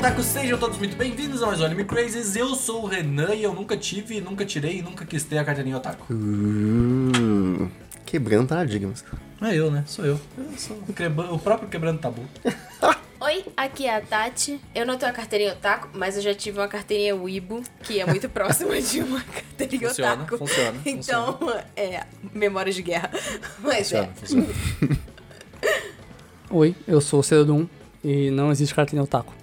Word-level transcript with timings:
otaku, 0.00 0.22
sejam 0.22 0.58
todos 0.58 0.78
muito 0.78 0.96
bem-vindos 0.96 1.42
a 1.42 1.46
mais 1.46 1.60
um 1.60 1.64
Anime 1.64 1.84
Crazes. 1.84 2.34
Eu 2.36 2.54
sou 2.54 2.82
o 2.84 2.86
Renan 2.86 3.34
e 3.34 3.42
eu 3.42 3.52
nunca 3.54 3.76
tive, 3.76 4.20
nunca 4.20 4.44
tirei 4.44 4.78
e 4.78 4.82
nunca 4.82 5.04
quis 5.04 5.24
ter 5.24 5.38
a 5.38 5.44
carteirinha 5.44 5.76
otaku. 5.76 6.06
Hum, 6.12 7.68
quebrando 8.06 8.48
paradigmas. 8.48 9.04
Não 9.40 9.48
é 9.48 9.56
eu, 9.56 9.70
né? 9.70 9.84
Sou 9.86 10.04
eu. 10.04 10.20
Eu 10.38 10.58
sou 10.58 10.76
o, 10.88 10.92
quebra- 10.92 11.32
o 11.32 11.38
próprio 11.38 11.68
quebrando 11.68 11.98
tabu. 11.98 12.22
Oi, 13.20 13.44
aqui 13.54 13.86
é 13.86 13.96
a 13.96 14.00
Tati. 14.00 14.58
Eu 14.74 14.86
não 14.86 14.96
tenho 14.96 15.12
a 15.12 15.14
carteirinha 15.14 15.52
otaku, 15.52 15.88
mas 15.92 16.16
eu 16.16 16.22
já 16.22 16.34
tive 16.34 16.58
uma 16.58 16.68
carteirinha 16.68 17.14
Weibo, 17.14 17.62
que 17.82 18.00
é 18.00 18.06
muito 18.06 18.28
próxima 18.30 18.80
de 18.80 19.00
uma 19.00 19.20
carteirinha 19.58 19.88
Funciona, 19.88 20.12
otaku. 20.14 20.38
funciona, 20.38 20.80
Então, 20.86 21.38
é, 21.76 22.04
memórias 22.32 22.74
de 22.74 22.82
guerra. 22.82 23.10
Mas 23.60 23.90
Funciona, 23.90 24.06
é. 24.06 24.10
funciona. 24.18 24.46
Oi, 26.50 26.74
eu 26.88 27.00
sou 27.02 27.20
o 27.20 27.22
Cedum 27.22 27.68
e 28.02 28.30
não 28.30 28.50
existe 28.50 28.74
carteirinha 28.74 29.04
otaku. 29.04 29.34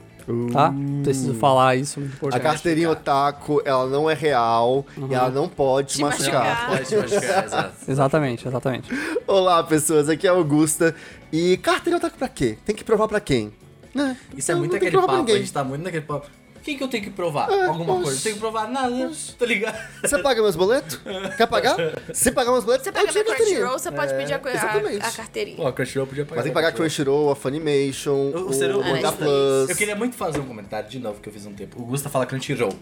Tá? 0.51 0.73
Preciso 1.03 1.33
falar 1.35 1.75
isso, 1.77 1.99
muito 2.01 2.11
A 2.13 2.15
importante. 2.17 2.41
carteirinha 2.41 2.89
otaku, 2.91 3.61
ela 3.63 3.87
não 3.87 4.09
é 4.09 4.13
real 4.13 4.85
e 5.09 5.13
ela 5.13 5.29
não 5.29 5.47
pode 5.47 5.87
te 5.89 5.95
Te 5.97 6.01
machucar. 6.01 6.43
machucar. 6.43 6.69
Pode 6.69 6.85
te 6.89 6.95
machucar, 6.97 7.45
exato. 7.45 7.73
Exatamente, 7.87 8.47
exatamente. 8.47 8.89
Olá, 9.25 9.63
pessoas, 9.63 10.09
aqui 10.09 10.27
é 10.27 10.29
a 10.29 10.33
Augusta. 10.33 10.93
E 11.31 11.55
carteirinha 11.57 11.97
otaku 11.97 12.17
pra 12.17 12.27
quê? 12.27 12.57
Tem 12.65 12.75
que 12.75 12.83
provar 12.83 13.07
pra 13.07 13.19
quem? 13.21 13.53
Né? 13.95 14.17
Isso 14.35 14.51
é 14.51 14.53
Não- 14.53 14.59
muito 14.59 14.73
não 14.73 14.79
tem 14.79 14.87
aquele 14.87 14.91
que 14.91 14.97
provar 14.97 15.07
pra 15.07 15.15
papo, 15.17 15.23
a 15.23 15.25
ninguém. 15.27 15.37
gente 15.45 15.53
tá 15.53 15.63
muito 15.63 15.83
naquele 15.83 16.05
papo. 16.05 16.27
O 16.67 16.69
que, 16.69 16.75
que 16.77 16.83
eu 16.83 16.87
tenho 16.89 17.03
que 17.05 17.09
provar? 17.11 17.49
É, 17.49 17.65
Alguma 17.67 17.95
coisa? 17.95 18.11
Não 18.15 18.21
tenho 18.21 18.35
que 18.35 18.41
provar 18.41 18.67
nada, 18.69 19.11
tá 19.39 19.45
ligado? 19.45 19.89
Você 20.03 20.17
paga 20.21 20.41
meus 20.41 20.55
boletos? 20.57 20.99
Quer 21.37 21.47
pagar? 21.47 21.77
Se 22.13 22.29
pagar 22.29 22.51
meus 22.51 22.65
boletos, 22.65 22.83
Você 22.83 22.89
eu 22.89 22.93
pega 22.93 23.07
tiro 23.07 23.23
na 23.23 23.31
a 23.31 23.35
carteirinha. 23.37 23.55
Crunchyroll, 23.59 23.79
você 23.79 23.91
pode 23.91 24.13
pedir 24.15 24.33
a, 24.33 24.35
a, 24.35 25.07
a 25.07 25.11
carteirinha. 25.13 25.55
Pô, 25.57 25.67
a 25.67 25.71
Crunchyroll 25.71 26.07
podia 26.07 26.25
pagar. 26.25 26.35
Mas 26.35 26.43
tem 26.43 26.51
que 26.51 26.53
pagar 26.53 26.71
Crunchyroll. 26.73 27.15
Crunchyroll, 27.29 27.31
a 27.31 27.35
Funimation, 27.37 28.11
O- 28.11 28.47
o 28.47 28.49
o, 28.49 28.53
Ciro- 28.53 28.79
o 28.79 28.81
Ah, 29.07 29.11
Plus. 29.13 29.69
Eu 29.69 29.75
queria 29.77 29.95
muito 29.95 30.17
fazer 30.17 30.39
um 30.41 30.45
comentário 30.45 30.89
de 30.89 30.99
novo 30.99 31.21
que 31.21 31.29
eu 31.29 31.33
fiz 31.33 31.45
um 31.45 31.53
tempo. 31.53 31.81
O 31.81 31.85
Gusta 31.85 32.09
fala 32.09 32.25
Crunchyroll. 32.25 32.73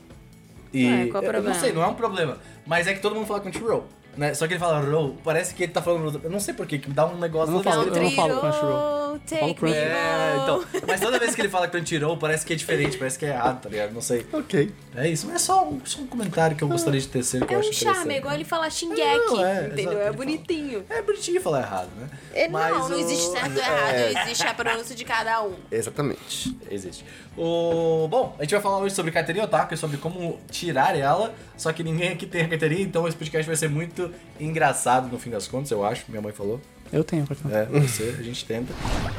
E 0.74 0.86
Ué, 0.88 1.06
qual 1.12 1.22
o 1.22 1.26
eu 1.26 1.32
não 1.32 1.40
problema? 1.42 1.60
sei, 1.60 1.72
não 1.72 1.84
é 1.84 1.88
um 1.88 1.94
problema. 1.94 2.38
Mas 2.66 2.88
é 2.88 2.94
que 2.96 3.00
todo 3.00 3.14
mundo 3.14 3.28
fala 3.28 3.40
Crunchyroll. 3.40 3.86
Né? 4.18 4.34
Só 4.34 4.48
que 4.48 4.54
ele 4.54 4.60
fala 4.60 4.80
roll, 4.80 5.18
parece 5.24 5.54
que 5.54 5.64
ele 5.64 5.72
tá 5.72 5.82
falando. 5.82 6.22
Eu 6.24 6.30
não 6.30 6.40
sei 6.40 6.54
porquê, 6.54 6.78
que 6.80 6.90
dá 6.90 7.06
um 7.06 7.18
negócio 7.18 7.52
Eu 7.52 7.58
não 7.58 7.64
falo- 7.64 7.84
eu 7.84 8.02
não 8.04 8.12
falo 8.12 8.40
Crunchyroll. 8.40 9.06
Take 9.30 9.60
Falo 9.60 9.72
me. 9.72 9.78
É, 9.78 10.36
então. 10.44 10.66
Mas 10.88 11.00
toda 11.00 11.18
vez 11.20 11.34
que 11.36 11.42
ele 11.42 11.50
fala 11.50 11.68
Crunchyroll, 11.68 12.18
parece 12.18 12.46
que 12.46 12.52
é 12.54 12.56
diferente, 12.56 12.98
parece 12.98 13.18
que 13.18 13.26
é 13.26 13.30
errado, 13.30 13.62
tá 13.62 13.70
ligado? 13.70 13.94
Não 13.94 14.02
sei. 14.02 14.26
Ok. 14.32 14.74
É 14.96 15.08
isso, 15.10 15.26
mas 15.28 15.36
é 15.38 15.40
só 15.40 15.66
um, 15.68 15.80
só 15.86 16.02
um 16.02 16.08
comentário 16.08 16.56
que 16.56 16.64
eu 16.64 16.68
gostaria 16.68 17.00
de 17.00 17.08
tecer 17.08 17.46
que 17.46 17.54
eu 17.54 17.58
É 17.58 17.60
acho 17.62 17.70
um 17.70 17.74
charme, 17.74 18.14
é 18.14 18.18
igual 18.18 18.34
ele 18.34 18.44
falar 18.46 18.70
Shingeki, 18.70 19.02
Não, 19.26 19.46
é, 19.46 19.66
entendeu? 19.68 19.92
exato, 19.94 20.08
É 20.08 20.12
bonitinho. 20.12 20.86
É 20.90 21.02
bonitinho 21.02 21.42
falar 21.42 21.62
errado, 21.62 21.90
né? 21.98 22.10
É, 22.34 22.48
Mas 22.50 22.78
não, 22.78 22.90
não 22.90 22.98
o- 22.98 23.00
existe 23.00 23.32
certo 23.32 23.52
ou 23.56 23.58
errado, 23.64 24.18
existe 24.26 24.48
a 24.48 24.54
pronúncia 24.54 24.96
de 24.96 25.06
cada 25.06 25.44
um. 25.44 25.54
Exatamente. 25.72 26.58
Existe. 26.70 27.06
O... 27.38 28.08
Bom, 28.10 28.36
a 28.40 28.44
gente 28.44 28.52
vai 28.52 28.62
falar 28.62 28.78
hoje 28.80 28.96
sobre 28.96 29.12
carteirinha 29.12 29.46
otaku 29.46 29.74
e 29.74 29.78
sobre 29.78 29.98
como 29.98 30.40
tirar 30.50 30.98
ela, 30.98 31.34
só 31.58 31.72
que 31.72 31.84
ninguém 31.84 32.10
aqui 32.10 32.26
tem 32.26 32.44
a 32.44 32.48
carteirinha, 32.48 32.82
então 32.82 33.08
esse 33.08 33.18
podcast 33.18 33.46
vai 33.48 33.56
ser 33.56 33.70
muito 33.70 34.12
engraçado 34.40 35.08
no 35.12 35.20
fim 35.20 35.30
das 35.30 35.48
contas, 35.48 35.72
eu 35.72 35.86
acho, 35.86 36.06
minha 36.10 36.22
mãe 36.22 36.32
falou. 36.32 36.60
Eu 36.94 37.04
tenho 37.04 37.26
carteirinha. 37.26 37.62
É, 37.62 37.80
você, 37.80 38.16
a 38.18 38.22
gente 38.22 38.46
tenta. 38.46 38.72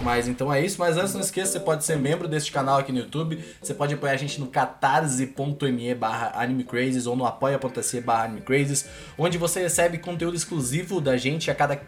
Mas 0.03 0.29
então 0.29 0.53
é 0.53 0.65
isso. 0.65 0.77
Mas 0.79 0.97
antes, 0.97 1.15
não 1.15 1.21
esqueça, 1.21 1.53
você 1.53 1.61
pode 1.61 1.85
ser 1.85 1.99
membro 1.99 2.29
deste 2.29 2.53
canal 2.53 2.79
aqui 2.79 2.93
no 2.93 2.99
YouTube. 2.99 3.43
Você 3.61 3.75
pode 3.75 3.93
apoiar 3.93 4.13
a 4.13 4.17
gente 4.17 4.41
no 4.41 4.47
catarse.me 4.47 5.95
barra 5.95 6.33
animecrazes 6.41 7.07
ou 7.07 7.17
no 7.17 7.27
apoia.se 7.27 8.01
barra 8.01 8.25
animecrazes, 8.25 8.87
onde 9.19 9.37
você 9.37 9.61
recebe 9.61 9.99
conteúdo 9.99 10.37
exclusivo 10.37 11.01
da 11.01 11.17
gente 11.17 11.51
a 11.51 11.55
cada 11.55 11.81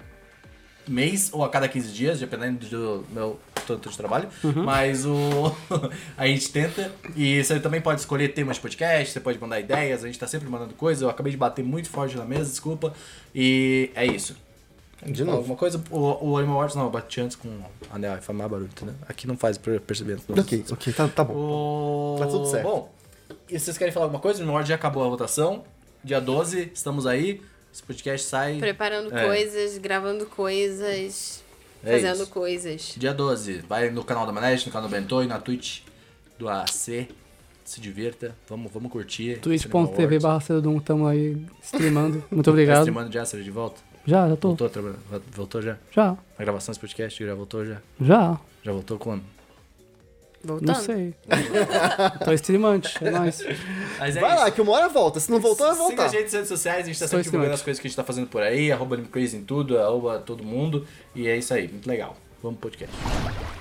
mês 0.89 1.31
ou 1.33 1.45
a 1.45 1.49
cada 1.49 1.69
15 1.69 1.93
dias, 1.93 2.21
dependendo 2.21 2.67
do 2.67 3.05
meu 3.11 3.39
tanto 3.77 3.91
de 3.91 3.97
trabalho. 3.97 4.29
Mas 4.65 5.05
o 5.05 5.55
a 6.17 6.27
gente 6.27 6.51
tenta. 6.51 6.93
E 7.17 7.43
você 7.43 7.61
também 7.61 7.81
pode 7.81 8.01
escolher 8.01 8.29
temas 8.29 8.57
de 8.57 8.63
podcast, 8.63 9.13
você 9.13 9.21
pode 9.21 9.39
mandar 9.39 9.61
ideias, 9.61 10.03
a 10.03 10.07
gente 10.07 10.19
tá 10.19 10.27
sempre 10.27 10.49
mandando 10.49 10.75
coisa. 10.75 11.05
Eu 11.05 11.11
acabei 11.11 11.31
de 11.31 11.37
bater 11.39 11.65
muito 11.65 11.91
forte 11.91 12.17
na 12.17 12.25
mesa, 12.25 12.51
desculpa. 12.51 12.93
E 13.35 13.91
é 13.95 14.07
isso. 14.07 14.37
De 15.05 15.23
novo. 15.23 15.39
Alguma 15.39 15.57
coisa, 15.57 15.81
o, 15.91 16.31
o 16.31 16.37
Animal 16.39 16.57
Wars 16.57 16.75
não, 16.75 16.85
eu 16.85 16.91
bati 16.91 17.21
antes 17.21 17.37
com 17.37 17.49
o 17.49 17.65
anel, 17.93 18.15
aí 18.15 18.21
faz 18.21 18.37
mais 18.37 18.51
barulho, 18.51 18.69
entendeu? 18.69 18.95
Aqui 19.09 19.29
não 19.29 19.37
faz 19.37 19.57
pra 19.57 19.79
perceber. 19.79 20.19
Não. 20.29 20.43
Ok, 20.43 20.65
ok, 20.73 20.93
tá, 20.93 21.07
tá 21.07 21.23
bom. 21.23 21.35
O... 21.35 22.17
Tá 22.19 22.27
tudo 22.27 22.47
certo. 22.47 22.65
Bom, 22.65 22.93
e 23.49 23.59
vocês 23.59 23.79
querem 23.79 23.93
falar 23.93 24.07
alguma 24.07 24.21
coisa? 24.21 24.39
O 24.39 24.43
Animal 24.43 24.57
Wars 24.57 24.69
já 24.69 24.75
acabou 24.75 25.05
a 25.05 25.09
votação. 25.09 25.63
Dia 26.03 26.21
12, 26.21 26.73
estamos 26.75 27.07
aí. 27.07 27.41
Esse 27.73 27.83
podcast 27.83 28.27
sai 28.27 28.59
Preparando 28.59 29.17
É. 29.17 29.25
coisas, 29.27 29.79
gravando 29.79 30.27
coisas, 30.27 31.45
É 31.85 31.93
fazendo 31.93 32.23
isso. 32.23 32.31
coisas. 32.31 32.95
dia 32.97 33.13
12. 33.15 33.63
Vai 33.69 33.91
no 33.91 34.03
canal 34.05 34.27
da 34.27 34.33
Manege, 34.33 34.67
no 34.67 34.73
canal 34.73 34.89
do 34.89 34.93
Bentô 34.93 35.23
e 35.23 35.27
na 35.27 35.39
Twitch 35.39 35.81
do 36.39 36.49
AC. 36.49 37.09
Se 37.65 37.81
divirta, 37.81 38.35
vamos, 38.49 38.73
vamos 38.73 38.91
curtir. 38.91 39.39
twitch.tv 39.41 40.19
barra 40.21 40.41
tamo 40.85 41.07
aí 41.07 41.37
streamando. 41.63 42.25
Muito 42.31 42.45
Tá 42.47 42.51
obrigado. 42.51 42.79
streamando 42.79 43.13
já, 43.13 43.25
seja 43.27 43.45
de 43.45 43.51
volta? 43.51 43.81
Já, 44.07 44.27
já 44.29 44.37
tô. 44.37 44.49
Voltou, 44.49 44.71
trabalhando? 44.71 45.01
voltou 45.35 45.61
já? 45.61 45.77
Já, 45.93 46.17
A 46.39 46.43
gravação 46.43 46.73
desse 46.73 46.81
podcast 46.81 47.23
já 47.27 47.35
voltou 47.35 47.67
já? 47.67 47.77
já. 48.01 48.41
Já 48.65 48.73
voltou 48.73 48.99
quando? 48.99 49.23
Voltando. 50.43 50.69
Não 50.69 50.75
sei. 50.77 51.15
tô 52.25 52.33
streamante, 52.33 52.97
é 53.05 53.11
nóis. 53.11 53.43
Mas 53.99 54.17
é 54.17 54.21
Vai 54.21 54.35
isso. 54.35 54.41
lá, 54.45 54.51
que 54.51 54.61
uma 54.61 54.73
hora 54.73 54.89
volta. 54.89 55.19
Se 55.21 55.31
não 55.31 55.41
voltou, 55.41 55.67
vai 55.67 55.75
Siga 55.75 55.85
a 55.85 55.89
voltar. 55.89 56.09
gente 56.09 56.23
nas 56.25 56.33
redes 56.33 56.49
sociais, 56.49 56.85
a 56.85 56.87
gente 56.87 56.99
tá 56.99 57.09
Sou 57.09 57.19
sempre 57.19 57.25
divulgando 57.25 57.55
as 57.55 57.63
coisas 57.63 57.81
que 57.81 57.87
a 57.87 57.91
gente 57.91 57.97
tá 57.97 58.05
fazendo 58.05 58.29
por 58.29 58.43
aí, 58.43 58.71
arroba 58.71 58.95
Anime 58.95 59.09
Crazy 59.09 59.37
em 59.37 59.45
tudo, 59.45 59.79
arroba 59.79 60.19
todo 60.21 60.45
mundo. 60.45 60.87
E 61.15 61.27
é 61.27 61.37
isso 61.37 61.53
aí, 61.53 61.67
muito 61.69 61.89
legal. 61.89 62.17
Vamos 62.43 62.61
pro 62.61 62.71
podcast. 62.71 62.95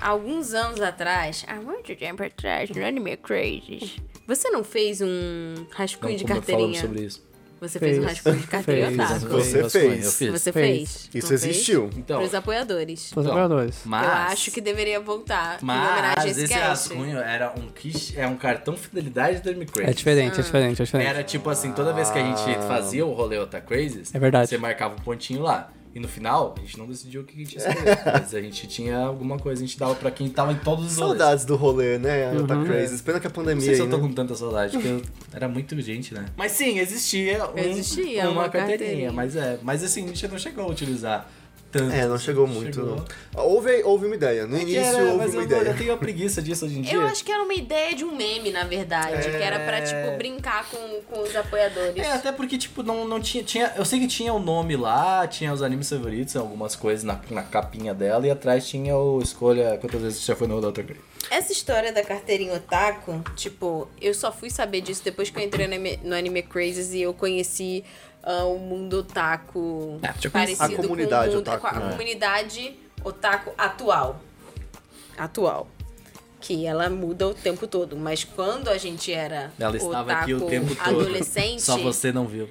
Alguns 0.00 0.54
anos 0.54 0.80
atrás, 0.80 1.44
há 1.48 1.56
muito 1.56 1.94
tempo 1.96 2.22
atrás, 2.22 2.70
no 2.70 2.84
Anime 2.84 3.16
Crazy, 3.16 3.96
você 4.26 4.48
não 4.50 4.62
fez 4.62 5.00
um 5.00 5.54
rascunho 5.70 6.16
de 6.16 6.22
como 6.24 6.36
carteirinha? 6.36 6.80
falamos 6.80 6.80
sobre 6.80 7.06
isso. 7.06 7.27
Você 7.60 7.78
fez 7.78 7.98
um 7.98 8.02
Fez. 8.02 8.12
rascunho 8.12 8.36
de 8.36 8.46
carteirinha 8.46 8.86
Fez. 8.88 9.10
otaku? 9.10 9.26
Você 9.42 9.60
Eu 9.62 9.70
fez. 9.70 10.04
Eu 10.04 10.10
fiz. 10.12 10.30
Você 10.30 10.52
Fez. 10.52 10.76
fez? 11.02 11.10
Isso 11.14 11.34
existiu. 11.34 11.90
Então, 11.96 12.18
Pros 12.20 12.34
apoiadores. 12.34 13.10
Pros 13.10 13.24
Então, 13.26 13.36
apoiadores. 13.36 13.80
mas, 13.84 14.04
Eu 14.06 14.12
acho 14.12 14.50
que 14.52 14.60
deveria 14.60 15.00
voltar 15.00 15.58
em 15.60 15.64
homenagem 15.64 15.98
a 15.98 16.14
mas 16.16 16.24
esse 16.26 16.44
esse 16.44 16.54
rascunho 16.54 17.18
era 17.18 17.52
um, 17.58 17.68
quiche, 17.68 18.18
é 18.18 18.26
um 18.26 18.36
cartão 18.36 18.76
fidelidade 18.76 19.40
do 19.40 19.66
Crazy. 19.66 19.90
É 19.90 19.92
diferente, 19.92 20.38
é 20.38 20.42
diferente, 20.42 20.82
é 20.82 20.84
diferente. 20.84 21.08
Era 21.08 21.24
tipo 21.24 21.50
assim, 21.50 21.72
toda 21.72 21.92
vez 21.92 22.10
que 22.10 22.18
a 22.18 22.22
gente 22.22 22.58
fazia 22.66 23.04
o 23.04 23.12
rolê 23.12 23.38
Ota 23.38 23.60
Crazes, 23.60 24.14
É 24.14 24.18
verdade. 24.18 24.48
você 24.48 24.58
marcava 24.58 24.94
um 24.94 24.98
pontinho 25.02 25.42
lá. 25.42 25.70
E 25.98 26.00
no 26.00 26.06
final, 26.06 26.54
a 26.56 26.60
gente 26.60 26.78
não 26.78 26.86
decidiu 26.86 27.22
o 27.22 27.24
que 27.24 27.34
a 27.34 27.44
gente 27.44 27.56
ia 27.56 27.68
escolher. 27.68 27.98
mas 28.06 28.32
a 28.32 28.40
gente 28.40 28.68
tinha 28.68 28.98
alguma 28.98 29.36
coisa, 29.36 29.60
a 29.62 29.66
gente 29.66 29.76
dava 29.76 29.96
pra 29.96 30.12
quem 30.12 30.28
tava 30.30 30.52
em 30.52 30.56
todos 30.58 30.86
os 30.92 30.96
rolês. 30.96 31.18
Saudades 31.18 31.44
do 31.44 31.56
rolê, 31.56 31.98
né? 31.98 32.30
Uhum. 32.30 32.46
Tá 32.46 32.62
crazy. 32.64 33.02
Pena 33.02 33.18
que 33.18 33.26
a 33.26 33.30
Não 33.30 33.34
pandemia 33.34 33.64
sei 33.64 33.74
se 33.74 33.80
aí, 33.82 33.86
eu 33.86 33.90
tô 33.90 33.96
né? 33.96 34.02
com 34.08 34.12
tanta 34.14 34.34
saudade, 34.36 34.72
porque 34.74 34.86
eu- 34.86 35.02
era 35.32 35.48
muito 35.48 35.78
gente, 35.80 36.14
né? 36.14 36.26
Mas 36.36 36.52
sim, 36.52 36.78
existia, 36.78 37.44
um- 37.50 37.58
Existia 37.58 38.22
uma, 38.30 38.42
uma 38.42 38.48
carteirinha, 38.48 38.78
carteirinha. 38.78 39.12
mas 39.12 39.34
é. 39.34 39.58
Mas 39.60 39.82
assim, 39.82 40.04
a 40.04 40.06
gente 40.08 40.28
não 40.28 40.38
chegou 40.38 40.64
a 40.64 40.68
utilizar 40.68 41.28
tanto. 41.70 41.94
É, 41.94 42.06
não 42.06 42.18
chegou 42.18 42.46
muito, 42.46 42.76
Chegou. 42.76 42.96
não. 43.34 43.44
Houve, 43.44 43.82
houve 43.84 44.06
uma 44.06 44.14
ideia. 44.14 44.46
No 44.46 44.56
É 44.56 44.62
início 44.62 44.80
era, 44.80 45.04
houve 45.04 45.16
mas 45.18 45.32
uma 45.34 45.42
eu, 45.42 45.46
ideia. 45.46 45.60
eu 45.62 45.76
tenho 45.76 45.92
a 45.92 45.96
preguiça 45.96 46.40
disso 46.42 46.64
hoje 46.66 46.78
em 46.78 46.82
dia. 46.82 46.94
Eu 46.94 47.02
acho 47.02 47.24
que 47.24 47.30
era 47.30 47.42
uma 47.42 47.54
ideia 47.54 47.94
de 47.94 48.04
um 48.04 48.14
meme, 48.16 48.50
na 48.50 48.64
verdade. 48.64 49.14
É. 49.28 49.30
Que 49.38 49.42
era 49.42 49.58
pra, 49.60 49.80
tipo, 49.82 50.16
brincar 50.16 50.68
com, 50.70 51.00
com 51.02 51.20
os 51.22 51.34
apoiadores. 51.36 51.96
É, 51.96 52.12
até 52.12 52.32
porque, 52.32 52.56
tipo, 52.58 52.82
não, 52.82 53.06
não 53.06 53.20
tinha, 53.20 53.42
tinha. 53.44 53.72
Eu 53.76 53.84
sei 53.84 54.00
que 54.00 54.06
tinha 54.08 54.32
o 54.32 54.38
nome 54.38 54.76
lá, 54.76 55.26
tinha 55.26 55.52
os 55.52 55.62
animes 55.62 55.88
favoritos, 55.88 56.34
algumas 56.36 56.74
coisas 56.74 57.04
na, 57.04 57.20
na 57.30 57.42
capinha 57.42 57.94
dela, 57.94 58.26
e 58.26 58.30
atrás 58.30 58.66
tinha 58.68 58.96
o 58.96 59.20
escolha 59.20 59.78
quantas 59.80 60.00
vezes 60.00 60.18
você 60.20 60.26
já 60.32 60.36
foi 60.36 60.46
no 60.46 60.60
Dr. 60.60 60.82
Grey. 60.82 61.00
Essa 61.30 61.52
história 61.52 61.92
da 61.92 62.02
carteirinha 62.02 62.54
otaku, 62.54 63.22
tipo, 63.36 63.86
eu 64.00 64.14
só 64.14 64.32
fui 64.32 64.48
saber 64.48 64.80
disso 64.80 65.02
depois 65.04 65.28
que 65.28 65.38
eu 65.38 65.42
entrei 65.44 65.66
no 65.66 65.74
anime, 65.74 66.00
no 66.02 66.14
anime 66.14 66.42
Crazes 66.42 66.94
e 66.94 67.02
eu 67.02 67.12
conheci 67.12 67.84
o 68.44 68.58
mundo 68.58 68.98
otaku 69.00 69.98
É, 70.02 70.08
conheci. 70.08 70.28
parecido 70.30 70.64
A 70.64 70.76
comunidade 70.76 71.26
com, 71.26 71.32
o 71.32 71.36
mundo, 71.36 71.48
otaku, 71.48 71.60
com 71.60 71.66
a 71.66 71.72
né? 71.80 71.90
comunidade 71.90 72.78
otaku 73.04 73.52
atual. 73.56 74.20
Atual. 75.16 75.68
Que 76.40 76.66
ela 76.66 76.88
muda 76.88 77.26
o 77.28 77.34
tempo 77.34 77.66
todo. 77.66 77.96
Mas 77.96 78.22
quando 78.24 78.68
a 78.68 78.78
gente 78.78 79.12
era 79.12 79.52
Ela 79.58 79.76
estava 79.76 80.02
otaku 80.12 80.22
aqui 80.22 80.34
o 80.34 80.40
tempo 80.42 80.74
todo. 80.74 81.00
adolescente, 81.00 81.62
Só 81.62 81.76
você 81.78 82.12
não 82.12 82.26
viu. 82.26 82.48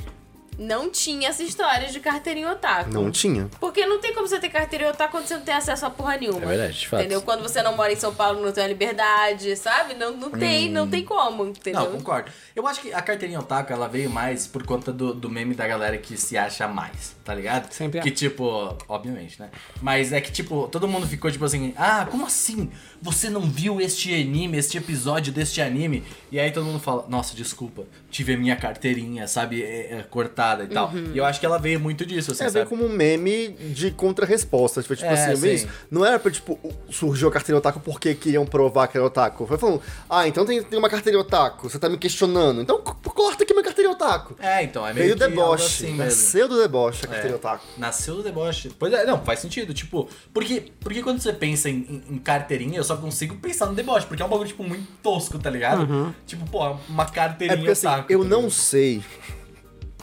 Não 0.58 0.90
tinha 0.90 1.30
essa 1.30 1.44
história 1.44 1.88
de 1.88 2.00
carteirinha 2.00 2.52
otaku. 2.52 2.90
Não 2.92 3.12
tinha. 3.12 3.50
Porque 3.60 3.86
não 3.86 4.00
tem 4.00 4.14
como 4.14 4.28
você 4.28 4.40
ter 4.40 4.50
carteira 4.50 4.90
otaku 4.90 5.12
quando 5.12 5.28
você 5.28 5.36
não 5.36 5.44
tem 5.44 5.54
acesso 5.54 5.86
a 5.86 5.90
porra 5.90 6.18
nenhuma. 6.18 6.42
É 6.44 6.46
verdade, 6.46 6.80
de 6.80 6.88
fato. 6.88 7.00
Entendeu? 7.02 7.22
Quando 7.22 7.44
você 7.44 7.62
não 7.62 7.76
mora 7.76 7.94
em 7.94 7.96
São 7.96 8.14
Paulo, 8.14 8.42
não 8.44 8.52
tem 8.52 8.64
a 8.64 8.68
liberdade, 8.68 9.56
sabe? 9.56 9.94
Não, 9.94 10.12
não 10.16 10.32
tem, 10.32 10.70
não 10.70 10.90
tem 10.90 11.04
como, 11.04 11.46
entendeu? 11.46 11.82
Não, 11.82 11.92
concordo. 11.92 12.32
Eu 12.56 12.68
acho 12.68 12.82
que 12.82 12.92
a 12.92 13.02
carteirinha 13.02 13.40
otaku, 13.40 13.72
ela 13.72 13.88
veio 13.88 14.10
mais 14.10 14.48
por 14.48 14.64
conta 14.66 14.92
do, 14.92 15.14
do 15.14 15.30
meme 15.30 15.54
da 15.54 15.68
galera 15.68 15.98
que 15.98 16.18
se 16.18 16.38
acha 16.38 16.68
mais, 16.68 17.16
tá 17.24 17.34
ligado? 17.34 17.72
Sempre 17.72 18.02
Que 18.02 18.10
é. 18.10 18.12
tipo, 18.12 18.76
obviamente, 18.88 19.40
né? 19.40 19.50
Mas 19.82 20.12
é 20.12 20.20
que 20.20 20.32
tipo, 20.32 20.68
todo 20.70 20.88
mundo 20.88 21.08
ficou 21.08 21.32
tipo 21.32 21.46
assim, 21.46 21.74
ah, 21.78 22.08
como 22.10 22.26
assim? 22.26 22.72
Você 23.02 23.30
não 23.30 23.42
viu 23.42 23.80
este 23.80 24.14
anime, 24.14 24.58
este 24.58 24.78
episódio 24.78 25.32
deste 25.32 25.62
anime? 25.62 26.04
E 26.32 26.40
aí 26.40 26.52
todo 26.52 26.66
mundo 26.66 26.80
fala, 26.80 27.06
nossa, 27.08 27.36
desculpa, 27.36 27.84
tive 28.10 28.34
a 28.34 28.38
minha 28.38 28.56
carteirinha, 28.56 29.28
sabe? 29.28 29.62
É, 29.64 29.94
é, 30.00 30.06
cortada 30.10 30.64
e 30.64 30.68
tal. 30.68 30.92
E 31.14 31.18
eu 31.18 31.24
acho 31.26 31.40
que 31.40 31.46
ela 31.46 31.58
veio 31.58 31.80
muito 31.80 32.06
disso, 32.06 32.32
assim, 32.32 32.44
É, 32.44 32.50
veio 32.50 32.66
sabe? 32.66 32.70
como 32.76 32.86
um 32.86 32.94
meme 32.96 33.50
de 33.50 33.92
contra-resposta. 33.92 34.82
Tipo, 34.82 34.96
tipo 34.96 35.08
É, 35.10 35.32
assim, 35.32 35.36
sim. 35.42 35.54
isso. 35.54 35.68
Não 35.92 36.06
era 36.06 36.18
pra, 36.20 36.32
tipo, 36.32 36.60
surgiu 36.90 37.28
a 37.28 37.32
carteirinha 37.32 37.60
otaku 37.60 37.80
porque 37.80 38.16
queriam 38.16 38.46
provar 38.46 38.88
que 38.88 38.98
era 38.98 39.06
otaku. 39.06 39.46
Foi 39.46 39.58
falando, 39.58 39.82
ah, 40.10 40.28
então 40.28 40.46
tem, 40.46 40.62
tem 40.64 40.78
uma 40.80 40.90
carteirinha 40.90 41.22
otaku, 41.22 41.70
você 41.70 41.78
tá 41.80 41.88
me 41.88 41.98
questionando. 41.98 42.62
Então 42.62 42.80
corta 42.82 43.44
aqui 43.44 43.54
minha 43.54 43.64
carteirinha 43.64 43.94
otaku. 43.94 44.36
É, 44.40 44.64
então, 44.64 44.86
é 44.86 44.94
meio 44.94 45.06
Veio 45.08 45.18
que 45.18 45.28
deboche. 45.28 45.64
assim 45.86 45.94
mesmo. 45.94 46.04
Nasceu 46.04 46.48
do 46.48 46.60
deboche 46.62 47.02
a 47.06 47.10
É. 47.10 47.12
carteirinha 47.12 47.36
otaku. 47.38 47.66
Nasceu 47.78 48.16
do 48.16 48.24
deboche. 48.24 48.72
Pois 48.78 48.92
é, 48.94 49.06
não, 49.06 49.24
faz 49.24 49.40
sentido. 49.40 49.74
Tipo, 49.74 50.10
porque, 50.34 50.72
porque 50.80 51.02
quando 51.04 51.20
você 51.22 51.32
pensa 51.32 51.70
em, 51.70 51.78
em- 52.10 52.16
em 52.16 52.18
carteirinha, 52.18 52.84
só 52.88 52.98
consigo 52.98 53.36
pensar 53.36 53.68
no 53.68 53.76
deboche, 53.76 54.06
porque 54.06 54.22
é 54.22 54.26
um 54.26 54.30
bagulho, 54.30 54.48
tipo, 54.48 54.64
muito 54.64 54.88
tosco, 55.04 55.38
tá 55.38 55.50
ligado? 55.50 56.16
Tipo, 56.26 56.50
pô, 56.50 56.76
uma 56.90 57.04
É 57.04 57.08
carteirinha 57.08 57.58
porque 57.58 57.72
assim, 57.72 57.88
otaku, 57.88 58.12
eu 58.12 58.24
tá 58.24 58.26
não 58.26 58.50
sei. 58.50 59.04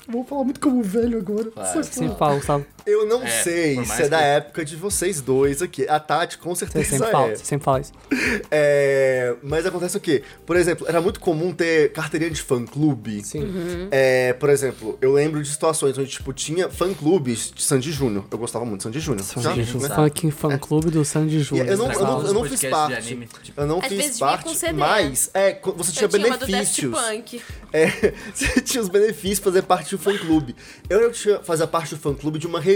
Vou 0.06 0.24
falar 0.24 0.44
muito 0.44 0.60
como 0.60 0.82
velho 0.82 1.18
agora. 1.18 1.50
Claro. 1.50 2.16
Falo, 2.16 2.36
Gustavo. 2.36 2.66
Eu 2.86 3.06
não 3.06 3.22
É, 3.22 3.42
sei 3.42 3.82
se 3.84 4.02
é 4.02 4.08
da 4.08 4.18
que- 4.18 4.24
época 4.24 4.64
de 4.64 4.76
vocês 4.76 5.20
dois 5.20 5.62
aqui. 5.62 5.88
A 5.88 5.98
Tati 5.98 6.36
com 6.38 6.54
Você 6.54 6.66
certeza 6.66 6.90
sempre 6.90 7.08
é. 7.08 7.10
fala, 7.10 7.28
você 7.36 7.44
sempre 7.44 7.64
fala 7.64 7.80
isso. 7.80 7.92
É, 8.50 9.34
Mas 9.42 9.64
acontece 9.66 9.96
o 9.96 10.00
quê? 10.00 10.22
Por 10.46 10.56
exemplo, 10.56 10.86
era 10.88 11.00
muito 11.00 11.18
comum 11.20 11.52
ter 11.52 11.92
carteirinha 11.92 12.30
de 12.30 12.40
fã-clube. 12.42 13.24
Sim. 13.24 13.88
É, 13.90 14.32
por 14.34 14.50
exemplo, 14.50 14.98
eu 15.00 15.12
lembro 15.12 15.42
de 15.42 15.48
situações 15.48 15.96
onde, 15.98 16.10
tipo, 16.10 16.32
tinha 16.32 16.68
fã-clubes 16.68 17.50
de 17.54 17.62
Sandy 17.62 17.90
Júnior. 17.92 18.24
Eu 18.30 18.38
gostava 18.38 18.64
muito 18.64 18.80
de 18.80 18.84
Sandy 18.84 19.00
Júnior. 19.00 19.24
Sandy 19.24 19.48
Né? 19.60 19.62
Júnior. 19.64 19.90
Funk 19.94 20.30
fã 20.30 20.58
clube 20.58 20.90
do 20.90 21.04
Sandy 21.04 21.40
Júnior. 21.40 21.66
eu 21.68 21.76
não- 21.76 21.90
eu 21.92 22.32
não 22.34 22.42
os 22.42 22.48
fiz 22.50 22.60
podcasts 22.60 22.60
de 22.60 22.68
parte. 22.70 22.94
anime, 22.94 23.28
tipo, 23.42 23.60
Eu 23.60 23.66
não 23.66 23.78
Às 23.78 23.86
fiz 23.86 24.18
parte, 24.18 24.44
com 24.44 24.54
CD. 24.54 24.72
mas 24.74 25.30
é, 25.32 25.58
você 25.76 25.92
tinha 25.92 26.04
Eu 26.04 26.08
tinha 26.08 26.26
uma 26.26 26.36
do 26.36 26.46
Daft 26.46 26.52
benefícios. 26.52 26.98
Punk. 27.00 27.42
É, 27.72 27.86
você 28.34 28.60
tinha 28.60 28.82
os 28.82 28.88
benefícios 28.88 29.38
de 29.38 29.44
fazer 29.44 29.62
parte 29.62 29.90
do 29.96 29.98
fã-clube. 29.98 30.54
Eu 30.88 31.00
não 31.00 31.10
tinha 31.10 31.40
fazer 31.40 31.66
parte 31.66 31.94
do 31.94 32.00
fã-clube 32.00 32.38
de 32.38 32.46
uma 32.46 32.60
revista. 32.60 32.73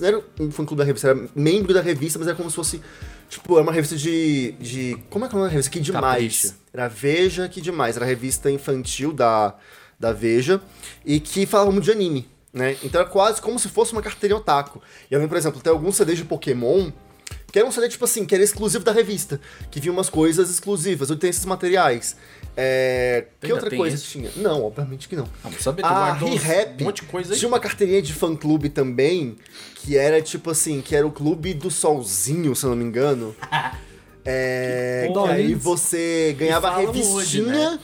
Não 0.00 0.08
era 0.08 0.22
um 0.40 0.50
fã-clube 0.50 0.78
da 0.78 0.84
revista, 0.84 1.08
era 1.08 1.28
membro 1.34 1.72
da 1.74 1.80
revista, 1.80 2.18
mas 2.18 2.28
era 2.28 2.36
como 2.36 2.50
se 2.50 2.56
fosse. 2.56 2.80
Tipo, 3.28 3.54
era 3.54 3.62
uma 3.62 3.72
revista 3.72 3.96
de. 3.96 4.52
de 4.52 4.98
como 5.10 5.24
é 5.24 5.28
que 5.28 5.34
é 5.34 5.38
uma 5.38 5.48
revista? 5.48 5.70
Que 5.70 5.80
demais. 5.80 6.42
Capricho. 6.42 6.54
Era 6.72 6.88
Veja, 6.88 7.48
que 7.48 7.60
demais. 7.60 7.96
Era 7.96 8.04
a 8.04 8.08
revista 8.08 8.50
infantil 8.50 9.12
da, 9.12 9.54
da 9.98 10.12
Veja 10.12 10.60
e 11.04 11.20
que 11.20 11.46
falava 11.46 11.70
muito 11.70 11.84
de 11.84 11.92
anime, 11.92 12.28
né? 12.52 12.76
Então 12.82 13.00
era 13.00 13.08
quase 13.08 13.40
como 13.40 13.58
se 13.58 13.68
fosse 13.68 13.92
uma 13.92 14.02
carteirinha 14.02 14.38
otaku. 14.38 14.80
E 15.10 15.14
eu 15.14 15.18
lembro, 15.18 15.30
por 15.30 15.38
exemplo, 15.38 15.60
tem 15.60 15.72
alguns 15.72 15.96
CDs 15.96 16.18
de 16.18 16.24
Pokémon 16.24 16.90
que 17.54 17.58
era 17.60 17.68
um 17.68 17.70
CD, 17.70 17.88
tipo 17.88 18.04
assim, 18.04 18.24
que 18.24 18.34
era 18.34 18.42
exclusivo 18.42 18.84
da 18.84 18.90
revista. 18.90 19.40
Que 19.70 19.78
vinha 19.78 19.92
umas 19.92 20.10
coisas 20.10 20.50
exclusivas, 20.50 21.08
onde 21.08 21.20
tem 21.20 21.30
esses 21.30 21.44
materiais. 21.44 22.16
É... 22.56 23.26
Que 23.40 23.46
Ainda 23.46 23.56
outra 23.56 23.76
coisa 23.76 23.96
isso? 23.96 24.10
tinha? 24.10 24.30
Não, 24.36 24.64
obviamente 24.64 25.08
que 25.08 25.16
não. 25.16 25.28
Ah, 25.44 25.50
sabe, 25.58 25.82
tu 25.82 25.86
A 25.86 26.12
ReHap 26.12 26.82
um 26.82 26.86
monte 26.86 27.02
de 27.02 27.08
coisa 27.08 27.32
aí. 27.34 27.38
tinha 27.38 27.48
uma 27.48 27.58
carteirinha 27.58 28.00
de 28.00 28.12
fã-clube 28.12 28.68
também, 28.68 29.36
que 29.74 29.96
era 29.96 30.22
tipo 30.22 30.50
assim, 30.50 30.80
que 30.80 30.94
era 30.94 31.06
o 31.06 31.10
clube 31.10 31.52
do 31.52 31.70
solzinho, 31.70 32.54
se 32.54 32.64
eu 32.64 32.70
não 32.70 32.76
me 32.76 32.84
engano. 32.84 33.34
É, 34.26 35.04
Que 35.06 35.12
porra 35.12 35.34
aí 35.34 35.54
você 35.54 36.34
ganhava 36.38 36.68
a 36.68 36.72
falam 36.72 36.88
hoje, 36.88 37.02
revistinha 37.42 37.72
né? 37.72 37.78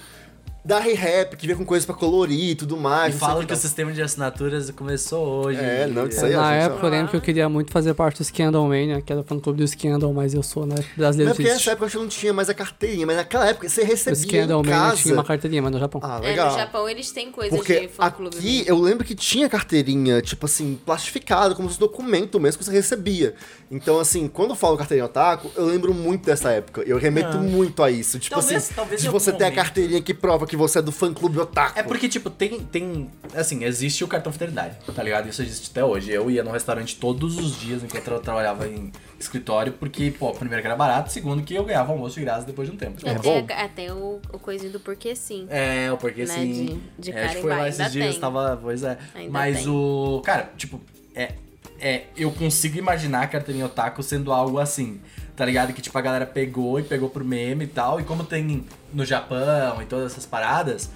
Da 0.64 0.78
ReHap, 0.78 1.36
que 1.36 1.46
vinha 1.46 1.56
com 1.56 1.64
coisas 1.64 1.86
pra 1.86 1.94
colorir 1.94 2.50
e 2.50 2.54
tudo 2.54 2.76
mais. 2.76 3.14
E 3.14 3.24
o 3.24 3.46
que 3.46 3.52
o 3.52 3.56
sistema 3.56 3.92
de 3.92 4.02
assinaturas 4.02 4.70
começou 4.70 5.26
hoje. 5.46 5.58
É, 5.58 5.86
não, 5.86 6.06
isso 6.06 6.24
aí, 6.24 6.32
Na 6.34 6.48
a 6.48 6.52
gente 6.54 6.64
época 6.70 6.86
eu 6.86 6.90
lembro 6.90 7.10
que 7.10 7.16
eu 7.16 7.20
queria 7.20 7.48
muito 7.48 7.72
fazer 7.72 7.94
parte 7.94 8.18
do 8.18 8.24
Scandal 8.24 8.62
Mania, 8.66 9.00
que 9.00 9.12
era 9.12 9.22
fã 9.22 9.38
clube 9.40 9.58
do 9.60 9.66
Scandal, 9.68 10.12
mas 10.12 10.34
eu 10.34 10.42
sou, 10.42 10.66
né, 10.66 10.76
brasileiro 10.96 11.30
Mas 11.30 11.36
porque 11.36 11.50
nessa 11.52 11.70
época 11.70 11.84
eu 11.84 11.86
acho 11.86 11.96
que 11.96 12.02
não 12.02 12.08
tinha 12.10 12.32
mais 12.32 12.48
a 12.50 12.54
carteirinha, 12.54 13.06
mas 13.06 13.16
naquela 13.16 13.48
época 13.48 13.68
você 13.68 13.80
O 13.82 13.86
recebia 13.86 14.16
Scandal 14.16 14.60
em 14.60 14.66
Mania 14.68 14.80
casa. 14.90 14.96
tinha 15.02 15.14
uma 15.14 15.24
carteirinha, 15.24 15.62
mas 15.62 15.72
no 15.72 15.78
Japão. 15.78 16.00
Ah, 16.04 16.20
É, 16.22 16.26
legal. 16.28 16.50
no 16.52 16.58
Japão 16.58 16.88
eles 16.88 17.10
têm 17.10 17.30
coisa 17.32 17.56
Porque 17.56 17.80
de 17.80 17.88
fã-clube. 17.88 18.36
aqui 18.36 18.46
mesmo. 18.46 18.64
eu 18.68 18.78
lembro 18.80 19.04
que 19.04 19.14
tinha 19.14 19.48
carteirinha, 19.48 20.20
tipo 20.20 20.44
assim, 20.46 20.78
plastificado, 20.84 21.54
como 21.54 21.68
se 21.68 21.76
fosse 21.76 21.80
documento 21.80 22.38
mesmo 22.38 22.58
que 22.58 22.64
você 22.64 22.70
recebia. 22.72 23.34
Então, 23.70 23.98
assim, 23.98 24.28
quando 24.28 24.50
eu 24.50 24.56
falo 24.56 24.76
carteirinha 24.76 25.06
otaku, 25.06 25.50
eu 25.56 25.64
lembro 25.64 25.94
muito 25.94 26.24
dessa 26.26 26.50
época. 26.50 26.82
Eu 26.82 26.98
remeto 26.98 27.38
muito 27.38 27.82
a 27.82 27.90
isso. 27.90 28.18
Tipo 28.18 28.36
Talvez- 28.36 28.64
assim, 28.64 28.74
talvez 28.74 29.00
de 29.00 29.08
você 29.08 29.32
ter 29.32 29.44
a 29.44 29.52
carteirinha 29.52 30.02
que 30.02 30.12
prova 30.12 30.46
que 30.50 30.56
você 30.56 30.80
é 30.80 30.82
do 30.82 30.90
fã 30.90 31.14
clube 31.14 31.38
otaku. 31.38 31.78
É 31.78 31.82
porque, 31.82 32.08
tipo, 32.08 32.28
tem, 32.28 32.60
tem. 32.60 33.08
Assim, 33.34 33.62
existe 33.64 34.02
o 34.02 34.08
cartão 34.08 34.32
fidelidade, 34.32 34.76
tá 34.94 35.02
ligado? 35.02 35.28
Isso 35.28 35.40
existe 35.42 35.70
até 35.70 35.84
hoje. 35.84 36.10
Eu 36.10 36.28
ia 36.30 36.42
no 36.42 36.50
restaurante 36.50 36.96
todos 36.96 37.38
os 37.38 37.58
dias 37.58 37.82
enquanto 37.84 38.08
eu 38.10 38.18
trabalhava 38.20 38.66
em 38.68 38.90
escritório, 39.18 39.72
porque, 39.74 40.10
pô, 40.10 40.32
primeiro 40.32 40.60
que 40.60 40.66
era 40.66 40.76
barato, 40.76 41.12
segundo 41.12 41.42
que 41.42 41.54
eu 41.54 41.64
ganhava 41.64 41.92
almoço 41.92 42.16
de 42.16 42.22
graça 42.24 42.44
depois 42.44 42.68
de 42.68 42.74
um 42.74 42.76
tempo. 42.78 42.98
É 43.06 43.10
até, 43.12 43.42
bom. 43.42 43.46
até 43.54 43.92
o, 43.92 44.20
o 44.32 44.38
coisinho 44.38 44.72
do 44.72 44.80
porquê 44.80 45.14
sim. 45.14 45.46
É, 45.48 45.94
porque 46.00 46.24
Né, 46.24 46.34
assim. 46.34 46.80
de- 46.98 47.12
de 47.12 47.16
é, 47.16 47.28
foi 47.28 47.50
lá 47.50 47.68
esses 47.68 47.80
ainda 47.80 47.92
dias, 47.92 48.10
tem. 48.12 48.20
tava. 48.20 48.58
Pois 48.60 48.82
é. 48.82 48.98
Ainda 49.14 49.30
Mas 49.30 49.58
tem. 49.58 49.68
o. 49.68 50.20
Cara, 50.24 50.50
tipo, 50.56 50.80
é. 51.14 51.34
É, 51.82 52.04
eu 52.14 52.30
consigo 52.32 52.76
imaginar 52.76 53.22
a 53.22 53.26
carteirinha 53.26 53.64
otaku 53.64 54.02
sendo 54.02 54.32
algo 54.32 54.58
assim, 54.58 55.00
tá 55.40 55.46
ligado? 55.46 55.72
Que 55.72 55.80
tipo, 55.80 55.96
a 55.96 56.02
galera 56.02 56.26
pegou 56.26 56.78
e 56.78 56.82
pegou 56.82 57.08
pro 57.08 57.24
meme 57.24 57.64
e 57.64 57.68
tal. 57.68 57.98
E 57.98 58.04
como 58.04 58.24
tem 58.24 58.62
no 58.92 59.06
Japão 59.06 59.80
e 59.80 59.86
todas 59.86 60.12
essas 60.12 60.26
paradas, 60.26 60.90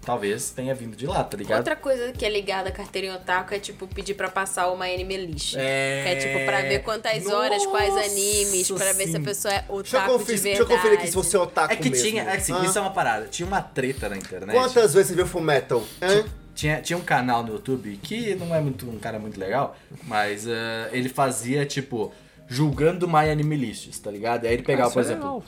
talvez 0.00 0.50
tenha 0.50 0.72
vindo 0.76 0.96
de 0.96 1.08
lá, 1.08 1.24
tá 1.24 1.36
ligado? 1.36 1.58
Outra 1.58 1.74
coisa 1.74 2.12
que 2.12 2.24
é 2.24 2.28
ligada 2.30 2.68
à 2.68 2.72
carteirinha 2.72 3.14
otaku 3.16 3.52
é, 3.52 3.58
tipo, 3.58 3.88
pedir 3.88 4.14
pra 4.14 4.28
passar 4.28 4.70
uma 4.70 4.84
anime 4.84 5.16
list. 5.16 5.56
É. 5.58 6.02
Que 6.04 6.08
é, 6.08 6.14
tipo, 6.14 6.44
pra 6.46 6.60
ver 6.60 6.84
quantas 6.84 7.26
horas, 7.26 7.66
quais 7.66 7.92
Nossa, 7.92 8.06
animes, 8.06 8.70
pra 8.70 8.92
ver 8.92 9.08
se 9.08 9.16
a 9.16 9.20
pessoa 9.20 9.52
é 9.54 9.58
Deixa 9.58 9.72
eu, 9.72 10.00
otaku 10.00 10.12
conferir, 10.18 10.36
de 10.36 10.42
deixa 10.44 10.62
eu 10.62 10.66
verdade. 10.66 10.76
conferir 10.82 10.98
aqui 11.00 11.08
se 11.08 11.14
você 11.16 11.36
é 11.36 11.40
otaku 11.40 11.72
É 11.72 11.76
que 11.76 11.90
mesmo. 11.90 12.06
tinha, 12.08 12.22
é 12.22 12.36
assim, 12.36 12.52
Ah. 12.54 12.64
isso 12.64 12.78
é 12.78 12.80
uma 12.80 12.92
parada. 12.92 13.26
Tinha 13.26 13.44
uma 13.48 13.60
treta 13.60 14.08
na 14.08 14.16
internet. 14.16 14.56
Quantas 14.56 14.94
vezes 14.94 15.08
você 15.08 15.14
viu 15.16 15.26
Full 15.26 15.42
Metal? 15.42 15.82
Hã? 16.00 16.24
Tinha, 16.54 16.80
tinha 16.80 16.96
um 16.96 17.02
canal 17.02 17.42
no 17.42 17.54
YouTube 17.54 17.98
que 18.00 18.36
não 18.36 18.54
é 18.54 18.60
muito 18.60 18.88
um 18.88 19.00
cara 19.00 19.18
muito 19.18 19.40
legal, 19.40 19.76
mas 20.04 20.46
eh, 20.46 20.90
ele 20.92 21.08
fazia, 21.08 21.66
tipo, 21.66 22.12
julgando 22.50 23.06
My 23.08 23.30
Anime 23.30 23.56
Lists, 23.56 23.98
tá 24.00 24.10
ligado? 24.10 24.44
Aí 24.44 24.52
ele 24.54 24.62
pegava, 24.64 24.90
Ah, 24.90 24.92
por 24.92 24.98
é 24.98 25.02
exemplo. 25.02 25.22
legal, 25.24 25.44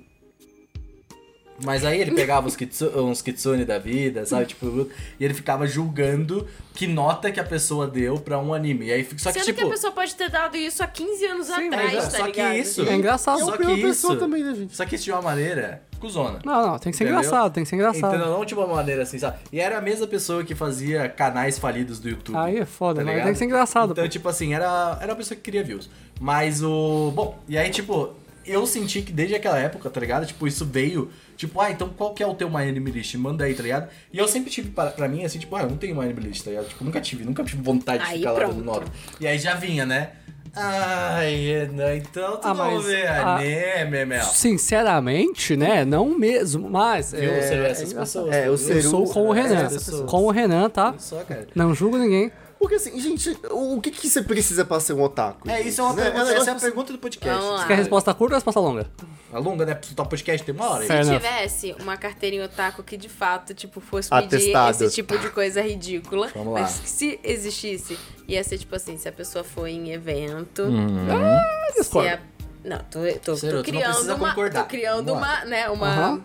é- 0.00 0.04
Mas 1.64 1.84
aí 1.84 2.00
ele 2.00 2.10
pegava 2.10 2.48
uns, 2.48 2.56
kitsu, 2.56 2.86
uns 3.00 3.22
kitsune 3.22 3.64
da 3.64 3.78
vida, 3.78 4.26
sabe? 4.26 4.46
Tipo, 4.46 4.90
e 5.20 5.24
ele 5.24 5.32
ficava 5.32 5.68
julgando 5.68 6.48
que 6.74 6.84
nota 6.88 7.30
que 7.30 7.38
a 7.38 7.44
pessoa 7.44 7.86
deu 7.86 8.18
pra 8.18 8.40
um 8.40 8.52
anime. 8.52 8.86
E 8.86 8.92
aí, 8.92 9.04
só 9.16 9.30
que, 9.30 9.38
Sendo 9.38 9.44
tipo. 9.44 9.60
que 9.60 9.64
a 9.66 9.70
pessoa 9.70 9.92
pode 9.92 10.16
ter 10.16 10.28
dado 10.28 10.56
isso 10.56 10.82
há 10.82 10.86
15 10.88 11.24
anos 11.26 11.46
Sim, 11.46 11.68
atrás, 11.68 11.92
mas 11.94 12.04
é, 12.06 12.10
tá 12.10 12.10
só 12.18 12.24
que 12.26 12.32
ligado? 12.32 12.56
isso- 12.56 12.82
É 12.88 12.94
engraçado. 12.96 13.38
Só 13.38 13.52
É 13.52 13.54
a 13.54 13.58
que 13.58 13.72
isso. 13.72 13.82
pessoa 13.82 14.16
também, 14.16 14.42
né, 14.42 14.52
gente? 14.52 14.74
Só 14.76 14.84
que 14.84 14.96
isso 14.96 15.04
de 15.04 15.12
uma 15.12 15.22
maneira 15.22 15.80
cuzona. 16.04 16.38
Não, 16.44 16.66
não, 16.66 16.78
tem 16.78 16.92
que 16.92 16.98
ser 16.98 17.04
Entendeu? 17.04 17.20
engraçado, 17.20 17.52
tem 17.52 17.62
que 17.64 17.68
ser 17.70 17.76
engraçado. 17.76 18.14
Entendeu? 18.14 18.30
Não 18.32 18.44
de 18.44 18.54
uma 18.54 18.66
maneira 18.66 19.02
assim, 19.02 19.18
sabe? 19.18 19.38
E 19.52 19.58
era 19.58 19.78
a 19.78 19.80
mesma 19.80 20.06
pessoa 20.06 20.44
que 20.44 20.54
fazia 20.54 21.08
canais 21.08 21.58
falidos 21.58 21.98
do 21.98 22.08
YouTube. 22.08 22.36
Aí 22.36 22.58
é 22.58 22.66
foda, 22.66 23.00
tá 23.00 23.04
mas 23.04 23.12
ligado? 23.14 23.24
tem 23.24 23.32
que 23.32 23.38
ser 23.38 23.44
engraçado. 23.46 23.92
Então, 23.92 24.04
pô. 24.04 24.10
tipo 24.10 24.28
assim, 24.28 24.52
era, 24.54 24.98
era 25.00 25.12
uma 25.12 25.16
pessoa 25.16 25.36
que 25.36 25.42
queria 25.42 25.64
views. 25.64 25.88
Mas 26.20 26.62
o. 26.62 27.10
Bom, 27.14 27.38
e 27.48 27.56
aí, 27.56 27.70
tipo, 27.70 28.10
eu 28.46 28.66
senti 28.66 29.00
que 29.02 29.12
desde 29.12 29.34
aquela 29.34 29.58
época, 29.58 29.88
tá 29.88 29.98
ligado? 30.00 30.26
Tipo, 30.26 30.46
isso 30.46 30.64
veio. 30.64 31.10
Tipo, 31.36 31.60
ah, 31.60 31.70
então 31.70 31.88
qual 31.88 32.14
que 32.14 32.22
é 32.22 32.26
o 32.26 32.34
teu 32.34 32.48
My 32.48 32.68
Anime 32.68 32.90
List? 32.90 33.14
Manda 33.16 33.44
aí, 33.44 33.54
tá 33.54 33.62
ligado? 33.62 33.88
E 34.12 34.18
eu 34.18 34.28
sempre 34.28 34.50
tive 34.50 34.70
pra, 34.70 34.90
pra 34.90 35.08
mim, 35.08 35.24
assim, 35.24 35.38
tipo, 35.38 35.56
ah, 35.56 35.62
eu 35.62 35.70
não 35.70 35.76
tenho 35.76 35.96
My 35.96 36.02
Anime 36.04 36.20
List, 36.20 36.44
tá 36.44 36.50
ligado? 36.50 36.68
Tipo, 36.68 36.84
nunca 36.84 37.00
tive, 37.00 37.24
nunca 37.24 37.42
tive 37.42 37.60
vontade 37.62 38.04
de 38.04 38.10
Aí 38.10 38.18
ficar 38.18 38.32
lá 38.32 38.38
pronto. 38.40 38.54
dando 38.54 38.64
nota. 38.64 38.86
E 39.18 39.26
aí 39.26 39.38
já 39.38 39.54
vinha, 39.54 39.84
né? 39.84 40.12
Ai, 40.56 41.66
então 41.96 42.36
tu 42.36 42.46
Ah, 42.46 42.54
não 42.54 42.54
mas 42.54 42.84
vê 42.84 43.06
a- 43.06 43.34
anime, 43.36 44.04
Mel. 44.04 44.24
Sinceramente, 44.24 45.56
né? 45.56 45.84
Não 45.84 46.16
mesmo, 46.16 46.68
mas. 46.70 47.12
Viu? 47.12 47.30
é, 47.30 47.38
é 47.38 47.70
essas 47.70 47.90
engraçado. 47.92 48.26
pessoas. 48.26 48.34
É, 48.34 48.40
tá 48.42 48.46
Eu 48.46 48.56
vendo? 48.56 48.82
sou 48.90 49.04
com 49.12 49.28
o 49.28 49.32
Renan. 49.32 49.64
Essas 49.64 49.84
pessoas. 49.84 50.10
Com 50.10 50.22
o 50.24 50.30
Renan, 50.30 50.70
tá? 50.70 50.94
Só. 50.98 51.22
Não 51.54 51.74
julgo 51.74 51.98
ninguém. 51.98 52.30
Porque 52.64 52.76
assim, 52.76 52.98
gente, 53.00 53.36
o 53.50 53.80
que, 53.80 53.90
que 53.90 54.08
você 54.08 54.22
precisa 54.22 54.64
pra 54.64 54.80
ser 54.80 54.94
um 54.94 55.02
otaku? 55.02 55.48
É, 55.50 55.60
isso 55.62 55.80
é 55.80 55.84
uma 55.84 55.92
Né? 55.94 56.02
pergunta, 56.02 56.24
negócio 56.24 56.40
essa 56.42 56.50
é 56.50 56.54
a 56.54 56.60
pergunta 56.60 56.92
do 56.92 56.98
podcast. 56.98 57.38
Vamos 57.38 57.54
lá. 57.54 57.60
Você 57.62 57.66
quer 57.68 57.74
resposta 57.76 58.14
curta 58.14 58.34
ou 58.34 58.36
resposta 58.38 58.60
longa? 58.60 58.86
A 59.32 59.38
longa, 59.38 59.66
né? 59.66 59.78
O 59.98 60.06
podcast 60.06 60.44
tem 60.46 60.54
uma 60.54 60.70
hora. 60.70 60.86
Se 60.86 61.10
tivesse 61.12 61.76
uma 61.80 61.96
carteirinha 61.96 62.44
otaku 62.44 62.82
que 62.82 62.96
de 62.96 63.08
fato, 63.08 63.52
tipo, 63.52 63.80
fosse 63.80 64.08
pedir 64.08 64.24
Atestado. 64.26 64.84
esse 64.84 64.94
tipo 64.94 65.18
de 65.18 65.28
coisa 65.30 65.60
ridícula. 65.60 66.30
Vamos 66.34 66.54
lá. 66.54 66.60
Mas 66.60 66.70
se 66.84 67.18
existisse, 67.22 67.98
ia 68.28 68.42
ser 68.44 68.58
tipo 68.58 68.74
assim, 68.74 68.96
se 68.96 69.08
a 69.08 69.12
pessoa 69.12 69.44
for 69.44 69.66
em 69.66 69.90
evento. 69.92 70.62
Uhum. 70.62 71.06
se 71.74 71.80
discordo. 71.80 72.08
a- 72.08 72.18
Não, 72.64 72.78
tô, 72.78 73.00
tô, 73.22 73.36
Ciro, 73.36 73.58
tô 73.58 73.62
tu 73.64 73.72
não 73.72 73.80
criando 73.80 73.92
precisa 73.92 74.14
uma. 74.14 74.28
concordar. 74.30 74.62
Tô 74.62 74.68
criando 74.68 75.06
Vamos 75.06 75.20
lá. 75.22 75.36
uma, 75.40 75.44
né, 75.44 75.68
uma. 75.68 75.86
Aham. 75.88 76.22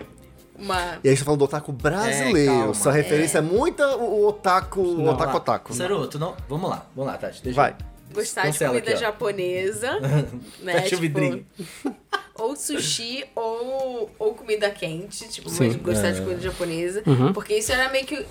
Uma. 0.60 1.00
E 1.04 1.10
aí 1.10 1.16
você 1.16 1.20
tá 1.20 1.26
falando 1.26 1.40
do 1.40 1.46
otaku 1.46 1.72
brasileiro. 1.72 2.52
É, 2.52 2.58
calma. 2.58 2.74
Sua 2.74 2.92
referência 2.92 3.38
é, 3.38 3.42
muito 3.42 3.82
o, 3.82 4.04
o 4.04 4.28
otaku, 4.28 4.82
o 4.82 5.08
otaku 5.08 5.38
otaku. 5.38 5.74
Saru, 5.74 6.08
tu 6.08 6.20
não... 6.20 6.36
Vamos 6.48 6.70
lá, 6.70 6.86
vamos 6.96 7.12
lá, 7.12 7.18
Tati. 7.18 7.42
Deixa 7.44 7.56
Vai. 7.56 7.76
Gostar 8.14 8.50
de 8.50 8.58
comida 8.58 8.92
aqui, 8.92 9.00
japonesa, 9.00 10.00
né? 10.62 10.82
Fecha 10.82 10.96
o 10.96 11.00
vidrinho. 11.00 11.46
ou 12.36 12.56
sushi 12.56 13.26
ou, 13.36 14.10
ou 14.18 14.34
comida 14.34 14.70
quente, 14.72 15.28
tipo, 15.30 15.50
Sim. 15.50 15.68
mas 15.68 15.76
gostar 15.78 16.08
É. 16.08 16.12
de 16.14 16.22
comida 16.22 16.42
japonesa. 16.42 17.04
Uhum. 17.06 17.34
Porque 17.34 17.56
isso 17.56 17.72
era 17.72 17.90
meio 17.90 18.06
que. 18.06 18.26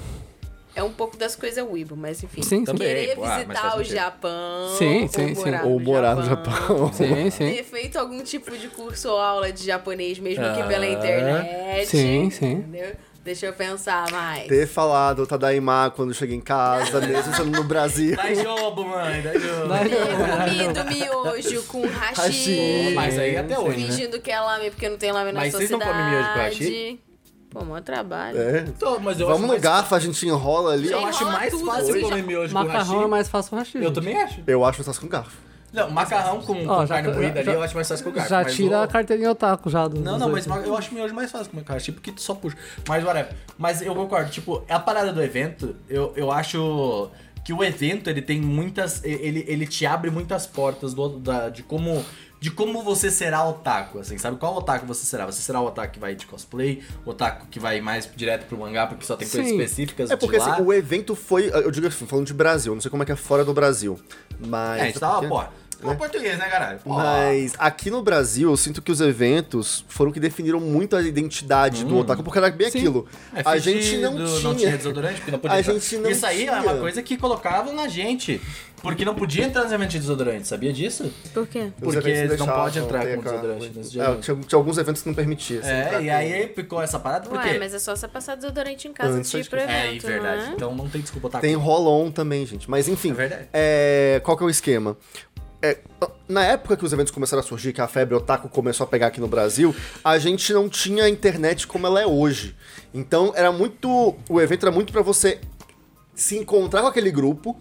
É 0.79 0.83
um 0.83 0.93
pouco 0.93 1.17
das 1.17 1.35
coisas 1.35 1.65
Weibo, 1.65 1.97
mas 1.97 2.23
enfim. 2.23 2.41
Sim. 2.43 2.65
Também, 2.65 2.87
Querer 2.87 3.15
pô, 3.17 3.25
ah, 3.25 3.29
mas 3.29 3.37
visitar 3.39 3.61
faz 3.71 3.75
o. 3.81 3.85
Japão. 3.85 4.77
Sim, 4.79 5.09
sim, 5.09 5.29
ou 5.31 5.35
sim. 5.35 5.45
morar 5.45 5.65
Ou 5.65 5.79
no 5.81 5.85
morar 5.85 6.15
no 6.17 6.23
Japão. 6.25 6.93
Sim, 6.93 7.31
sim. 7.31 7.53
Ter 7.55 7.65
feito 7.65 7.99
algum 7.99 8.23
tipo 8.23 8.57
de 8.57 8.69
curso 8.69 9.09
ou 9.11 9.19
aula 9.19 9.51
de 9.53 9.65
japonês, 9.67 10.19
mesmo 10.19 10.45
que 10.55 10.63
pela 10.63 10.85
Ah. 10.85 10.89
internet. 10.89 11.87
Sim, 11.87 12.31
sim. 12.31 12.53
Entendeu? 12.53 12.93
Deixa 13.25 13.45
eu 13.47 13.53
pensar 13.53 14.11
mais. 14.11 14.47
Ter 14.47 14.67
falado 14.67 15.27
Tadaimá 15.27 15.91
quando 15.91 16.15
cheguei 16.15 16.37
em 16.37 16.41
casa, 16.41 16.99
mesmo 17.01 17.35
sendo 17.35 17.51
no 17.51 17.65
Brasil. 17.65 18.17
Dá 18.17 18.33
jogo, 18.33 18.85
mãe, 18.85 19.21
dá 19.21 19.35
jogo. 19.35 19.69
Ter 20.49 20.73
comido 20.73 20.85
miojo 20.87 21.63
com 21.65 21.83
hashi. 21.87 22.15
Hashi. 22.21 22.93
Mas 22.95 23.19
aí 23.19 23.37
até 23.37 23.59
hoje, 23.59 23.81
né? 23.81 23.87
Fingindo 23.89 24.21
que 24.21 24.31
é 24.31 24.41
lame 24.41 24.71
porque 24.71 24.89
não 24.89 24.97
tem 24.97 25.13
lame 25.13 25.33
na 25.33 25.41
Mas 25.41 25.51
sua 25.51 25.59
vocês 25.59 25.71
não 25.71 25.79
cidade. 25.79 25.99
comem 25.99 26.11
miojo 26.11 26.29
com 26.33 26.39
hashi? 26.39 27.01
Pô, 27.51 27.65
mó 27.65 27.81
trabalho. 27.81 28.39
É. 28.39 28.63
Tô, 28.79 28.99
mas 29.01 29.19
eu 29.19 29.27
Vamos 29.27 29.41
acho 29.41 29.43
no 29.43 29.49
mais- 29.49 29.63
garfo, 29.63 29.95
a 29.95 29.99
gente 29.99 30.27
enrola 30.27 30.73
ali. 30.75 30.87
Eu 30.91 30.99
Enrola 30.99 31.09
acho 31.09 31.25
mais 31.25 31.51
tudo, 31.53 31.65
fácil 31.67 31.91
assim, 31.95 32.01
comer 32.03 32.23
miojo 32.23 32.53
com 32.55 32.63
Macarrão 32.63 33.03
é 33.03 33.07
mais 33.07 33.29
fácil 33.29 33.51
com 33.51 33.57
hashi. 33.57 33.79
Eu 33.83 33.93
também 33.93 34.17
acho. 34.21 34.41
Eu 34.47 34.65
acho 34.65 34.79
que 34.79 34.85
faz 34.85 34.99
com 34.99 35.09
garfo. 35.09 35.37
Não, 35.71 35.91
macarrão 35.91 36.41
com, 36.41 36.67
Ó, 36.67 36.77
com 36.81 36.87
já- 36.87 36.95
carne 36.95 37.13
moída 37.13 37.41
ali 37.41 37.51
eu 37.53 37.63
acho 37.63 37.75
mais 37.75 37.87
fácil 37.89 38.05
com 38.05 38.11
o 38.11 38.13
garfo. 38.15 38.31
Já 38.31 38.45
tira 38.45 38.79
o- 38.79 38.83
a 38.83 38.89
carteirinha 38.89 39.31
otaku 39.31 39.69
já 39.69 39.87
do. 39.87 40.01
Não, 40.01 40.19
não, 40.19 40.31
mas 40.31 40.47
eu 40.47 40.77
acho 40.77 40.95
miojo 40.95 41.15
mais 41.15 41.31
fácil 41.31 41.51
com 41.53 41.73
hashi, 41.73 41.93
porque 41.93 42.11
tu 42.13 42.23
só 42.23 42.35
puxa. 42.35 42.57
Mas 42.89 43.05
whatever. 43.05 43.33
Mas 43.59 43.83
eu 43.83 43.95
concordo, 43.95 44.31
tipo, 44.31 44.63
a 44.69 44.79
parada 44.79 45.13
do 45.13 45.23
evento, 45.23 45.77
eu, 45.89 46.13
eu 46.17 46.31
acho 46.33 47.11
que 47.45 47.53
o 47.53 47.63
evento, 47.65 48.09
ele 48.11 48.21
tem 48.21 48.41
muitas... 48.41 49.03
Ele, 49.05 49.45
ele 49.49 49.67
te 49.67 49.87
abre 49.87 50.11
muitas 50.11 50.47
portas 50.47 50.93
do, 50.93 51.09
da, 51.19 51.49
de 51.49 51.63
como... 51.63 52.05
De 52.41 52.51
como 52.53 52.83
você 52.85 53.11
será 53.11 53.45
otaku, 53.45 53.99
assim, 53.99 54.17
sabe? 54.17 54.37
Qual 54.37 54.57
otaku 54.57 54.87
você 54.87 55.05
será? 55.05 55.27
Você 55.27 55.43
será 55.43 55.61
o 55.61 55.67
otaku 55.67 55.95
que 55.95 55.99
vai 55.99 56.15
de 56.15 56.25
cosplay, 56.27 56.83
o 57.05 57.11
otaku 57.11 57.47
que 57.51 57.59
vai 57.59 57.81
mais 57.81 58.09
direto 58.15 58.47
pro 58.47 58.57
mangá, 58.59 58.87
porque 58.87 59.05
só 59.05 59.17
tem 59.17 59.27
coisas 59.29 59.49
Sim. 59.51 59.57
específicas 59.61 60.11
É 60.11 60.17
porque 60.17 60.39
de 60.39 60.45
lá. 60.45 60.55
assim, 60.55 60.63
o 60.63 60.73
evento 60.73 61.17
foi. 61.17 61.49
Eu 61.53 61.71
digo 61.73 61.87
assim, 61.89 62.07
falando 62.07 62.27
de 62.27 62.35
Brasil, 62.35 62.73
não 62.75 62.81
sei 62.81 62.91
como 62.91 63.03
é 63.03 63.07
que 63.07 63.13
é 63.13 63.17
fora 63.17 63.45
do 63.45 63.53
Brasil. 63.53 63.99
Mas. 64.39 64.79
É, 64.79 64.83
a 64.83 64.87
gente 64.87 65.01
tava, 65.01 65.15
porque- 65.27 65.29
pô, 65.83 65.91
é 65.91 65.95
português, 65.95 66.37
né, 66.39 66.49
caralho? 66.49 66.79
Pô. 66.81 66.95
Mas 66.95 67.55
aqui 67.59 67.89
no 67.91 68.03
Brasil, 68.03 68.51
eu 68.51 68.57
sinto 68.57 68.81
que 68.83 68.91
os 68.93 69.01
eventos 69.01 69.85
foram 69.89 70.11
que 70.13 70.19
definiram 70.21 70.59
muito 70.61 70.95
a 70.97 71.03
identidade 71.03 71.85
do 71.85 71.97
otaku, 71.99 72.23
porque 72.23 72.39
era 72.39 72.51
bem 72.51 72.71
Sim. 72.71 72.79
aquilo. 72.79 73.07
É, 73.35 73.43
a 73.45 73.59
gente 73.59 73.97
não 73.99 74.15
do- 74.17 74.41
tinha. 74.57 74.77
desodorante, 74.77 75.17
porque 75.17 75.31
não 75.33 75.39
podia 75.41 75.57
A 75.57 75.63
gente 75.63 75.97
não 75.99 76.11
Isso 76.11 76.25
aí 76.27 76.43
é 76.43 76.51
tinha. 76.51 76.63
uma 76.63 76.77
coisa 76.77 77.03
que 77.03 77.17
colocavam 77.17 77.75
na 77.75 77.87
gente. 77.89 78.41
Porque 78.83 79.05
não 79.05 79.15
podia 79.15 79.45
entrar 79.45 79.65
nos 79.65 79.73
eventos 79.73 79.93
de 79.95 79.99
desodorante, 80.01 80.47
sabia 80.47 80.73
disso? 80.73 81.13
Por 81.35 81.47
quê? 81.47 81.73
Os 81.83 81.95
Porque 81.95 81.97
eventos 82.11 82.21
não 82.21 82.47
deixavam 82.47 82.55
pode 82.63 82.79
entrar 82.79 82.99
com 83.07 83.21
aquela- 83.21 83.37
desodorante 83.41 83.79
nesse 83.79 84.01
É, 84.01 84.15
tinha, 84.17 84.37
tinha 84.37 84.57
alguns 84.59 84.79
eventos 84.79 85.03
que 85.03 85.09
não 85.09 85.15
permitia. 85.15 85.61
assim, 85.61 85.69
É, 85.71 86.03
e 86.03 86.11
aí 86.11 86.49
ficou 86.55 86.81
essa 86.81 86.99
parada, 86.99 87.29
por 87.29 87.37
Ué, 87.39 87.53
quê? 87.53 87.59
mas 87.59 87.75
é 87.75 87.79
só 87.79 87.95
você 87.97 88.07
passar 88.07 88.37
desodorante 88.37 88.87
em 88.87 88.93
casa 88.93 89.15
Antes 89.19 89.31
de 89.31 89.39
ir 89.39 89.49
pro 89.49 89.59
É, 89.59 89.89
evento, 89.89 90.07
verdade. 90.07 90.43
não 90.43 90.49
é? 90.51 90.53
Então 90.55 90.75
não 90.75 90.89
tem 90.89 91.01
desculpa 91.01 91.29
tá 91.29 91.41
Tem 91.41 91.55
roll-on 91.55 92.11
também, 92.11 92.47
gente. 92.47 92.71
Mas 92.71 92.87
enfim. 92.89 93.11
É 93.11 93.15
verdade. 93.15 93.49
é, 93.53 94.21
qual 94.25 94.37
que 94.37 94.43
é 94.45 94.47
o 94.47 94.51
esquema? 94.51 94.97
É, 95.61 95.79
na 96.29 96.45
época 96.45 96.77
que 96.77 96.85
os 96.85 96.93
eventos 96.93 97.11
começaram 97.11 97.41
a 97.43 97.45
surgir, 97.45 97.73
que 97.73 97.81
a 97.81 97.89
febre 97.89 98.15
otaku 98.15 98.49
começou 98.49 98.85
a 98.85 98.87
pegar 98.87 99.09
aqui 99.09 99.21
no 99.21 99.27
Brasil, 99.27 99.75
a 100.05 100.17
gente 100.17 100.53
não 100.53 100.69
tinha 100.69 101.03
a 101.03 101.09
internet 101.11 101.67
como 101.67 101.85
ela 101.85 102.01
é 102.01 102.07
hoje. 102.07 102.55
Então 102.95 103.33
era 103.35 103.51
muito. 103.51 104.15
O 104.29 104.41
evento 104.41 104.65
era 104.67 104.71
muito 104.73 104.93
pra 104.93 105.03
você 105.03 105.41
se 106.15 106.37
encontrar 106.39 106.83
com 106.83 106.87
aquele 106.87 107.11
grupo. 107.11 107.57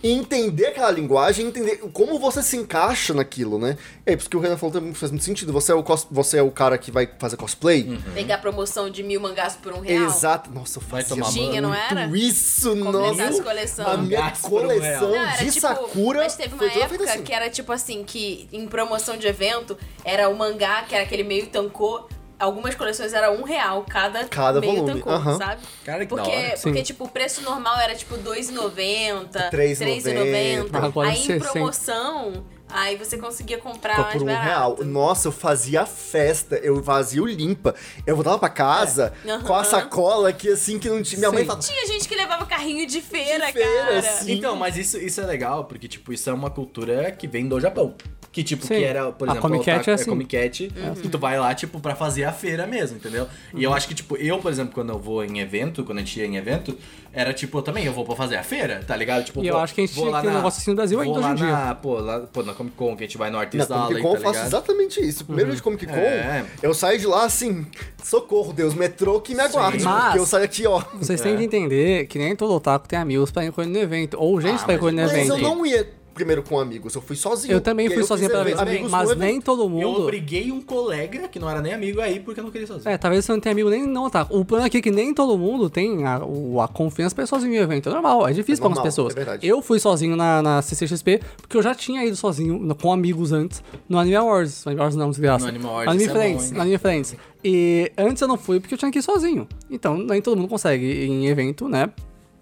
E 0.00 0.12
entender 0.12 0.66
aquela 0.66 0.92
linguagem, 0.92 1.46
entender 1.48 1.78
como 1.92 2.20
você 2.20 2.40
se 2.40 2.56
encaixa 2.56 3.12
naquilo, 3.12 3.58
né? 3.58 3.76
É 4.06 4.14
isso 4.14 4.30
que 4.30 4.36
o 4.36 4.40
Renan 4.40 4.56
falou 4.56 4.72
também 4.72 4.94
faz 4.94 5.10
muito 5.10 5.24
sentido. 5.24 5.52
Você 5.52 5.72
é 5.72 5.74
o, 5.74 5.82
cos- 5.82 6.06
você 6.08 6.38
é 6.38 6.42
o 6.42 6.52
cara 6.52 6.78
que 6.78 6.92
vai 6.92 7.08
fazer 7.18 7.36
cosplay? 7.36 7.82
Uhum. 7.82 8.00
Pegar 8.14 8.38
promoção 8.38 8.88
de 8.88 9.02
mil 9.02 9.20
mangás 9.20 9.56
por 9.56 9.72
um 9.72 9.80
real. 9.80 10.04
Exato. 10.06 10.50
Nossa, 10.52 10.78
eu 10.78 10.82
Vai 10.82 11.02
fazia 11.02 11.16
tomar 11.22 11.32
Tinha, 11.32 11.60
não 11.60 11.74
era? 11.74 12.06
isso, 12.16 12.76
Completar 12.76 12.92
nossa. 13.30 13.42
coleções. 13.42 13.88
A 13.88 13.96
minha 13.96 14.30
por 14.30 14.46
um 14.46 14.50
coleção 14.68 15.08
Não, 15.10 15.16
era 15.16 15.36
de 15.44 15.50
tipo, 15.50 15.60
Sakura 15.66 16.18
mas 16.20 16.36
teve 16.36 16.54
uma 16.54 16.64
época 16.64 17.04
assim. 17.04 17.22
que 17.24 17.32
era 17.32 17.50
tipo 17.50 17.72
assim, 17.72 18.04
que 18.04 18.48
em 18.52 18.68
promoção 18.68 19.16
de 19.16 19.26
evento, 19.26 19.76
era 20.04 20.28
o 20.28 20.36
mangá, 20.38 20.82
que 20.82 20.94
era 20.94 21.02
aquele 21.02 21.24
meio 21.24 21.48
tancô. 21.48 22.08
Algumas 22.38 22.74
coleções 22.74 23.12
era 23.12 23.32
um 23.32 23.42
real 23.42 23.84
cada, 23.88 24.24
Cada 24.28 24.60
meio 24.60 24.76
volume, 24.76 24.94
tancô, 25.00 25.10
aham. 25.10 25.36
sabe? 25.38 25.62
Cara, 25.84 26.06
que 26.06 26.08
porque, 26.08 26.30
da 26.30 26.36
hora. 26.36 26.58
porque 26.62 26.78
Sim. 26.78 26.84
tipo, 26.84 27.04
o 27.04 27.08
preço 27.08 27.42
normal 27.42 27.78
era 27.80 27.94
tipo 27.96 28.14
R$2,90, 28.14 29.50
R$3,90. 29.50 29.50
R$3,90. 29.50 30.84
Agora 30.84 31.08
Aí 31.08 31.18
em 31.18 31.26
60. 31.26 31.50
promoção, 31.52 32.44
aí 32.70 32.96
você 32.96 33.16
conseguia 33.18 33.58
comprar 33.58 33.96
Só 33.96 34.02
mais 34.02 34.12
por 34.14 34.22
um 34.22 34.26
barato. 34.26 34.46
real. 34.46 34.76
Nossa, 34.84 35.28
eu 35.28 35.32
fazia 35.32 35.84
festa, 35.86 36.56
eu 36.56 36.82
fazia 36.82 37.22
o 37.22 37.26
limpa. 37.26 37.74
Eu 38.06 38.14
voltava 38.14 38.38
pra 38.38 38.48
casa 38.48 39.12
É. 39.24 39.30
Aham. 39.30 39.42
com 39.44 39.54
a 39.54 39.64
sacola 39.64 40.32
que 40.32 40.48
assim 40.50 40.78
que 40.78 40.88
não 40.88 41.02
tinha. 41.02 41.18
Minha 41.18 41.32
mãe 41.32 41.44
falava. 41.44 41.64
Tinha 41.66 41.86
gente 41.86 42.08
que 42.08 42.14
levava 42.14 42.44
carrinho 42.46 42.86
de 42.86 43.00
feira, 43.00 43.46
De 43.46 43.52
feira, 43.52 43.84
cara. 43.86 44.02
sim. 44.02 44.32
Então, 44.32 44.56
mas 44.56 44.76
isso, 44.76 44.98
isso 44.98 45.20
é 45.20 45.24
legal, 45.26 45.64
porque, 45.64 45.88
tipo, 45.88 46.12
isso 46.12 46.28
é 46.28 46.32
uma 46.32 46.50
cultura 46.50 47.10
que 47.10 47.26
vem 47.26 47.46
do 47.48 47.58
Japão. 47.60 47.94
Que, 48.30 48.44
tipo, 48.44 48.62
Sim. 48.66 48.74
que 48.76 48.84
era, 48.84 49.10
por 49.10 49.26
A 49.26 49.32
exemplo, 49.32 49.48
Comic 49.50 49.64
Cat 49.64 49.76
otaku- 49.78 49.90
é 49.90 49.94
assim. 49.94 50.10
Comic 50.10 50.36
Cat, 50.36 50.72
que 51.02 51.08
tu 51.08 51.18
vai 51.18 51.38
lá, 51.40 51.54
tipo, 51.54 51.80
pra 51.80 51.96
fazer 51.96 52.24
a 52.24 52.32
feira 52.32 52.66
mesmo, 52.66 52.98
entendeu? 52.98 53.26
E 53.54 53.64
eu 53.64 53.72
acho 53.72 53.88
que, 53.88 53.94
tipo, 53.94 54.16
eu, 54.16 54.38
por 54.38 54.52
exemplo, 54.52 54.74
quando 54.74 54.90
eu 54.90 54.98
vou 54.98 55.24
em 55.24 55.40
evento, 55.40 55.82
quando 55.82 55.98
a 55.98 56.00
gente 56.02 56.20
ia 56.20 56.26
em 56.26 56.36
evento, 56.36 56.76
era, 57.10 57.32
tipo, 57.32 57.60
também, 57.62 57.86
eu 57.86 57.92
vou 57.92 58.04
pra 58.04 58.14
fazer 58.14 58.36
a 58.36 58.42
feira, 58.44 58.84
tá 58.86 58.94
ligado? 58.94 59.24
Tipo, 59.24 59.42
E 59.42 59.48
eu 59.48 59.58
acho 59.58 59.74
que 59.74 59.80
a 59.80 59.86
gente 59.86 59.94
tinha 59.94 60.06
que 60.06 60.12
ter 60.20 60.26
um 60.26 60.30
na- 60.30 60.36
negócio 60.36 60.60
assim 60.60 60.70
no 60.70 60.76
Brasil 60.76 60.98
vou 60.98 61.06
ainda 61.06 61.18
lá 61.20 61.32
hoje 61.32 61.42
em 61.42 61.46
dia. 61.46 61.56
na, 61.56 61.74
Pô, 61.74 61.94
lá, 62.00 62.20
pô, 62.20 62.42
na 62.42 62.52
Comic 62.58 62.76
Con, 62.76 62.96
que 62.96 63.04
a 63.04 63.06
gente 63.06 63.16
vai 63.16 63.30
no 63.30 63.36
Na 63.36 63.42
Artist 63.44 63.66
Comic 63.68 64.02
Con 64.02 64.12
tá 64.12 64.18
eu 64.18 64.22
faço 64.22 64.46
exatamente 64.46 65.00
isso. 65.00 65.24
Primeiro 65.24 65.50
dia 65.50 65.56
de 65.56 65.62
Comic 65.62 65.86
Con, 65.86 65.94
É. 65.96 66.44
eu 66.62 66.74
saio 66.74 66.98
de 66.98 67.06
lá 67.06 67.24
assim, 67.24 67.66
socorro, 68.04 68.52
Deus, 68.52 68.74
metrô 68.74 69.20
que 69.20 69.34
me 69.34 69.40
aguarde. 69.40 69.82
Mas- 69.82 70.04
Porque 70.04 70.18
eu 70.18 70.26
saio 70.26 70.44
aqui, 70.44 70.66
ó. 70.66 70.82
Vocês 70.94 71.20
É. 71.20 71.24
têm 71.24 71.36
que 71.36 71.44
entender 71.44 72.06
que 72.06 72.18
nem 72.18 72.36
todo 72.36 72.52
otaku 72.52 72.86
tem 72.88 72.98
amigos 72.98 73.30
pra 73.30 73.44
ir 73.44 73.52
com 73.52 73.62
ele 73.62 73.70
no 73.70 73.78
evento. 73.78 74.16
Ou 74.18 74.40
gente 74.40 74.60
Ah, 74.62 74.64
pra 74.64 74.74
ir 74.74 74.78
com 74.78 74.88
ele 74.88 74.96
no 74.96 75.02
mas- 75.02 75.12
Mas 75.12 75.28
evento. 75.28 75.42
eu 75.42 75.48
não 75.48 75.64
ia 75.64 75.88
primeiro 76.18 76.42
com 76.42 76.58
amigos, 76.58 76.94
eu 76.94 77.00
fui 77.00 77.14
sozinho. 77.16 77.52
Eu 77.52 77.60
também 77.60 77.88
fui 77.88 78.00
eu 78.00 78.04
sozinho 78.06 78.30
evento- 78.30 78.44
ver, 78.44 78.60
amigos 78.60 78.90
mas 78.90 79.16
nem 79.16 79.40
todo 79.40 79.62
Eu 79.62 79.68
mundo. 79.68 80.02
obriguei 80.02 80.50
um 80.50 80.60
colega, 80.60 81.28
que 81.28 81.38
não 81.38 81.48
era 81.48 81.60
nem 81.62 81.72
amigo, 81.72 82.00
aí, 82.00 82.18
porque 82.20 82.40
eu 82.40 82.44
não 82.44 82.50
queria 82.50 82.64
ir 82.64 82.68
sozinho. 82.68 82.90
É, 82.92 82.98
talvez 82.98 83.24
você 83.24 83.32
não 83.32 83.38
tenha 83.40 83.52
amigo 83.52 83.70
nem 83.70 83.86
não 83.86 84.04
otaku. 84.04 84.36
O 84.36 84.44
plano 84.44 84.64
aqui 84.66 84.78
é 84.78 84.80
que 84.82 84.90
nem 84.90 85.14
todo 85.14 85.38
mundo 85.38 85.70
tem 85.70 86.04
a, 86.04 86.16
a 86.16 86.68
confiança 86.68 87.14
pra 87.14 87.24
ir 87.24 87.26
sozinho 87.28 87.54
em 87.54 87.56
evento. 87.58 87.88
É 87.88 87.92
normal, 87.92 88.26
é 88.28 88.32
difícil 88.32 88.54
É 88.54 88.56
pra 88.58 88.66
algumas 88.68 88.82
pessoas. 88.82 89.12
é 89.12 89.16
verdade. 89.16 89.46
Eu 89.46 89.62
fui 89.62 89.78
sozinho 89.78 90.16
na, 90.16 90.42
na 90.42 90.60
CCXP, 90.62 91.20
porque 91.40 91.56
eu 91.56 91.62
já 91.62 91.74
tinha 91.74 92.04
ido 92.04 92.16
sozinho 92.16 92.74
com 92.74 92.92
amigos 92.92 93.30
antes 93.32 93.62
no 93.88 93.98
Anime 93.98 94.16
Awards. 94.16 94.64
No 94.64 94.70
Anime 94.70 94.80
Awards 94.80 94.96
não, 94.96 95.10
desgraça. 95.10 95.44
No 95.44 95.48
Anime 95.50 95.64
Awards, 95.66 95.88
Anime 95.94 96.04
é 96.04 96.12
Friends, 96.12 96.50
bom, 96.52 96.60
Anime 96.60 96.78
Friends. 96.78 97.16
E 97.44 97.92
antes 97.96 98.20
eu 98.20 98.26
não 98.28 98.36
fui 98.36 98.58
porque 98.58 98.74
eu 98.74 98.78
tinha 98.78 98.90
que 98.90 98.98
ir 98.98 99.02
sozinho. 99.02 99.46
Então 99.70 99.96
nem 99.96 100.20
todo 100.20 100.36
mundo 100.36 100.48
consegue 100.48 100.84
ir 100.84 101.06
em 101.08 101.26
evento, 101.28 101.68
né? 101.68 101.88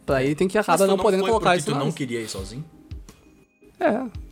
Pra 0.06 0.23
ir 0.23 0.35
tem 0.37 0.47
que 0.47 0.56
Mas 0.56 0.68
acaba 0.68 0.85
tu 0.85 0.88
não 0.88 0.97
podendo 0.97 1.21
foi 1.23 1.30
colocar 1.30 1.56
isso 1.56 1.66
tu 1.66 1.75
não 1.75 1.90
queria 1.90 2.21
ir 2.21 2.28
sozinho? 2.28 2.64
É. 3.80 4.26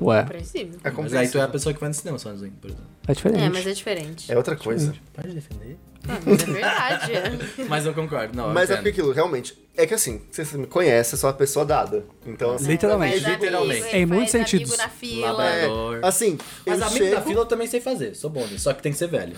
Ué, 0.00 0.22
Compreensível. 0.22 0.80
É 0.82 0.90
Mas 0.90 1.12
aí 1.14 1.28
tu 1.28 1.38
é 1.38 1.42
a 1.42 1.46
compreensível. 1.46 1.48
pessoa 1.50 1.74
que 1.74 1.80
vai 1.80 1.88
no 1.90 1.94
cinema 1.94 2.18
sozinho, 2.18 2.52
por 2.60 2.70
exemplo. 2.70 2.86
é 3.06 3.12
diferente. 3.14 3.42
É, 3.44 3.48
mas 3.50 3.66
é 3.66 3.72
diferente. 3.72 4.32
É 4.32 4.36
outra 4.36 4.56
coisa. 4.56 4.94
Pode 5.12 5.32
defender. 5.34 5.76
Ah, 6.08 6.18
mas 6.24 6.42
é 6.42 6.46
verdade. 6.46 7.12
Mas 7.68 7.86
eu 7.86 7.94
concordo, 7.94 8.36
não. 8.36 8.48
eu 8.48 8.54
Mas 8.54 8.70
é 8.70 8.74
porque 8.74 8.88
aquilo, 8.88 9.12
realmente, 9.12 9.56
é 9.76 9.86
que 9.86 9.94
assim, 9.94 10.20
você 10.30 10.56
me 10.56 10.66
conhece, 10.66 11.14
eu 11.14 11.18
sou 11.18 11.30
uma 11.30 11.36
pessoa 11.36 11.64
dada. 11.64 12.04
Então, 12.26 12.54
assim, 12.54 12.66
Literalmente. 12.66 13.24
Literalmente. 13.24 13.86
ele 13.88 13.98
Em 13.98 14.06
muitos 14.06 14.32
sentidos. 14.32 14.72
amigo 14.72 14.82
na 14.82 14.88
fila. 14.88 15.32
Labrador. 15.32 16.00
assim, 16.02 16.38
Mas 16.66 16.80
eu 16.80 16.86
amigo 16.86 17.04
chego... 17.04 17.16
da 17.16 17.22
fila 17.22 17.40
eu 17.42 17.46
também 17.46 17.66
sei 17.68 17.80
fazer, 17.80 18.14
sou 18.14 18.30
bom 18.30 18.44
nisso, 18.46 18.64
só 18.64 18.72
que 18.72 18.82
tem 18.82 18.90
que 18.90 18.98
ser 18.98 19.06
velho. 19.06 19.36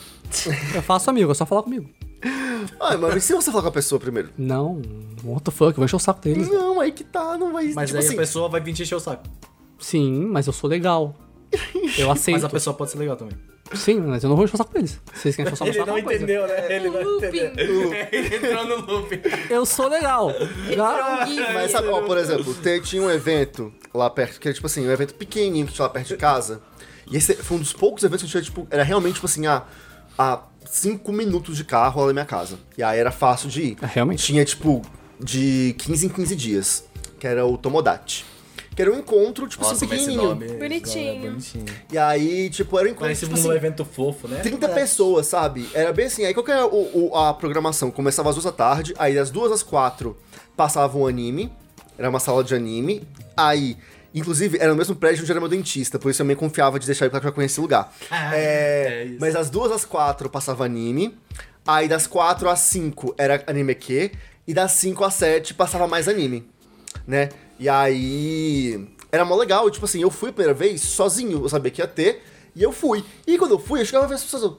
Eu 0.75 0.83
faço 0.83 1.11
amigo, 1.11 1.31
é 1.31 1.35
só 1.35 1.45
falar 1.45 1.63
comigo. 1.63 1.89
Ah, 2.81 2.97
mas 2.97 3.17
e 3.17 3.21
se 3.21 3.35
você 3.35 3.51
falar 3.51 3.63
com 3.63 3.69
a 3.69 3.73
pessoa 3.73 4.01
primeiro? 4.01 4.31
Não, 4.39 4.81
what 5.23 5.45
the 5.45 5.51
fuck, 5.51 5.71
eu 5.73 5.77
vou 5.77 5.85
encher 5.85 5.97
o 5.97 5.99
saco 5.99 6.23
deles. 6.23 6.49
Não, 6.49 6.81
aí 6.81 6.93
que 6.93 7.05
tá, 7.05 7.37
não 7.37 7.53
vai... 7.53 7.67
Mas 7.75 7.91
tipo 7.91 8.01
aí 8.01 8.07
assim, 8.07 8.15
a 8.15 8.19
pessoa 8.19 8.49
vai 8.49 8.61
vir 8.63 8.73
te 8.73 8.83
encher 8.83 8.95
o 8.95 9.01
saco. 9.01 9.25
Sim, 9.79 10.27
mas 10.31 10.47
eu 10.47 10.53
sou 10.53 10.69
legal. 10.71 11.15
Eu 11.99 12.11
aceito. 12.11 12.37
Mas 12.37 12.45
a 12.45 12.49
pessoa 12.49 12.75
pode 12.75 12.91
ser 12.91 12.99
legal 12.99 13.17
também. 13.17 13.37
Sim, 13.73 14.01
mas 14.01 14.23
eu 14.23 14.29
não 14.29 14.37
vou 14.37 14.45
encher 14.45 14.55
o 14.55 14.59
saco 14.59 14.73
deles. 14.75 15.01
Se 15.15 15.21
vocês 15.23 15.37
querem 15.37 15.53
encher 15.53 15.55
o 15.55 15.57
saco, 15.57 15.71
Ele 15.71 15.79
saco, 15.79 15.91
não 15.91 15.99
é 15.99 16.03
coisa. 16.03 16.27
né? 16.27 16.77
Ele 16.77 16.91
não 16.91 17.03
Looping. 17.03 17.27
entendeu. 17.27 17.95
Ele 18.13 18.37
entrou 18.37 18.65
no 18.67 18.77
loop. 18.87 19.23
Eu 19.51 19.67
sou 19.67 19.89
legal. 19.89 20.31
Já- 20.75 21.27
Mas 21.55 21.71
sabe, 21.71 21.89
ó, 21.89 22.03
por 22.03 22.19
exemplo, 22.19 22.55
te- 22.55 22.81
tinha 22.81 23.03
um 23.03 23.11
evento 23.11 23.73
lá 23.93 24.09
perto, 24.11 24.39
que 24.39 24.49
era 24.49 24.55
tipo 24.55 24.67
assim, 24.67 24.87
um 24.87 24.91
evento 24.93 25.15
pequenininho 25.15 25.67
que 25.67 25.73
tinha 25.73 25.85
lá 25.87 25.91
perto 25.91 26.09
de 26.09 26.17
casa. 26.17 26.61
E 27.11 27.17
esse 27.17 27.35
foi 27.37 27.57
um 27.57 27.61
dos 27.61 27.73
poucos 27.73 28.03
eventos 28.05 28.25
que 28.25 28.31
tinha, 28.31 28.43
tipo, 28.43 28.67
era 28.71 28.83
realmente, 28.83 29.15
tipo 29.15 29.27
assim, 29.27 29.47
a, 29.47 29.63
a 30.19 30.43
cinco 30.67 31.13
minutos 31.13 31.57
de 31.57 31.65
carro 31.65 32.01
lá 32.03 32.07
da 32.09 32.13
minha 32.13 32.25
casa. 32.25 32.59
E 32.79 32.83
aí 32.83 32.99
era 32.99 33.11
fácil 33.11 33.49
de 33.49 33.63
ir. 33.63 33.77
É, 33.83 33.87
realmente. 33.87 34.23
Tinha, 34.25 34.45
tipo, 34.45 34.83
de 35.19 35.75
15 35.79 36.07
em 36.07 36.09
15 36.11 36.37
dias, 36.37 36.85
que 37.19 37.27
era 37.27 37.45
o 37.47 37.57
Tomodachi. 37.59 38.25
Que 38.75 38.83
era 38.83 38.91
um 38.93 38.99
encontro, 38.99 39.47
tipo 39.47 39.63
Nossa, 39.63 39.77
assim, 39.77 39.87
mas 39.87 39.99
esse 40.01 40.07
pequenininho. 40.07 40.31
nome... 40.35 40.47
esse 40.47 40.57
Bonitinho. 40.57 41.27
é 41.27 41.29
bonitinho. 41.31 41.65
E 41.93 41.99
aí, 41.99 42.51
tipo, 42.51 42.77
era 42.79 42.87
um 42.89 42.91
encontro, 42.91 43.05
Parece 43.07 43.21
tipo 43.27 43.37
um 43.37 43.39
assim, 43.41 43.51
evento 43.53 43.85
fofo, 43.85 44.27
né? 44.27 44.41
30 44.41 44.69
pessoas, 44.71 45.27
sabe? 45.27 45.69
Era 45.73 45.93
bem 45.93 46.07
assim. 46.07 46.25
Aí 46.25 46.35
qual 46.35 46.43
que 46.45 46.51
era 46.51 46.67
o, 46.67 47.11
o- 47.11 47.17
a 47.17 47.33
programação? 47.35 47.91
Começava 47.91 48.29
às 48.31 48.35
duas 48.35 48.45
da 48.45 48.53
tarde, 48.53 48.93
aí 48.99 49.15
das 49.15 49.31
duas 49.31 49.53
às 49.53 49.63
quatro 49.63 50.17
passava 50.57 50.99
um 50.99 51.07
anime. 51.07 51.53
Era 51.97 52.11
uma 52.11 52.19
sala 52.19 52.43
de 52.43 52.55
anime. 52.55 53.07
Aí, 53.37 53.77
inclusive, 54.13 54.59
era 54.59 54.71
no 54.73 54.77
mesmo 54.77 54.97
prédio 54.97 55.23
onde 55.23 55.31
era 55.31 55.39
meu 55.41 55.49
dentista, 55.49 55.97
por 55.99 56.11
isso 56.11 56.21
eu 56.21 56.25
também 56.25 56.37
confiava 56.37 56.79
de 56.81 56.87
deixar 56.87 57.05
ele 57.07 57.19
pra 57.21 57.31
conhecer 57.31 57.61
o 57.61 57.63
lugar. 57.63 57.93
Ah, 58.11 58.37
É, 58.37 58.41
é 59.03 59.05
isso. 59.05 59.19
mas 59.21 59.35
das 59.35 59.49
duas 59.51 59.71
às 59.71 59.85
quatro 59.85 60.29
passava 60.29 60.65
anime. 60.65 61.17
Aí 61.67 61.87
das 61.89 62.07
quatro 62.09 62.49
às 62.49 62.59
cinco 62.59 63.15
era 63.17 63.43
anime 63.47 63.75
Q. 63.77 64.11
E 64.47 64.53
das 64.53 64.73
cinco 64.73 65.05
às 65.05 65.15
sete 65.15 65.55
passava 65.55 65.87
mais 65.87 66.09
anime. 66.09 66.47
Né? 67.07 67.29
E 67.59 67.69
aí. 67.69 68.87
Era 69.13 69.25
mó 69.25 69.37
legal, 69.37 69.71
tipo 69.71 69.85
assim, 69.85 70.03
eu 70.03 70.11
fui 70.11 70.31
a 70.31 70.33
primeira 70.33 70.55
vez 70.55 70.81
sozinho, 70.81 71.43
eu 71.45 71.49
sabia 71.49 71.71
que 71.71 71.81
ia 71.81 71.87
ter, 71.87 72.23
e 72.55 72.63
eu 72.63 72.73
fui. 72.73 73.05
E 73.27 73.39
quando 73.39 73.53
eu 73.53 73.59
fui, 73.59 73.81
eu 73.81 73.85
chegava 73.85 74.07
a 74.07 74.09
ver 74.09 74.15
as 74.15 74.25
pessoas. 74.25 74.43
Eu, 74.43 74.59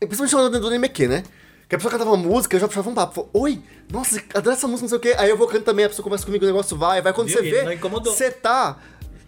principalmente 0.00 0.30
falando 0.32 0.58
do 0.58 0.66
anime 0.66 0.88
Q, 0.88 1.06
né? 1.06 1.22
Que 1.68 1.74
a 1.76 1.78
pessoa 1.78 1.92
cantava 1.92 2.10
uma 2.10 2.16
música, 2.16 2.56
eu 2.56 2.60
já 2.60 2.66
puxava 2.66 2.88
um 2.88 2.94
papo. 2.94 3.14
Falava, 3.14 3.30
Oi, 3.34 3.62
nossa, 3.92 4.20
adoro 4.34 4.56
essa 4.56 4.66
música, 4.66 4.82
não 4.84 4.88
sei 4.88 4.98
o 4.98 5.00
quê. 5.00 5.14
Aí 5.18 5.28
eu 5.28 5.36
vou 5.36 5.46
cantando 5.46 5.66
também, 5.66 5.84
a 5.84 5.88
pessoa 5.88 6.02
conversa 6.02 6.24
comigo, 6.24 6.44
o 6.44 6.48
negócio 6.48 6.76
vai, 6.76 7.02
vai. 7.02 7.12
Quando 7.12 7.28
Viu? 7.28 7.36
você 7.36 7.42
vê, 7.42 7.76
você 7.76 8.30
tá 8.30 8.78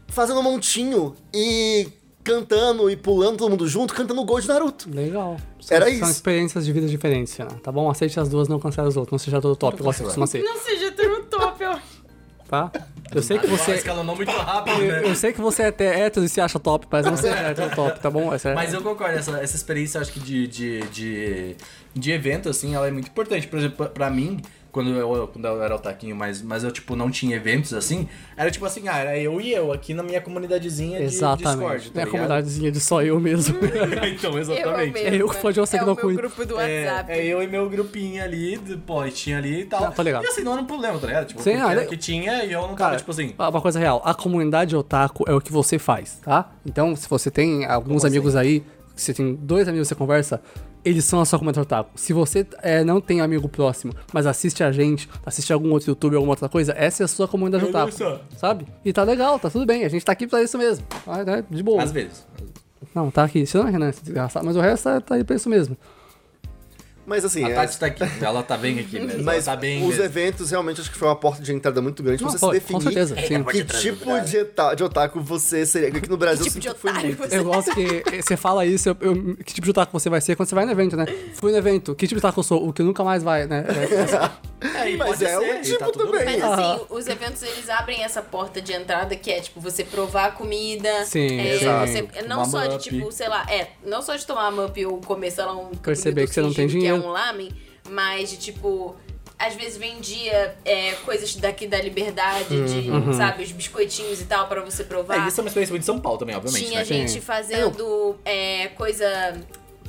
fazendo 0.09 0.41
um 0.41 0.43
montinho 0.43 1.15
e 1.33 1.89
cantando 2.25 2.89
e 2.91 2.97
pulando 2.97 3.37
todo 3.39 3.51
mundo 3.51 3.69
junto, 3.69 3.93
cantando 3.95 4.21
o 4.21 4.25
gol 4.25 4.41
de 4.41 4.49
Naruto. 4.49 4.89
Legal. 4.91 5.37
São, 5.61 5.77
Era 5.77 5.87
São 5.87 5.95
isso. 5.95 6.11
experiências 6.11 6.65
de 6.65 6.73
vida 6.73 6.87
diferentes, 6.87 7.37
né? 7.39 7.47
Tá 7.63 7.71
bom? 7.71 7.91
Aceite 7.91 8.19
as 8.19 8.29
duas, 8.29 8.49
não 8.49 8.59
cancele 8.59 8.89
os 8.89 8.97
outros. 8.97 9.13
Não 9.13 9.19
seja 9.19 9.41
todo 9.41 9.55
top, 9.55 9.77
igual 9.79 9.93
você 9.93 10.03
costuma 10.03 10.27
ser, 10.27 10.43
Não 10.43 10.57
seja. 10.59 10.82
Tá? 12.53 12.71
Eu 13.15 13.23
sei 13.23 13.39
que 13.39 13.47
você... 13.47 13.73
Escalonou 13.73 14.15
muito 14.15 14.31
rápido, 14.31 14.79
né? 14.79 15.01
Eu, 15.05 15.15
sei 15.15 15.33
que 15.33 15.41
você 15.41 15.63
é 15.63 15.67
até 15.69 16.01
hétero 16.03 16.25
e 16.27 16.29
se 16.29 16.39
acha 16.39 16.59
top, 16.61 16.87
mas 16.91 17.07
não 17.07 17.17
seja 17.17 17.35
hétero 17.35 17.75
top, 17.75 17.99
tá 17.99 18.11
bom? 18.11 18.33
Essa 18.35 18.51
é- 18.51 18.55
Mas 18.55 18.75
eu 18.75 18.83
concordo, 18.83 19.17
essa, 19.19 19.39
essa 19.39 19.57
experiência, 19.57 20.01
acho 20.01 20.13
que 20.13 20.21
de, 20.21 20.47
de, 20.47 20.81
de, 20.89 21.57
de 21.95 22.13
evento, 22.13 22.51
assim, 22.51 22.75
ela 22.75 22.87
é 22.87 22.91
muito 22.91 23.09
importante. 23.09 23.47
Por 23.49 23.59
exemplo, 23.59 23.77
pra- 23.79 23.89
pra 23.89 24.11
mim, 24.11 24.41
quando 24.73 24.89
eu, 24.91 25.29
quando 25.29 25.45
eu 25.45 25.63
era 25.63 25.77
otaquinho, 25.77 26.17
mas, 26.17 26.41
mas 26.41 26.65
eu, 26.65 26.73
tipo, 26.73 26.97
não 26.97 27.11
tinha 27.11 27.37
eventos, 27.37 27.75
assim, 27.75 28.09
era 28.35 28.51
tipo 28.51 28.65
assim, 28.65 28.89
ah, 28.89 28.97
era 28.97 29.19
eu 29.19 29.39
e 29.39 29.53
eu 29.53 29.71
aqui 29.71 29.93
na 29.93 30.03
minha 30.03 30.19
comunidadezinha 30.21 30.99
de 30.99 31.05
Exatamente. 31.05 31.47
Discord, 31.59 31.91
tá 31.91 32.01
é 32.01 32.03
a 32.03 32.07
ligado? 32.07 32.11
comunidadezinha 32.11 32.73
de 32.73 32.81
só 32.81 33.03
eu 33.03 33.21
mesmo. 33.21 33.59
então, 34.11 34.33
Eu 34.33 34.39
exatamente. 34.39 34.93
mesma. 34.95 35.09
É 35.11 35.15
eu 35.21 35.29
que 35.29 35.37
fui 35.37 35.53
de 35.53 35.61
você 35.61 35.77
que 35.77 35.83
é 35.85 35.87
não 35.87 35.93
o 35.93 35.97
grupo 36.15 36.47
do 36.47 36.59
É, 36.59 36.87
WhatsApp. 36.87 37.13
é 37.13 37.25
eu 37.27 37.43
e 37.43 37.47
meu 37.47 37.69
grupinho 37.69 38.25
ali, 38.25 38.57
do 38.57 38.79
postinho 38.79 39.37
ali 39.37 39.61
e 39.61 39.65
tal. 39.67 39.85
Ah, 39.85 39.91
tô 39.91 40.01
ligado. 40.03 40.25
E 40.25 40.27
assim, 40.29 40.43
não 40.43 40.53
era 40.55 40.63
um 40.63 40.67
problema, 40.67 40.99
tá 40.99 41.07
ligado? 41.07 41.27
Tipo, 41.27 41.43
Sim, 41.43 41.53
ah, 41.55 41.71
era 41.71 41.83
é- 41.83 41.87
que 41.87 41.97
tinha 41.99 42.43
e 42.45 42.53
eu 42.53 42.61
não 42.63 42.69
tava, 42.69 42.77
Cara, 42.79 42.97
tipo 42.97 43.11
assim... 43.11 43.35
uma 43.39 43.61
coisa 43.61 43.79
real, 43.79 44.01
a 44.05 44.15
comunidade 44.15 44.75
otaku 44.75 45.25
é 45.29 45.35
o 45.35 45.41
que 45.41 45.53
você 45.53 45.79
faz, 45.79 46.19
tá? 46.25 46.51
Então, 46.65 46.97
se 46.97 47.07
você 47.09 47.31
tem 47.31 47.67
alguns 47.67 48.03
Como 48.03 48.07
amigos 48.07 48.35
aí, 48.37 48.65
se 48.97 49.05
você 49.07 49.15
tem 49.15 49.35
dois 49.35 49.69
amigos 49.69 49.87
que 49.87 49.95
você 49.95 49.99
conversa, 49.99 50.41
eles 50.85 51.05
são 51.05 51.21
a 51.21 51.25
sua 51.25 51.39
comunidade 51.39 51.65
otaku. 51.65 51.91
Se 51.95 52.13
você 52.13 52.47
é, 52.63 52.83
não 52.85 53.01
tem 53.01 53.21
amigo 53.21 53.49
próximo, 53.49 53.95
mas 54.13 54.27
assiste 54.27 54.63
a 54.63 54.73
gente, 54.73 55.09
assiste 55.25 55.53
algum 55.53 55.71
outro 55.71 55.91
youtuber, 55.91 56.17
alguma 56.17 56.33
outra 56.33 56.49
coisa, 56.49 56.75
essa 56.77 57.03
é 57.03 57.05
a 57.05 57.09
sua 57.09 57.29
comunidade 57.29 57.65
otaku. 57.65 57.93
Sabe? 58.37 58.67
E 58.85 58.93
tá 58.93 59.03
legal, 59.03 59.39
tá 59.39 59.49
tudo 59.49 59.65
bem, 59.65 59.85
a 59.85 59.89
gente 59.89 60.05
tá 60.05 60.13
aqui 60.13 60.27
pra 60.27 60.43
isso 60.43 60.59
mesmo. 60.59 60.85
Né? 61.27 61.45
De 61.49 61.63
boa. 61.63 61.83
Às 61.83 61.93
vezes. 61.93 62.27
Não, 62.95 63.11
tá 63.11 63.25
aqui. 63.25 63.47
Você 63.47 63.57
não 63.57 63.69
é 63.69 63.71
Renan, 63.71 63.89
esse 63.89 64.03
desgraçado, 64.03 64.45
mas 64.45 64.57
o 64.57 64.61
resto 64.61 64.85
tá, 64.85 65.01
tá 65.01 65.15
aí 65.15 65.25
pra 65.25 65.37
isso 65.37 65.49
mesmo. 65.49 65.77
Mas 67.05 67.25
assim, 67.25 67.45
A 67.45 67.49
é- 67.51 67.55
Tati 67.55 67.79
tá 67.79 67.87
aqui, 67.87 68.05
ela 68.25 68.43
tá 68.45 68.57
bem 68.57 68.79
aqui 68.79 69.01
mesmo. 69.01 69.25
mas 69.25 69.45
tá 69.47 69.57
bem 69.57 69.83
os 69.83 69.89
mesmo. 69.91 70.05
eventos 70.05 70.51
realmente 70.51 70.81
acho 70.81 70.91
que 70.91 70.97
foi 70.97 71.09
uma 71.09 71.17
porta 71.17 71.43
de 71.43 71.53
entrada 71.53 71.83
muito 71.83 72.01
grande 72.03 72.23
pra 72.23 72.31
você 72.31 72.39
se 72.39 72.45
com 72.47 72.53
definir 72.53 72.83
certeza, 72.83 73.17
sim. 73.17 73.43
que 73.45 73.65
tipo 73.65 74.21
de, 74.21 74.77
de 74.77 74.85
otaku 74.85 75.21
você 75.21 75.67
seria. 75.67 75.89
Aqui 75.89 76.09
no 76.09 76.17
Brasil 76.17 76.45
Que 76.45 76.51
eu 76.51 76.53
tipo 76.53 76.61
de 76.61 76.69
sinto 76.69 76.75
que 76.75 76.81
foi 76.81 76.93
muito. 76.93 77.19
você 77.19 77.39
Eu 77.39 77.45
gosto 77.45 77.75
que 77.75 78.23
você 78.23 78.37
fala 78.37 78.65
isso, 78.65 78.89
eu- 78.91 78.97
eu- 79.01 79.37
que 79.37 79.53
tipo 79.53 79.65
de 79.65 79.71
otaku 79.71 79.99
você 79.99 80.09
vai 80.09 80.21
ser 80.21 80.37
quando 80.37 80.49
você 80.49 80.55
vai 80.55 80.65
no 80.65 80.71
evento, 80.71 80.97
né? 80.97 81.07
Fui 81.35 81.51
no 81.51 81.59
evento, 81.59 81.95
que 81.95 82.07
tipo 82.07 82.21
de 82.21 82.25
otaku 82.25 82.39
eu 82.41 82.45
sou? 82.45 82.69
O 82.69 82.73
que 82.73 82.83
nunca 82.85 83.03
mais 83.03 83.23
vai, 83.23 83.47
né? 83.47 83.65
É, 84.63 84.97
Mas 84.97 85.21
é 85.21 85.59
e 85.59 85.63
tipo 85.63 85.79
tá 85.81 85.91
também. 85.91 86.25
Mas 86.25 86.43
assim, 86.45 86.85
os 86.89 87.07
eventos 87.09 87.43
eles 87.43 87.69
abrem 87.69 88.05
essa 88.05 88.23
porta 88.23 88.61
de 88.63 88.73
entrada 88.73 89.17
que 89.17 89.29
é 89.31 89.41
tipo 89.41 89.61
você 89.61 89.83
provar 89.83 90.27
a 90.27 90.31
comida. 90.31 91.05
Sim, 91.05 91.37
é, 91.41 91.55
exato. 91.57 91.89
você- 91.91 92.09
não 92.29 92.37
Uma 92.37 92.45
só 92.45 92.63
de 92.67 92.69
mup. 92.75 92.81
tipo, 92.83 93.11
sei 93.11 93.29
lá, 93.29 93.45
é, 93.51 93.71
não 93.85 94.01
só 94.03 94.15
de 94.15 94.25
tomar 94.25 94.49
uma 94.53 94.67
up 94.67 94.87
ou 94.87 94.99
comer, 94.99 95.33
sei 95.33 95.45
lá, 95.45 95.57
um 95.57 95.71
Perceber 95.71 96.29
que 96.29 96.35
você 96.35 96.41
não 96.43 96.55
tem 96.55 96.69
que 96.69 96.79
é 96.93 96.95
um 97.01 97.09
lamen, 97.09 97.51
mas 97.91 98.31
de 98.31 98.37
tipo. 98.37 98.97
Às 99.39 99.57
vezes 99.57 99.77
vendia 99.77 100.57
é, 100.65 100.93
coisas 101.05 101.35
daqui 101.35 101.67
da 101.67 101.81
liberdade, 101.81 102.47
de, 102.65 102.89
Uhum. 102.89 103.13
sabe, 103.13 103.43
os 103.43 103.51
biscoitinhos 103.51 104.21
e 104.21 104.25
tal, 104.27 104.47
pra 104.47 104.61
você 104.61 104.85
provar. 104.85 105.25
É, 105.25 105.29
isso 105.29 105.41
é 105.41 105.43
uma 105.43 105.49
experiência 105.49 105.73
muito 105.73 105.83
de 105.83 105.87
São 105.87 105.99
Paulo 105.99 106.17
também, 106.17 106.37
obviamente, 106.37 106.65
Tinha 106.67 106.79
né? 106.79 106.85
gente 106.85 107.11
Sim. 107.11 107.21
fazendo 107.21 108.17
é, 108.25 108.69
coisa. 108.69 109.07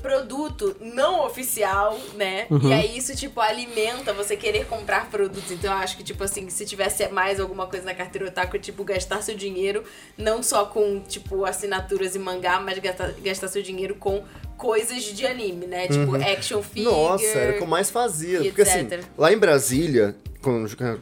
Produto 0.01 0.75
não 0.81 1.25
oficial, 1.25 1.97
né? 2.15 2.45
Uhum. 2.49 2.67
E 2.69 2.73
aí 2.73 2.97
isso, 2.97 3.15
tipo, 3.15 3.39
alimenta 3.39 4.11
você 4.11 4.35
querer 4.35 4.65
comprar 4.65 5.09
produtos. 5.09 5.49
Então 5.49 5.71
eu 5.71 5.77
acho 5.77 5.95
que, 5.95 6.03
tipo 6.03 6.21
assim, 6.25 6.49
se 6.49 6.65
tivesse 6.65 7.07
mais 7.07 7.39
alguma 7.39 7.67
coisa 7.67 7.85
na 7.85 7.93
carteira 7.93 8.27
otaku, 8.27 8.59
tipo, 8.59 8.83
gastar 8.83 9.21
seu 9.21 9.33
dinheiro, 9.33 9.81
não 10.17 10.43
só 10.43 10.65
com, 10.65 10.99
tipo, 10.99 11.45
assinaturas 11.45 12.15
e 12.15 12.19
mangá, 12.19 12.59
mas 12.59 12.79
gastar, 12.79 13.13
gastar 13.23 13.47
seu 13.47 13.61
dinheiro 13.61 13.95
com 13.95 14.25
coisas 14.57 15.03
de 15.03 15.25
anime, 15.25 15.65
né? 15.67 15.87
Tipo, 15.87 16.15
action 16.15 16.61
figure. 16.61 16.93
Uhum. 16.93 17.09
Nossa, 17.09 17.25
era 17.25 17.53
o 17.53 17.57
que 17.57 17.63
eu 17.63 17.67
mais 17.67 17.89
fazia. 17.89 18.41
Porque 18.43 18.61
assim, 18.61 18.79
etc. 18.79 19.03
lá 19.17 19.31
em 19.31 19.37
Brasília, 19.37 20.15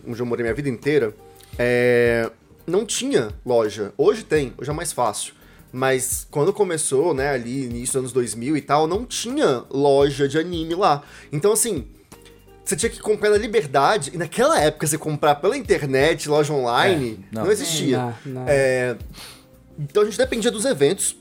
onde 0.05 0.19
eu 0.19 0.25
morei 0.25 0.43
minha 0.43 0.53
vida 0.53 0.69
inteira, 0.69 1.13
é, 1.57 2.29
não 2.65 2.85
tinha 2.85 3.29
loja. 3.45 3.93
Hoje 3.97 4.23
tem, 4.23 4.53
hoje 4.57 4.69
é 4.69 4.73
mais 4.73 4.91
fácil. 4.91 5.33
Mas 5.71 6.27
quando 6.29 6.51
começou, 6.51 7.13
né, 7.13 7.29
ali, 7.29 7.63
início 7.63 7.93
dos 7.93 7.95
anos 7.95 8.11
2000 8.11 8.57
e 8.57 8.61
tal, 8.61 8.87
não 8.87 9.05
tinha 9.05 9.63
loja 9.69 10.27
de 10.27 10.37
anime 10.37 10.75
lá. 10.75 11.01
Então, 11.31 11.53
assim, 11.53 11.87
você 12.63 12.75
tinha 12.75 12.89
que 12.89 12.99
comprar 12.99 13.29
na 13.29 13.37
Liberdade, 13.37 14.11
e 14.13 14.17
naquela 14.17 14.59
época 14.59 14.85
você 14.85 14.97
comprar 14.97 15.35
pela 15.35 15.55
internet, 15.55 16.27
loja 16.27 16.53
online, 16.53 17.19
É, 17.31 17.35
não. 17.35 17.43
não. 17.45 17.51
existia. 17.51 17.97
Não, 18.25 18.33
não. 18.33 18.45
É, 18.47 18.97
então 19.79 20.03
a 20.03 20.05
gente 20.05 20.17
dependia 20.17 20.51
dos 20.51 20.65
eventos 20.65 21.15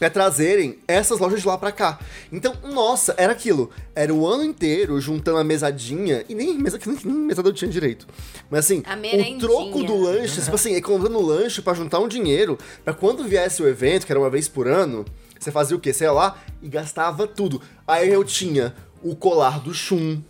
pra 0.00 0.08
trazerem 0.08 0.78
essas 0.88 1.18
lojas 1.18 1.42
de 1.42 1.46
lá 1.46 1.58
pra 1.58 1.70
cá. 1.70 2.00
Então, 2.32 2.54
nossa, 2.72 3.14
era 3.18 3.32
aquilo. 3.32 3.70
Era 3.94 4.12
o 4.12 4.26
ano 4.26 4.42
inteiro 4.42 4.98
juntando 4.98 5.36
a 5.36 5.44
mesadinha, 5.44 6.24
e 6.26 6.34
nem 6.34 6.56
mesa 6.58 6.80
nem, 6.86 6.96
nem 7.04 7.14
mesada 7.14 7.50
eu 7.50 7.52
tinha 7.52 7.70
direito. 7.70 8.08
Mas 8.50 8.64
assim, 8.64 8.82
o 9.36 9.38
troco 9.38 9.84
do 9.84 9.96
lanche, 9.96 10.40
tipo 10.40 10.54
assim, 10.54 10.74
economizando 10.74 11.20
lanche 11.20 11.60
pra 11.60 11.74
juntar 11.74 11.98
um 11.98 12.08
dinheiro, 12.08 12.58
pra 12.82 12.94
quando 12.94 13.22
viesse 13.24 13.62
o 13.62 13.68
evento, 13.68 14.06
que 14.06 14.12
era 14.12 14.18
uma 14.18 14.30
vez 14.30 14.48
por 14.48 14.66
ano, 14.66 15.04
você 15.38 15.52
fazia 15.52 15.76
o 15.76 15.80
quê? 15.80 15.92
Sei 15.92 16.08
lá, 16.08 16.42
e 16.62 16.68
gastava 16.68 17.26
tudo. 17.26 17.60
Aí 17.86 18.10
eu 18.10 18.24
tinha 18.24 18.74
o 19.02 19.14
colar 19.14 19.60
do 19.60 19.74
Shun, 19.74 20.22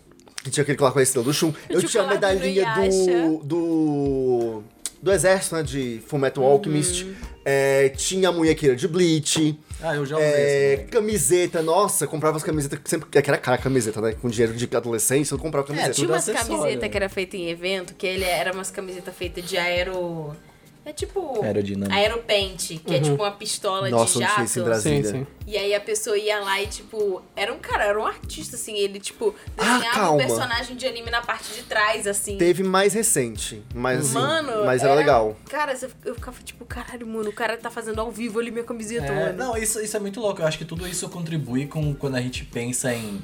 que 0.43 0.51
tinha 0.51 0.63
aquele 0.63 0.77
colar 0.77 0.91
com 0.91 0.99
a 0.99 1.03
estrela 1.03 1.23
do 1.23 1.33
Shun. 1.33 1.53
Eu 1.69 1.79
tinha 1.79 1.87
o 1.87 1.89
tinha 1.89 2.03
a 2.03 2.07
do 2.07 2.13
medalhinha 2.13 2.73
do, 2.75 2.81
Inuyasha. 2.83 3.39
do. 3.43 4.63
do 5.01 5.11
exército, 5.13 5.55
né? 5.55 5.63
De 5.63 6.01
Fullmetal 6.05 6.43
Uhum. 7.05 7.15
É, 7.43 7.89
tinha 7.89 8.29
a 8.29 8.31
munhequeira 8.31 8.75
de 8.75 8.87
Bleach. 8.87 9.59
Ah, 9.81 9.95
eu 9.95 10.05
já 10.05 10.15
usei 10.15 10.27
É, 10.27 10.87
camiseta, 10.91 11.61
nossa, 11.61 12.05
comprava 12.05 12.37
as 12.37 12.43
camisetas 12.43 12.79
que 12.79 12.89
sempre. 12.89 13.09
Que 13.09 13.17
era 13.17 13.37
cara 13.37 13.55
a 13.57 13.59
camiseta, 13.59 13.99
né? 13.99 14.13
Com 14.13 14.29
dinheiro 14.29 14.53
de 14.53 14.69
adolescência, 14.75 15.33
eu 15.33 15.39
comprava 15.39 15.65
camiseta. 15.65 15.93
Tinha 15.93 16.07
tudo 16.07 16.13
umas 16.13 16.25
camisetas 16.25 16.89
que 16.89 16.97
era 16.97 17.09
feita 17.09 17.35
em 17.35 17.49
evento, 17.49 17.95
que 17.95 18.05
ele 18.05 18.25
era 18.25 18.53
umas 18.53 18.69
camisetas 18.69 19.15
feitas 19.15 19.43
de 19.43 19.57
aero. 19.57 20.35
É 20.83 20.91
tipo. 20.91 21.43
Aerodinâmica. 21.43 21.95
Aeropente, 21.95 22.77
que 22.77 22.95
é 22.95 22.99
tipo 22.99 23.21
uma 23.21 23.31
pistola 23.31 23.87
Nossa, 23.89 24.17
de 24.17 24.25
jato. 24.25 24.63
Brasília. 24.63 25.03
Sim, 25.03 25.11
sim. 25.11 25.27
E 25.45 25.55
aí 25.55 25.75
a 25.75 25.79
pessoa 25.79 26.17
ia 26.17 26.39
lá 26.39 26.59
e, 26.59 26.65
tipo, 26.65 27.21
era 27.35 27.53
um 27.53 27.59
cara, 27.59 27.83
era 27.83 27.99
um 27.99 28.05
artista, 28.05 28.55
assim, 28.55 28.75
ele, 28.77 28.99
tipo, 28.99 29.35
Ah, 29.57 29.63
desenhava 29.75 29.87
um 29.87 29.91
calma. 30.01 30.17
personagem 30.17 30.75
de 30.75 30.87
anime 30.87 31.11
na 31.11 31.21
parte 31.21 31.53
de 31.53 31.61
trás, 31.63 32.07
assim. 32.07 32.35
Teve 32.37 32.63
mais 32.63 32.93
recente, 32.93 33.61
mas 33.75 33.99
assim. 33.99 34.13
Mano, 34.13 34.65
mas 34.65 34.83
era, 34.83 34.95
legal. 34.95 35.35
Cara, 35.49 35.77
eu 36.03 36.15
ficava 36.15 36.37
tipo, 36.43 36.65
caralho, 36.65 37.05
mano, 37.05 37.29
o 37.29 37.33
cara 37.33 37.57
tá 37.57 37.69
fazendo 37.69 38.01
ao 38.01 38.09
vivo 38.11 38.39
ali 38.39 38.49
minha 38.49 38.63
camiseta, 38.63 39.05
É, 39.05 39.25
mano. 39.25 39.37
não, 39.37 39.57
isso, 39.57 39.79
isso 39.79 39.95
é 39.95 39.99
muito 39.99 40.19
louco. 40.19 40.41
Eu 40.41 40.47
acho 40.47 40.57
que 40.57 40.65
tudo 40.65 40.87
isso 40.87 41.07
contribui 41.09 41.67
com 41.67 41.93
quando 41.93 42.15
a 42.15 42.21
gente 42.21 42.43
pensa 42.45 42.91
em. 42.93 43.21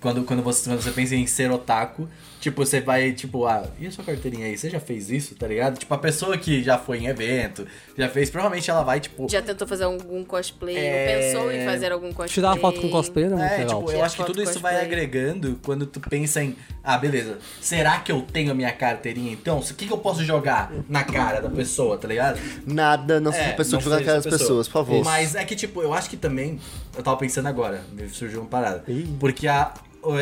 Quando, 0.00 0.22
quando, 0.24 0.42
você, 0.44 0.70
quando 0.70 0.80
você 0.80 0.92
pensa 0.92 1.14
em 1.16 1.26
ser 1.26 1.50
otaku, 1.50 2.08
tipo, 2.40 2.64
você 2.64 2.80
vai, 2.80 3.12
tipo, 3.12 3.46
ah, 3.46 3.66
e 3.78 3.86
a 3.86 3.90
sua 3.90 4.04
carteirinha 4.04 4.46
aí? 4.46 4.56
Você 4.56 4.70
já 4.70 4.80
fez 4.80 5.10
isso, 5.10 5.34
tá 5.34 5.46
ligado? 5.46 5.78
Tipo, 5.78 5.92
a 5.94 5.98
pessoa 5.98 6.36
que 6.38 6.62
já 6.62 6.78
foi 6.78 6.98
em 6.98 7.06
evento, 7.06 7.66
já 7.96 8.08
fez, 8.08 8.30
provavelmente 8.30 8.70
ela 8.70 8.82
vai, 8.82 9.00
tipo. 9.00 9.28
Já 9.28 9.42
tentou 9.42 9.66
fazer 9.66 9.84
algum 9.84 10.24
cosplay, 10.24 10.76
É. 10.76 11.16
ou 11.16 11.22
pensou 11.22 11.52
em 11.52 11.64
fazer 11.64 11.92
algum 11.92 12.08
cosplay. 12.08 12.28
Tirar 12.28 12.48
uma 12.52 12.56
foto 12.60 12.80
com 12.80 12.88
cosplay 12.90 13.24
era 13.26 13.36
muito 13.36 13.52
É, 13.52 13.58
legal. 13.58 13.80
tipo, 13.80 13.92
eu 13.92 14.04
acho 14.04 14.16
que 14.16 14.24
tudo 14.24 14.42
isso 14.42 14.60
vai 14.60 14.80
agregando 14.80 15.58
quando 15.64 15.86
tu 15.86 16.00
pensa 16.00 16.42
em, 16.42 16.56
ah, 16.82 16.96
beleza, 16.98 17.38
será 17.60 17.98
que 18.00 18.10
eu 18.12 18.22
tenho 18.22 18.50
a 18.50 18.54
minha 18.54 18.72
carteirinha 18.72 19.32
então? 19.32 19.58
O 19.58 19.62
que, 19.74 19.86
que 19.86 19.92
eu 19.92 19.98
posso 19.98 20.24
jogar 20.24 20.72
na 20.88 21.04
cara 21.04 21.40
da 21.40 21.48
pessoa, 21.50 21.96
tá 21.98 22.08
ligado? 22.08 22.38
Nada, 22.66 23.20
não 23.20 23.32
seja 23.32 23.44
É, 23.44 23.52
pessoa 23.52 23.78
não 23.78 23.84
jogar 23.84 23.96
na 24.00 24.04
cara 24.04 24.16
das 24.18 24.26
essa 24.26 24.30
pessoa. 24.36 24.48
pessoas, 24.48 24.68
por 24.68 24.72
favor. 24.72 25.04
Mas 25.04 25.34
é 25.34 25.44
que, 25.44 25.54
tipo, 25.56 25.82
eu 25.82 25.92
acho 25.92 26.08
que 26.10 26.16
também. 26.16 26.58
Eu 26.96 27.02
tava 27.02 27.16
pensando 27.16 27.46
agora, 27.46 27.82
me 27.92 28.08
surgiu 28.08 28.40
uma 28.40 28.48
parada. 28.48 28.84
Porque 29.20 29.46
a, 29.46 29.72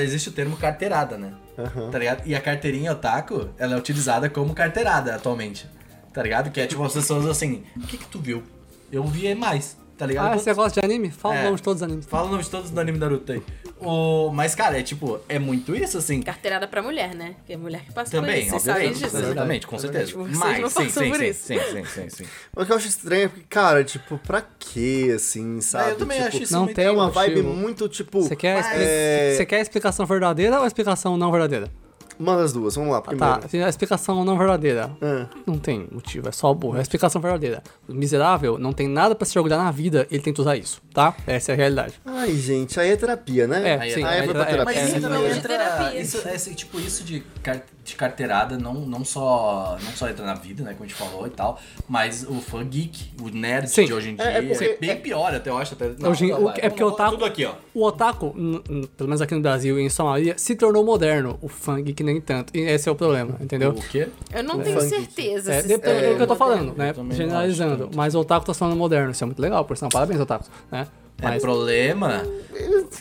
existe 0.03 0.29
o 0.29 0.33
termo 0.33 0.57
carteirada, 0.57 1.17
né? 1.17 1.33
Tá 1.91 1.99
ligado? 1.99 2.27
E 2.27 2.35
a 2.35 2.41
carteirinha 2.41 2.93
otaku, 2.93 3.49
ela 3.59 3.75
é 3.75 3.79
utilizada 3.79 4.29
como 4.29 4.55
carteirada 4.55 5.15
atualmente. 5.15 5.69
Tá 6.13 6.23
ligado? 6.23 6.51
Que 6.51 6.61
é 6.61 6.67
tipo 6.67 6.83
as 6.83 6.93
pessoas 6.93 7.27
assim, 7.27 7.65
o 7.77 7.81
que 7.81 7.99
que 7.99 8.07
tu 8.07 8.19
viu? 8.19 8.43
Eu 8.91 9.05
vi 9.05 9.35
mais, 9.35 9.77
tá 9.97 10.07
ligado? 10.07 10.33
Ah, 10.35 10.39
você 10.39 10.53
gosta 10.55 10.81
de 10.81 10.85
anime? 10.85 11.11
Fala 11.11 11.37
É. 11.37 11.41
o 11.41 11.45
nome 11.45 11.57
de 11.57 11.63
todos 11.63 11.83
os 11.83 11.89
animes. 11.89 12.07
Fala 12.07 12.27
o 12.27 12.31
nome 12.31 12.43
de 12.43 12.51
todos 12.51 12.71
do 12.71 12.81
anime 12.81 12.99
Naruto 12.99 13.33
aí. 13.33 13.43
O... 13.81 14.31
Mas, 14.33 14.55
cara, 14.55 14.79
é 14.79 14.83
tipo, 14.83 15.21
é 15.29 15.39
muito 15.39 15.75
isso, 15.77 15.99
assim. 15.99 16.23
Carteirada 16.23 16.67
pra 16.67 16.83
mulher, 16.83 17.15
né? 17.15 17.35
Que 17.47 17.53
é 17.53 17.57
mulher 17.57 17.83
que 17.83 17.93
passa 17.93 18.11
por 18.11 18.21
Também, 18.21 18.41
isso, 18.43 18.51
vocês 18.51 18.63
sabem 18.63 18.89
obviamente. 18.91 19.17
Exatamente, 19.17 19.67
com 19.67 19.79
certeza. 19.79 20.13
Vocês 20.13 20.39
Mas, 20.39 20.73
sim, 20.73 20.89
sim, 20.89 21.09
por 21.11 21.19
sim, 21.19 21.25
isso. 21.27 21.45
sim, 21.47 21.59
sim, 21.59 21.85
sim, 21.85 22.11
sim. 22.11 22.25
O 22.57 22.65
que 22.65 22.73
eu 22.73 22.77
acho 22.77 22.89
estranho 22.89 23.25
é 23.25 23.29
porque, 23.29 23.45
cara, 23.49 23.85
tipo, 23.85 24.19
pra 24.19 24.43
quê, 24.59 25.13
assim, 25.15 25.61
sabe? 25.61 25.91
eu 25.91 25.97
também 25.97 26.17
Tipo, 26.19 26.29
acho 26.29 26.43
isso 26.43 26.53
não 26.53 26.67
tem 26.67 26.89
uma 26.89 27.07
motivo. 27.09 27.15
vibe 27.21 27.43
muito, 27.43 27.89
tipo. 27.89 28.23
Você 28.23 28.35
quer, 28.37 28.65
é, 28.75 29.35
você 29.37 29.45
quer 29.45 29.57
a 29.59 29.61
explicação 29.63 30.07
verdadeira 30.07 30.57
ou 30.59 30.65
a 30.65 30.67
explicação 30.67 31.17
não 31.17 31.31
verdadeira? 31.31 31.71
Manda 32.19 32.43
as 32.43 32.53
duas, 32.53 32.75
vamos 32.77 32.93
lá, 32.93 33.03
primeiro. 33.03 33.41
Tá, 33.41 33.49
tem 33.49 33.63
a 33.63 33.69
explicação 33.69 34.25
não 34.25 34.37
verdadeira. 34.39 34.91
Ah. 35.03 35.27
Não 35.47 35.59
tem 35.59 35.87
motivo, 35.93 36.29
é 36.29 36.33
só 36.33 36.53
burro. 36.55 36.77
É 36.77 36.79
a 36.79 36.83
explicação 36.83 37.21
verdadeira. 37.21 37.63
O 37.89 37.93
miserável 37.95 38.59
não 38.59 38.73
tem 38.73 38.89
nada 38.89 39.15
pra 39.15 39.27
se 39.27 39.39
orgulhar 39.39 39.59
na 39.59 39.71
vida, 39.71 40.07
ele 40.11 40.23
tenta 40.23 40.41
usar 40.41 40.57
isso, 40.57 40.81
tá? 40.95 41.15
Essa 41.27 41.53
é 41.53 41.55
a 41.55 41.57
realidade. 41.57 41.95
Ai, 42.05 42.33
gente, 42.35 42.79
aí 42.81 42.91
é 42.91 42.97
terapia, 42.97 43.47
né? 43.47 43.69
É, 43.75 43.79
Aí 43.81 43.91
sim. 43.93 44.03
aí 44.05 44.21
é- 44.21 44.27
pra 44.27 44.43
é- 44.43 44.45
terapia. 44.47 44.65
Mas 44.65 44.77
é- 44.77 44.85
isso 44.87 44.97
é- 44.97 45.01
também 45.01 45.25
é- 45.25 45.31
entra. 45.37 45.49
terapia. 45.49 46.01
Isso, 46.01 46.29
esse, 46.29 46.55
tipo, 46.55 46.81
isso 46.81 47.05
de, 47.05 47.23
de 47.87 47.95
carteirada 47.95 48.59
não, 48.59 48.75
não, 48.75 49.05
só, 49.05 49.79
não 49.83 49.93
só 49.93 50.09
entra 50.09 50.27
na 50.27 50.35
vida, 50.35 50.65
né? 50.65 50.73
Como 50.73 50.85
a 50.85 50.87
gente 50.89 50.97
falou 50.97 51.27
e 51.27 51.31
tal. 51.31 51.59
Mas 51.89 52.25
o 52.29 52.35
fã 52.41 52.67
geek, 52.67 53.13
o 53.23 53.29
nerd 53.29 53.69
Sim. 53.69 53.85
de 53.87 53.95
hoje 53.95 54.11
em 54.11 54.17
dia, 54.17 54.25
É, 54.25 54.35
é 54.35 54.39
é, 54.39 54.43
porque- 54.43 54.77
bem 54.81 54.97
pior, 55.01 55.33
até 55.33 55.49
eu 55.51 55.57
acho. 55.57 55.75
Até, 55.75 55.87
Hoje, 56.09 56.27
não, 56.29 56.41
o- 56.41 56.45
vai, 56.47 56.55
é 56.59 56.69
porque 56.69 56.83
o 56.83 56.89
otaku, 56.89 57.13
Tudo 57.13 57.25
aqui, 57.25 57.45
ó. 57.45 57.53
o 57.73 57.85
otaku, 57.85 58.35
pelo 58.97 59.09
menos 59.09 59.21
aqui 59.23 59.35
no 59.35 59.41
Brasil 59.41 59.79
e 59.79 59.83
em 59.83 59.89
São 59.89 60.07
Maria, 60.07 60.35
se 60.37 60.57
tornou 60.57 60.85
moderno. 60.85 61.39
O 61.41 61.49
funk 61.49 61.93
que 61.93 62.03
nem 62.03 62.21
tanto. 62.21 62.57
E 62.57 62.61
esse 62.61 62.89
é 62.89 62.93
o 62.93 62.97
problema, 62.97 63.37
entendeu? 63.41 63.71
O 63.71 63.75
quê? 63.83 64.09
Eu 64.35 64.43
não 64.43 64.59
tenho 64.61 64.81
certeza. 64.81 65.53
É, 65.55 65.63
depois, 65.63 65.97
isso 65.97 66.05
é 66.07 66.13
o 66.13 66.17
que 66.17 66.23
eu 66.23 66.27
tô 66.27 66.37
falando, 66.37 66.75
né? 66.77 66.93
Generalizando. 67.11 67.91
Mas 67.95 68.15
o 68.15 68.21
otaku 68.21 68.47
tá 68.47 68.53
se 68.53 68.59
tornando 68.59 68.79
moderno. 68.79 69.11
Isso 69.13 69.23
é 69.23 69.27
muito 69.27 69.41
legal, 69.41 69.65
por 69.65 69.77
sinal. 69.77 69.91
Parabéns, 69.91 70.21
otaku. 70.21 70.45
Né? 70.71 70.87
É 71.19 71.25
Mas, 71.29 71.43
problema. 71.43 72.27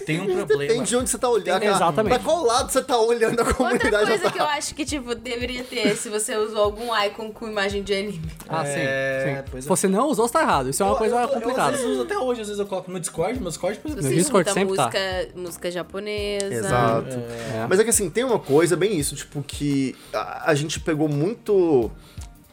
Tem 0.06 0.22
um 0.22 0.26
problema. 0.26 0.46
Depende 0.46 0.90
de 0.90 0.96
onde 0.96 1.10
você 1.10 1.18
tá 1.18 1.30
olhando. 1.30 1.60
Tem- 1.60 1.70
exatamente. 1.70 2.14
Pra 2.14 2.24
qual 2.24 2.46
lado 2.46 2.72
você 2.72 2.82
tá 2.82 2.98
olhando 2.98 3.40
a 3.40 3.44
Outra 3.44 3.54
comunidade 3.54 4.06
coisa 4.08 4.32
que 4.32 4.40
eu 4.40 4.46
acho 4.46 4.74
que, 4.74 4.86
tipo, 4.86 5.14
deveria 5.16 5.64
ter 5.66 5.96
se 5.98 6.08
você 6.10 6.36
usou 6.38 6.60
algum 6.64 6.96
icon 7.04 7.32
com 7.32 7.46
imagem 7.48 7.84
de 7.84 7.94
anime. 7.94 8.22
ah, 8.48 8.64
sim. 8.66 8.72
É, 8.78 9.44
sim. 9.46 9.52
Se 9.62 9.68
é. 9.68 9.70
você 9.70 9.88
não 9.90 10.08
usou, 10.10 10.28
você 10.28 10.34
tá 10.34 10.42
errado. 10.44 10.70
Isso 10.70 10.82
é 10.82 10.86
uma 10.86 10.94
Eu- 10.94 10.98
coisa 10.98 11.16
eu- 11.16 11.22
eu, 11.22 11.28
complicada. 11.28 11.64
às 11.74 11.76
vezes 11.82 11.86
uso 11.92 12.02
até 12.04 12.18
hoje, 12.18 12.42
às 12.42 12.48
vezes 12.48 12.60
eu 12.60 12.66
coloco 12.66 12.90
no 12.90 13.00
Discord, 13.02 13.38
meu 13.40 13.50
Discord, 13.50 13.80
por 13.80 13.92
Se 13.92 13.98
exemplo. 13.98 14.10
No 14.10 14.16
você 14.16 14.22
Discord 14.24 14.52
sempre 14.54 14.76
tá. 14.78 14.84
música, 14.86 15.28
música 15.36 15.72
japonesa. 15.72 16.54
Exato. 16.54 17.16
É. 17.54 17.66
Mas 17.70 17.80
é 17.80 17.84
que 17.84 17.90
assim, 17.90 18.10
tem 18.10 18.24
uma 18.24 18.40
coisa 18.40 18.78
bem 18.78 18.98
isso, 18.98 19.14
tipo, 19.16 19.44
que 19.44 19.94
a, 20.14 20.52
a 20.52 20.56
gente 20.56 20.80
pegou 20.80 21.10
muito. 21.10 21.92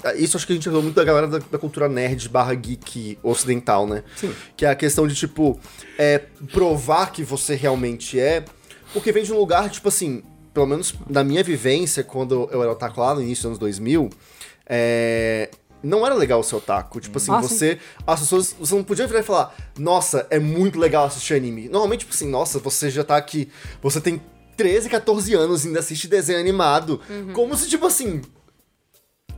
Ah, 0.04 0.14
Isso 0.14 0.36
acho 0.36 0.46
que 0.46 0.52
a 0.52 0.56
gente 0.56 0.64
falou 0.64 0.82
muito 0.82 0.94
da 0.94 1.04
galera 1.04 1.26
da, 1.26 1.38
da 1.38 1.58
cultura 1.58 1.88
nerd 1.88 2.28
barra 2.28 2.54
geek 2.54 3.18
ocidental, 3.22 3.86
né? 3.86 4.02
Sim. 4.16 4.34
Que 4.56 4.64
é 4.66 4.70
a 4.70 4.74
questão 4.74 5.06
de, 5.06 5.14
tipo, 5.14 5.58
é, 5.98 6.18
provar 6.52 7.12
que 7.12 7.22
você 7.22 7.54
realmente 7.54 8.18
é. 8.18 8.44
Porque 8.92 9.10
vem 9.12 9.22
de 9.24 9.32
um 9.32 9.38
lugar, 9.38 9.70
tipo 9.70 9.88
assim, 9.88 10.22
pelo 10.52 10.66
menos 10.66 10.94
na 11.08 11.24
minha 11.24 11.42
vivência, 11.42 12.02
quando 12.04 12.48
eu 12.52 12.62
era 12.62 12.72
otaku 12.72 13.00
lá 13.00 13.14
no 13.14 13.22
início 13.22 13.42
dos 13.42 13.46
anos 13.46 13.58
2000, 13.58 14.10
é, 14.66 15.50
não 15.82 16.04
era 16.06 16.14
legal 16.14 16.42
ser 16.42 16.56
otaku. 16.56 17.00
Tipo 17.00 17.18
assim, 17.18 17.32
Ah, 17.32 17.42
sim. 17.42 17.48
você. 17.48 17.78
As 18.06 18.20
pessoas. 18.20 18.54
Você 18.58 18.74
não 18.74 18.84
podia 18.84 19.06
virar 19.06 19.20
e 19.20 19.22
falar, 19.22 19.54
nossa, 19.78 20.26
é 20.30 20.38
muito 20.38 20.78
legal 20.78 21.06
assistir 21.06 21.34
anime. 21.34 21.68
Normalmente, 21.68 22.00
tipo 22.00 22.12
assim, 22.14 22.28
nossa, 22.28 22.58
você 22.58 22.90
já 22.90 23.02
tá 23.02 23.16
aqui. 23.16 23.48
Você 23.82 24.00
tem 24.00 24.20
13, 24.56 24.88
14 24.88 25.34
anos 25.34 25.64
e 25.64 25.68
ainda 25.68 25.80
assiste 25.80 26.06
desenho 26.06 26.38
animado. 26.38 27.00
Como 27.32 27.56
se, 27.56 27.68
tipo 27.68 27.86
assim. 27.86 28.20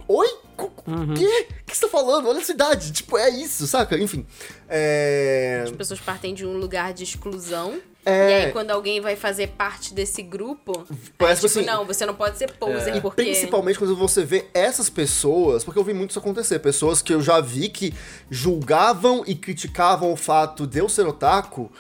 Oi? 0.09 0.29
O 0.59 0.71
Uhum. 0.91 1.15
quê? 1.15 1.47
O 1.63 1.65
que 1.65 1.77
você 1.77 1.87
tá 1.87 1.89
falando? 1.89 2.29
Olha 2.29 2.39
a 2.41 2.45
cidade. 2.45 2.93
Tipo, 2.93 3.17
é 3.19 3.29
isso, 3.31 3.67
saca? 3.67 3.97
Enfim. 3.99 4.25
É. 4.69 5.63
As 5.65 5.71
pessoas 5.73 5.99
partem 6.01 6.35
de 6.35 6.45
um 6.47 6.57
lugar 6.59 6.93
de 6.93 7.03
exclusão. 7.05 7.81
É. 8.07 8.29
E 8.31 8.35
aí, 8.45 8.53
quando 8.53 8.71
alguém 8.71 9.01
vai 9.01 9.17
fazer 9.17 9.49
parte 9.49 9.95
desse 9.95 10.23
grupo, 10.23 10.87
Parece 11.17 11.47
aí, 11.47 11.49
tipo, 11.49 11.59
assim- 11.61 11.67
não, 11.67 11.87
você 11.87 12.05
não 12.05 12.15
pode 12.15 12.37
ser 12.37 12.53
poser, 12.53 12.95
E 12.97 13.01
porque... 13.01 13.23
principalmente 13.23 13.79
quando 13.79 13.97
você 13.97 14.23
vê 14.27 14.45
essas 14.53 14.91
pessoas, 14.91 15.65
porque 15.65 15.79
eu 15.79 15.85
vi 15.85 15.95
muito 15.95 16.11
isso 16.11 16.19
acontecer, 16.19 16.59
pessoas 16.59 17.01
que 17.01 17.15
eu 17.15 17.23
já 17.23 17.41
vi 17.41 17.71
que 17.71 17.95
julgavam 18.31 19.25
e 19.27 19.35
criticavam 19.35 20.13
o 20.13 20.17
fato 20.17 20.67
de 20.67 20.79
eu 20.81 20.89
ser 20.89 21.07
otaku, 21.07 21.73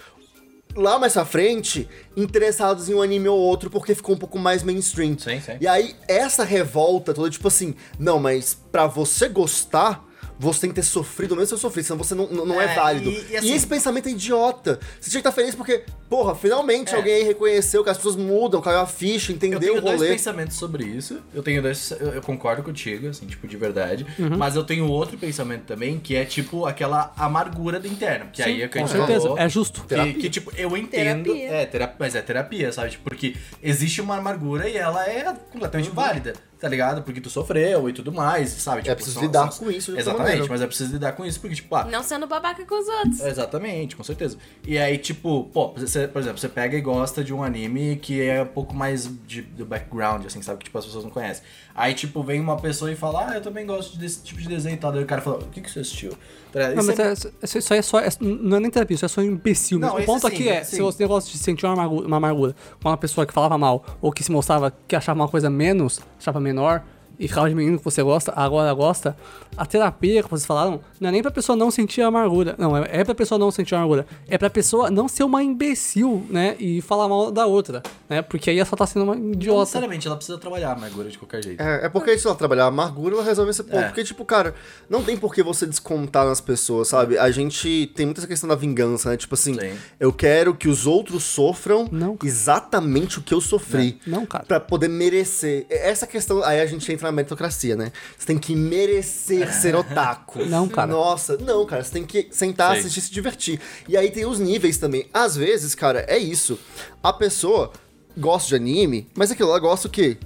lá 0.77 0.99
mais 0.99 1.13
pra 1.13 1.25
frente, 1.25 1.89
interessados 2.17 2.89
em 2.89 2.95
um 2.95 3.03
anime 3.03 3.29
ou 3.29 3.39
outro 3.39 3.71
porque 3.71 3.95
ficou 3.95 4.15
um 4.15 4.19
pouco 4.19 4.39
mais 4.39 4.63
mainstream. 4.63 5.17
Sim, 5.19 5.41
sim. 5.41 5.53
E 5.61 5.67
aí, 5.67 5.95
essa 6.09 6.45
revolta 6.45 7.15
toda, 7.15 7.31
tipo 7.31 7.49
assim, 7.49 7.75
não, 7.99 8.19
mas 8.19 8.55
pra 8.73 8.87
você 8.87 9.29
gostar, 9.29 10.05
você 10.39 10.63
tem 10.63 10.71
que 10.71 10.77
ter 10.77 10.83
sofrido, 10.83 11.35
mesmo 11.35 11.47
se 11.49 11.55
eu 11.55 11.59
sofri, 11.59 11.83
senão 11.85 11.97
você 11.99 12.15
não, 12.15 12.27
não, 12.29 12.61
é, 12.61 12.65
É, 12.65 12.75
válido. 12.75 13.11
e- 13.11 13.15
E, 13.15 13.33
e 13.33 13.37
assim- 13.37 13.53
esse 13.55 13.67
pensamento 13.67 14.09
é 14.09 14.13
idiota. 14.13 14.79
Você 15.01 15.11
tinha 15.11 15.23
que 15.23 15.29
estar 15.29 15.33
feliz 15.33 15.55
porque, 15.55 15.85
porra, 16.09 16.35
finalmente 16.35 16.93
É. 16.93 16.97
alguém 16.97 17.25
reconheceu 17.25 17.83
que 17.85 17.91
as 17.91 17.97
pessoas 17.97 18.17
mudam, 18.17 18.61
caiu 18.61 18.81
a 18.81 18.87
ficha, 18.87 19.33
Eu 19.33 19.37
entendeu 19.37 19.61
tenho 19.61 19.79
o 19.79 19.81
dois 19.81 20.01
rolê. 20.01 20.11
pensamentos 20.13 20.57
sobre 20.57 20.85
isso. 20.85 21.21
Eu 21.35 21.43
tenho 21.43 21.63
dois. 21.63 21.91
Eu, 21.93 22.09
eu 22.15 22.23
concordo 22.23 22.63
contigo, 22.63 23.09
assim, 23.09 23.27
tipo, 23.27 23.47
de 23.47 23.57
verdade. 23.57 24.07
Uhum. 24.19 24.37
Mas 24.37 24.57
eu 24.57 24.65
tenho 24.65 24.87
outro 24.89 25.17
pensamento 25.17 25.63
também, 25.65 25.99
que 25.99 26.17
é 26.17 26.25
tipo 26.25 26.67
aquela 26.67 27.13
amargura 27.17 27.79
do 27.79 27.87
interno. 27.87 28.31
Que 28.33 28.43
aí 28.43 28.63
é 28.63 28.69
que 28.69 28.79
a 28.79 28.83
Com 28.83 28.87
gente 28.89 28.97
certeza. 28.97 29.23
falou. 29.23 29.39
É 29.39 29.49
justo. 29.49 29.85
Que, 29.85 30.15
que, 30.15 30.31
tipo, 30.31 30.53
eu 30.57 30.77
entendo. 30.77 31.25
Terapia. 31.33 31.49
É, 31.51 31.67
terapia, 31.67 31.97
mas 31.99 32.15
é 32.15 32.23
terapia, 32.23 32.73
sabe? 32.73 32.91
Tipo, 32.91 33.05
Porque 33.05 33.37
existe 33.63 34.01
uma 34.01 34.17
amargura 34.17 34.69
e 34.69 34.77
ela 34.77 35.09
é 35.09 35.33
completamente 35.53 35.89
Uhum. 35.91 35.95
válida, 35.95 36.33
tá 36.65 36.71
ligado? 36.71 37.03
Porque 37.03 37.21
tu 37.21 37.29
sofreu 37.29 37.91
e 37.91 37.93
tudo 37.93 38.11
mais, 38.11 38.49
sabe? 38.49 38.79
Tipo, 38.81 38.93
É 38.93 38.95
preciso 38.95 39.15
são- 39.17 39.23
lidar 39.25 39.53
são- 39.53 39.67
com 39.67 39.71
isso 39.71 39.93
Exatamente, 39.93 40.23
maneira. 40.31 40.47
mas 40.49 40.63
é 40.63 40.67
preciso 40.67 40.93
lidar 40.95 41.13
com 41.13 41.27
isso, 41.27 41.39
porque, 41.39 41.55
tipo, 41.55 41.75
ah, 41.77 41.85
Não 41.85 42.03
sendo 42.03 42.27
babaca 42.27 42.65
com 42.65 42.81
os 42.81 42.89
outros. 42.89 43.21
Exatamente, 43.21 43.95
com 43.95 44.03
certeza. 44.03 44.39
E 44.67 44.79
aí, 44.79 44.97
tipo, 44.97 45.45
pô, 45.53 45.75
você, 45.75 46.09
por 46.09 46.21
exemplo, 46.23 46.39
você 46.39 46.49
pega 46.49 46.75
e 46.75 46.81
gosta 46.81 47.23
de 47.23 47.35
um 47.35 47.43
anime 47.45 47.97
que 47.97 48.23
é 48.23 48.43
um 48.43 48.47
pouco 48.47 48.75
mais 48.75 49.11
de, 49.27 49.43
do 49.43 49.67
background, 49.67 50.25
assim, 50.25 50.41
sabe? 50.41 50.59
Que 50.61 50.65
tipo, 50.65 50.79
as 50.79 50.87
pessoas 50.87 51.05
não 51.05 51.11
conhecem. 51.11 51.45
Aí, 51.75 51.93
tipo, 51.93 52.23
vem 52.23 52.41
uma 52.41 52.57
pessoa 52.57 52.91
e 52.91 52.97
fala, 52.97 53.29
ah, 53.31 53.35
eu 53.35 53.43
também 53.43 53.67
gosto 53.67 53.99
desse 53.99 54.23
tipo 54.23 54.41
de 54.41 54.49
desenho 54.49 54.75
e 54.75 54.79
tal. 54.79 54.91
Daí 54.91 55.03
o 55.03 55.07
cara 55.07 55.21
fala, 55.21 55.41
o 55.41 55.49
que, 55.51 55.61
que 55.61 55.71
você 55.71 55.81
assistiu? 55.81 56.17
Tá? 56.55 56.69
Não, 56.69 56.85
mas 56.85 56.97
é- 57.01 57.09
é- 57.09 57.13
isso 57.43 57.59
isso 57.59 57.73
aí 57.73 57.81
é 57.81 57.83
só. 57.83 57.99
é- 57.99 58.09
não 58.21 58.59
é 58.59 58.61
nem 58.61 58.71
terapia, 58.71 58.95
isso 58.95 59.05
é 59.05 59.09
só 59.09 59.21
um 59.21 59.25
imbecil. 59.25 59.77
Não, 59.81 59.97
o 59.99 60.05
ponto 60.05 60.21
sim, 60.21 60.27
aqui 60.29 60.49
é: 60.49 60.61
esse 60.61 60.71
se 60.71 60.77
sim. 60.77 60.83
você 60.83 61.05
gosta 61.05 61.29
de 61.29 61.37
sentir 61.37 61.67
uma 61.67 61.73
amargura, 61.73 62.07
uma 62.07 62.17
amargura 62.17 62.55
com 62.81 62.89
uma 62.89 62.97
pessoa 62.97 63.27
que 63.27 63.33
falava 63.33 63.59
mal, 63.59 63.85
ou 64.01 64.13
que 64.13 64.23
se 64.23 64.31
mostrava 64.31 64.73
que 64.87 64.95
achava 64.95 65.19
uma 65.19 65.27
coisa 65.27 65.51
menos, 65.51 66.01
achava 66.17 66.39
menor, 66.39 66.85
e 67.19 67.29
ficava 67.29 67.49
diminuindo 67.49 67.79
que 67.79 67.85
você 67.85 68.03
gosta, 68.03 68.33
agora 68.35 68.73
gosta, 68.73 69.17
a 69.57 69.65
terapia 69.65 70.23
que 70.23 70.29
vocês 70.31 70.47
falaram 70.47 70.81
não 71.01 71.09
é 71.09 71.13
nem 71.13 71.23
pra 71.23 71.31
pessoa 71.31 71.57
não 71.57 71.71
sentir 71.71 72.03
a 72.03 72.09
amargura. 72.09 72.55
Não, 72.59 72.77
é, 72.77 72.89
é 72.91 73.05
pra 73.05 73.15
pessoa 73.15 73.39
não 73.39 73.51
sentir 73.51 73.75
a 73.75 73.79
amargura. 73.79 74.07
É 74.29 74.37
pra 74.37 74.51
pessoa 74.51 74.91
não 74.91 75.07
ser 75.09 75.23
uma 75.25 75.43
imbecil, 75.43 76.27
né? 76.29 76.57
E 76.59 76.81
falar 76.81 77.09
mal 77.09 77.31
da 77.31 77.47
outra, 77.47 77.83
né? 78.09 78.23
Porque 78.23 78.51
aí 78.51 78.59
ela 78.59 78.67
só 78.67 78.77
tá 78.77 78.87
sendo 78.87 79.05
uma 79.05 79.15
Não 79.15 79.33
idiota. 79.33 79.61
necessariamente, 79.61 80.07
ela 80.07 80.17
precisa 80.17 80.39
trabalhar 80.39 80.71
a 80.71 80.73
amargura 80.73 81.09
de 81.09 81.19
qualquer 81.19 81.43
jeito. 81.43 81.61
É, 81.63 81.87
é 81.87 81.89
porque, 81.89 82.19
se 82.19 82.27
ela 82.27 82.35
trabalhar 82.37 82.65
a 82.65 82.69
amargura, 82.69 83.15
ela 83.15 83.25
resolve 83.25 83.51
esse 83.51 83.63
ponto. 83.63 83.77
É. 83.79 83.85
Porque, 83.87 84.03
tipo, 84.05 84.25
cara, 84.25 84.55
não 84.89 85.03
tem 85.03 85.17
por 85.17 85.35
que 85.35 85.43
você 85.43 85.67
descontar 85.67 86.27
nas 86.27 86.41
pessoas, 86.41 86.89
sabe? 86.89 87.17
A 87.19 87.31
gente 87.31 87.93
tem 87.95 88.07
muita 88.07 88.21
essa 88.21 88.29
questão 88.29 88.49
da 88.49 88.55
vingança, 88.55 89.11
né? 89.11 89.17
Tipo 89.17 89.35
assim, 89.35 89.55
Sim. 89.55 89.73
eu 90.01 90.13
quero 90.13 90.55
que 90.55 90.69
os 90.69 90.87
outros 90.87 91.23
sofram 91.25 91.89
Não. 91.91 92.17
exatamente 92.25 93.19
o 93.19 93.23
que 93.23 93.35
eu 93.35 93.41
sofri. 93.41 93.99
Não, 94.07 94.27
cara. 94.27 94.45
Pra 94.45 94.61
poder 94.61 94.89
merecer. 94.89 95.67
Essa 95.69 96.07
questão, 96.07 96.43
aí 96.43 96.61
a 96.61 96.67
gente 96.67 96.91
entra 96.93 97.04
na 97.05 97.13
meritocracia, 97.13 97.77
né? 97.77 97.93
Você 98.19 98.27
tem 98.27 98.39
que 98.39 98.55
merecer 98.57 99.53
ser 99.53 99.75
otaku. 99.77 100.45
Não, 100.47 100.69
cara. 100.69 100.91
Nossa, 100.91 101.37
não, 101.37 101.65
cara, 101.67 101.83
você 101.85 101.93
tem 101.93 102.05
que 102.05 102.29
sentar, 102.31 102.73
Sim. 102.75 102.81
assistir, 102.81 103.01
se 103.03 103.13
divertir. 103.13 103.61
E 103.89 103.97
aí 103.97 104.11
tem 104.11 104.25
os 104.27 104.39
níveis 104.39 104.79
também. 104.79 105.07
Às 105.13 105.37
vezes, 105.37 105.75
cara, 105.75 106.05
é 106.09 106.19
isso. 106.19 106.59
A 107.03 107.13
pessoa 107.13 107.71
gosta 108.17 108.49
de 108.49 108.55
anime, 108.57 109.09
mas 109.15 109.31
aquilo 109.31 109.51
ela 109.51 109.59
gosta 109.59 109.89
o 109.89 109.91
quê? 109.91 110.17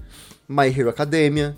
My 0.48 0.66
Hero 0.68 0.88
Academia, 0.88 1.56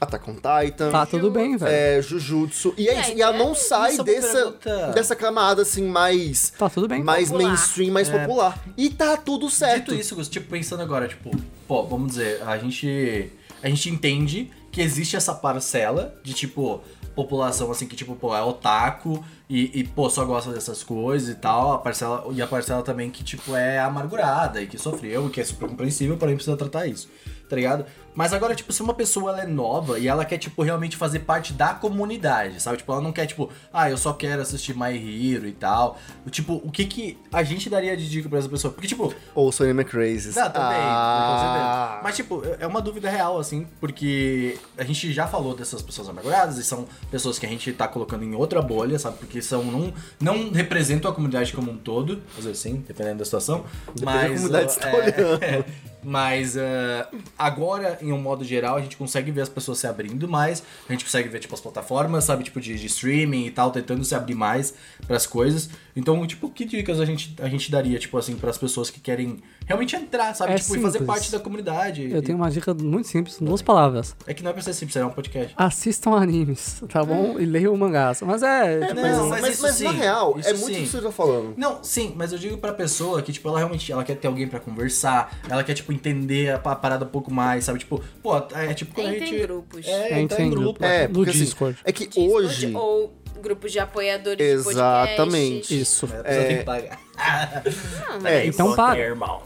Attack 0.00 0.30
on 0.30 0.36
Titan. 0.36 0.90
Tá 0.90 1.04
tudo 1.04 1.30
bem, 1.30 1.56
velho. 1.56 1.70
É, 1.72 2.00
Jujutsu. 2.00 2.72
E 2.78 2.88
é 2.88 2.94
É, 2.94 3.00
isso. 3.00 3.12
E 3.12 3.20
ela 3.22 3.36
não 3.36 3.52
é- 3.52 3.54
sai 3.54 3.90
é 3.92 3.94
uma 3.96 4.04
dessa, 4.04 4.54
dessa 4.94 5.14
camada, 5.14 5.62
assim, 5.62 5.82
mais. 5.86 6.52
Tá 6.58 6.70
tudo 6.70 6.88
bem. 6.88 7.02
Mais 7.02 7.28
Popular. 7.28 7.48
mainstream, 7.48 7.92
mais 7.92 8.08
popular. 8.08 8.64
E 8.76 8.88
tá 8.88 9.16
tudo 9.16 9.50
certo. 9.50 9.90
Dito 9.90 9.94
isso, 10.00 10.14
Gus, 10.14 10.28
tipo, 10.28 10.48
pensando 10.48 10.82
agora, 10.82 11.06
tipo, 11.08 11.30
pô, 11.68 11.82
vamos 11.84 12.12
dizer, 12.12 12.42
a 12.46 12.56
gente. 12.56 13.30
A 13.64 13.68
gente 13.70 13.88
entende 13.88 14.50
que 14.70 14.82
existe 14.82 15.16
essa 15.16 15.34
parcela 15.34 16.20
de, 16.22 16.34
tipo, 16.34 16.82
população 17.14 17.70
assim 17.70 17.86
que, 17.86 17.96
tipo, 17.96 18.14
pô, 18.14 18.36
é 18.36 18.42
otaku 18.42 19.24
e, 19.48 19.80
e, 19.80 19.84
pô, 19.84 20.10
só 20.10 20.22
gosta 20.22 20.52
dessas 20.52 20.84
coisas 20.84 21.30
e 21.30 21.34
tal. 21.34 21.72
A 21.72 21.78
parcela, 21.78 22.26
e 22.30 22.42
a 22.42 22.46
parcela 22.46 22.82
também 22.82 23.10
que, 23.10 23.24
tipo, 23.24 23.56
é 23.56 23.78
amargurada 23.78 24.60
e 24.60 24.66
que 24.66 24.76
sofreu 24.76 25.28
e 25.28 25.30
que 25.30 25.40
é 25.40 25.44
super 25.44 25.66
compreensível, 25.66 26.18
porém 26.18 26.34
precisa 26.34 26.58
tratar 26.58 26.86
isso. 26.86 27.08
Tá 27.48 27.56
ligado? 27.56 27.84
Mas 28.14 28.32
agora, 28.32 28.54
tipo, 28.54 28.72
se 28.72 28.80
uma 28.80 28.94
pessoa 28.94 29.32
ela 29.32 29.42
é 29.42 29.46
nova 29.46 29.98
e 29.98 30.06
ela 30.06 30.24
quer, 30.24 30.38
tipo, 30.38 30.62
realmente 30.62 30.96
fazer 30.96 31.18
parte 31.20 31.52
da 31.52 31.74
comunidade, 31.74 32.62
sabe? 32.62 32.76
Tipo, 32.78 32.92
ela 32.92 33.00
não 33.00 33.12
quer, 33.12 33.26
tipo, 33.26 33.50
ah, 33.72 33.90
eu 33.90 33.96
só 33.96 34.12
quero 34.12 34.40
assistir 34.40 34.74
My 34.76 34.94
Hero 34.96 35.46
e 35.46 35.52
tal. 35.52 35.98
Tipo, 36.30 36.54
o 36.64 36.70
que 36.70 36.84
que 36.84 37.18
a 37.32 37.42
gente 37.42 37.68
daria 37.68 37.96
de 37.96 38.08
dica 38.08 38.28
pra 38.28 38.38
essa 38.38 38.48
pessoa? 38.48 38.72
Porque, 38.72 38.86
tipo, 38.86 39.12
Ou 39.34 39.50
Sony 39.50 39.70
McCrazy. 39.70 40.28
não, 40.28 40.48
também, 40.48 40.78
Ah. 40.80 41.28
com 41.32 41.38
certeza. 41.40 42.00
Mas, 42.04 42.16
tipo, 42.16 42.42
é 42.60 42.66
uma 42.68 42.80
dúvida 42.80 43.10
real, 43.10 43.38
assim, 43.38 43.66
porque 43.80 44.58
a 44.78 44.84
gente 44.84 45.12
já 45.12 45.26
falou 45.26 45.54
dessas 45.56 45.82
pessoas 45.82 46.08
amarguradas 46.08 46.56
e 46.56 46.62
são 46.64 46.86
pessoas 47.10 47.38
que 47.38 47.46
a 47.46 47.48
gente 47.48 47.72
tá 47.72 47.88
colocando 47.88 48.22
em 48.24 48.34
outra 48.34 48.62
bolha, 48.62 48.98
sabe? 48.98 49.18
Porque 49.18 49.42
são, 49.42 49.64
não, 49.64 49.92
não 50.20 50.50
representam 50.52 51.10
a 51.10 51.14
comunidade 51.14 51.52
como 51.52 51.70
um 51.72 51.76
todo, 51.76 52.22
às 52.38 52.44
vezes 52.44 52.60
sim, 52.60 52.84
dependendo 52.86 53.18
da 53.18 53.24
situação. 53.24 53.64
Depende 53.94 54.04
mas, 54.04 54.30
da 54.30 54.34
comunidade 54.36 54.66
que 54.66 54.72
você 54.74 54.80
tá 54.80 54.88
é, 54.88 54.94
olhando. 55.26 55.42
é, 55.44 55.64
Mas 56.04 56.56
ah, 56.56 57.08
agora, 57.38 57.98
em 58.02 58.12
um 58.12 58.20
modo 58.20 58.44
geral, 58.44 58.76
a 58.76 58.80
gente 58.80 58.96
consegue 58.96 59.30
ver 59.30 59.40
as 59.40 59.48
pessoas 59.48 59.78
se 59.78 59.86
abrindo 59.86 60.28
mais. 60.28 60.62
A 60.88 60.92
gente 60.92 61.04
consegue 61.04 61.28
ver, 61.28 61.38
tipo, 61.38 61.54
as 61.54 61.60
plataformas, 61.60 62.24
sabe, 62.24 62.44
tipo, 62.44 62.60
de, 62.60 62.78
de 62.78 62.86
streaming 62.86 63.46
e 63.46 63.50
tal, 63.50 63.70
tentando 63.70 64.04
se 64.04 64.14
abrir 64.14 64.34
mais 64.34 64.74
pras 65.06 65.26
coisas. 65.26 65.70
Então, 65.96 66.26
tipo, 66.26 66.50
que 66.50 66.64
dicas 66.64 67.00
a 67.00 67.04
gente, 67.04 67.34
a 67.40 67.48
gente 67.48 67.70
daria, 67.70 67.98
tipo, 67.98 68.18
assim, 68.18 68.36
pras 68.36 68.58
pessoas 68.58 68.90
que 68.90 69.00
querem 69.00 69.42
realmente 69.64 69.96
entrar, 69.96 70.34
sabe? 70.34 70.52
É 70.52 70.56
tipo, 70.56 70.76
e 70.76 70.80
fazer 70.80 70.98
simples. 70.98 71.06
parte 71.06 71.32
da 71.32 71.38
comunidade. 71.38 72.10
Eu 72.10 72.22
tenho 72.22 72.36
uma 72.36 72.50
dica 72.50 72.74
muito 72.74 73.08
simples, 73.08 73.38
duas 73.40 73.62
palavras. 73.62 74.14
É 74.26 74.34
que 74.34 74.42
não 74.42 74.50
é 74.50 74.52
pra 74.52 74.62
ser 74.62 74.74
simples, 74.74 74.96
é 74.96 75.06
um 75.06 75.10
podcast. 75.10 75.54
Assistam 75.56 76.12
animes, 76.12 76.82
tá 76.88 77.02
bom? 77.02 77.38
E 77.38 77.46
leiam 77.46 77.76
mangás. 77.76 78.20
Mas 78.22 78.42
é, 78.42 78.86
tipo, 78.88 79.00
não, 79.00 79.28
mas, 79.28 79.40
mas 79.40 79.54
mas, 79.54 79.60
mas 79.60 79.80
na 79.80 79.90
sim, 79.90 79.96
real, 79.96 80.38
isso 80.38 80.48
é 80.48 80.52
muito 80.52 80.66
sim. 80.66 80.82
isso 80.82 80.96
que 80.96 81.02
você 81.02 81.02
tá 81.02 81.12
falando. 81.12 81.54
Não, 81.56 81.82
sim, 81.82 82.12
mas 82.16 82.32
eu 82.32 82.38
digo 82.38 82.58
pra 82.58 82.72
pessoa 82.72 83.22
que, 83.22 83.32
tipo, 83.32 83.48
ela 83.48 83.58
realmente 83.58 83.90
ela 83.90 84.04
quer 84.04 84.16
ter 84.16 84.26
alguém 84.26 84.48
pra 84.48 84.60
conversar, 84.60 85.38
ela 85.48 85.62
quer, 85.62 85.74
tipo, 85.74 85.92
entender 85.94 86.50
a, 86.50 86.56
a 86.56 86.76
parada 86.76 87.04
um 87.04 87.08
pouco 87.08 87.32
mais, 87.32 87.64
sabe? 87.64 87.78
Tipo, 87.78 88.02
pô, 88.22 88.36
é 88.54 88.74
tipo 88.74 88.94
quando 88.94 89.08
a 89.08 89.12
gente... 89.12 89.34
em 89.34 89.40
grupos. 89.40 89.86
É, 89.86 90.12
É, 90.12 90.20
entra 90.20 90.42
em 90.42 90.50
grupo. 90.50 90.64
grupo. 90.80 90.84
É, 90.84 91.08
No 91.08 91.14
porque 91.14 91.30
assim, 91.30 91.40
Discord. 91.40 91.78
é 91.84 91.92
que 91.92 92.06
Discord 92.06 92.30
hoje... 92.32 92.72
Ou 92.74 93.14
grupos 93.42 93.72
de 93.72 93.78
apoiadores 93.78 94.40
Exatamente. 94.46 95.68
de 95.68 95.80
isso. 95.82 96.06
Pessoa 96.08 96.22
É. 96.24 96.44
tem 96.44 96.58
que 96.58 96.64
pagar. 96.64 97.00
Não, 98.08 98.20
mas 98.22 98.32
É, 98.32 98.38
é, 98.38 98.46
Então 98.46 98.70
Pô, 98.70 98.76
para. 98.76 98.98
irmão. 98.98 99.42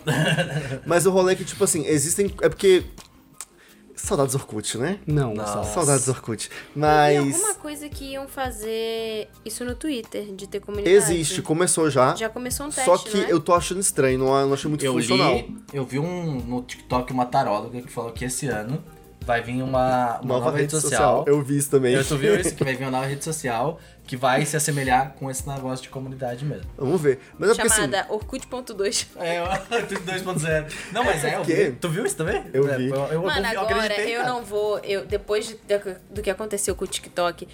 Mas 0.86 1.04
o 1.06 1.10
rolê 1.10 1.32
é 1.32 1.36
que, 1.36 1.44
tipo 1.44 1.64
assim, 1.64 1.84
existem... 1.86 2.32
É 2.40 2.48
porque... 2.48 2.84
Saudades 3.98 4.34
Orkut, 4.34 4.78
né? 4.78 5.00
Não, 5.06 5.34
Nossa. 5.34 5.64
Saudades 5.64 6.08
Orkut. 6.08 6.48
Tem 6.48 6.58
Mas... 6.74 7.34
alguma 7.34 7.54
coisa 7.54 7.88
que 7.88 8.12
iam 8.12 8.28
fazer 8.28 9.28
isso 9.44 9.64
no 9.64 9.74
Twitter, 9.74 10.34
de 10.34 10.46
ter 10.46 10.60
comunidade. 10.60 10.94
Existe, 10.94 11.42
começou 11.42 11.90
já. 11.90 12.14
Já 12.14 12.28
começou 12.28 12.66
um 12.66 12.70
teste, 12.70 12.84
Só 12.84 12.96
que 12.96 13.18
é? 13.18 13.32
eu 13.32 13.40
tô 13.40 13.52
achando 13.52 13.80
estranho, 13.80 14.18
não, 14.18 14.26
não 14.46 14.54
achei 14.54 14.68
muito 14.68 14.84
Eu 14.84 14.94
funcional. 14.94 15.34
li, 15.34 15.56
eu 15.72 15.84
vi 15.84 15.98
um 15.98 16.40
no 16.40 16.62
TikTok 16.62 17.12
uma 17.12 17.26
taróloga 17.26 17.82
que 17.82 17.90
falou 17.90 18.12
que 18.12 18.24
esse 18.24 18.46
ano 18.46 18.82
vai 19.28 19.42
vir 19.42 19.62
uma, 19.62 20.20
uma 20.20 20.38
nova, 20.38 20.56
rede 20.56 20.72
social. 20.72 21.24
Eu 21.26 21.42
vi 21.42 21.58
isso 21.58 21.70
também. 21.70 21.94
Eu 21.94 22.02
tu 22.02 22.16
viu 22.16 22.34
isso? 22.40 22.54
Que 22.54 22.64
vai 22.64 22.74
vir 22.74 22.84
uma 22.84 22.92
nova 22.92 23.06
rede 23.06 23.22
social 23.22 23.78
que 24.08 24.16
vai 24.16 24.44
se 24.46 24.56
assemelhar 24.56 25.12
com 25.18 25.30
esse 25.30 25.46
negócio 25.46 25.82
de 25.82 25.90
comunidade 25.90 26.44
mesmo. 26.44 26.64
Vamos 26.76 26.98
ver. 27.00 27.20
Mas 27.38 27.50
é 27.50 27.62
assim... 27.62 27.68
Chamada 27.82 28.06
Orkut.2. 28.08 29.06
É, 29.16 29.42
o 29.42 29.46
2.0. 29.46 30.72
Não, 30.92 31.04
mas 31.04 31.22
é, 31.24 31.36
eu 31.36 31.42
quê? 31.42 31.54
vi. 31.66 31.72
Tu 31.72 31.88
viu 31.90 32.06
isso 32.06 32.16
também? 32.16 32.42
Eu 32.54 32.68
É, 32.68 32.76
vi. 32.78 32.88
Eu, 32.88 32.96
eu, 32.96 33.22
Mano, 33.22 33.46
eu 33.46 33.60
agora 33.60 34.00
eu 34.00 34.24
não 34.24 34.42
vou. 34.42 34.78
Eu, 34.78 35.04
depois 35.04 35.46
de- 35.48 35.58
do 36.10 36.22
que 36.22 36.30
aconteceu 36.30 36.74
com 36.74 36.84
o 36.84 36.88
TikTok, 36.88 37.46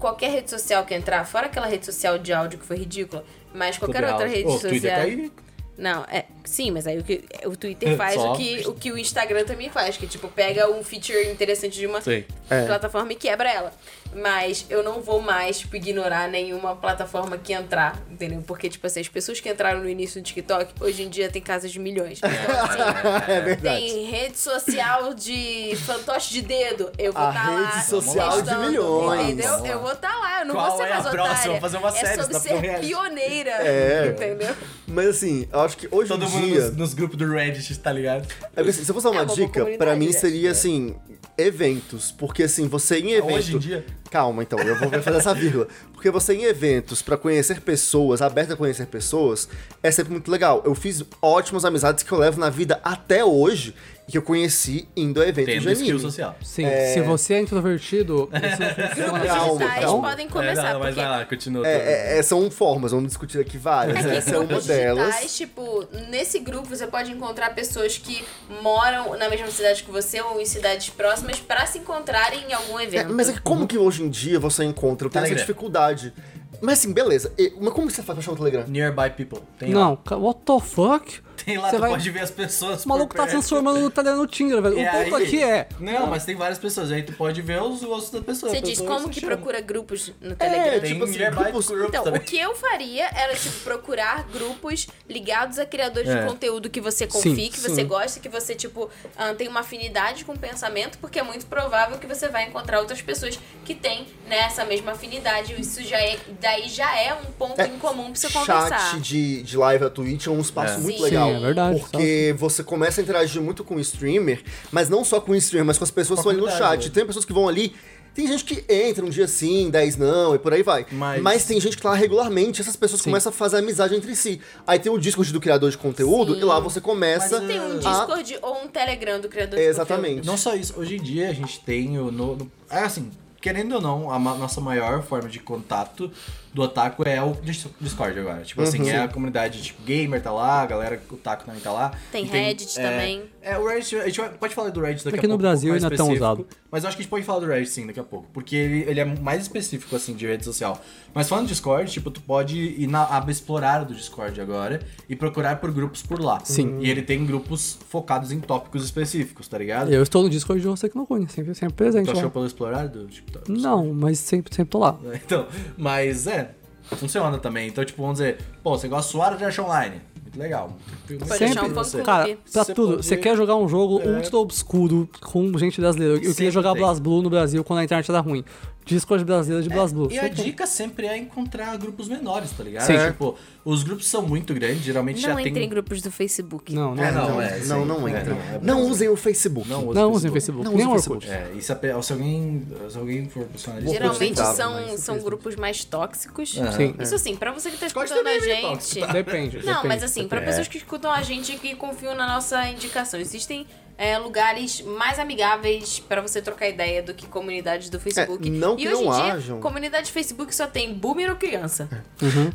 qualquer 0.00 0.30
rede 0.32 0.50
social 0.50 0.84
que 0.84 0.94
entrar, 0.94 1.24
fora 1.24 1.46
aquela 1.46 1.66
rede 1.66 1.86
social 1.86 2.18
de 2.18 2.32
áudio 2.32 2.58
que 2.58 2.66
foi 2.66 2.76
ridícula, 2.78 3.24
mas 3.54 3.78
qualquer 3.78 4.02
outra 4.02 4.28
Clubhouse. 4.28 4.36
rede 4.36 4.48
Ô, 4.48 4.52
social. 4.52 4.70
Twitter 4.70 4.94
tá 4.94 5.00
aí. 5.02 5.32
Não, 5.80 6.04
é. 6.04 6.26
Sim, 6.44 6.70
mas 6.72 6.86
aí 6.86 6.98
o, 6.98 7.04
que, 7.04 7.24
o 7.46 7.56
Twitter 7.56 7.96
faz 7.96 8.14
Só. 8.14 8.32
o 8.32 8.36
que, 8.36 8.68
o 8.68 8.74
que 8.74 8.92
o 8.92 8.98
Instagram 8.98 9.44
também 9.44 9.70
faz, 9.70 9.96
que 9.96 10.06
tipo, 10.06 10.28
pega 10.28 10.70
um 10.70 10.82
feature 10.84 11.28
interessante 11.30 11.78
de 11.78 11.86
uma 11.86 12.00
Sim. 12.02 12.24
É. 12.50 12.66
plataforma 12.66 13.12
e 13.12 13.16
quebra 13.16 13.50
ela. 13.50 13.72
Mas 14.12 14.66
eu 14.68 14.82
não 14.82 15.00
vou 15.00 15.20
mais, 15.22 15.60
tipo, 15.60 15.76
ignorar 15.76 16.28
nenhuma 16.28 16.74
plataforma 16.74 17.38
que 17.38 17.52
entrar, 17.52 17.96
entendeu? 18.10 18.42
Porque, 18.44 18.68
tipo 18.68 18.84
assim, 18.86 19.00
as 19.00 19.08
pessoas 19.08 19.38
que 19.40 19.48
entraram 19.48 19.80
no 19.80 19.88
início 19.88 20.20
do 20.20 20.24
TikTok, 20.24 20.74
hoje 20.80 21.04
em 21.04 21.08
dia 21.08 21.30
tem 21.30 21.40
casas 21.40 21.70
de 21.70 21.78
milhões. 21.78 22.18
Então, 22.18 22.30
assim, 22.64 23.32
é 23.32 23.40
verdade. 23.40 23.78
tem 23.80 24.04
rede 24.06 24.36
social 24.36 25.14
de 25.14 25.76
fantoche 25.86 26.32
de 26.32 26.42
dedo. 26.42 26.90
Eu 26.98 27.12
vou 27.12 27.22
A 27.22 27.28
estar 27.30 27.50
lá. 27.50 27.70
rede 27.70 27.86
social 27.88 28.42
de 28.42 28.54
milhões. 28.56 29.28
Entendeu? 29.28 29.64
Eu 29.64 29.80
vou 29.80 29.92
estar 29.92 30.18
lá. 30.18 30.40
Eu 30.40 30.46
não 30.46 30.54
Qual 30.56 30.68
vou 30.70 30.76
ser 30.76 30.82
é 30.82 30.86
a 30.86 30.94
mais 30.94 31.06
próxima? 31.08 31.32
otária. 31.32 31.50
Vou 31.52 31.60
fazer 31.60 31.76
uma 31.78 31.92
série, 31.92 32.06
É 32.08 32.16
sobre 32.16 32.32
tá 32.32 32.40
ser 32.40 32.80
pioneira. 32.80 33.50
É. 33.62 34.06
Entendeu? 34.08 34.56
Mas 34.88 35.06
assim, 35.08 35.48
eu 35.52 35.60
acho 35.60 35.69
que 35.76 35.88
hoje 35.90 36.08
Todo 36.08 36.24
em 36.24 36.28
mundo 36.28 36.46
dia... 36.46 36.66
nos, 36.68 36.76
nos 36.76 36.94
grupos 36.94 37.16
do 37.16 37.26
Reddit, 37.30 37.78
tá 37.78 37.92
ligado? 37.92 38.26
É 38.42 38.46
porque, 38.54 38.70
assim, 38.70 38.84
se 38.84 38.90
eu 38.90 38.94
fosse 38.94 39.10
dar 39.10 39.16
É 39.16 39.22
uma 39.22 39.34
dica, 39.34 39.66
pra 39.78 39.96
mim 39.96 40.06
né? 40.06 40.12
seria 40.12 40.50
assim, 40.50 40.94
eventos. 41.36 42.12
Porque 42.12 42.44
assim, 42.44 42.68
você 42.68 42.98
em 42.98 43.12
evento. 43.12 43.34
Hoje 43.34 43.56
em 43.56 43.58
dia? 43.58 43.84
Calma, 44.10 44.42
então, 44.42 44.58
eu 44.58 44.76
vou 44.76 44.90
fazer 45.02 45.18
essa 45.18 45.34
vírgula. 45.34 45.68
Porque 45.92 46.10
você 46.10 46.34
em 46.34 46.44
eventos 46.44 47.02
pra 47.02 47.16
conhecer 47.16 47.60
pessoas, 47.60 48.22
aberto 48.22 48.52
a 48.52 48.56
conhecer 48.56 48.86
pessoas, 48.86 49.48
é 49.82 49.90
sempre 49.90 50.12
muito 50.12 50.30
legal. 50.30 50.62
Eu 50.64 50.74
fiz 50.74 51.04
ótimas 51.20 51.64
amizades 51.64 52.02
que 52.02 52.12
eu 52.12 52.18
levo 52.18 52.40
na 52.40 52.50
vida 52.50 52.80
até 52.82 53.24
hoje 53.24 53.74
que 54.10 54.18
eu 54.18 54.22
conheci 54.22 54.88
indo 54.96 55.20
a 55.22 55.26
eventos 55.28 55.54
Tendo 55.54 55.74
de 55.74 55.82
anime. 55.82 56.00
social. 56.00 56.36
Sim, 56.42 56.64
se 56.94 57.00
você 57.02 57.34
é 57.34 57.40
introvertido, 57.40 58.28
não 58.32 58.40
funciona 58.40 59.20
Calma, 59.26 59.58
Digitais 59.58 59.84
calma. 59.84 60.08
podem 60.10 60.26
É, 60.26 60.28
começar, 60.28 60.72
não, 60.72 60.80
mas 60.80 60.88
porque 60.94 61.00
vai 61.06 61.18
lá, 61.18 61.24
continua. 61.24 61.66
É, 61.68 61.72
é, 62.14 62.18
é, 62.18 62.22
são 62.22 62.50
formas, 62.50 62.90
vamos 62.92 63.08
discutir 63.08 63.38
aqui 63.40 63.56
várias. 63.56 64.04
É 64.04 64.10
que 64.10 64.16
Essa 64.16 64.30
é 64.30 64.38
uma 64.38 64.44
grupos 64.46 64.66
delas. 64.66 65.06
digitais, 65.06 65.36
tipo, 65.36 65.86
nesse 66.10 66.38
grupo 66.40 66.66
você 66.68 66.86
pode 66.86 67.10
encontrar 67.12 67.54
pessoas 67.54 67.96
que 67.98 68.24
moram 68.62 69.16
na 69.16 69.28
mesma 69.28 69.48
cidade 69.50 69.82
que 69.82 69.90
você 69.90 70.20
ou 70.20 70.40
em 70.40 70.46
cidades 70.46 70.90
próximas 70.90 71.38
pra 71.40 71.66
se 71.66 71.78
encontrarem 71.78 72.44
em 72.48 72.52
algum 72.52 72.78
É, 72.78 72.84
evento. 72.84 73.12
mas 73.14 73.28
é 73.28 73.32
que 73.32 73.40
como 73.40 73.66
que 73.66 73.78
hoje 73.78 74.02
em 74.02 74.08
dia 74.10 74.38
você 74.38 74.64
encontra? 74.64 75.06
Eu 75.06 75.10
tenho 75.10 75.22
essa 75.24 75.28
Telegram. 75.34 75.46
dificuldade. 75.46 76.12
Mas 76.60 76.78
assim, 76.80 76.92
beleza. 76.92 77.32
E- 77.38 77.54
mas 77.58 77.72
como 77.72 77.86
que 77.86 77.92
você 77.92 78.02
faz 78.02 78.16
pra 78.18 78.22
achar 78.22 78.32
o 78.32 78.36
Telegram? 78.36 78.64
Nearby 78.68 79.10
people. 79.16 79.38
Tem 79.58 79.70
Não, 79.70 79.98
lá. 80.10 80.16
what 80.18 80.40
the 80.44 80.60
fuck? 80.60 81.20
Tem 81.44 81.56
lá, 81.58 81.70
Você 81.70 81.76
tu 81.76 81.80
vai- 81.80 81.90
pode 81.90 82.10
ver 82.10 82.20
as 82.20 82.30
pessoas. 82.30 82.84
O 82.84 82.88
maluco 82.88 83.14
tá 83.14 83.22
perto. 83.22 83.30
transformando 83.32 83.84
o 83.84 83.90
Telegram 83.90 84.20
no 84.20 84.26
Tinder, 84.26 84.60
velho. 84.62 84.78
E 84.78 84.84
O 84.86 84.90
ponto 84.90 85.16
aí- 85.16 85.24
aqui 85.24 85.42
é. 85.42 85.68
Não, 85.78 86.06
mas 86.06 86.24
tem 86.24 86.34
várias 86.36 86.58
pessoas. 86.58 86.90
Aí 86.90 87.02
tu 87.02 87.12
pode 87.12 87.40
ver 87.42 87.62
os 87.62 87.82
gostos 87.82 88.10
da 88.10 88.20
pessoa. 88.20 88.52
Você 88.52 88.60
diz 88.60 88.78
pessoa 88.80 88.88
como 88.96 89.08
que 89.08 89.20
chama. 89.20 89.36
procura 89.36 89.60
grupos 89.60 90.12
no 90.20 90.32
É, 90.32 90.34
Telegram. 90.34 90.80
Tem 90.80 90.92
tipo 90.92 91.04
assim, 91.04 91.18
grupos- 91.18 91.66
groups 91.66 91.88
Então, 91.88 92.04
também. 92.04 92.20
o 92.20 92.24
que 92.24 92.38
eu 92.38 92.54
faria 92.54 93.06
era, 93.14 93.34
tipo, 93.34 93.60
procurar 93.60 94.24
grupos 94.32 94.86
ligados 95.08 95.58
a 95.58 95.66
criadores 95.66 96.08
É. 96.10 96.20
de 96.22 96.26
conteúdo 96.28 96.68
que 96.70 96.80
você 96.80 97.06
confie, 97.06 97.48
que 97.48 97.58
sim. 97.58 97.68
você 97.68 97.84
gosta, 97.84 98.20
que 98.20 98.28
você, 98.28 98.54
tipo, 98.54 98.90
ah, 99.16 99.34
tem 99.34 99.48
uma 99.48 99.60
afinidade 99.60 100.24
com 100.24 100.32
o 100.32 100.38
pensamento, 100.38 100.98
porque 100.98 101.18
é 101.18 101.22
muito 101.22 101.46
provável 101.46 101.98
que 101.98 102.06
você 102.06 102.28
vai 102.28 102.44
encontrar 102.46 102.78
outras 102.80 103.00
pessoas 103.00 103.38
que 103.64 103.74
têm 103.74 104.06
né, 104.28 104.38
essa 104.40 104.64
mesma 104.64 104.92
afinidade. 104.92 105.60
Isso 105.60 105.82
já 105.82 105.98
é. 106.00 106.16
Daí 106.40 106.68
já 106.68 106.96
é 106.98 107.12
um 107.14 107.24
ponto 107.32 107.60
É, 107.60 107.66
em 107.66 107.78
comum 107.78 108.04
pra 108.12 108.14
você 108.14 108.28
conversar. 108.30 108.92
Chat 108.92 109.00
de, 109.00 109.42
de 109.42 109.56
live 109.56 109.84
a 109.84 109.90
Twitch 109.90 110.26
é 110.26 110.30
um 110.30 110.40
espaço 110.40 110.74
É. 110.74 110.78
muito 110.78 110.98
Sim. 110.98 111.02
legal. 111.04 111.29
Sim, 111.30 111.36
é 111.36 111.40
verdade. 111.46 111.80
Porque 111.80 112.34
você 112.38 112.62
começa 112.62 113.00
a 113.00 113.02
interagir 113.02 113.40
muito 113.42 113.64
com 113.64 113.76
o 113.76 113.80
streamer, 113.80 114.42
mas 114.70 114.88
não 114.88 115.04
só 115.04 115.20
com 115.20 115.32
o 115.32 115.36
streamer, 115.36 115.66
mas 115.66 115.78
com 115.78 115.84
as 115.84 115.90
pessoas 115.90 116.20
que 116.20 116.28
a 116.28 116.32
estão 116.32 116.44
ali 116.46 116.52
no 116.52 116.58
chat. 116.58 116.90
Tem 116.90 117.06
pessoas 117.06 117.24
que 117.24 117.32
vão 117.32 117.48
ali. 117.48 117.74
Tem 118.12 118.26
gente 118.26 118.44
que 118.44 118.64
entra 118.68 119.06
um 119.06 119.08
dia 119.08 119.28
sim, 119.28 119.70
10 119.70 119.96
não, 119.96 120.34
e 120.34 120.38
por 120.38 120.52
aí 120.52 120.64
vai. 120.64 120.84
Mas- 120.90 121.22
Mas, 121.22 121.44
tem 121.44 121.60
gente 121.60 121.76
que 121.76 121.82
tá 121.82 121.90
lá 121.90 121.94
regularmente, 121.94 122.60
essas 122.60 122.74
pessoas 122.74 123.00
começam 123.00 123.30
a 123.30 123.32
fazer 123.32 123.58
amizade 123.58 123.94
entre 123.94 124.16
si. 124.16 124.40
Aí 124.66 124.80
tem 124.80 124.90
o 124.90 124.98
Discord 124.98 125.32
do 125.32 125.40
criador 125.40 125.70
de 125.70 125.78
conteúdo, 125.78 126.34
Sim. 126.34 126.40
e 126.40 126.44
lá 126.44 126.58
você 126.58 126.80
começa. 126.80 127.38
Mas, 127.38 127.46
Tem 127.48 127.60
um 127.60 127.74
a- 127.74 127.76
Discord 127.76 128.38
ou 128.42 128.64
um 128.64 128.66
Telegram 128.66 129.20
do 129.20 129.28
criador 129.28 129.56
de 129.60 129.64
Exatamente. 129.64 130.26
Não 130.26 130.36
só 130.36 130.56
isso, 130.56 130.74
hoje 130.76 130.96
em 130.96 131.00
dia 131.02 131.30
a 131.30 131.32
gente 131.32 131.60
tem 131.60 132.00
o. 132.00 132.10
No, 132.10 132.34
no- 132.34 132.50
é 132.68 132.80
assim, 132.80 133.10
querendo 133.40 133.76
ou 133.76 133.80
não, 133.80 134.10
a 134.10 134.18
ma- 134.18 134.34
nossa 134.34 134.60
maior 134.60 135.04
forma 135.04 135.28
de 135.28 135.38
contato 135.38 136.10
do 136.52 136.62
Otaku 136.62 137.06
é 137.08 137.22
o 137.22 137.32
Dis- 137.42 137.66
Discord 137.80 138.18
agora. 138.18 138.42
Tipo 138.42 138.62
assim, 138.62 138.88
é 138.88 139.02
a 139.02 139.08
comunidade 139.08 139.62
tipo, 139.62 139.82
gamer 139.84 140.20
tá 140.22 140.32
lá, 140.32 140.62
a 140.62 140.66
galera 140.66 141.00
Otaku 141.10 141.44
também 141.44 141.60
tá 141.60 141.70
lá. 141.72 141.92
Tem 142.10 142.24
Reddit 142.24 142.78
é, 142.78 142.82
também. 142.82 143.22
É, 143.42 143.56
o 143.58 143.66
Reddit, 143.68 143.96
a 143.96 144.06
gente 144.06 144.20
vai- 144.20 144.30
pode 144.30 144.54
falar 144.54 144.70
do 144.70 144.80
Reddit 144.80 145.04
daqui 145.04 145.16
Aqui 145.16 145.26
a 145.26 145.28
no 145.28 145.34
pouco. 145.34 145.40
um 145.40 145.48
Brasil 145.48 145.70
pouco 145.72 145.82
mais 145.82 145.84
ainda 145.84 145.94
é 145.94 145.96
tão 145.96 146.12
usado. 146.12 146.46
Mas 146.70 146.84
eu 146.84 146.88
acho 146.88 146.96
que 146.96 147.00
a 147.00 147.04
gente 147.04 147.10
pode 147.10 147.24
falar 147.24 147.40
do 147.40 147.46
Reddit 147.46 147.70
sim 147.70 147.86
daqui 147.86 148.00
a 148.00 148.04
pouco. 148.04 148.26
Porque 148.32 148.54
ele, 148.56 148.90
ele 148.90 149.00
é 149.00 149.04
mais 149.04 149.42
específico, 149.42 149.94
assim, 149.96 150.14
de 150.14 150.26
rede 150.26 150.44
social. 150.44 150.80
Mas 151.14 151.28
falando 151.28 151.46
do 151.46 151.48
Discord, 151.48 151.90
tipo, 151.90 152.10
tu 152.10 152.20
pode 152.20 152.56
ir 152.58 152.86
na 152.86 153.04
aba 153.04 153.30
explorar 153.30 153.84
do 153.84 153.94
Discord 153.94 154.40
agora 154.40 154.80
e 155.08 155.16
procurar 155.16 155.56
por 155.60 155.72
grupos 155.72 156.02
por 156.02 156.20
lá. 156.20 156.40
Sim. 156.44 156.78
E 156.80 156.90
ele 156.90 157.02
tem 157.02 157.24
grupos 157.26 157.78
focados 157.88 158.30
em 158.32 158.40
tópicos 158.40 158.84
específicos, 158.84 159.48
tá 159.48 159.58
ligado? 159.58 159.92
Eu 159.92 160.02
estou 160.02 160.22
no 160.22 160.30
Discord 160.30 160.60
de 160.62 160.68
você 160.68 160.88
que 160.88 160.96
não 160.96 161.06
conhece, 161.06 161.34
sempre, 161.34 161.54
sempre 161.54 161.74
presente 161.74 162.06
Tu 162.06 162.10
achou 162.12 162.24
lá. 162.24 162.30
pelo 162.30 162.46
explorar 162.46 162.86
do 162.88 163.06
TikTok? 163.06 163.50
Não, 163.50 163.92
mas 163.92 164.18
sempre, 164.18 164.54
sempre 164.54 164.70
tô 164.70 164.78
lá. 164.78 164.98
Então, 165.30 165.46
mas 165.76 166.26
é, 166.26 166.49
funciona 166.82 167.38
também. 167.38 167.68
Então, 167.68 167.84
tipo, 167.84 168.00
vamos 168.02 168.18
dizer, 168.18 168.38
pô, 168.62 168.76
você 168.78 168.88
gosta 168.88 169.06
de 169.06 169.12
Sword 169.12 169.44
Art 169.44 169.58
Online. 169.58 170.00
Muito 170.22 170.38
legal. 170.38 170.76
Muito 171.08 171.24
achar 171.32 171.64
um 171.64 171.74
você. 171.74 172.02
Cara, 172.02 172.24
pra 172.24 172.36
Você 172.64 172.74
tudo, 172.74 172.92
pode- 172.94 173.06
você 173.06 173.16
quer 173.16 173.36
jogar 173.36 173.56
um 173.56 173.68
jogo 173.68 174.00
É. 174.00 174.06
ultra 174.06 174.36
obscuro 174.38 175.08
com 175.20 175.58
gente 175.58 175.80
brasileira. 175.80 176.14
Eu 176.14 176.18
Sempre 176.20 176.34
queria 176.34 176.50
jogar 176.52 176.72
tem. 176.72 176.82
BlazBlue 176.82 177.22
no 177.22 177.30
Brasil 177.30 177.64
quando 177.64 177.80
a 177.80 177.84
internet 177.84 178.08
era 178.10 178.20
ruim. 178.20 178.44
Discord 178.84 179.24
brasileiro 179.24 179.62
de 179.62 179.68
BlazBlue. 179.68 180.12
E 180.12 180.18
a 180.18 180.26
dica 180.28 180.66
sempre 180.66 181.06
é 181.06 181.16
encontrar 181.16 181.76
grupos 181.76 182.08
menores, 182.08 182.50
tá 182.50 182.64
ligado? 182.64 182.86
Sim. 182.86 182.96
Tipo, 183.06 183.36
os 183.64 183.82
grupos 183.84 184.08
são 184.08 184.22
muito 184.22 184.52
grandes, 184.54 184.82
geralmente 184.82 185.22
Não 185.22 185.34
já 185.34 185.38
entre 185.40 185.52
tem... 185.52 185.64
em 185.64 185.68
grupos 185.68 186.02
do 186.02 186.10
Facebook. 186.10 186.74
Não, 186.74 186.94
não. 186.94 187.04
É, 187.04 187.12
não, 187.12 187.28
não, 187.28 187.42
é, 187.42 187.58
não, 187.58 187.80
sim. 187.82 187.86
não 187.86 188.08
É, 188.08 188.10
entra. 188.18 188.34
não, 188.34 188.40
é 188.40 188.58
Não 188.62 188.80
bem- 188.80 188.90
usem 188.90 189.08
o 189.08 189.16
Facebook. 189.16 189.68
Não 189.68 189.86
usem 189.86 189.94
Não 190.02 190.10
usem 190.12 190.32
Facebook. 190.32 190.64
Não 190.64 190.74
usem 190.74 190.86
o 190.88 190.90
Facebook. 190.92 191.30
É, 191.30 191.52
e 191.56 191.62
se, 191.62 191.72
a- 191.72 192.02
se 192.02 192.12
alguém, 192.12 192.66
se 192.88 192.98
alguém 192.98 193.28
for 193.28 193.46
Geralmente 193.86 194.40
são, 194.56 194.72
mas 194.72 195.00
são 195.00 195.18
grupos 195.20 195.54
mais 195.56 195.84
tóxicos. 195.84 196.50
Sim. 196.76 196.94
Isso 196.98 197.14
assim, 197.14 197.36
pra 197.36 197.52
você 197.52 197.70
que 197.70 197.76
tá 197.76 197.86
escutando 197.86 198.26
a 198.26 198.30
é 198.34 198.40
gente. 198.40 198.62
tóxico, 198.62 199.06
tá? 199.06 199.12
Depende. 199.12 199.56
Não, 199.58 199.64
depende. 199.66 199.88
mas 199.88 200.02
assim, 200.02 200.26
pra 200.26 200.40
É. 200.40 200.44
pessoas 200.46 200.66
que 200.66 200.78
escutam 200.78 201.10
a 201.12 201.22
gente 201.22 201.52
e 201.52 201.58
que 201.58 201.76
confiam 201.76 202.14
na 202.14 202.26
nossa 202.26 202.66
indicação, 202.68 203.20
existem 203.20 203.66
é, 204.02 204.16
lugares 204.16 204.80
mais 204.80 205.18
amigáveis 205.18 206.00
pra 206.00 206.22
você 206.22 206.40
trocar 206.40 206.66
ideia 206.70 207.02
do 207.02 207.12
que 207.12 207.26
comunidades 207.26 207.90
do 207.90 208.00
Facebook. 208.00 208.48
não 208.48 208.74
que 208.74 208.84
e 208.84 208.88
hoje 208.88 209.04
não 209.04 209.12
em 209.12 209.22
dia, 209.22 209.32
hajam. 209.34 209.60
comunidade 209.60 210.06
de 210.06 210.12
Facebook 210.12 210.54
só 210.54 210.66
tem 210.66 210.94
boomer 210.94 211.28
ou 211.28 211.36
criança. 211.36 211.86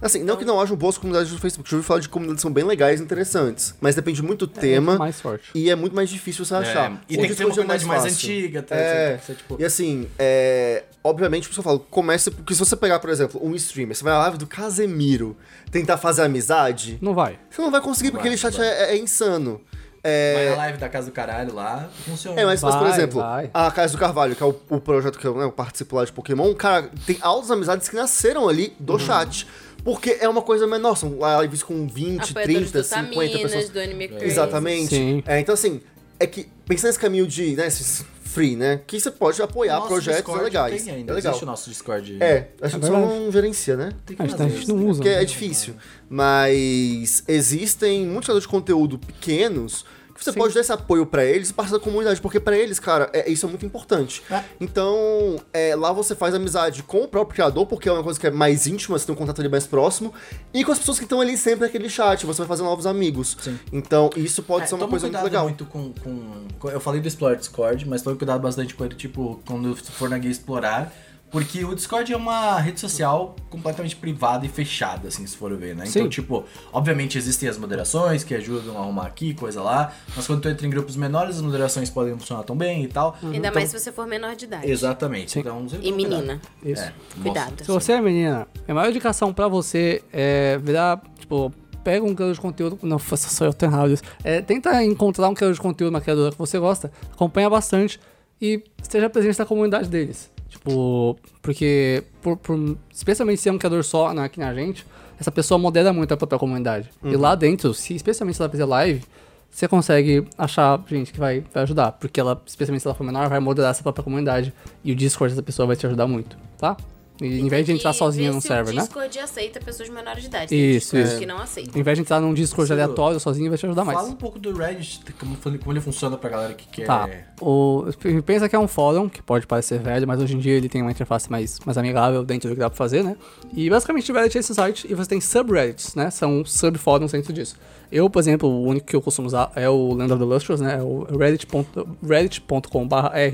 Assim, 0.01 0.23
não 0.23 0.38
que 0.38 0.43
não 0.43 0.60
hajam 0.60 0.75
boas 0.75 0.97
comunidades 0.97 1.31
do 1.31 1.38
Facebook. 1.39 1.69
Já 1.69 1.77
ouvi 1.77 1.88
falar 1.88 1.99
de 1.99 2.10
comunidades 2.10 2.39
que 2.39 2.41
são 2.41 2.51
bem 2.51 2.63
legais 2.63 2.99
e 2.99 3.03
interessantes. 3.03 3.75
Mas 3.79 3.93
depende 3.93 4.23
muito 4.23 4.47
do 4.47 4.53
tema. 4.53 4.97
mais 4.97 5.21
forte. 5.21 5.51
E 5.53 5.69
é 5.69 5.75
muito 5.75 5.95
mais 5.95 6.10
difícil 6.10 6.43
você 6.43 6.55
achar. 6.55 6.91
É, 6.91 6.97
e 7.10 7.15
O 7.15 7.21
tem 7.21 7.29
que 7.29 7.36
ter 7.36 7.45
uma 7.45 7.51
Discord 7.51 7.51
é 7.51 7.55
comunidade 7.63 7.86
mais, 7.86 8.03
fácil. 8.03 8.17
antiga, 8.29 8.63
tá? 8.63 8.75
É, 8.75 9.17
ser, 9.19 9.36
tipo, 9.36 9.55
e 9.60 9.63
assim, 9.63 10.08
é, 10.17 10.84
obviamente, 11.03 11.43
por 11.47 11.51
isso 11.53 11.62
que 11.62 11.67
eu 11.67 11.71
falo, 11.71 11.79
comece, 11.91 12.31
porque 12.31 12.53
se 12.53 12.60
você 12.60 12.75
pegar, 12.75 12.99
por 12.99 13.12
exemplo, 13.12 13.39
um 13.43 13.53
streamer, 13.53 13.95
você 13.95 14.03
vai 14.03 14.13
na 14.13 14.19
live 14.19 14.38
do 14.39 14.47
Casemiro, 14.47 15.38
tentar 15.71 15.97
fazer 15.97 16.23
amizade, 16.23 16.97
Não 17.01 17.13
vai. 17.13 17.38
você 17.51 17.62
não 17.62 17.69
vai 17.69 17.81
conseguir, 17.81 18.10
porque 18.12 18.27
Vai, 18.27 18.34
aquele 18.36 18.51
chat 18.55 18.60
é, 18.62 18.93
é 18.93 18.97
insano. 18.97 19.62
Vai 20.06 20.46
É, 20.46 20.50
na 20.52 20.56
live 20.58 20.78
da 20.78 20.89
casa 20.89 21.08
do 21.08 21.12
caralho 21.13 21.54
lá, 21.54 21.89
funciona. 22.06 22.39
é, 22.39 22.46
mas, 22.46 22.62
mas, 22.62 22.76
por 22.76 22.84
Vai, 22.84 22.91
exemplo, 22.94 23.22
vai. 23.22 23.50
a 23.54 23.72
Casa 23.72 23.94
do 23.94 24.00
Carvalho, 24.00 24.36
que 24.36 24.44
é 24.44 24.46
o, 24.46 24.56
o 24.70 24.80
projeto 24.80 25.18
que 25.18 25.26
eu, 25.26 25.36
né, 25.36 25.44
eu 25.44 25.52
participo 25.52 25.96
lá 25.96 26.06
de 26.06 26.12
Pokémon, 26.12 26.54
cara, 26.54 26.89
tem 27.06 27.18
altas 27.22 27.50
amizades 27.52 27.89
que 27.89 27.96
nasceram 27.96 28.48
ali 28.48 28.74
do 28.80 28.94
Uhum. 28.94 29.00
chat. 29.00 29.48
Porque 29.84 30.18
é 30.20 30.28
uma 30.28 30.41
coisa 30.41 30.65
menor, 30.65 30.96
são 30.96 31.20
lives 31.41 31.62
com 31.62 31.86
20, 31.88 32.32
Apoiadores 32.32 32.72
30, 32.72 32.78
do 32.80 32.84
50 32.84 33.06
Taminas, 33.13 33.41
pessoas. 33.52 33.70
do 33.70 33.80
Anime 33.80 34.08
Crazy. 34.08 34.26
Exatamente. 34.26 34.89
Sim. 34.96 35.24
É, 35.28 35.39
então, 35.39 35.54
assim, 35.54 35.80
é 36.20 36.26
que 36.26 36.50
pensando 36.68 36.88
nesse 36.88 37.00
caminho 37.00 37.28
de, 37.28 37.56
né, 37.56 37.68
esses 37.68 38.04
free, 38.36 38.56
né, 38.58 38.82
que 38.86 39.00
você 39.00 39.10
pode 39.10 39.41
apoiar 39.41 39.76
Nosso 39.78 39.88
projetos 39.88 40.17
Discord 40.19 40.43
legais. 40.43 40.84
Tem 40.84 40.93
ainda, 40.93 41.13
é 41.13 41.15
legal. 41.15 41.32
existe 41.32 41.43
o 41.43 41.48
nosso 41.48 41.69
Discord. 41.69 42.17
É, 42.21 42.50
a 42.62 42.67
gente 42.67 42.84
É 42.84 42.88
só 42.88 42.93
não 42.93 43.32
gerencia, 43.32 43.78
né? 43.78 43.93
Tem 44.06 44.15
que 44.15 44.21
A 44.21 44.26
gente, 44.26 44.38
fazer 44.38 44.54
a 44.54 44.56
gente 44.56 44.67
não 44.67 44.86
usa. 44.86 45.02
Porque 45.02 45.10
é 45.10 45.24
difícil. 45.24 45.74
Mas 46.10 47.24
existem 47.28 48.06
muitos 48.06 48.26
criadores 48.26 48.43
de 48.43 48.50
conteúdo 48.50 49.00
pequenos 49.00 49.84
que 49.84 50.05
você 50.17 50.32
Sim. 50.32 50.38
pode 50.39 50.54
dar 50.54 50.62
esse 50.62 50.71
apoio 50.71 51.06
pra 51.06 51.23
eles 51.25 51.49
e 51.49 51.54
parte 51.54 51.71
da 51.71 51.80
comunidade, 51.80 52.21
porque 52.21 52.39
pra 52.39 52.58
eles, 52.58 52.80
cara, 52.80 53.10
é- 53.13 53.30
isso 53.30 53.45
é 53.45 53.49
muito 53.49 53.65
importante. 53.65 54.23
É. 54.32 54.43
Então, 54.60 55.38
é, 55.54 55.75
lá 55.75 55.91
você 55.91 56.15
faz 56.15 56.34
amizade 56.34 56.84
com 56.84 57.04
o 57.04 57.08
próprio 57.08 57.36
criador, 57.36 57.65
porque 57.67 57.88
é 57.89 57.91
uma 57.91 58.04
coisa 58.04 58.19
que 58.19 58.25
é 58.28 58.32
mais 58.32 58.65
íntima, 58.67 58.97
você 58.97 59.06
tem 59.06 59.13
um 59.13 59.17
contato 59.17 59.39
ali 59.41 59.49
mais 59.49 59.67
próximo, 59.67 60.13
e 60.54 60.63
com 60.63 60.71
as 60.71 60.80
pessoas 60.80 60.97
que 60.97 61.06
estão 61.06 61.21
ali 61.21 61.38
sempre 61.38 61.65
naquele 61.65 61.89
chat, 61.89 62.25
você 62.25 62.39
vai 62.39 62.47
fazer 62.47 62.63
novos 62.63 62.86
amigos. 62.86 63.38
Sim. 63.41 63.60
Então, 63.71 64.10
isso 64.15 64.41
pode 64.43 64.63
É, 64.65 64.67
ser 64.67 64.75
uma 64.75 64.88
coisa 64.88 65.08
muito 65.08 65.23
legal. 65.23 65.43
muito 65.43 65.65
com, 65.65 65.91
com, 65.93 66.47
com- 66.60 66.69
Eu 66.69 66.80
falei 66.80 67.01
do 67.01 67.08
Explorer 67.08 67.38
Discord, 67.38 67.88
mas 67.88 68.01
tome 68.01 68.17
cuidado 68.17 68.39
bastante 68.41 68.73
com 68.73 68.84
ele, 68.86 68.95
tipo, 68.95 69.41
quando 69.45 69.75
for 69.75 70.10
na 70.10 70.17
guia 70.17 70.32
explorar. 70.32 70.91
Porque 71.36 71.65
o 71.65 71.76
Discord 71.76 72.13
é 72.13 72.15
uma 72.15 72.58
rede 72.62 72.80
social 72.80 73.36
completamente 73.50 73.93
privada 73.98 74.45
e 74.45 74.48
fechada, 74.50 75.10
assim, 75.10 75.28
se 75.28 75.36
for 75.36 75.54
ver, 75.58 75.76
né? 75.76 75.84
Então, 75.86 76.04
Sim. 76.04 76.08
tipo, 76.08 76.45
obviamente 76.71 77.17
existem 77.17 77.50
as 77.50 77.58
moderações 77.58 78.24
que 78.24 78.34
ajudam 78.34 78.78
a 78.78 78.80
arrumar 78.80 79.06
aqui, 79.08 79.34
coisa 79.34 79.62
lá. 79.62 79.91
Mas 80.15 80.26
quando 80.26 80.39
tu 80.43 80.48
entra 80.48 80.65
em 80.65 80.69
grupos 80.69 80.95
menores, 80.95 81.36
as 81.36 81.41
moderações 81.41 81.89
podem 81.89 82.13
não 82.13 82.19
funcionar 82.19 82.43
tão 82.43 82.56
bem 82.56 82.86
e 82.86 82.88
tal. 82.88 83.17
Ainda 83.21 83.36
Então- 83.38 83.54
mais 83.54 83.69
se 83.69 83.78
você 83.78 83.91
for 83.91 84.08
menor 84.08 84.34
de 84.34 84.45
idade. 84.45 84.71
Exatamente. 84.71 85.32
Sim. 85.32 85.41
Então, 85.41 85.58
E 85.58 85.67
toma 85.67 85.82
cuidado. 85.82 85.95
menina. 85.98 86.41
Isso. 86.63 86.84
É, 86.84 86.93
Cuidado. 87.21 87.65
Se 87.65 87.67
você 87.69 87.91
é 87.91 88.00
menina, 88.02 88.48
a 88.65 88.74
maior 88.74 88.89
indicação 88.89 89.34
pra 89.34 89.50
você 89.50 90.02
é 90.13 90.58
virar, 90.63 91.02
tipo, 91.19 91.52
pega 91.84 92.06
um 92.06 92.15
criador 92.15 92.34
de 92.34 92.39
conteúdo. 92.39 92.80
Não, 92.82 92.98
faça 92.98 93.28
só 93.28 93.43
eu 93.43 93.54
tenho 93.54 93.74
errado 93.74 93.91
isso. 93.91 94.04
É, 94.24 94.41
tenta 94.41 94.82
encontrar 94.86 95.28
um 95.28 95.34
criador 95.34 95.54
de 95.54 95.60
conteúdo, 95.60 95.89
uma 95.93 96.00
criadora 96.00 96.32
que 96.32 96.38
você 96.38 96.58
gosta, 96.58 96.89
acompanha 97.12 97.50
bastante 97.50 98.00
e 98.41 98.63
esteja 98.82 99.10
presente 99.10 99.38
na 99.38 99.45
comunidade 99.45 99.89
deles. 99.89 100.34
Tipo, 100.65 101.15
porque, 101.43 102.04
por, 102.23 102.38
por- 102.38 102.78
especialmente 102.91 103.39
se 103.39 103.47
é 103.47 103.51
um 103.51 103.58
criador 103.58 103.84
só 103.84 104.12
né, 104.13 104.23
aqui 104.23 104.39
na 104.39 104.51
gente, 104.54 104.84
essa 105.19 105.32
pessoa 105.32 105.60
modera 105.60 105.93
muito 105.93 106.12
a 106.12 106.17
própria 106.17 106.39
comunidade. 106.39 106.89
E 107.04 107.15
lá 107.15 107.36
dentro, 107.36 107.71
se, 107.73 107.93
especialmente 107.95 108.36
se 108.36 108.41
ela 108.41 108.49
fizer 108.49 108.65
live, 108.65 109.04
você 109.49 109.67
consegue 109.67 110.28
achar 110.36 110.84
gente 110.89 111.13
que 111.13 111.19
vai, 111.19 111.43
vai 111.54 111.63
ajudar. 111.63 111.91
Porque 111.93 112.19
ela, 112.19 112.41
especialmente 112.47 112.82
se 112.82 112.88
ela 112.88 112.95
for 112.95 113.04
menor, 113.04 113.30
vai 113.30 113.39
moderar 113.39 113.71
essa 113.71 113.84
própria 113.84 114.04
comunidade. 114.04 114.51
E 114.84 114.91
o 114.91 114.95
Discord 114.95 115.34
dessa 115.34 115.43
pessoa 115.43 115.67
vai 115.67 115.75
te 115.75 115.86
ajudar 115.86 116.08
muito, 116.08 116.36
tá? 116.58 116.75
E, 117.21 117.39
em 117.39 117.47
vez 117.47 117.65
de 117.65 117.71
entrar 117.71 117.93
sozinha 117.93 118.32
no 118.32 118.41
server, 118.41 118.73
o 118.73 118.75
né? 118.75 118.82
Discord 118.82 119.19
aceita 119.19 119.60
pessoas 119.62 119.88
menores 119.88 120.23
de 120.23 120.28
idade. 120.28 120.54
Isso, 120.54 120.97
isso. 120.97 121.17
que 121.17 121.25
não 121.25 121.38
aceitam. 121.38 121.80
Em 121.80 121.84
vez 121.84 121.97
de 121.97 122.01
entrar 122.01 122.19
num 122.19 122.34
Discord 122.34 122.67
Ciro, 122.67 122.82
aleatório 122.82 123.19
sozinho, 123.19 123.49
vai 123.49 123.58
te 123.58 123.65
ajudar 123.65 123.86
mais. 123.86 123.97
Fala 123.97 124.10
um 124.10 124.15
pouco 124.15 124.38
do 124.38 124.54
Reddit, 124.54 125.01
como, 125.13 125.38
como 125.38 125.71
ele 125.71 125.80
funciona 125.80 126.17
pra 126.17 126.30
galera 126.30 126.54
que 126.54 126.67
quer. 126.67 126.86
Tá. 126.86 127.10
O, 127.39 127.86
pensa 128.25 128.49
que 128.49 128.56
é 128.56 128.60
um 128.60 128.67
fórum, 128.67 129.08
que 129.08 129.21
pode 129.21 129.47
parecer 129.47 129.80
velho, 129.80 130.06
mas 130.06 130.21
hoje 130.21 130.36
em 130.36 130.39
dia 130.39 130.54
ele 130.54 130.67
tem 130.67 130.82
uma 130.82 130.91
interface 130.91 131.32
mais, 131.32 131.60
mais 131.65 131.78
amigável 131.78 132.23
dentro 132.23 132.49
do 132.49 132.56
que 132.56 132.60
dá 132.60 132.69
pra 132.69 132.78
fazer, 132.78 133.04
né? 133.04 133.15
E 133.54 133.69
basicamente 133.69 134.12
o 134.12 134.15
Reddit 134.15 134.38
é 134.38 134.39
esse 134.41 134.54
site 134.54 134.86
e 134.89 134.93
você 134.93 135.10
tem 135.10 135.21
subreddits, 135.21 135.95
né? 135.95 136.10
São 136.10 136.43
subfóruns 136.43 137.13
dentro 137.13 137.32
disso. 137.32 137.56
Eu, 137.89 138.10
por 138.10 138.19
exemplo, 138.19 138.49
o 138.49 138.63
único 138.63 138.88
que 138.88 138.95
eu 138.95 139.01
costumo 139.01 139.28
usar 139.28 139.51
é 139.56 139.69
o 139.69 139.93
Land 139.93 140.12
of 140.12 140.19
the 140.19 140.25
Lustrous, 140.25 140.60
né? 140.60 140.80
É 140.80 140.82
o 140.82 141.06
reddit.com 141.17 141.65
reddit 142.04 142.43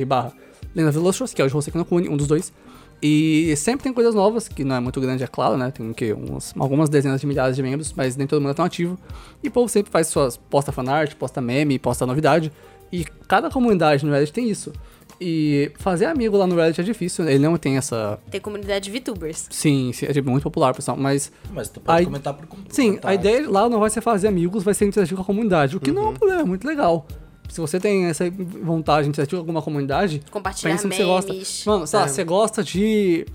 barra 0.06 0.34
Land 0.76 0.90
of 0.90 0.98
the 0.98 1.04
Lustrous, 1.04 1.34
que 1.34 1.42
é 1.42 1.46
o 1.46 1.48
de 1.48 1.54
você 1.54 1.72
que 1.72 1.78
não 1.78 1.84
Kune, 1.84 2.08
um 2.08 2.16
dos 2.16 2.28
dois. 2.28 2.54
E 3.02 3.56
sempre 3.58 3.84
tem 3.84 3.92
coisas 3.94 4.14
novas, 4.14 4.48
que 4.48 4.64
não 4.64 4.76
é 4.76 4.80
muito 4.80 5.02
grande, 5.02 5.24
é 5.24 5.28
claro, 5.28 5.58
né? 5.58 5.72
Tem 5.72 5.90
o 5.90 5.94
quê? 5.94 6.14
Umas, 6.14 6.54
algumas 6.58 6.88
dezenas 6.90 7.20
de 7.20 7.26
milhares 7.26 7.56
de 7.56 7.64
membros, 7.64 7.94
mas 7.94 8.16
nem 8.16 8.28
todo 8.28 8.40
mundo 8.42 8.52
é 8.52 8.54
tão 8.54 8.64
ativo. 8.66 8.98
E 9.44 9.48
o 9.48 9.52
povo 9.52 9.68
sempre 9.68 9.92
faz 9.92 10.08
suas. 10.08 10.38
posta 10.38 10.72
fanart, 10.72 11.16
posta 11.16 11.42
meme, 11.42 11.80
posta 11.80 12.06
novidade. 12.06 12.52
E 12.92 13.04
cada 13.28 13.50
comunidade 13.50 14.06
no 14.06 14.12
Reddit 14.12 14.32
tem 14.32 14.50
isso. 14.50 14.72
E 15.20 15.72
fazer 15.78 16.06
amigo 16.06 16.36
lá 16.38 16.46
no 16.46 16.56
Reddit 16.56 16.82
é 16.82 16.84
difícil, 16.84 17.26
né? 17.26 17.34
ele 17.34 17.44
não 17.44 17.58
tem 17.58 17.78
essa. 17.78 18.20
Tem 18.30 18.40
comunidade 18.42 18.86
de 18.86 19.00
VTubers. 19.00 19.48
Sim, 19.50 19.92
sim, 19.94 20.06
é 20.06 20.14
tipo, 20.14 20.30
muito 20.30 20.44
popular, 20.44 20.74
pessoal. 20.74 20.96
Mas. 20.98 21.32
Mas 21.52 21.70
tu 21.70 21.80
pode 21.80 22.00
Aí- 22.00 22.06
comentar 22.06 22.34
por 22.34 22.48
Sim, 22.70 23.00
a 23.04 23.14
ideia 23.16 23.50
lá 23.50 23.68
não 23.68 23.80
vai 23.80 23.90
ser 23.90 24.02
fazer 24.02 24.28
amigos, 24.28 24.64
vai 24.64 24.74
ser 24.74 24.86
interagir 24.86 25.16
com 25.16 25.24
a 25.24 25.26
comunidade. 25.26 25.76
O 25.76 25.80
que 25.80 25.92
não 25.92 26.04
é 26.04 26.10
um 26.10 26.14
problema, 26.14 26.42
é 26.42 26.46
muito 26.46 26.68
legal. 26.68 27.08
Se 27.52 27.60
você 27.60 27.80
tem 27.80 28.06
essa 28.06 28.24
vontade 28.32 29.04
de 29.04 29.10
interagir 29.10 29.32
com 29.32 29.38
alguma 29.38 29.62
comunidade, 29.62 30.22
Compartilhar 30.32 30.72
pensa 30.72 30.86
no 30.88 30.92
que 30.92 30.98
você 30.98 31.04
gosta. 31.04 31.34
memes. 31.34 31.64
Mano, 31.66 31.86
lá, 31.92 32.04
É. 32.04 32.08
você 32.08 32.24
gosta 32.24 32.64
de 32.64 33.26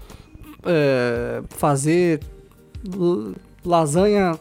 é, 0.64 1.42
fazer 1.50 2.20
lasanha 3.64 4.38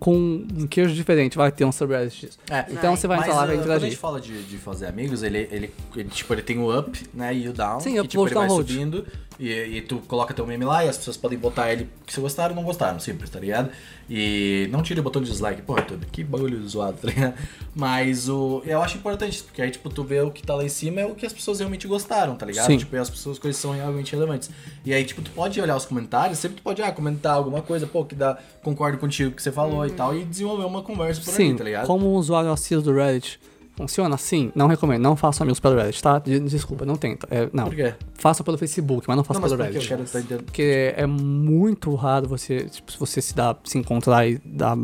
com 0.00 0.14
um 0.16 0.66
queijo 0.66 0.94
diferente, 0.94 1.36
vai 1.36 1.52
ter 1.52 1.64
um 1.66 1.72
subreddit 1.72 2.26
disso. 2.26 2.38
É, 2.50 2.64
Então 2.70 2.96
você 2.96 3.06
vai 3.06 3.18
Mas, 3.18 3.26
entrar 3.26 3.36
lá 3.40 3.44
e 3.44 3.46
vai 3.48 3.56
uh, 3.56 3.58
quando 3.58 3.70
a 3.70 3.74
gente 3.74 3.78
interagir. 3.94 3.98
fala 3.98 4.20
de, 4.20 4.42
de 4.44 4.56
fazer 4.56 4.86
amigos, 4.86 5.22
ele, 5.22 5.46
ele, 5.50 5.70
ele, 5.94 6.08
tipo, 6.08 6.32
ele 6.32 6.40
tem 6.42 6.58
o 6.58 6.78
up, 6.78 6.98
né, 7.12 7.34
e 7.34 7.46
o 7.48 7.52
down. 7.52 7.80
Sim, 7.80 7.92
que, 7.92 8.00
up, 8.00 8.08
tipo, 8.08 8.26
ele 8.26 8.34
vai 8.34 8.46
download. 8.46 8.72
subindo 8.72 9.06
e, 9.38 9.50
e 9.50 9.82
tu 9.82 9.98
coloca 10.08 10.32
teu 10.32 10.46
meme 10.46 10.64
lá 10.64 10.84
e 10.84 10.88
as 10.88 10.96
pessoas 10.96 11.16
podem 11.16 11.38
botar 11.38 11.72
ele 11.72 11.88
que 12.06 12.12
se 12.12 12.20
gostaram 12.20 12.50
ou 12.50 12.56
não 12.56 12.64
gostaram, 12.64 12.98
simples, 12.98 13.28
tá 13.30 13.38
ligado? 13.38 13.70
E 14.08 14.68
não 14.70 14.82
tire 14.82 15.00
o 15.00 15.02
botão 15.02 15.20
de 15.20 15.30
dislike, 15.30 15.62
porra, 15.62 15.82
tudo, 15.82 16.06
que 16.06 16.22
bagulho 16.22 16.66
zoado, 16.68 16.98
tá 17.02 17.08
ligado? 17.08 17.34
Mas 17.74 18.28
o, 18.28 18.62
eu 18.64 18.80
acho 18.80 18.96
importante, 18.96 19.42
porque 19.42 19.60
aí, 19.60 19.70
tipo, 19.70 19.90
tu 19.90 20.02
vê 20.04 20.20
o 20.20 20.30
que 20.30 20.42
tá 20.42 20.54
lá 20.54 20.64
em 20.64 20.68
cima 20.68 21.00
é 21.00 21.06
o 21.06 21.14
que 21.14 21.26
as 21.26 21.32
pessoas 21.32 21.58
realmente 21.58 21.86
gostaram, 21.86 22.36
tá 22.36 22.46
ligado? 22.46 22.66
Sim. 22.66 22.78
Tipo, 22.78 22.96
e 22.96 22.98
as 22.98 23.10
pessoas, 23.10 23.38
coisas 23.38 23.60
são 23.60 23.72
realmente 23.72 24.12
relevantes. 24.12 24.50
E 24.84 24.94
aí, 24.94 25.04
tipo, 25.04 25.20
tu 25.20 25.30
pode 25.32 25.60
olhar 25.60 25.76
os 25.76 25.84
comentários, 25.84 26.38
sempre 26.38 26.58
tu 26.58 26.62
pode, 26.62 26.80
ah, 26.82 26.92
comentar 26.92 27.34
alguma 27.34 27.62
coisa, 27.62 27.86
pô, 27.86 28.04
que 28.04 28.14
dá, 28.14 28.38
concordo 28.62 28.98
contigo 28.98 29.32
que 29.32 29.42
você 29.42 29.52
falou 29.52 29.84
e 29.86 29.90
tal, 29.90 30.16
e 30.16 30.24
desenvolver 30.24 30.64
uma 30.64 30.82
conversa 30.82 31.20
por 31.20 31.34
Sim, 31.34 31.48
ali, 31.50 31.58
tá 31.58 31.64
ligado? 31.64 31.86
como 31.86 32.12
usuário 32.12 32.50
assíduo 32.50 32.84
do 32.84 32.94
Reddit, 32.94 33.40
funciona? 33.76 34.16
Sim, 34.16 34.50
não 34.54 34.66
recomendo. 34.66 35.02
Não 35.02 35.14
façam 35.16 35.44
amigos 35.44 35.60
pelo 35.60 35.76
Reddit, 35.76 36.02
tá? 36.02 36.18
De- 36.18 36.40
Desculpa, 36.40 36.84
não 36.84 36.96
tenta. 36.96 37.26
É, 37.30 37.48
não. 37.52 37.64
Por 37.66 37.74
quê? 37.74 37.94
Faça 38.14 38.42
pelo 38.42 38.56
Facebook, 38.58 39.04
mas 39.06 39.16
não 39.16 39.24
faça 39.24 39.38
Não, 39.40 39.46
pelo 39.48 39.58
por 39.62 39.70
que 39.70 39.76
eu 39.76 39.98
Reddit. 39.98 40.26
quero. 40.26 40.42
Porque 40.44 40.94
é 40.96 41.06
muito 41.06 41.94
raro 41.94 42.28
você, 42.28 42.64
tipo, 42.64 42.90
se 42.90 42.98
você 42.98 43.20
se 43.22 43.34
dá, 43.34 43.54
se 43.64 43.78
encontrar 43.78 44.26
e 44.26 44.38
dar, 44.44 44.76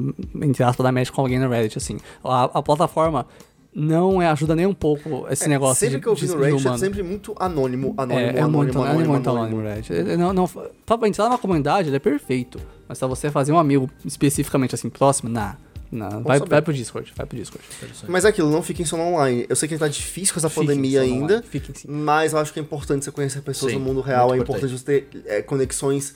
entre 0.43 0.63
aspas, 0.63 0.85
dar 0.85 0.93
match 0.93 1.11
com 1.11 1.21
alguém 1.23 1.39
no 1.39 1.49
Reddit, 1.49 1.79
assim. 1.79 1.99
A, 2.23 2.45
a 2.45 2.63
plataforma 2.63 3.27
não 3.75 4.21
é, 4.21 4.29
ajuda 4.29 4.55
nem 4.55 4.67
um 4.67 4.75
pouco 4.75 5.27
esse 5.31 5.49
negócio 5.49 5.77
Sempre 5.81 5.97
de, 5.97 6.03
que 6.03 6.07
eu 6.09 6.15
vi 6.15 6.27
no 6.27 6.37
Reddit, 6.39 6.69
é 6.69 6.77
sempre 6.77 7.03
muito 7.03 7.35
anônimo, 7.41 7.95
anônimo, 7.97 8.21
É, 8.21 8.25
é 8.37 8.41
anônimo, 8.43 8.51
muito, 8.59 8.79
anônimo, 8.79 9.01
é 9.05 9.09
muito 9.09 9.31
anônimo. 9.31 9.61
anônimo, 9.61 9.75
Reddit. 9.75 10.17
Não, 10.19 10.33
não, 10.35 10.47
pra 10.47 11.09
entrar 11.09 11.25
numa 11.25 11.39
comunidade, 11.39 11.89
ele 11.89 11.97
é 11.97 11.99
perfeito. 11.99 12.61
Mas 12.87 12.99
pra 12.99 13.09
você 13.09 13.31
fazer 13.31 13.51
um 13.53 13.59
amigo 13.59 13.89
especificamente 14.05 14.75
assim, 14.75 14.91
próximo, 14.91 15.31
nah. 15.31 15.57
Não, 15.93 16.23
vai, 16.23 16.39
saber. 16.39 16.51
vai 16.51 16.63
pro 16.63 16.73
Discord, 16.73 17.13
vai 17.15 17.27
pro 17.27 17.37
Discord. 17.37 17.63
Mas 18.09 18.25
é 18.25 18.29
aquilo, 18.29 18.51
não 18.51 18.63
fiquem 18.63 18.87
só 18.87 18.97
no 18.97 19.03
online. 19.03 19.45
Eu 19.47 19.55
sei 19.55 19.69
que 19.69 19.77
tá 19.77 19.87
difícil 19.87 20.33
com 20.33 20.41
essa 20.41 20.49
Fiquem 20.49 20.67
pandemia 20.67 21.03
ainda, 21.03 21.43
fiquem 21.43 21.75
sim. 21.75 21.87
mas 21.87 22.33
eu 22.33 22.39
acho 22.39 22.51
que 22.51 22.59
é 22.59 22.63
importante 22.63 23.05
você 23.05 23.13
conhecer 23.13 23.43
pessoas 23.43 23.73
Sim, 23.73 23.79
no 23.79 23.85
mundo 23.85 24.01
real. 24.01 24.35
É 24.35 24.39
importante 24.39 24.73
você 24.73 25.03
ter 25.03 25.23
é, 25.27 25.43
conexões 25.43 26.15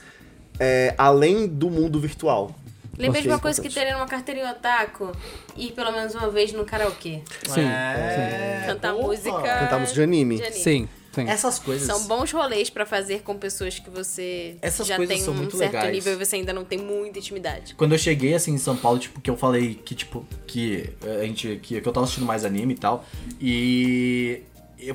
é, 0.59 0.95
além 0.97 1.45
do 1.47 1.69
mundo 1.69 1.99
virtual. 1.99 2.55
Lembrei 2.97 3.21
de 3.21 3.27
uma 3.27 3.37
coisa 3.37 3.61
que 3.61 3.69
teria 3.69 3.93
numa 3.93 4.07
carteirinha 4.07 4.49
otaku 4.49 5.11
e 5.55 5.71
pelo 5.71 5.91
menos 5.91 6.15
uma 6.15 6.31
vez 6.31 6.51
no 6.51 6.65
karaokê. 6.65 7.21
Sim, 7.47 7.61
É, 7.61 8.63
Cantar 8.65 8.93
porra. 8.93 9.07
música. 9.07 9.31
Cantar 9.59 9.79
música 9.79 9.93
de 9.93 10.01
anime. 10.01 10.37
de 10.37 10.43
anime. 10.43 10.59
sim, 10.59 10.89
sim. 11.11 11.27
Essas 11.27 11.59
coisas. 11.59 11.87
São 11.87 12.07
bons 12.07 12.31
rolês 12.31 12.69
pra 12.69 12.85
fazer 12.85 13.21
com 13.21 13.37
pessoas 13.37 13.79
que 13.79 13.89
você 13.89 14.57
Essas 14.61 14.87
já 14.87 14.97
tem 14.97 15.19
são 15.19 15.33
um 15.33 15.37
muito 15.37 15.57
certo 15.57 15.73
legais. 15.73 15.93
nível 15.93 16.13
e 16.13 16.25
você 16.25 16.35
ainda 16.37 16.53
não 16.53 16.63
tem 16.63 16.79
muita 16.79 17.19
intimidade. 17.19 17.75
Quando 17.75 17.93
eu 17.93 17.97
cheguei 17.97 18.33
assim 18.33 18.53
em 18.53 18.57
São 18.57 18.75
Paulo, 18.75 18.99
tipo, 18.99 19.19
que 19.21 19.29
eu 19.29 19.37
falei 19.37 19.75
que, 19.75 19.95
tipo, 19.95 20.25
que 20.45 20.89
a 21.19 21.23
gente. 21.23 21.59
Que, 21.61 21.81
que 21.81 21.87
eu 21.87 21.93
tava 21.93 22.05
assistindo 22.05 22.25
mais 22.25 22.45
anime 22.45 22.73
e 22.73 22.77
tal. 22.77 23.05
E 23.39 24.43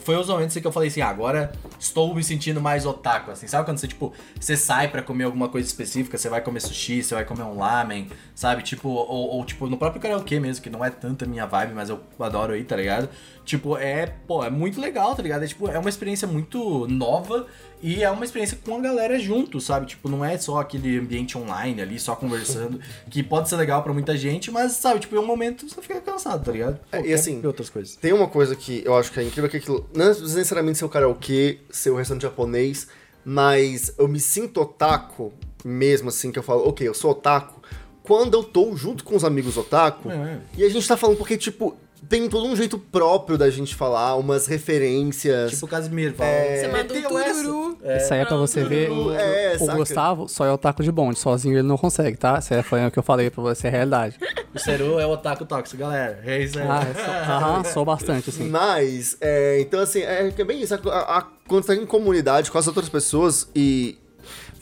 foi 0.01 0.17
os 0.17 0.29
momentos 0.29 0.57
em 0.57 0.61
que 0.61 0.67
eu 0.67 0.71
falei 0.73 0.89
assim, 0.89 1.01
ah, 1.01 1.09
agora 1.09 1.53
estou 1.79 2.15
me 2.15 2.23
sentindo 2.23 2.61
mais 2.61 2.87
otaku, 2.87 3.33
assim. 3.33 3.49
Sabe 3.49 3.65
quando 3.65 3.79
você, 3.79 3.89
tipo, 3.89 4.13
você 4.39 4.57
sai 4.57 4.89
pra 4.89 5.03
comer 5.03 5.25
alguma 5.25 5.49
coisa 5.49 5.67
específica, 5.67 6.17
você 6.17 6.29
vai 6.29 6.41
comer 6.41 6.61
sushi, 6.61 7.03
você 7.03 7.15
vai 7.15 7.25
comer 7.25 7.43
um 7.43 7.59
lamen, 7.59 8.09
sabe? 8.35 8.63
Tipo, 8.63 8.89
ou, 8.89 9.31
ou, 9.31 9.45
tipo, 9.45 9.67
no 9.67 9.77
próprio 9.77 10.01
karaokê 10.01 10.39
mesmo, 10.39 10.63
que 10.63 10.71
não 10.71 10.85
é 10.85 10.91
tanta 10.91 11.27
minha 11.27 11.47
vibe, 11.47 11.75
mas 11.75 11.89
eu 11.91 12.01
adoro 12.21 12.53
aí, 12.53 12.63
tá 12.63 12.77
ligado? 12.77 13.09
Tipo, 13.45 13.77
é, 13.77 14.07
pô, 14.07 14.45
é 14.45 14.51
muito 14.51 14.81
legal, 14.81 15.15
tá 15.17 15.23
ligado? 15.23 15.43
É, 15.45 15.47
tipo, 15.49 15.69
é 15.69 15.79
uma 15.79 15.89
experiência 15.89 16.29
muito 16.29 16.87
nova 16.89 17.47
e 17.83 18.03
é 18.05 18.09
uma 18.11 18.25
experiência 18.25 18.57
com 18.65 18.77
a 18.77 18.81
galera 18.81 19.19
junto, 19.19 19.61
sabe? 19.61 19.87
Tipo, 19.87 20.09
não 20.09 20.25
é 20.25 20.39
só 20.39 20.61
aquele 20.61 20.97
ambiente 20.99 21.37
online 21.37 21.83
ali, 21.83 21.99
só 21.99 22.15
conversando, 22.15 22.79
que 23.11 23.21
pode 23.23 23.49
ser 23.49 23.57
legal 23.57 23.83
pra 23.83 23.93
muita 23.93 24.17
gente, 24.17 24.51
mas, 24.51 24.73
sabe, 24.73 25.01
tipo, 25.01 25.17
em 25.17 25.19
um 25.19 25.27
momento 25.27 25.69
você 25.69 25.83
fica 25.83 26.01
cansado, 26.01 26.45
tá 26.45 26.53
ligado? 26.53 26.79
Pô, 26.91 26.97
É, 26.97 27.07
e 27.07 27.13
assim, 27.13 27.45
outras 27.45 27.69
coisas. 27.69 27.97
Tem 27.97 28.13
uma 28.13 28.29
coisa 28.29 28.55
que 28.55 28.83
eu 28.87 28.95
acho 28.97 29.11
que 29.11 29.19
é 29.19 29.25
incrível, 29.25 29.51
que 29.51 29.57
é 29.57 29.61
aquilo, 29.61 29.89
não 29.95 30.05
é 30.05 30.09
necessariamente 30.11 30.79
ser 30.79 30.85
o 30.85 30.89
karaokê, 30.89 31.59
ser 31.71 31.91
o 31.91 31.97
restaurante 31.97 32.23
japonês, 32.23 32.87
mas 33.25 33.93
eu 33.99 34.07
me 34.07 34.21
sinto 34.21 34.61
otaku, 34.61 35.33
mesmo 35.65 36.09
assim, 36.09 36.31
que 36.31 36.39
eu 36.39 36.43
falo, 36.43 36.69
ok, 36.69 36.87
eu 36.87 36.95
sou 36.95 37.11
otaku, 37.11 37.61
quando 38.05 38.35
eu 38.35 38.43
tô 38.45 38.77
junto 38.77 39.03
com 39.05 39.15
os 39.17 39.25
amigos 39.25 39.57
otaku, 39.57 40.11
É. 40.11 40.39
e 40.57 40.65
a 40.65 40.69
gente 40.69 40.87
tá 40.87 40.97
falando 40.97 41.17
porque, 41.17 41.37
tipo, 41.37 41.77
tem 42.09 42.29
todo 42.29 42.47
um 42.47 42.55
jeito 42.57 42.79
próprio 42.79 43.39
da 43.39 43.49
gente 43.51 43.75
falar, 43.75 44.17
umas 44.17 44.47
referências. 44.47 45.53
Tipo 45.53 45.67
o 45.67 45.69
Casimiro 45.69 46.15
fala. 46.15 46.31
Você 46.31 46.69
manda 46.69 46.95
um 46.95 47.03
tururu. 47.03 47.79
Isso 47.97 48.15
aí 48.15 48.21
é 48.21 48.25
pra 48.25 48.37
você 48.37 48.65
ver. 48.65 48.89
Tururu, 48.89 49.13
é, 49.15 49.57
o? 49.59 49.67
Gustavo 49.77 50.29
só 50.29 50.45
é 50.45 50.53
o 50.53 50.59
taco 50.59 50.83
de 50.83 50.91
bonde, 50.93 51.19
sozinho 51.19 51.55
ele 51.59 51.67
não 51.67 51.79
consegue, 51.79 52.17
tá? 52.17 52.39
Isso 52.39 52.53
aí 52.55 52.63
foi 52.63 52.85
o 52.87 52.91
que 52.91 52.99
eu 52.99 53.03
falei 53.03 53.31
pra 53.31 53.43
você, 53.43 53.69
é 53.69 53.71
realidade. 53.71 54.19
O 54.55 54.59
Seru 54.59 54.99
é 55.01 55.07
o 55.07 55.11
otaku 55.11 55.45
tóxico, 55.45 55.79
galera. 55.81 56.21
É 56.27 56.43
isso 56.43 56.59
aí. 56.59 56.67
Ah, 56.69 57.37
aham, 57.57 57.65
sou 57.65 57.85
bastante, 57.85 58.31
assim. 58.31 58.49
Mas, 58.49 59.17
é, 59.21 59.61
então 59.61 59.81
assim, 59.81 60.01
é, 60.01 60.33
é 60.37 60.45
bem 60.45 60.61
isso. 60.61 60.75
A, 60.75 60.79
a- 61.19 61.27
quando 61.49 61.65
você 61.65 61.77
tá 61.77 61.83
em 61.83 61.87
comunidade 61.87 62.51
com 62.51 62.59
as 62.59 62.67
outras 62.67 62.89
pessoas 62.89 63.49
e 63.55 63.99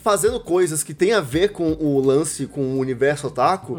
fazendo 0.03 0.41
coisas 0.41 0.82
que 0.82 0.95
tem 0.95 1.12
a 1.12 1.20
ver 1.20 1.51
com 1.53 1.72
o 1.72 2.01
lance, 2.01 2.47
com 2.47 2.61
o 2.62 2.78
universo 2.78 3.26
otaku, 3.26 3.76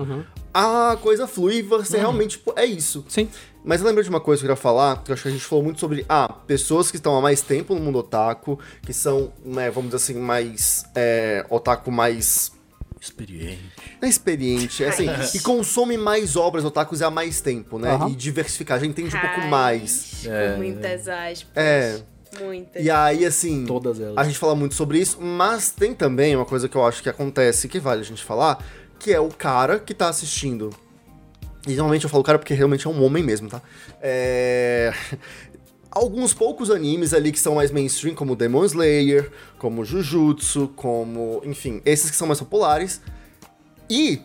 a 0.53 0.97
coisa 1.01 1.25
flui 1.27 1.57
e 1.57 1.61
você 1.61 1.97
realmente, 1.97 2.37
tipo, 2.37 2.53
é 2.55 2.65
isso. 2.65 3.03
Sim. 3.07 3.27
Mas 3.63 3.81
eu 3.81 3.87
lembro 3.87 4.03
de 4.03 4.09
uma 4.09 4.19
coisa 4.19 4.41
que 4.41 4.45
eu 4.45 4.55
queria 4.55 4.61
falar, 4.61 5.03
que 5.03 5.11
eu 5.11 5.13
acho 5.13 5.23
que 5.23 5.29
a 5.29 5.31
gente 5.31 5.43
falou 5.43 5.63
muito 5.63 5.79
sobre, 5.79 6.05
ah, 6.09 6.27
pessoas 6.47 6.89
que 6.89 6.97
estão 6.97 7.15
há 7.15 7.21
mais 7.21 7.41
tempo 7.41 7.75
no 7.75 7.81
mundo 7.81 7.99
otaku, 7.99 8.59
que 8.81 8.93
são, 8.93 9.31
né, 9.45 9.69
vamos 9.69 9.91
dizer 9.91 9.97
assim, 9.97 10.19
mais, 10.19 10.85
é, 10.95 11.45
otaku 11.49 11.91
mais 11.91 12.51
Experiente. 12.99 13.61
não 13.99 14.07
é 14.07 14.09
experiente, 14.09 14.83
é 14.83 14.89
assim, 14.89 15.05
Raiz. 15.05 15.33
e 15.33 15.39
consome 15.41 15.97
mais 15.97 16.35
obras 16.35 16.63
otakus 16.63 17.01
há 17.01 17.09
mais 17.09 17.41
tempo, 17.41 17.79
né? 17.79 17.91
Aham. 17.91 18.09
E 18.09 18.15
diversificar, 18.15 18.79
já 18.79 18.85
entende 18.85 19.15
um 19.15 19.19
pouco 19.19 19.41
mais. 19.41 20.21
Com 20.23 20.57
muitas 20.57 21.07
aspas. 21.07 21.51
É. 21.55 22.01
Muitas. 22.39 22.83
E 22.83 22.89
aí, 22.89 23.25
assim, 23.25 23.65
Todas 23.65 23.99
elas. 23.99 24.17
a 24.17 24.23
gente 24.23 24.37
fala 24.37 24.55
muito 24.55 24.75
sobre 24.75 24.99
isso, 24.99 25.19
mas 25.19 25.71
tem 25.71 25.93
também 25.93 26.35
uma 26.35 26.45
coisa 26.45 26.69
que 26.69 26.75
eu 26.75 26.85
acho 26.85 27.03
que 27.03 27.09
acontece 27.09 27.67
que 27.67 27.79
vale 27.79 28.01
a 28.01 28.05
gente 28.05 28.23
falar, 28.23 28.63
que 28.97 29.11
é 29.11 29.19
o 29.19 29.29
cara 29.29 29.79
que 29.79 29.93
tá 29.93 30.07
assistindo. 30.07 30.69
E 31.67 31.71
normalmente 31.75 32.03
eu 32.05 32.09
falo 32.09 32.23
cara 32.23 32.39
porque 32.39 32.53
realmente 32.53 32.87
é 32.87 32.89
um 32.89 33.03
homem 33.03 33.23
mesmo, 33.23 33.47
tá? 33.49 33.61
É. 34.01 34.91
Alguns 35.91 36.33
poucos 36.33 36.71
animes 36.71 37.13
ali 37.13 37.33
que 37.33 37.39
são 37.39 37.55
mais 37.55 37.69
mainstream, 37.69 38.15
como 38.15 38.33
Demon 38.33 38.63
Slayer, 38.63 39.29
como 39.59 39.83
Jujutsu, 39.83 40.69
como. 40.75 41.41
Enfim, 41.43 41.81
esses 41.85 42.09
que 42.09 42.15
são 42.15 42.25
mais 42.27 42.39
populares. 42.39 43.01
E 43.89 44.21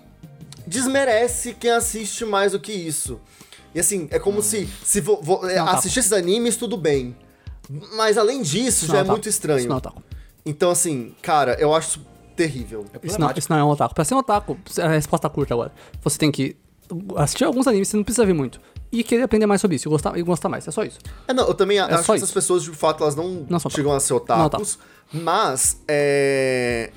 desmerece 0.64 1.54
quem 1.54 1.70
assiste 1.72 2.24
mais 2.24 2.52
do 2.52 2.60
que 2.60 2.72
isso. 2.72 3.20
E 3.74 3.80
assim, 3.80 4.06
é 4.12 4.18
como 4.18 4.40
se, 4.42 4.66
se 4.84 5.00
vo, 5.00 5.20
vo- 5.20 5.44
é, 5.48 5.56
Não, 5.56 5.66
tá. 5.66 5.72
assistir 5.72 5.98
esses 5.98 6.12
animes, 6.12 6.56
tudo 6.56 6.76
bem. 6.76 7.16
Mas 7.96 8.16
além 8.16 8.42
disso, 8.42 8.86
já 8.86 8.94
Não, 8.94 9.00
é 9.00 9.04
tá. 9.04 9.10
muito 9.12 9.28
estranho. 9.28 9.58
Isso 9.58 9.68
não 9.68 9.74
é 9.74 9.78
otaku. 9.78 10.02
Então, 10.46 10.70
assim, 10.70 11.14
cara, 11.20 11.56
eu 11.58 11.74
acho 11.74 11.88
isso 11.98 12.06
terrível. 12.36 12.84
É 12.94 13.04
Isso 13.06 13.20
não, 13.20 13.30
isso 13.36 13.50
não 13.50 13.58
é 13.58 13.64
um 13.64 13.68
otaku. 13.70 13.92
Pra 13.94 14.04
ser 14.04 14.14
um 14.14 14.18
otaku, 14.18 14.56
a 14.80 14.88
resposta 14.88 15.28
curta 15.28 15.52
agora. 15.54 15.72
Você 16.02 16.16
tem 16.16 16.30
que 16.30 16.56
assistir 17.16 17.44
alguns 17.44 17.66
animes, 17.66 17.88
você 17.88 17.96
não 17.96 18.04
precisa 18.04 18.24
ver 18.26 18.32
muito. 18.34 18.60
E 18.92 19.02
querer 19.02 19.22
aprender 19.22 19.46
mais 19.46 19.60
sobre 19.60 19.76
isso, 19.76 19.88
e 19.88 19.90
gostar, 19.90 20.16
e 20.16 20.22
gostar 20.22 20.48
mais. 20.48 20.66
É 20.66 20.70
só 20.70 20.84
isso. 20.84 20.98
É, 21.26 21.32
não, 21.34 21.46
eu 21.48 21.54
também 21.54 21.78
acho 21.78 22.04
só 22.04 22.12
que 22.12 22.18
essas 22.18 22.30
pessoas, 22.30 22.62
de 22.62 22.70
fato, 22.70 23.02
elas 23.02 23.16
não, 23.16 23.46
Não 23.48 23.58
chegam 23.70 23.92
a 23.92 24.00
ser 24.00 24.14
otakus, 24.14 24.78
mas 25.12 25.80
é, 25.88 26.90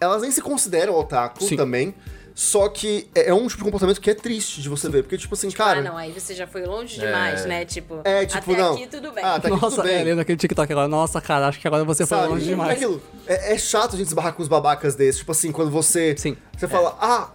elas 0.00 0.22
nem 0.22 0.30
se 0.30 0.42
consideram 0.42 0.94
otaku 0.94 1.42
Sim. 1.44 1.56
também. 1.56 1.94
Só 2.32 2.68
que 2.70 3.06
é 3.14 3.28
é 3.28 3.34
um 3.34 3.46
tipo 3.48 3.58
de 3.58 3.64
comportamento 3.64 4.00
que 4.00 4.08
é 4.08 4.14
triste 4.14 4.62
de 4.62 4.68
você 4.68 4.88
ver. 4.88 5.02
Porque, 5.02 5.18
tipo 5.18 5.34
assim, 5.34 5.50
cara. 5.50 5.80
ah, 5.80 5.82
não, 5.82 5.96
aí 5.96 6.10
você 6.10 6.34
já 6.34 6.46
foi 6.46 6.64
longe 6.64 6.98
demais, 6.98 7.44
né? 7.44 7.66
Tipo, 7.66 8.00
É, 8.02 8.24
tipo, 8.24 8.52
até 8.52 8.62
não. 8.62 8.72
aqui 8.74 8.86
tudo 8.86 9.12
bem. 9.12 9.22
Ah, 9.22 9.38
tá 9.38 9.48
aqui 9.48 9.60
Nossa, 9.60 9.76
tudo 9.76 9.84
bem. 9.88 9.96
é, 10.00 10.04
lendo 10.04 10.20
aquele 10.20 10.38
TikTok 10.38 10.72
agora. 10.72 10.88
Nossa, 10.88 11.20
cara, 11.20 11.48
acho 11.48 11.60
que 11.60 11.66
agora 11.66 11.84
você 11.84 12.06
foi 12.06 12.16
Sabe? 12.16 12.28
longe 12.30 12.44
É 12.46 12.48
demais. 12.48 12.70
aquilo. 12.72 13.02
É, 13.26 13.52
é 13.52 13.58
chato 13.58 13.94
a 13.94 13.98
gente 13.98 14.06
esbarrar 14.06 14.32
com 14.32 14.40
os 14.40 14.48
babacas 14.48 14.94
desses. 14.94 15.18
Tipo 15.18 15.32
assim, 15.32 15.52
quando 15.52 15.70
você. 15.70 16.14
Sim. 16.16 16.34
Você 16.56 16.66
fala, 16.66 16.96
ah, 16.98 17.28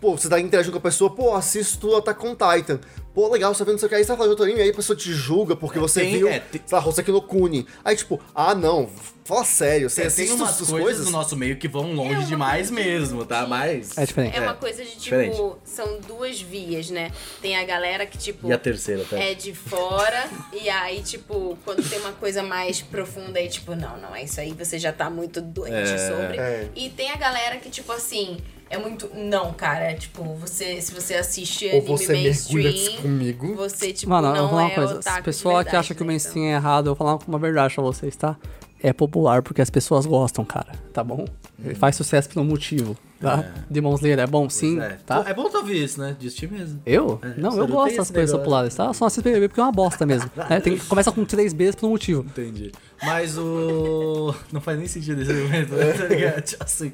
pô, 0.00 0.16
você 0.16 0.28
tá 0.28 0.40
interagindo 0.40 0.72
com 0.72 0.78
a 0.78 0.82
pessoa, 0.90 1.10
pô, 1.10 1.34
assisto 1.34 1.94
Attack 1.96 2.24
on 2.26 2.34
Titan. 2.34 2.80
Pô, 3.12 3.28
legal, 3.28 3.52
você 3.52 3.58
tá 3.58 3.64
vendo 3.64 3.76
isso 3.76 3.86
aqui. 3.86 3.96
Aí 3.96 4.02
você 4.04 4.08
tá 4.08 4.14
falando 4.16 4.28
de 4.28 4.32
outro 4.34 4.44
anime, 4.44 4.60
aí 4.62 4.70
a 4.70 4.74
pessoa 4.74 4.96
te 4.96 5.12
julga 5.12 5.56
porque 5.56 5.78
você 5.80 6.00
tem- 6.02 6.12
viu, 6.18 6.28
é, 6.28 6.38
tem- 6.38 6.62
sei 6.64 6.78
lá, 6.78 6.84
Hoseki 6.86 7.10
no 7.10 7.20
Kuni. 7.20 7.66
Aí, 7.84 7.96
tipo, 7.96 8.20
ah, 8.32 8.54
não, 8.54 8.88
fala 9.24 9.42
sério, 9.44 9.90
você 9.90 10.02
É, 10.02 10.06
assiste 10.06 10.28
tem 10.28 10.36
umas 10.36 10.56
coisas, 10.56 10.80
coisas? 10.80 11.04
no 11.06 11.10
nosso 11.10 11.36
meio 11.36 11.56
que 11.56 11.66
vão 11.66 11.92
longe 11.92 12.22
É 12.22 12.26
demais 12.26 12.70
mesmo, 12.70 13.24
tá? 13.24 13.44
Mas. 13.48 13.98
É 13.98 14.06
diferente. 14.06 14.36
É 14.36 14.40
uma 14.40 14.54
coisa 14.54 14.84
de, 14.84 14.90
tipo, 14.90 15.00
diferente. 15.02 15.42
são 15.64 15.98
duas 16.06 16.40
vias, 16.40 16.88
né? 16.88 17.10
Tem 17.42 17.56
a 17.58 17.64
galera 17.64 18.06
que, 18.06 18.16
tipo, 18.16 18.46
E 18.48 18.52
a 18.52 18.58
terceira, 18.58 19.04
tá? 19.04 19.18
é 19.18 19.34
de 19.34 19.52
fora, 19.52 20.28
e 20.54 20.70
aí, 20.70 21.02
tipo, 21.02 21.58
quando 21.64 21.82
tem 21.90 21.98
uma 21.98 22.12
coisa 22.12 22.44
mais 22.44 22.80
profunda, 22.80 23.40
aí, 23.40 23.48
tipo, 23.48 23.74
não, 23.74 23.96
não, 23.98 24.14
é 24.14 24.22
isso 24.22 24.40
aí, 24.40 24.52
você 24.52 24.78
já 24.78 24.92
tá 24.92 25.10
muito 25.10 25.40
doente 25.42 25.74
É. 25.92 26.08
sobre. 26.08 26.36
É. 26.38 26.68
E 26.76 26.88
tem 26.90 27.10
a 27.10 27.16
galera 27.16 27.56
que, 27.56 27.68
tipo, 27.70 27.90
assim, 27.90 28.38
é 28.70 28.78
muito. 28.78 29.10
Não, 29.14 29.52
cara, 29.52 29.92
tipo, 29.94 30.22
você, 30.36 30.80
se 30.80 30.94
você 30.94 31.14
assiste 31.14 31.66
Ou 31.66 31.72
anime 31.72 31.86
você 31.88 32.12
mergulha 32.12 32.62
mainstream, 32.70 33.02
comigo. 33.02 33.54
você, 33.56 33.92
tipo, 33.92 34.10
Mano, 34.10 34.28
eu 34.28 34.32
vou 34.34 34.42
não 34.42 34.48
falar 34.50 34.62
é 34.62 34.64
uma 34.66 34.74
coisa. 34.74 34.94
otaku 34.94 35.08
As 35.10 35.16
de 35.16 35.22
pessoas 35.22 35.52
que 35.52 35.64
verdade, 35.64 35.76
acham 35.76 35.96
que 35.96 36.02
o 36.02 36.06
mainstream 36.06 36.46
é 36.46 36.52
errado, 36.52 36.86
eu 36.86 36.94
vou 36.94 37.06
falar 37.06 37.18
uma 37.26 37.38
verdade 37.38 37.74
pra 37.74 37.82
vocês, 37.84 38.14
tá? 38.16 38.36
É 38.82 38.94
popular 38.94 39.42
porque 39.42 39.60
as 39.60 39.68
pessoas 39.68 40.06
gostam, 40.06 40.42
cara. 40.44 40.72
Tá 40.94 41.04
bom? 41.04 41.26
Ele 41.62 41.74
faz 41.74 41.96
sucesso 41.96 42.30
por 42.30 42.40
um 42.40 42.44
motivo, 42.44 42.96
tá? 43.20 43.44
Demon 43.68 43.94
Slayer 43.96 44.20
é 44.20 44.26
bom, 44.26 44.48
sim, 44.48 44.80
é. 44.80 44.96
tá? 45.04 45.22
É 45.28 45.34
bom 45.34 45.50
tu 45.50 45.58
ouvir 45.58 45.84
isso, 45.84 46.00
né? 46.00 46.16
De 46.18 46.30
ti 46.30 46.46
mesmo. 46.46 46.80
Eu? 46.86 47.20
É, 47.22 47.38
não, 47.38 47.50
eu 47.50 47.66
não 47.66 47.66
gosto 47.66 47.96
das 47.98 48.10
coisas 48.10 48.34
populares, 48.34 48.74
tá? 48.74 48.86
Eu 48.86 48.94
só 48.94 49.04
assisto 49.04 49.22
BBB 49.22 49.48
porque 49.48 49.60
é 49.60 49.64
uma 49.64 49.70
bosta 49.72 50.06
mesmo. 50.06 50.30
né? 50.48 50.58
Tem, 50.60 50.78
começa 50.88 51.12
com 51.12 51.22
três 51.26 51.52
Bs 51.52 51.74
por 51.74 51.88
um 51.88 51.90
motivo. 51.90 52.22
Entendi. 52.22 52.72
Mas 53.02 53.36
o. 53.36 54.34
Não 54.50 54.62
faz 54.62 54.78
nem 54.78 54.88
sentido 54.88 55.20
esse 55.20 55.30
argumento, 55.30 55.74
né? 55.74 55.92
Tá 55.92 56.04
ligado? 56.06 56.40
Tipo 56.40 56.64
assim. 56.64 56.92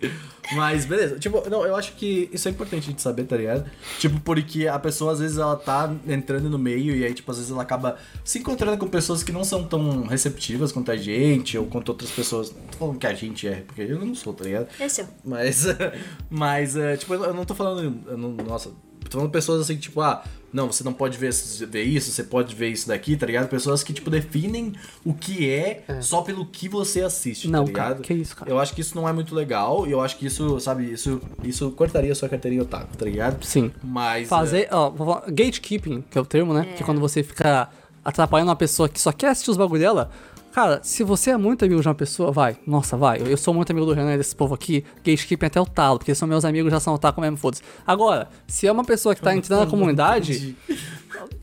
Mas 0.54 0.84
beleza. 0.84 1.18
Tipo, 1.18 1.48
não, 1.50 1.64
eu 1.66 1.74
acho 1.74 1.92
que 1.94 2.28
isso 2.32 2.46
é 2.48 2.50
importante 2.50 2.84
a 2.84 2.90
gente 2.90 3.02
saber, 3.02 3.24
tá 3.24 3.36
ligado? 3.36 3.68
Tipo, 3.98 4.20
porque 4.20 4.66
a 4.68 4.78
pessoa 4.78 5.12
às 5.12 5.18
vezes 5.18 5.38
ela 5.38 5.56
tá 5.56 5.92
entrando 6.06 6.48
no 6.48 6.58
meio 6.58 6.94
e 6.94 7.04
aí, 7.04 7.12
tipo, 7.14 7.30
às 7.30 7.38
vezes 7.38 7.50
ela 7.52 7.62
acaba 7.62 7.96
se 8.24 8.38
encontrando 8.38 8.78
com 8.78 8.86
pessoas 8.88 9.22
que 9.22 9.32
não 9.32 9.44
são 9.44 9.64
tão 9.64 10.02
receptivas 10.06 10.70
quanto 10.72 10.90
a 10.92 10.96
gente 10.96 11.58
ou 11.58 11.66
quanto 11.66 11.88
outras 11.88 12.10
pessoas. 12.10 12.52
Não 12.54 12.66
tô 12.68 12.78
falando 12.78 12.98
que 12.98 13.06
a 13.06 13.14
gente 13.14 13.48
é, 13.48 13.56
porque 13.66 13.82
eu 13.82 14.04
não 14.04 14.14
sou, 14.14 14.32
tá 14.32 14.44
ligado? 14.44 14.68
É. 14.78 14.86
Mas, 15.24 15.66
mas 16.30 16.76
é, 16.76 16.96
tipo, 16.96 17.14
eu 17.14 17.34
não 17.34 17.44
tô 17.44 17.54
falando, 17.54 17.90
não- 18.16 18.32
nossa, 18.46 18.70
tô 19.08 19.18
falando 19.18 19.30
pessoas 19.32 19.60
assim, 19.60 19.76
tipo, 19.76 20.00
ah, 20.00 20.22
não, 20.52 20.70
você 20.72 20.82
não 20.82 20.92
pode 20.92 21.18
ver, 21.18 21.32
ver 21.68 21.82
isso, 21.82 22.10
você 22.10 22.22
pode 22.22 22.54
ver 22.54 22.68
isso 22.70 22.88
daqui, 22.88 23.16
tá 23.16 23.26
ligado? 23.26 23.48
Pessoas 23.48 23.82
que, 23.82 23.92
tipo, 23.92 24.08
definem 24.10 24.72
o 25.04 25.12
que 25.12 25.50
é, 25.50 25.84
só 26.00 26.22
pelo 26.22 26.46
que 26.46 26.68
você 26.68 27.02
assiste, 27.02 27.48
Não, 27.48 27.64
tá 27.66 27.72
cara, 27.72 27.88
ligado? 27.90 28.02
que 28.04 28.14
isso, 28.14 28.34
cara. 28.36 28.50
Eu 28.50 28.58
acho 28.58 28.74
que 28.74 28.80
isso 28.80 28.94
não 28.96 29.08
é 29.08 29.12
muito 29.12 29.34
legal 29.34 29.86
e 29.86 29.90
eu 29.92 30.00
acho 30.00 30.16
que 30.16 30.26
isso, 30.26 30.58
sabe, 30.60 30.90
isso, 30.90 31.20
isso 31.42 31.70
cortaria 31.72 32.12
a 32.12 32.14
sua 32.14 32.28
carteirinha 32.28 32.62
otaku, 32.62 32.96
tá 32.96 33.04
ligado? 33.04 33.44
Sim. 33.44 33.70
Mas... 33.82 34.28
Fazer, 34.28 34.68
ó, 34.70 34.88
vou 34.90 35.06
falar- 35.06 35.30
gatekeeping, 35.30 36.02
que 36.10 36.16
é 36.16 36.20
o 36.20 36.24
termo, 36.24 36.54
né? 36.54 36.64
Que 36.76 36.82
é 36.82 36.86
quando 36.86 37.00
você 37.00 37.22
fica 37.22 37.68
atrapalhando 38.04 38.48
uma 38.50 38.56
pessoa 38.56 38.88
que 38.88 39.00
só 39.00 39.12
quer 39.12 39.28
assistir 39.28 39.50
os 39.50 39.56
bagulho 39.56 39.80
dela. 39.80 40.10
Cara, 40.56 40.80
se 40.82 41.04
você 41.04 41.32
é 41.32 41.36
muito 41.36 41.66
amigo 41.66 41.82
de 41.82 41.86
uma 41.86 41.94
pessoa, 41.94 42.32
vai. 42.32 42.56
Nossa, 42.66 42.96
vai. 42.96 43.20
Eu, 43.20 43.26
eu 43.26 43.36
sou 43.36 43.52
muito 43.52 43.70
amigo 43.70 43.84
do 43.84 43.92
Renan 43.92 44.14
e 44.14 44.16
desse 44.16 44.34
povo 44.34 44.54
aqui. 44.54 44.82
Gatekeeping 45.04 45.44
até 45.44 45.60
o 45.60 45.66
talo, 45.66 45.98
porque 45.98 46.14
são 46.14 46.26
meus 46.26 46.46
amigos, 46.46 46.72
já 46.72 46.80
são 46.80 46.94
otaku 46.94 47.20
mesmo, 47.20 47.36
foda-se. 47.36 47.62
Agora, 47.86 48.30
se 48.46 48.66
é 48.66 48.72
uma 48.72 48.82
pessoa 48.82 49.14
que 49.14 49.20
tá 49.20 49.36
entrando 49.36 49.60
na 49.60 49.66
comunidade, 49.66 50.56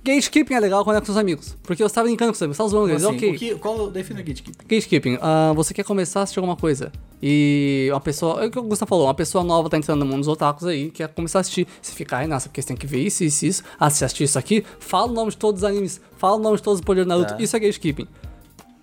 gatekeeping 0.03 0.55
é 0.55 0.59
legal 0.59 0.83
quando 0.83 0.97
é 0.97 0.99
com 0.99 1.05
seus 1.05 1.17
amigos. 1.19 1.55
Porque 1.61 1.83
você 1.83 1.93
tá 1.93 2.01
brincando 2.01 2.31
com 2.31 2.39
seus 2.39 2.41
amigos, 2.41 2.57
você 2.57 2.63
tá 2.63 2.69
zoando 2.69 2.89
eles, 2.89 3.03
assim, 3.03 3.15
ok. 3.15 3.29
o 3.29 3.37
que, 3.37 3.55
qual 3.59 3.91
define 3.91 4.19
a 4.19 4.23
gatekeeper? 4.23 4.65
Gatekeeping, 4.67 5.19
ah, 5.21 5.53
você 5.55 5.75
quer 5.75 5.83
começar 5.83 6.21
a 6.21 6.23
assistir 6.23 6.39
alguma 6.39 6.57
coisa 6.57 6.91
e 7.21 7.89
uma 7.91 8.01
pessoa, 8.01 8.43
é 8.43 8.47
o 8.47 8.49
que 8.49 8.57
o 8.57 8.63
Gustavo 8.63 8.89
falou, 8.89 9.05
uma 9.05 9.13
pessoa 9.13 9.43
nova 9.43 9.69
tá 9.69 9.77
entrando 9.77 9.99
no 9.99 10.07
mundo 10.07 10.21
dos 10.21 10.27
otakus 10.27 10.65
aí, 10.65 10.89
quer 10.89 11.07
começar 11.09 11.37
a 11.37 11.41
assistir. 11.41 11.67
Você 11.79 11.93
fica, 11.93 12.17
ai, 12.17 12.25
nossa, 12.25 12.49
porque 12.49 12.63
você 12.63 12.69
tem 12.69 12.75
que 12.75 12.87
ver 12.87 13.03
isso, 13.03 13.23
isso, 13.23 13.45
isso. 13.45 13.63
Ah, 13.79 13.91
você 13.91 14.05
assistir 14.05 14.23
isso 14.23 14.39
aqui, 14.39 14.65
fala 14.79 15.11
o 15.11 15.13
nome 15.13 15.29
de 15.29 15.37
todos 15.37 15.61
os 15.61 15.69
animes, 15.69 16.01
fala 16.17 16.37
o 16.37 16.39
nome 16.39 16.57
de 16.57 16.63
todos 16.63 16.79
os 16.79 16.83
poderes 16.83 17.07
Naruto, 17.07 17.35
Tá. 17.35 17.43
isso 17.43 17.55
é 17.55 17.59
gatekeeping. 17.59 18.07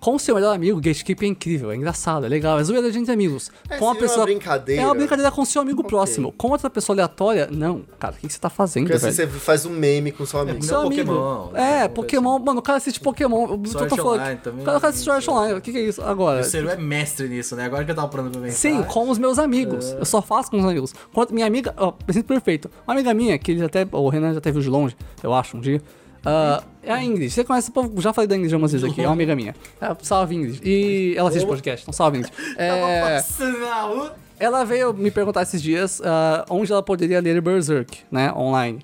Com 0.01 0.15
o 0.15 0.19
seu 0.19 0.33
melhor 0.33 0.53
amigo, 0.55 0.81
gatekeep 0.81 1.23
é 1.23 1.27
incrível, 1.27 1.69
é 1.71 1.75
engraçado, 1.75 2.25
é 2.25 2.29
legal, 2.29 2.59
é 2.59 2.63
zoeira 2.63 2.91
de 2.91 2.97
entre 2.97 3.13
amigos. 3.13 3.51
É, 3.69 3.77
com 3.77 3.85
uma 3.85 3.93
seria 3.93 4.01
uma 4.01 4.09
pessoa. 4.09 4.25
brincadeira. 4.25 4.81
É 4.81 4.85
uma 4.85 4.95
brincadeira 4.95 5.31
com 5.31 5.41
o 5.43 5.45
seu 5.45 5.61
amigo 5.61 5.83
próximo. 5.83 6.31
Com 6.35 6.49
outra 6.49 6.71
pessoa 6.71 6.95
aleatória, 6.95 7.47
não. 7.51 7.83
Cara, 7.99 8.15
o 8.15 8.17
que 8.17 8.25
que 8.25 8.33
você 8.33 8.39
tá 8.39 8.49
fazendo, 8.49 8.85
Porque 8.89 8.97
assim, 8.97 9.15
velho? 9.15 9.31
você 9.31 9.39
faz 9.39 9.63
um 9.65 9.69
meme 9.69 10.11
com 10.11 10.25
seu 10.25 10.39
amigo. 10.39 10.57
Não, 10.57 10.63
Seu 10.67 10.79
amigo. 10.81 11.13
Pokémon, 11.13 11.49
É, 11.53 11.81
né? 11.83 11.87
Pokémon. 11.87 12.39
Mano, 12.39 12.59
o 12.59 12.63
cara 12.63 12.79
assiste 12.79 12.99
Pokémon. 12.99 13.43
Eu 13.51 13.57
tô- 13.59 13.69
Sword 13.69 13.89
tô 13.89 13.95
falando. 13.95 14.19
Online 14.21 14.39
também, 14.43 14.61
O 14.63 14.65
cara 14.65 14.77
assiste 14.87 15.03
Sword. 15.05 15.29
Online. 15.29 15.53
O 15.59 15.61
que, 15.61 15.71
que 15.71 15.77
é 15.77 15.81
isso 15.83 16.01
agora? 16.01 16.41
O 16.41 16.43
Seru 16.43 16.69
é 16.69 16.75
mestre 16.77 17.27
nisso, 17.29 17.55
né? 17.55 17.65
Agora 17.65 17.85
que 17.85 17.91
eu 17.91 17.95
tava 17.95 18.07
parando 18.07 18.39
pra. 18.39 18.49
Sim, 18.49 18.81
com 18.81 19.07
os 19.07 19.19
meus 19.19 19.37
amigos. 19.37 19.91
Eu 19.91 20.05
só 20.05 20.19
faço 20.19 20.49
com 20.49 20.57
os 20.57 20.65
amigos. 20.65 20.95
Quanto 21.13 21.31
minha 21.31 21.45
amiga, 21.45 21.75
ó, 21.77 21.93
exemplo 22.07 22.29
perfeito. 22.29 22.71
Uma 22.87 22.95
amiga 22.95 23.13
minha, 23.13 23.37
que 23.37 23.51
ele 23.51 23.63
até, 23.63 23.87
o 23.91 24.09
Renan 24.09 24.31
já 24.33 24.39
até 24.39 24.51
viu 24.51 24.61
de 24.61 24.69
longe, 24.69 24.95
eu 25.21 25.31
acho, 25.31 25.55
um 25.57 25.61
dia. 25.61 25.79
Ah, 26.25 26.63
é 26.83 26.91
a 26.91 27.03
Ingrid. 27.03 27.29
Você 27.29 27.43
conhece 27.43 27.69
o 27.69 27.73
povo? 27.73 28.01
Já 28.01 28.13
falei 28.13 28.27
da 28.27 28.35
Ingrid 28.35 28.53
algumas 28.53 28.71
vezes 28.71 28.89
aqui, 28.89 29.01
é 29.01 29.07
uma 29.07 29.13
amiga 29.13 29.35
minha. 29.35 29.55
É, 29.79 29.95
salve, 30.01 30.35
Ingrid. 30.35 30.61
E 30.63 31.15
ela 31.17 31.29
assiste 31.29 31.47
podcast, 31.47 31.83
então 31.83 31.93
salve, 31.93 32.19
Ingrid. 32.19 32.33
É, 32.57 33.21
na 33.59 33.81
rua. 33.83 34.15
ela 34.39 34.63
veio 34.63 34.93
me 34.93 35.09
perguntar 35.11 35.41
esses 35.43 35.61
dias 35.61 36.01
ah, 36.03 36.45
onde 36.49 36.71
ela 36.71 36.83
poderia 36.83 37.19
ler 37.19 37.41
Berserk, 37.41 37.99
né, 38.11 38.31
online. 38.33 38.79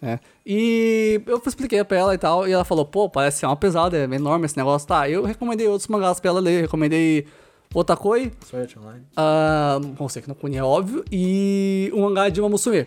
né? 0.00 0.20
E 0.44 1.20
eu 1.26 1.42
expliquei 1.44 1.82
pra 1.82 1.96
ela 1.98 2.14
e 2.14 2.18
tal, 2.18 2.46
e 2.46 2.52
ela 2.52 2.64
falou, 2.64 2.84
pô, 2.84 3.08
parece 3.10 3.38
ser 3.40 3.46
uma 3.46 3.56
pesada, 3.56 3.96
é 3.96 4.04
enorme 4.04 4.46
esse 4.46 4.56
negócio. 4.56 4.86
Tá, 4.86 5.08
eu 5.10 5.24
recomendei 5.24 5.66
outros 5.66 5.88
mangás 5.88 6.20
pra 6.20 6.30
ela 6.30 6.40
ler, 6.40 6.62
recomendei 6.62 7.26
Otakoi, 7.74 8.32
Sword 8.48 8.78
Online. 8.78 9.04
ah, 9.16 9.80
você 9.98 10.22
que 10.22 10.28
não 10.28 10.36
conhece, 10.36 10.60
é 10.60 10.64
óbvio, 10.64 11.04
e 11.10 11.90
um 11.92 12.02
mangá 12.02 12.28
de 12.28 12.40
uma 12.40 12.48
Musume. 12.48 12.86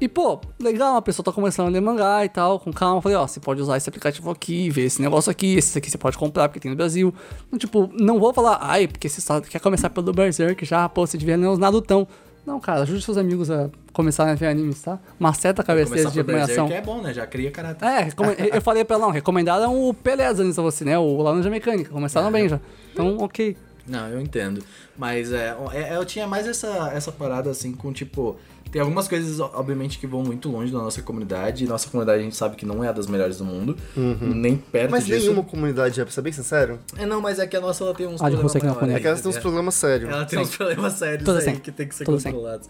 E, 0.00 0.08
pô, 0.08 0.40
legal, 0.58 0.96
a 0.96 1.02
pessoa 1.02 1.22
tá 1.22 1.30
começando 1.30 1.66
a 1.66 1.70
ler 1.70 1.80
mangá 1.80 2.24
e 2.24 2.28
tal, 2.28 2.58
com 2.58 2.72
calma. 2.72 3.02
Falei, 3.02 3.18
ó, 3.18 3.26
você 3.26 3.38
pode 3.38 3.60
usar 3.60 3.76
esse 3.76 3.88
aplicativo 3.88 4.30
aqui, 4.30 4.70
ver 4.70 4.84
esse 4.84 5.02
negócio 5.02 5.30
aqui, 5.30 5.56
esse 5.56 5.76
aqui 5.76 5.90
você 5.90 5.98
pode 5.98 6.16
comprar 6.16 6.48
porque 6.48 6.58
tem 6.58 6.70
no 6.70 6.76
Brasil. 6.76 7.12
Então, 7.46 7.58
tipo, 7.58 7.90
não 7.92 8.18
vou 8.18 8.32
falar, 8.32 8.58
ai, 8.62 8.88
porque 8.88 9.08
você 9.08 9.20
só 9.20 9.40
quer 9.42 9.60
começar 9.60 9.90
pelo 9.90 10.12
Berserk 10.12 10.64
já, 10.64 10.88
pô, 10.88 11.06
você 11.06 11.18
devia 11.18 11.36
ler 11.36 11.48
os 11.48 11.58
Nadutão. 11.58 12.08
Não, 12.46 12.58
cara, 12.58 12.80
ajude 12.80 13.02
seus 13.02 13.18
amigos 13.18 13.50
a 13.50 13.68
começarem 13.92 14.32
a 14.32 14.34
ver 14.34 14.46
animes, 14.46 14.80
tá? 14.80 14.98
Maceta 15.18 15.60
a 15.60 15.64
cabeceira 15.64 16.10
Começar 16.10 16.10
de 16.10 16.22
Berserk 16.22 16.72
é 16.72 16.80
bom, 16.80 17.02
né? 17.02 17.12
Já 17.12 17.26
cria 17.26 17.50
caráter. 17.50 17.84
É, 17.84 18.08
eu 18.56 18.62
falei 18.62 18.82
pra 18.84 18.96
ela, 18.96 19.06
não, 19.06 19.12
recomendaram 19.12 19.86
o 19.86 19.92
Pelés 19.92 20.40
antes 20.40 20.54
pra 20.54 20.64
você, 20.64 20.82
né? 20.82 20.98
O 20.98 21.20
Laranja 21.20 21.50
Mecânica, 21.50 21.90
começaram 21.90 22.32
bem 22.32 22.48
já. 22.48 22.58
Então, 22.92 23.18
ok. 23.18 23.54
Não, 23.86 24.08
eu 24.08 24.20
entendo. 24.20 24.62
Mas 24.96 25.32
é, 25.32 25.54
é, 25.72 25.96
eu 25.96 26.04
tinha 26.04 26.26
mais 26.26 26.46
essa, 26.46 26.90
essa 26.94 27.12
parada 27.12 27.50
assim 27.50 27.72
com 27.72 27.92
tipo. 27.92 28.36
Tem 28.70 28.80
algumas 28.80 29.08
coisas, 29.08 29.40
obviamente, 29.40 29.98
que 29.98 30.06
vão 30.06 30.22
muito 30.22 30.48
longe 30.48 30.72
da 30.72 30.78
nossa 30.78 31.02
comunidade. 31.02 31.64
E 31.64 31.66
nossa 31.66 31.88
comunidade 31.90 32.20
a 32.20 32.22
gente 32.22 32.36
sabe 32.36 32.54
que 32.56 32.64
não 32.64 32.84
é 32.84 32.88
a 32.88 32.92
das 32.92 33.06
melhores 33.08 33.38
do 33.38 33.44
mundo. 33.44 33.76
Nem 34.20 34.56
perto 34.56 34.90
Mas 34.92 35.06
disso. 35.06 35.20
nenhuma 35.26 35.42
comunidade 35.42 36.00
é, 36.00 36.04
pra 36.04 36.12
ser 36.12 36.22
bem 36.22 36.32
sincero. 36.32 36.78
É, 36.96 37.04
não, 37.04 37.20
mas 37.20 37.38
é 37.38 37.46
que 37.46 37.56
a 37.56 37.60
nossa 37.60 37.82
ela 37.82 37.94
tem 37.94 38.06
uns 38.06 38.20
Ah, 38.20 38.30
problemas 38.30 38.54
não. 38.54 38.96
É 38.96 39.00
que 39.00 39.06
elas 39.06 39.20
têm 39.22 39.30
uns 39.30 39.34
né? 39.36 39.40
problemas 39.40 39.74
sérios. 39.74 40.10
Ela 40.10 40.24
tem 40.24 40.38
Sim. 40.38 40.44
uns 40.44 40.56
problemas 40.56 40.92
sérios 40.92 41.24
Tudo 41.24 41.38
aí 41.38 41.60
que 41.60 41.72
tem 41.72 41.88
que 41.88 41.94
ser 41.94 42.04
Tudo 42.04 42.20
sim. 42.20 42.30
controlados. 42.30 42.68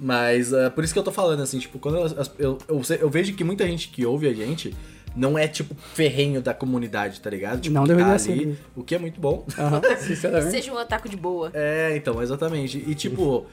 Mas 0.00 0.52
ah, 0.54 0.70
por 0.70 0.82
isso 0.84 0.92
que 0.92 0.98
eu 0.98 1.02
tô 1.04 1.12
falando, 1.12 1.42
assim, 1.42 1.58
tipo, 1.58 1.78
quando 1.78 1.98
eu, 2.38 2.58
eu, 2.68 2.84
sei- 2.84 2.98
eu 3.00 3.10
vejo 3.10 3.34
que 3.34 3.44
muita 3.44 3.66
gente 3.66 3.88
que 3.88 4.04
ouve 4.06 4.26
a 4.28 4.32
gente 4.32 4.74
não 5.14 5.38
é, 5.38 5.46
tipo, 5.46 5.76
ferrenho 5.94 6.40
da 6.40 6.54
comunidade, 6.54 7.20
tá 7.20 7.28
ligado? 7.28 7.60
Tipo, 7.60 7.74
Não 7.74 7.84
deveria 7.84 8.12
tá 8.12 8.18
ser. 8.18 8.32
ali, 8.32 8.58
O 8.74 8.82
que 8.82 8.94
é 8.94 8.98
muito 8.98 9.20
bom. 9.20 9.44
Aham, 9.58 9.82
sinceramente. 10.00 10.50
Seja 10.50 10.72
um 10.72 10.76
otaku 10.76 11.08
de 11.08 11.16
boa. 11.16 11.50
É, 11.52 11.94
então, 11.94 12.22
exatamente. 12.22 12.82
E 12.86 12.94
tipo, 12.94 13.44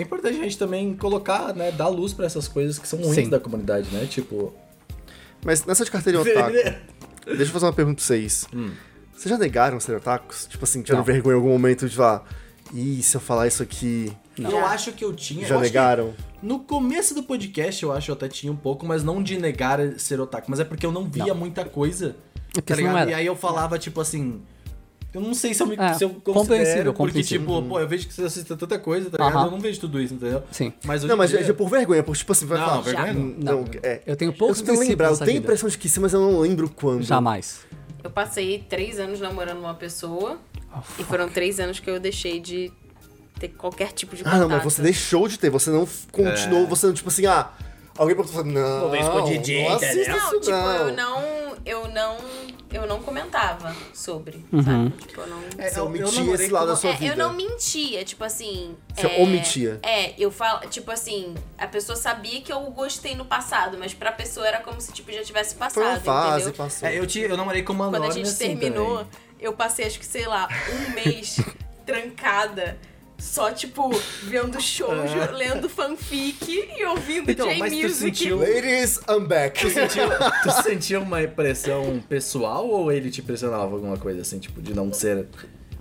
é 0.00 0.02
importante 0.02 0.38
a 0.38 0.42
gente 0.42 0.58
também 0.58 0.94
colocar, 0.94 1.54
né, 1.54 1.70
dar 1.72 1.88
luz 1.88 2.12
pra 2.12 2.26
essas 2.26 2.46
coisas 2.48 2.78
que 2.78 2.86
são 2.88 2.98
ruins 3.00 3.14
Sim. 3.14 3.28
da 3.30 3.38
comunidade, 3.40 3.88
né? 3.90 4.06
Tipo. 4.06 4.54
Mas 5.44 5.64
nessa 5.64 5.84
de 5.84 5.90
carteirinha 5.90 6.22
otaku, 6.22 6.52
deixa 7.26 7.42
eu 7.42 7.46
fazer 7.48 7.66
uma 7.66 7.72
pergunta 7.72 7.96
pra 7.96 8.04
vocês. 8.04 8.46
Vocês 9.16 9.30
já 9.30 9.38
negaram 9.38 9.78
ser 9.80 9.96
otakus? 9.96 10.46
Tipo 10.46 10.64
assim, 10.64 10.82
tiveram 10.82 11.00
Não. 11.00 11.04
vergonha 11.04 11.34
em 11.34 11.38
algum 11.38 11.50
momento 11.50 11.88
de 11.88 11.94
falar, 11.96 12.24
ih, 12.72 13.02
se 13.02 13.16
eu 13.16 13.20
falar 13.20 13.46
isso 13.46 13.62
aqui, 13.62 14.12
Eu 14.38 14.64
acho 14.66 14.92
que 14.92 15.04
eu 15.04 15.12
tinha. 15.12 15.46
já 15.46 15.54
eu 15.56 15.60
negaram? 15.60 16.14
No 16.42 16.60
começo 16.60 17.14
do 17.14 17.22
podcast, 17.24 17.82
eu 17.82 17.92
acho 17.92 18.06
que 18.06 18.10
eu 18.12 18.14
até 18.14 18.28
tinha 18.28 18.52
um 18.52 18.56
pouco, 18.56 18.86
mas 18.86 19.02
não 19.02 19.20
de 19.22 19.36
negar 19.38 19.80
ser 19.98 20.20
otaku, 20.20 20.48
mas 20.50 20.60
é 20.60 20.64
porque 20.64 20.86
eu 20.86 20.92
não 20.92 21.04
via 21.08 21.34
muita 21.34 21.64
coisa. 21.64 22.14
É 22.56 22.60
Tá 22.60 22.74
você 22.74 22.80
não 22.82 22.88
ligado? 22.90 23.02
era. 23.02 23.10
E 23.10 23.14
aí 23.14 23.26
eu 23.26 23.36
falava, 23.36 23.78
tipo 23.78 24.00
assim. 24.00 24.40
Eu 25.14 25.22
não 25.22 25.32
sei 25.32 25.54
se 25.54 25.62
eu 25.62 25.66
me 25.66 25.74
É, 25.76 25.94
se 25.94 26.04
eu 26.04 26.10
compreensível, 26.10 26.34
considero, 26.34 26.92
porque, 26.92 27.12
compreensível. 27.14 27.46
tipo, 27.46 27.62
pô, 27.68 27.80
eu 27.80 27.88
vejo 27.88 28.06
que 28.06 28.12
você 28.14 28.24
assiste 28.24 28.46
tanta 28.46 28.78
coisa, 28.78 29.08
tá 29.08 29.16
ligado? 29.16 29.36
Aham. 29.38 29.44
Eu 29.46 29.50
não 29.52 29.60
vejo 29.60 29.80
tudo 29.80 29.98
isso, 30.00 30.12
entendeu? 30.14 30.42
Sim. 30.52 30.72
Mas 30.84 31.02
Não, 31.02 31.16
mas 31.16 31.30
dia- 31.30 31.40
é 31.40 31.52
por 31.52 31.68
vergonha, 31.70 32.02
por 32.02 32.14
tipo 32.14 32.30
assim, 32.32 32.44
vai 32.44 32.58
Não, 32.58 32.66
falar. 32.66 32.80
vergonha 32.82 33.12
não. 33.14 33.22
Não, 33.24 33.62
Não, 33.62 33.64
é. 33.82 34.02
eu 34.06 34.16
tenho 34.16 34.30
Eu 34.32 34.36
poucos 34.36 34.60
tento 34.60 34.78
lembrar, 34.78 35.08
eu 35.10 35.16
tenho 35.18 35.38
a 35.38 35.40
impressão 35.40 35.68
de 35.68 35.78
que 35.78 35.88
sim, 35.88 36.00
mas 36.00 36.12
eu 36.12 36.20
não 36.20 36.40
lembro 36.40 36.68
quando. 36.68 37.02
Jamais. 37.02 37.60
Eu 38.04 38.10
passei 38.10 38.58
três 38.68 38.98
anos 39.00 39.18
namorando 39.18 39.58
uma 39.60 39.74
pessoa 39.74 40.38
e 40.98 41.04
foram 41.04 41.28
três 41.28 41.58
anos 41.58 41.80
que 41.80 41.88
eu 41.88 41.98
deixei 41.98 42.38
de 42.38 42.70
ter 43.40 43.48
qualquer 43.48 43.92
tipo 43.92 44.14
de 44.14 44.22
Ah, 44.22 44.24
contato. 44.26 44.40
não, 44.40 44.48
mas 44.50 44.62
você 44.64 44.82
deixou 44.82 45.26
de 45.26 45.38
ter, 45.38 45.48
você 45.48 45.70
não 45.70 45.88
continuou, 46.12 46.66
você 46.66 46.86
não, 46.86 46.92
tipo 46.92 47.08
assim, 47.08 47.24
ah, 47.24 47.50
alguém 47.96 48.14
perguntou, 48.14 48.44
não, 48.44 48.80
Vou 48.80 48.90
ver 48.90 49.00
escondidinho, 49.00 49.68
não 49.70 49.76
entendeu? 49.76 50.02
isso 50.02 50.10
Não, 50.10 50.40
tipo, 50.40 50.50
não. 50.50 50.70
eu 50.88 50.92
não, 50.94 51.22
eu 51.64 51.88
não, 51.88 52.16
eu 52.70 52.86
não 52.86 53.02
comentava 53.02 53.74
sobre, 53.94 54.44
Uhum. 54.52 54.62
sabe? 54.62 54.90
Tipo, 55.06 55.20
eu 55.22 55.26
não... 55.26 55.42
É, 55.56 55.68
Você 55.70 55.78
eu- 55.80 55.86
omitia 55.86 56.34
esse 56.34 56.48
lado 56.50 56.66
da 56.66 56.76
sua 56.76 56.90
É, 56.90 56.94
vida. 56.94 57.12
eu 57.14 57.16
não 57.16 57.32
mentia, 57.32 58.04
tipo 58.04 58.22
assim. 58.24 58.76
Você 58.94 59.06
é, 59.06 59.22
omitia. 59.22 59.78
É, 59.82 60.14
eu 60.18 60.30
falo, 60.30 60.60
tipo 60.68 60.90
assim, 60.90 61.34
a 61.56 61.66
pessoa 61.66 61.96
sabia 61.96 62.40
que 62.42 62.52
eu 62.52 62.60
gostei 62.70 63.14
no 63.14 63.24
passado, 63.24 63.76
mas 63.78 63.94
pra 63.94 64.12
pessoa 64.12 64.46
era 64.46 64.60
como 64.60 64.80
se 64.80 64.92
tipo 64.92 65.10
já 65.12 65.22
tivesse 65.24 65.54
Foi 65.54 65.60
passado, 65.66 65.84
uma 65.86 66.00
fase, 66.00 66.36
entendeu? 66.48 66.52
passou. 66.64 66.88
É, 66.88 66.98
eu, 66.98 67.06
tinha, 67.06 67.26
eu 67.26 67.36
namorei 67.36 67.62
com 67.62 67.72
uma 67.72 67.88
Quando 67.90 68.04
a 68.04 68.10
gente 68.10 68.28
assim 68.28 68.56
terminou, 68.56 68.98
também. 68.98 69.06
eu 69.40 69.52
passei 69.54 69.86
acho 69.86 69.98
que, 69.98 70.06
sei 70.06 70.26
lá, 70.26 70.46
um 70.72 70.90
mês 70.94 71.38
trancada. 71.86 72.78
Só, 73.18 73.50
tipo, 73.50 73.90
vendo 74.22 74.58
shoujo, 74.62 75.32
lendo 75.32 75.68
fanfic 75.68 76.36
e 76.78 76.84
ouvindo 76.84 77.28
É. 77.28 77.32
Então, 77.32 77.48
J 77.48 77.58
mas 77.58 77.72
tu 77.72 77.82
Music. 77.82 77.98
sentiu- 78.18 78.38
Ladies, 78.38 79.00
I'm 79.08 79.26
back. 79.26 79.60
Tu 79.60 79.70
sentiu, 79.70 80.04
tu 80.44 80.62
sentiu 80.62 81.02
uma 81.02 81.20
pressão 81.26 82.02
pessoal 82.08 82.68
ou 82.68 82.92
ele 82.92 83.10
te 83.10 83.20
pressionava 83.20 83.64
alguma 83.74 83.96
coisa 83.96 84.20
assim, 84.22 84.38
tipo, 84.38 84.62
de 84.62 84.72
não 84.72 84.92
ser. 84.92 85.26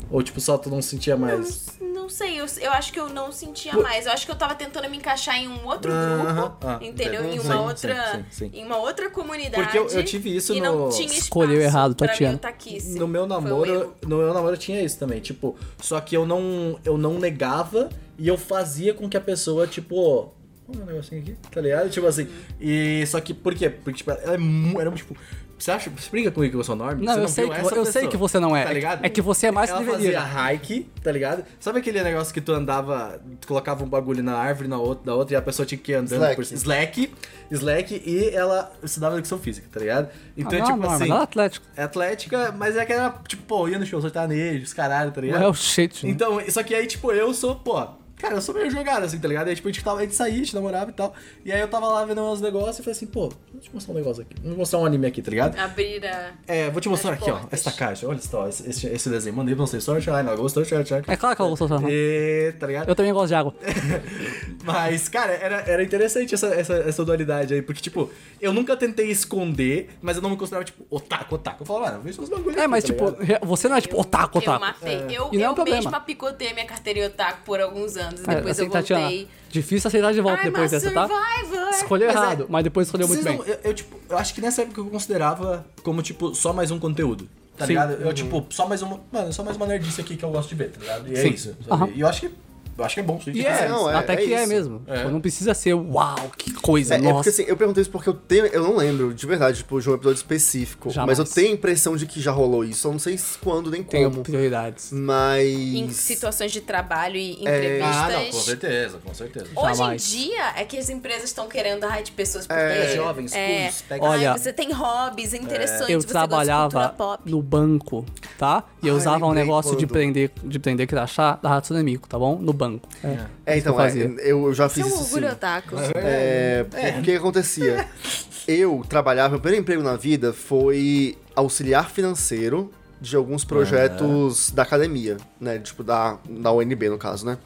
Ou 0.10 0.24
tipo, 0.24 0.40
só 0.40 0.58
tu 0.58 0.70
não 0.70 0.82
sentia 0.82 1.16
mais. 1.18 1.77
Não, 2.08 2.10
sei, 2.10 2.39
eu, 2.39 2.45
eu 2.62 2.72
acho 2.72 2.93
que 2.93 2.99
eu 3.01 3.10
não 3.10 3.34
sentia 3.34 3.74
Pô. 3.74 3.82
mais. 3.82 4.05
Eu 4.05 4.14
acho 4.14 4.26
que 4.26 4.32
eu 4.32 4.36
tava 4.38 4.55
tentando 4.55 4.89
me 4.89 4.95
encaixar 4.95 5.36
em 5.36 5.49
um 5.49 5.68
outro 5.68 5.91
grupo, 5.91 6.66
ah, 6.66 6.80
entendeu? 6.82 7.26
entendo. 7.26 7.34
Em 7.36 7.39
uma 7.39 7.53
sim, 7.53 7.60
outra, 7.60 8.16
sim, 8.32 8.49
sim. 8.49 8.51
em 8.53 8.64
uma 8.66 8.78
outra 8.78 9.10
comunidade. 9.10 9.62
Porque 9.62 9.78
eu- 9.78 9.89
eu 9.89 10.05
tive 10.05 10.34
isso 10.34 10.53
e 10.53 10.62
no- 10.62 10.86
não 10.86 10.89
tinha 10.89 11.05
Escolheu 11.05 11.60
errado, 11.60 11.91
otaquice. 11.91 12.97
No 12.97 13.10
meu 13.10 13.24
um 13.24 13.28
namoro, 13.28 13.93
no 14.03 14.18
meu 14.20 14.34
namoro 14.34 14.55
tinha 14.55 14.82
isso 14.82 14.97
também, 14.97 15.20
tipo, 15.20 15.58
só 15.82 15.99
que 15.99 16.16
eu 16.16 16.26
não 16.26 16.80
eu 16.86 16.97
não 16.97 17.20
negava 17.20 17.89
e 18.18 18.26
eu 18.26 18.38
fazia 18.38 18.93
com 18.93 19.10
que 19.10 19.18
a 19.18 19.22
pessoa, 19.22 19.68
tipo, 19.68 20.34
um 20.70 20.86
negocinho 20.86 21.22
aqui, 21.22 21.36
tá 21.51 21.60
ligado? 21.60 21.89
Tipo 21.89 22.08
assim, 22.08 22.30
e 22.58 23.05
só 23.05 23.20
que 23.20 23.34
por 23.34 23.53
quê? 23.53 23.70
Porque 23.70 23.97
tipo, 23.97 24.12
ela 24.12 24.22
é 24.36 24.82
era 24.82 24.91
tipo, 24.91 25.14
você 25.58 25.72
acha, 25.72 25.89
você 25.89 26.10
briga 26.10 26.30
comigo 26.32 26.51
que 26.51 26.60
eu 26.60 26.64
sou 26.64 26.76
norme? 26.76 27.03
Não, 27.05 27.14
Você 27.16 27.20
eu 27.22 27.28
sei 27.28 27.49
que 27.49 27.76
eu 27.76 27.86
sei 27.86 28.08
que 28.08 28.18
você 28.18 28.39
não 28.39 28.55
é. 28.55 28.64
Tá 28.64 28.74
ligado? 28.74 29.03
É 29.05 29.10
que 29.10 29.22
você 29.22 29.47
é 29.47 29.51
mais 29.51 29.70
ela 29.70 29.80
que 29.80 29.86
deveria. 29.86 30.22
fazia 30.22 30.51
hike, 30.53 30.88
tá 31.03 31.12
ligado? 31.12 31.43
Sabe 31.60 31.80
aquele 31.80 32.03
negócio 32.03 32.34
que 32.34 32.39
tu 32.41 32.51
andava, 32.53 33.20
tu 33.41 33.47
colocava 33.47 33.84
um 33.84 33.88
bagulho 33.88 34.22
na 34.24 34.36
árvore 34.38 34.68
na 34.68 34.78
outra, 34.78 35.05
da 35.05 35.16
outra 35.16 35.34
e 35.34 35.38
a 35.38 35.41
pessoa 35.41 35.66
tinha 35.66 35.78
que 35.80 35.91
ir 35.91 35.95
andando 35.95 36.14
Slack. 36.22 36.36
por 36.36 36.41
slack, 36.43 37.14
slack 37.51 38.03
e 38.05 38.30
ela 38.36 38.72
estudava 38.84 39.16
educação 39.16 39.39
física, 39.39 39.68
tá 39.72 39.80
ligado? 39.80 40.10
Então, 40.38 40.60
ah, 40.60 40.64
tipo 40.64 40.78
não, 40.78 40.89
assim, 40.91 41.10
ela 41.10 41.20
é 41.20 41.24
atlético. 41.24 41.66
é 41.76 41.84
atlética, 41.84 42.51
mas 42.58 42.78
é 42.78 42.86
que 42.86 42.93
era, 42.93 43.10
tipo, 43.28 43.43
pô, 43.43 43.68
ia 43.68 43.80
no 43.80 43.86
show 43.86 44.01
sertanejo, 44.01 44.64
os 44.64 44.74
caralho, 44.74 45.12
tá 45.12 45.22
ligado? 45.22 45.43
É 45.43 45.47
o 45.47 45.53
shit. 45.53 46.05
né? 46.05 46.12
Então, 46.12 46.39
só 46.49 46.62
que 46.64 46.76
aí, 46.76 46.86
tipo, 46.86 47.12
eu 47.12 47.34
sou, 47.34 47.55
pô, 47.55 47.84
cara, 48.18 48.36
eu 48.36 48.41
sou 48.41 48.53
meio 48.55 48.70
jogado, 48.70 49.03
assim, 49.03 49.20
tá 49.20 49.28
ligado? 49.28 49.47
Aí, 49.47 49.55
tipo, 49.55 49.68
a 49.68 49.72
gente, 49.72 49.84
tava, 49.84 49.99
a 49.99 50.03
gente 50.03 50.15
saía, 50.15 50.34
a 50.36 50.38
gente 50.38 50.53
namorava 50.55 50.89
e 50.89 50.93
tal. 50.93 51.13
E 51.45 51.51
aí 51.51 51.59
eu 51.59 51.68
tava 51.68 51.88
lá 51.88 52.03
vendo 52.05 52.22
uns 52.22 52.41
negócios 52.41 52.80
e 52.80 52.84
falei 52.84 52.91
assim, 52.91 53.05
pô, 53.07 53.30
vou 53.51 53.61
te 53.61 53.70
mostrar 53.74 53.93
um 53.93 53.97
negócio 53.97 54.24
aqui. 54.24 54.36
Vou 54.43 54.57
mostrar 54.57 54.80
um 54.80 54.86
anime 54.86 55.07
aqui, 55.07 55.22
tá 55.22 55.30
ligado? 55.32 55.57
Abrir 55.57 56.05
a. 56.05 56.32
É, 56.47 56.70
vou 56.70 56.82
te 56.82 56.89
mostrar 56.89 57.13
aqui, 57.13 57.30
ó, 57.30 57.39
portas. 57.39 57.59
essa 57.59 57.72
caixa. 57.72 58.07
Olha 58.07 58.20
só, 58.20 58.47
esse, 58.47 58.70
esse, 58.70 58.88
esse 58.88 59.09
desenho. 59.09 59.36
Mandei 59.36 59.55
pra 59.55 59.65
vocês, 59.65 59.84
Sword 59.84 60.09
Art, 60.09 60.26
ela 60.26 60.36
gostou, 60.36 60.65
Sword 60.65 60.93
Art. 60.93 61.05
É 61.07 61.15
claro 61.15 61.36
que 61.36 61.41
ela 61.41 61.49
gostou 61.51 61.68
dessa 61.68 61.84
E, 61.89 62.53
tá 62.59 62.68
ligado? 62.68 62.89
Eu 62.89 62.95
também 62.95 63.13
gosto 63.13 63.28
de 63.30 63.36
água. 63.36 63.53
Mas, 64.63 65.07
cara, 65.07 65.34
era, 65.34 65.55
era 65.61 65.84
interessante 65.84 66.34
essa, 66.34 66.47
essa, 66.47 66.74
essa 66.76 67.05
dualidade 67.05 67.53
aí, 67.53 67.61
porque, 67.61 67.82
tipo, 67.82 68.09
eu 68.41 68.51
nunca 68.53 68.76
tentei 68.76 69.09
esconder, 69.09 69.89
mas 70.01 70.18
eu 70.18 70.22
não 70.22 70.30
me 70.30 70.36
considerava, 70.38 70.65
tipo, 70.65 70.86
otaku, 70.89 71.36
otaku. 71.36 71.61
Eu 71.63 71.65
falava, 71.65 71.91
mano, 71.91 72.03
vejo 72.03 72.22
uns 72.22 72.30
bagulho 72.30 72.55
É, 72.57 72.59
aqui, 72.61 72.68
mas 72.68 72.84
tá 72.84 72.88
tipo, 72.93 73.09
ligado? 73.22 73.45
você 73.45 73.70
não 73.70 73.76
é 73.78 73.82
tipo 73.82 73.99
otaku, 73.99 74.38
Eu 74.38 74.41
otaku. 74.41 74.59
matei. 74.59 75.05
Eu, 75.09 75.30
E 75.32 75.38
não 75.38 75.45
é 75.45 75.51
um 75.51 75.55
eu 75.55 75.63
mesma 75.63 75.99
picotei 76.01 76.53
minha 76.53 76.65
carteira 76.65 77.07
otaku 77.07 77.39
por 77.45 77.61
alguns 77.61 77.95
anos. 77.95 78.07
É, 78.28 78.36
Depois 78.36 78.51
assim, 78.51 78.64
eu 78.66 78.70
Tatiana, 78.72 79.01
voltei. 79.03 79.28
difícil 79.49 79.88
aceitar 79.88 80.14
de 80.14 80.22
volta 80.22 80.41
I'm 80.43 80.45
depois 80.51 80.72
dessa, 80.72 80.91
tá? 80.91 81.08
survivor. 81.08 81.70
Escolheu 81.70 82.08
Mas 82.08 82.16
é- 82.16 82.20
errado, 82.20 82.45
mas 82.49 82.64
depois 82.64 82.88
escolheu 82.88 83.08
muito 83.08 83.24
bem. 83.24 83.38
não- 83.38 83.45
eu, 83.45 83.60
eu, 83.64 83.74
tipo, 83.74 83.99
eu 84.10 84.18
acho 84.18 84.34
que 84.34 84.41
nessa 84.41 84.62
época 84.62 84.82
eu 84.82 84.86
considerava 84.86 85.66
como, 85.84 86.01
tipo, 86.01 86.34
só 86.36 86.51
mais 86.53 86.72
um 86.72 86.80
conteúdo. 86.80 87.28
Tá 87.58 87.66
Sim. 87.66 87.70
ligado? 87.74 87.93
Eu, 87.93 88.14
tipo, 88.14 88.45
só 88.51 88.68
mais 88.68 88.82
uma. 88.84 88.99
Mano, 89.12 89.34
só 89.34 89.43
mais 89.43 89.58
uma 89.58 89.66
nerdice 89.66 89.99
aqui 89.99 90.16
que 90.16 90.24
eu 90.24 90.30
gosto 90.30 90.49
de 90.49 90.55
ver, 90.55 90.70
tá 90.72 90.80
ligado? 90.80 91.08
E 91.08 91.14
é 91.18 91.22
Sim. 91.24 91.30
isso. 91.30 91.55
sabe? 91.68 91.84
Aham. 91.84 91.89
E 91.95 92.01
eu 92.01 92.08
acho 92.08 92.22
que 92.22 92.32
eu 92.78 92.86
acho 92.86 92.94
que 92.96 93.00
é 93.00 93.04
bom. 93.04 93.20
E 93.28 93.46
é, 93.46 93.68
não, 93.68 93.90
é- 93.90 93.96
até 93.96 94.14
é 94.14 94.18
que 94.18 94.34
é 94.34 94.46
mesmo. 94.46 94.82
É. 94.88 94.98
Tipo, 94.98 95.10
não 95.10 95.22
precisa 95.22 95.54
ser 95.54 95.74
uau, 95.74 96.32
que 96.38 96.52
coisa, 96.54 96.94
É, 96.94 96.98
é 96.98 97.00
porque 97.02 97.14
nossa. 97.14 97.30
assim, 97.30 97.44
eu 97.48 97.58
perguntei 97.58 97.82
isso 97.82 97.92
porque 97.92 98.10
eu 98.10 98.14
tenho. 98.14 98.46
Eu 98.48 98.64
não 98.64 98.76
lembro, 98.78 99.14
de 99.14 99.26
verdade, 99.26 99.58
tipo, 99.58 99.80
de 99.82 99.90
um 99.90 99.94
episódio 99.96 100.18
específico. 100.18 100.90
Jamais. 100.90 101.18
Mas 101.18 101.28
eu 101.28 101.34
tenho 101.34 101.50
a 101.50 101.54
impressão 101.54 101.96
de 101.98 102.06
que 102.06 102.20
já 102.22 102.32
rolou 102.32 102.64
isso. 102.64 102.88
Eu 102.88 102.92
não 102.92 103.00
sei 103.00 103.18
se 103.18 103.38
quando 103.40 103.70
nem 103.72 103.84
Tenho 103.84 104.10
como. 104.12 104.24
prioridades. 104.24 104.92
Mas. 104.92 105.48
Em 105.48 105.90
situações 105.90 106.52
de 106.52 106.62
trabalho 106.62 107.16
e 107.18 107.32
É. 107.32 107.42
entrevistas. 107.42 107.96
Ah, 107.96 108.10
não, 108.12 108.26
com 108.26 108.40
certeza, 108.40 108.98
com 109.04 109.14
certeza. 109.14 109.48
Hoje 109.56 109.76
Jamais. 109.76 110.14
em 110.14 110.18
dia 110.18 110.54
é 110.56 110.64
que 110.66 110.78
as 110.78 110.90
empresas 110.90 111.26
estão 111.26 111.48
querendo 111.48 111.84
a 111.86 112.02
de 112.02 112.12
pessoas 112.12 112.46
porque 112.46 112.62
É, 112.62 112.96
jovens, 112.96 113.34
é, 113.34 113.72
pega- 113.88 114.06
Olha, 114.06 114.32
ai, 114.34 114.38
você 114.40 114.54
tem 114.54 114.72
hobbies 114.72 115.34
interessantes, 115.34 115.90
Eu 115.90 116.00
você 116.02 116.08
gosta 116.08 116.08
de 116.08 116.12
trabalhava 116.28 117.20
no 117.26 117.42
banco, 117.42 118.06
tá? 118.38 118.64
E 118.84 118.88
eu 118.88 118.94
Ah, 118.94 118.98
usava 118.98 119.26
um 119.26 119.34
negócio 119.34 119.76
de 119.76 119.86
quando. 119.86 119.92
prender, 119.94 120.32
de 120.44 120.60
prender 120.60 120.88
crachá 120.88 121.40
da 121.42 121.56
Hatsune 121.58 121.84
Miku, 121.84 122.08
tá 122.08 122.18
bom? 122.20 122.38
No 122.38 122.54
banco. 122.54 122.66
É, 123.03 123.07
É, 123.07 123.57
isso 123.57 123.63
que 123.63 123.70
então, 123.70 123.74
eu 123.74 123.80
é, 123.80 123.84
fazia. 123.84 124.03
eu, 124.20 124.45
eu 124.47 124.53
já 124.53 124.70
fiz 124.70 124.86
Seu 124.86 124.95
isso 124.95 125.03
sim. 125.03 125.15
orgulho 125.15 125.32
otaku. 125.32 125.76
É, 125.95 126.65
O 126.99 127.01
que 127.01 127.15
acontecia? 127.15 127.88
Eu 128.47 128.82
trabalhava, 128.88 129.32
meu 129.32 129.41
primeiro 129.41 129.61
emprego 129.61 129.84
na 129.84 129.97
vida 129.97 130.32
foi 130.32 131.18
auxiliar 131.36 131.89
financeiro 131.91 132.72
de 133.01 133.13
alguns 133.15 133.43
projetos 133.43 134.51
da 134.51 134.63
academia, 134.63 135.18
né? 135.39 135.59
Tipo, 135.59 135.84
da, 135.84 136.18
da 136.30 136.53
UNB, 136.53 136.89
no 136.89 136.97
caso, 136.97 137.26
né? 137.26 137.38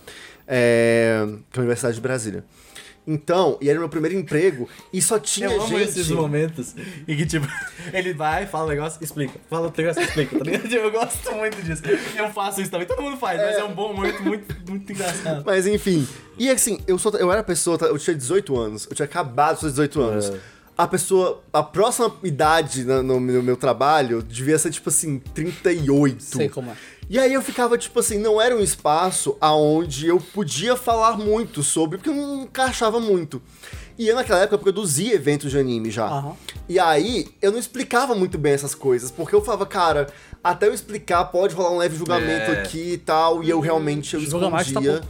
É, 0.47 1.25
que 1.51 1.57
é 1.57 1.59
a 1.59 1.61
Universidade 1.61 1.95
de 1.95 2.01
Brasília. 2.01 2.43
Então, 3.11 3.57
e 3.59 3.69
era 3.69 3.77
meu 3.77 3.89
primeiro 3.89 4.17
emprego, 4.17 4.69
e 4.93 5.01
só 5.01 5.19
tinha 5.19 5.47
Eu 5.47 5.61
amo 5.61 5.77
gente... 5.77 5.89
esses 5.89 6.09
momentos 6.09 6.73
em 7.07 7.17
que, 7.17 7.25
tipo, 7.25 7.45
ele 7.91 8.13
vai, 8.13 8.45
fala 8.45 8.67
um 8.67 8.69
negócio, 8.69 9.03
explica. 9.03 9.37
Fala 9.49 9.65
outro 9.65 9.81
negócio, 9.81 10.01
explica, 10.01 10.37
tá 10.37 10.43
ligado? 10.45 10.71
Eu 10.71 10.91
gosto 10.91 11.31
muito 11.33 11.61
disso. 11.61 11.81
Eu 12.17 12.29
faço 12.31 12.61
isso 12.61 12.71
também, 12.71 12.87
todo 12.87 13.01
mundo 13.01 13.17
faz, 13.17 13.37
mas 13.37 13.57
é 13.57 13.63
um 13.63 13.73
bom 13.73 13.93
momento 13.93 14.23
muito, 14.23 14.55
muito 14.69 14.91
engraçado. 14.91 15.43
Mas 15.45 15.67
enfim. 15.67 16.07
E 16.37 16.49
assim, 16.49 16.79
eu, 16.87 16.97
sou, 16.97 17.11
eu 17.17 17.31
era 17.31 17.43
pessoa, 17.43 17.77
eu 17.81 17.97
tinha 17.99 18.15
18 18.15 18.57
anos. 18.57 18.87
Eu 18.89 18.95
tinha 18.95 19.05
acabado 19.05 19.55
de 19.55 19.61
fazer 19.61 19.71
18 19.71 20.01
anos. 20.01 20.29
É. 20.29 20.39
A 20.77 20.87
pessoa, 20.87 21.43
a 21.53 21.61
próxima 21.61 22.11
idade 22.23 22.83
no, 22.83 23.03
no- 23.03 23.19
no 23.19 23.43
meu 23.43 23.55
trabalho 23.57 24.23
devia 24.23 24.57
ser 24.57 24.71
tipo 24.71 24.89
assim, 24.89 25.19
38. 25.19 26.21
Sei 26.23 26.49
como 26.49 26.71
é. 26.71 26.73
E 27.09 27.19
aí 27.19 27.33
eu 27.33 27.41
ficava, 27.41 27.77
tipo 27.77 27.99
assim, 27.99 28.17
não 28.17 28.41
era 28.41 28.55
um 28.55 28.61
espaço 28.61 29.37
aonde 29.41 30.07
eu 30.07 30.17
podia 30.17 30.75
falar 30.77 31.17
muito 31.17 31.61
sobre, 31.61 31.97
porque 31.97 32.09
eu 32.09 32.15
não 32.15 32.43
encaixava 32.43 32.99
muito. 32.99 33.41
E 33.97 34.07
eu 34.07 34.15
naquela 34.15 34.39
época 34.39 34.57
produzia 34.57 35.13
eventos 35.13 35.51
de 35.51 35.57
anime 35.59 35.91
já. 35.91 36.05
Aham. 36.07 36.35
E 36.69 36.79
aí 36.79 37.27
eu 37.41 37.51
não 37.51 37.59
explicava 37.59 38.15
muito 38.15 38.37
bem 38.37 38.53
essas 38.53 38.73
coisas, 38.73 39.11
porque 39.11 39.35
eu 39.35 39.41
falava, 39.43 39.65
cara, 39.65 40.07
até 40.43 40.67
eu 40.67 40.73
explicar 40.73 41.25
pode 41.25 41.53
rolar 41.53 41.71
um 41.73 41.77
leve 41.77 41.97
julgamento 41.97 42.49
É. 42.49 42.61
aqui 42.61 42.93
e 42.93 42.97
tal, 42.97 43.43
e 43.43 43.49
eu 43.49 43.59
realmente 43.59 44.15
eu 44.15 44.21
tá 44.21 44.61
escondia. 44.61 45.01
bom. 45.01 45.07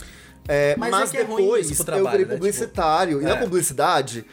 É, 0.47 0.75
Mas 0.75 0.89
mas 0.91 1.09
é 1.09 1.11
que 1.11 1.17
é 1.17 1.23
ruim 1.23 1.43
depois 1.43 1.69
isso 1.69 1.85
pro 1.85 1.93
eu 1.93 2.01
trabalho, 2.01 2.17
virei 2.17 2.25
né? 2.25 2.33
publicitário. 2.35 3.11
E 3.17 3.19
Tipo, 3.19 3.29
na 3.29 3.35
é. 3.37 3.39
publicidade 3.43 4.25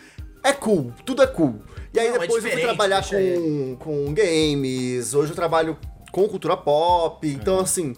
é 0.43 0.53
cool, 0.53 0.93
tudo 1.05 1.23
é 1.23 1.27
cool. 1.27 1.61
E 1.93 1.99
aí 1.99 2.09
Não, 2.09 2.17
é 2.17 2.19
depois 2.19 2.45
eu 2.45 2.51
fui 2.51 2.61
trabalhar 2.61 3.05
com, 3.05 3.77
com 3.77 4.15
games, 4.15 5.15
hoje 5.15 5.33
eu 5.33 5.37
trabalho 5.37 5.77
com 6.13 6.29
cultura 6.29 6.57
pop, 6.57 7.27
então 7.29 7.61
assim. 7.61 7.95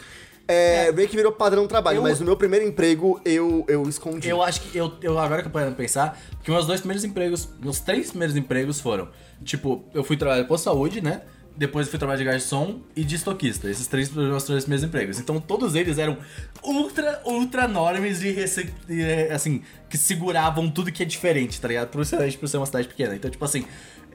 É, 0.52 0.90
meio 0.90 1.08
que 1.08 1.14
virou 1.14 1.30
padrão 1.30 1.64
trabalho, 1.68 1.98
Eu- 1.98 2.02
mas 2.02 2.18
no 2.18 2.26
meu 2.26 2.36
primeiro 2.36 2.66
emprego 2.66 3.20
eu, 3.24 3.64
eu 3.68 3.88
escondi. 3.88 4.28
Eu 4.28 4.42
acho 4.42 4.60
que 4.62 4.76
eu, 4.76 4.92
eu 5.00 5.16
agora 5.16 5.42
que 5.42 5.46
eu 5.48 5.52
pra 5.52 5.70
pensar, 5.70 6.20
que 6.42 6.50
meus 6.50 6.66
dois 6.66 6.80
primeiros 6.80 7.04
empregos, 7.04 7.48
meus 7.62 7.78
três 7.78 8.10
primeiros 8.10 8.34
empregos 8.36 8.80
foram, 8.80 9.08
tipo, 9.44 9.84
eu 9.94 10.02
fui 10.02 10.16
trabalhar 10.16 10.42
de 10.42 10.58
saúde, 10.58 11.00
né? 11.00 11.22
Depois 11.56 11.86
eu 11.86 11.90
fui 11.90 11.98
trabalhar 11.98 12.18
de 12.18 12.24
garçom 12.24 12.80
e 12.96 13.04
de 13.04 13.16
estoquista. 13.16 13.68
Esses 13.68 13.86
três 13.86 14.08
foram 14.08 14.28
meus 14.28 14.44
três 14.44 14.64
primeiros 14.64 14.82
empregos. 14.84 15.18
Então 15.18 15.38
todos 15.38 15.74
eles 15.74 15.98
eram 15.98 16.16
ultra, 16.62 17.20
ultra 17.24 17.68
normes 17.68 18.20
de, 18.20 18.30
rece- 18.30 18.72
de, 18.88 19.02
eh, 19.02 19.32
assim, 19.32 19.62
que 19.88 19.98
seguravam 19.98 20.70
tudo 20.70 20.90
que 20.90 21.02
é 21.02 21.06
diferente, 21.06 21.60
tá 21.60 21.68
ligado? 21.68 21.88
Por 21.88 22.04
ser, 22.06 22.36
por 22.38 22.48
ser 22.48 22.56
uma 22.56 22.66
cidade 22.66 22.88
pequena. 22.88 23.14
Então, 23.14 23.30
tipo 23.30 23.44
assim, 23.44 23.64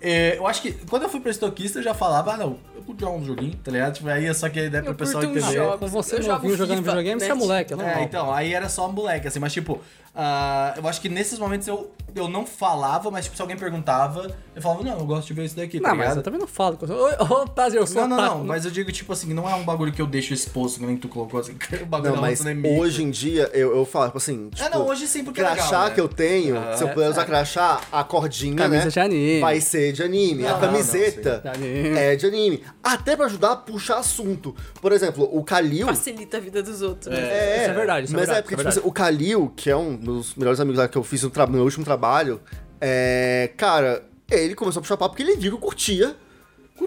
eh, 0.02 0.38
eu 0.38 0.48
acho 0.48 0.62
que 0.62 0.72
quando 0.90 1.04
eu 1.04 1.10
fui 1.10 1.20
pra 1.20 1.30
estoquista 1.30 1.80
eu 1.80 1.84
já 1.84 1.94
falava, 1.94 2.34
ah 2.34 2.38
não, 2.38 2.58
eu 2.76 2.82
curto 2.82 3.02
jogar 3.02 3.16
um 3.16 3.24
joguinho, 3.24 3.56
tá 3.64 3.72
ligado? 3.72 3.94
Tipo, 3.94 4.10
aí 4.10 4.26
é 4.26 4.34
só 4.34 4.50
que 4.50 4.60
a 4.60 4.64
ideia 4.66 4.82
pro 4.84 4.94
Eu 4.94 4.96
pessoal 4.98 5.24
entender. 5.24 5.54
jogos. 5.54 5.80
Com 5.80 5.88
você 5.88 6.16
Eu 6.16 6.22
jogo 6.24 6.34
novinho 6.36 6.58
jogando 6.58 6.82
videogame, 6.84 7.20
você 7.20 7.26
é 7.26 7.30
né? 7.30 7.34
moleque, 7.36 7.74
é 7.74 7.78
É, 7.78 8.04
então, 8.04 8.34
aí 8.34 8.54
era 8.54 8.70
só 8.70 8.88
moleque, 8.92 9.28
assim, 9.28 9.40
mas 9.40 9.54
tipo, 9.54 9.82
ah, 10.16 10.74
eu 10.78 10.88
acho 10.88 11.02
que 11.02 11.10
nesses 11.10 11.38
momentos 11.38 11.68
eu, 11.68 11.92
eu 12.16 12.30
não 12.30 12.46
falava, 12.46 13.12
mas 13.12 13.26
tipo, 13.26 13.36
se 13.36 13.42
alguém 13.42 13.58
perguntava, 13.58 14.34
eu 14.56 14.62
falava, 14.62 14.82
não, 14.84 15.00
eu 15.00 15.06
gosto 15.06 15.28
de 15.28 15.34
ver 15.34 15.44
isso 15.46 15.56
daqui, 15.58 15.80
tá 15.82 15.90
Não, 15.90 15.96
mas 15.96 16.06
ligado? 16.06 16.18
eu 16.18 16.24
também 16.24 16.40
não 16.40 16.48
falo. 16.48 16.78
Oi, 16.82 17.14
Ô, 17.20 17.46
prazer, 17.50 17.80
eu 17.82 17.86
sou 17.88 18.08
Não, 18.08 18.16
não, 18.18 18.38
não, 18.38 18.44
mas 18.46 18.64
eu 18.64 18.72
digo, 18.72 18.92
tipo 18.92 19.12
assim, 19.12 19.34
não 19.34 19.50
é 19.50 19.54
um 19.56 19.64
bagulho 19.64 19.92
que 19.92 20.02
eu 20.02 20.08
deixo 20.08 20.34
exposto, 20.34 20.80
que 20.80 20.86
nem 20.86 20.96
tu 20.96 21.10
colocou 21.10 21.40
assim, 21.40 21.54
o 21.82 21.86
bagulho 21.86 22.12
Não, 22.12 22.22
da 22.22 22.22
mas 22.22 22.42
hoje 22.80 23.04
em 23.04 23.12
dia 23.12 23.50
eu, 23.54 23.76
eu 23.76 23.86
falo, 23.86 24.06
tipo 24.06 24.18
assim. 24.20 24.50
Tipo, 24.50 24.64
É, 24.64 24.70
não, 24.70 24.88
hoje 24.88 25.06
sim, 25.08 25.24
porque 25.26 25.42
é 25.42 25.44
crachá 25.44 25.64
legal, 25.66 25.84
né? 25.90 25.94
que 25.96 26.00
eu 26.02 26.08
tenho, 26.08 26.58
Ah, 26.58 26.78
se 26.78 26.84
eu 26.84 26.90
puder 26.90 27.10
usar 27.10 27.26
crachá, 27.26 27.82
a 27.92 28.04
cordinha, 28.04 28.56
Camisa 28.56 28.86
né? 28.86 28.90
de 28.92 29.00
anime. 29.00 29.40
Vai 29.42 29.60
ser 29.60 29.92
de 29.92 30.02
anime. 30.04 30.44
Não, 30.44 30.56
a 30.56 30.60
camiseta 30.60 31.42
não, 31.44 31.98
é 31.98 32.16
de 32.16 32.26
anime. 32.26 32.64
Até 32.82 33.18
pra 33.18 33.26
ajudar 33.26 33.52
a 33.52 33.56
puxar 33.58 33.98
assunto. 33.98 34.56
Por 34.82 34.92
exemplo, 34.94 35.30
o 35.32 35.44
Kalil. 35.44 35.88
Facilita 35.88 36.38
a 36.38 36.40
vida 36.40 36.64
dos 36.64 36.82
outros. 36.82 37.08
né? 37.14 37.20
É, 37.20 37.62
Isso 37.64 37.72
é 37.72 37.74
verdade, 37.74 38.06
isso 38.06 38.14
é 38.14 38.18
mas 38.18 38.28
verdade, 38.28 38.40
é 38.40 38.42
porque, 38.42 38.54
é 38.54 38.58
tipo 38.58 38.70
assim, 38.70 38.82
o 38.84 38.92
Kalil, 38.92 39.52
que 39.56 39.70
é 39.70 39.76
um 39.76 39.98
dos 40.06 40.36
melhores 40.36 40.60
amigos 40.60 40.80
lá 40.80 40.88
que 40.88 40.98
eu 40.98 41.04
fiz 41.04 41.24
no, 41.24 41.30
no 41.30 41.48
meu 41.50 41.64
último 41.64 41.84
trabalho, 41.84 42.40
é. 42.80 43.52
Cara, 43.58 44.04
ele 44.30 44.56
começou 44.56 44.80
a 44.80 44.82
puxar 44.82 44.98
papo 44.98 45.16
porque 45.16 45.24
ele 45.24 45.36
viu 45.36 45.52
que 45.52 45.58
eu 45.58 45.62
curtia 45.62 46.16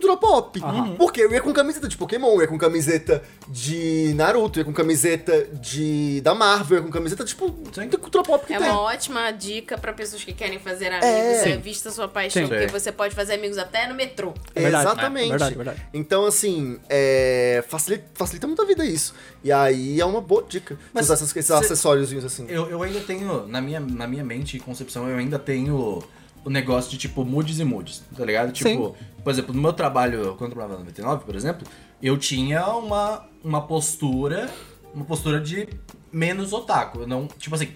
cultura 0.00 0.16
pop. 0.16 0.60
Porque 0.96 1.20
eu 1.22 1.32
ia 1.32 1.40
com 1.40 1.52
camiseta 1.52 1.88
de 1.88 1.96
Pokémon, 1.96 2.34
eu 2.34 2.42
ia 2.42 2.48
com 2.48 2.58
camiseta 2.58 3.22
de 3.48 4.12
Naruto, 4.14 4.58
eu 4.58 4.60
ia 4.62 4.64
com 4.64 4.72
camiseta 4.72 5.44
de. 5.60 6.20
da 6.20 6.34
Marvel, 6.34 6.78
eu 6.78 6.82
ia 6.82 6.86
com 6.86 6.92
camiseta, 6.92 7.24
tipo, 7.24 7.50
de 7.70 7.96
cultura 7.98 8.22
pop 8.24 8.46
que 8.46 8.54
É 8.54 8.58
tem. 8.58 8.68
uma 8.68 8.80
ótima 8.80 9.30
dica 9.30 9.76
pra 9.78 9.92
pessoas 9.92 10.22
que 10.24 10.32
querem 10.32 10.58
fazer 10.58 10.86
amigos. 10.88 11.06
É. 11.08 11.50
É, 11.50 11.56
vista 11.56 11.90
sua 11.90 12.08
paixão, 12.08 12.42
Sim. 12.42 12.48
porque 12.48 12.66
Sim. 12.68 12.72
você 12.72 12.92
pode 12.92 13.14
fazer 13.14 13.34
amigos 13.34 13.58
até 13.58 13.86
no 13.88 13.94
metrô. 13.94 14.32
É 14.54 14.62
verdade, 14.62 14.84
Exatamente. 14.86 15.26
é 15.26 15.30
verdade, 15.30 15.52
é 15.52 15.56
verdade. 15.56 15.82
Então, 15.92 16.24
assim, 16.26 16.78
é, 16.88 17.64
facilita, 17.68 18.04
facilita 18.14 18.46
muito 18.46 18.62
a 18.62 18.64
vida 18.64 18.84
isso. 18.84 19.14
E 19.42 19.50
aí 19.52 20.00
é 20.00 20.04
uma 20.04 20.20
boa 20.20 20.44
dica. 20.48 20.78
Mas 20.92 21.06
usar 21.06 21.14
esses, 21.14 21.30
esses 21.34 21.46
cê- 21.46 21.52
acessórios 21.52 22.12
assim. 22.24 22.46
Eu, 22.48 22.68
eu 22.68 22.82
ainda 22.82 23.00
tenho, 23.00 23.46
na 23.46 23.60
minha, 23.60 23.80
na 23.80 24.06
minha 24.06 24.24
mente 24.24 24.56
e 24.56 24.60
concepção, 24.60 25.08
eu 25.08 25.16
ainda 25.16 25.38
tenho 25.38 26.02
o 26.48 26.50
negócio 26.50 26.90
de 26.90 26.96
tipo 26.96 27.26
moods 27.26 27.58
e 27.58 27.64
moods, 27.64 28.02
tá 28.16 28.24
ligado? 28.24 28.50
Tipo, 28.52 28.96
por 29.22 29.30
exemplo, 29.30 29.54
no 29.54 29.60
meu 29.60 29.74
trabalho, 29.74 30.34
quando 30.38 30.50
eu 30.50 30.56
trabalhava 30.56 30.72
na 30.72 30.78
99, 30.78 31.24
por 31.26 31.36
exemplo, 31.36 31.68
eu 32.02 32.16
tinha 32.16 32.66
uma, 32.68 33.26
uma 33.44 33.66
postura, 33.66 34.48
uma 34.94 35.04
postura 35.04 35.42
de 35.42 35.68
menos 36.10 36.54
otaku. 36.54 37.00
Eu 37.00 37.06
não, 37.06 37.26
tipo 37.26 37.54
assim, 37.54 37.68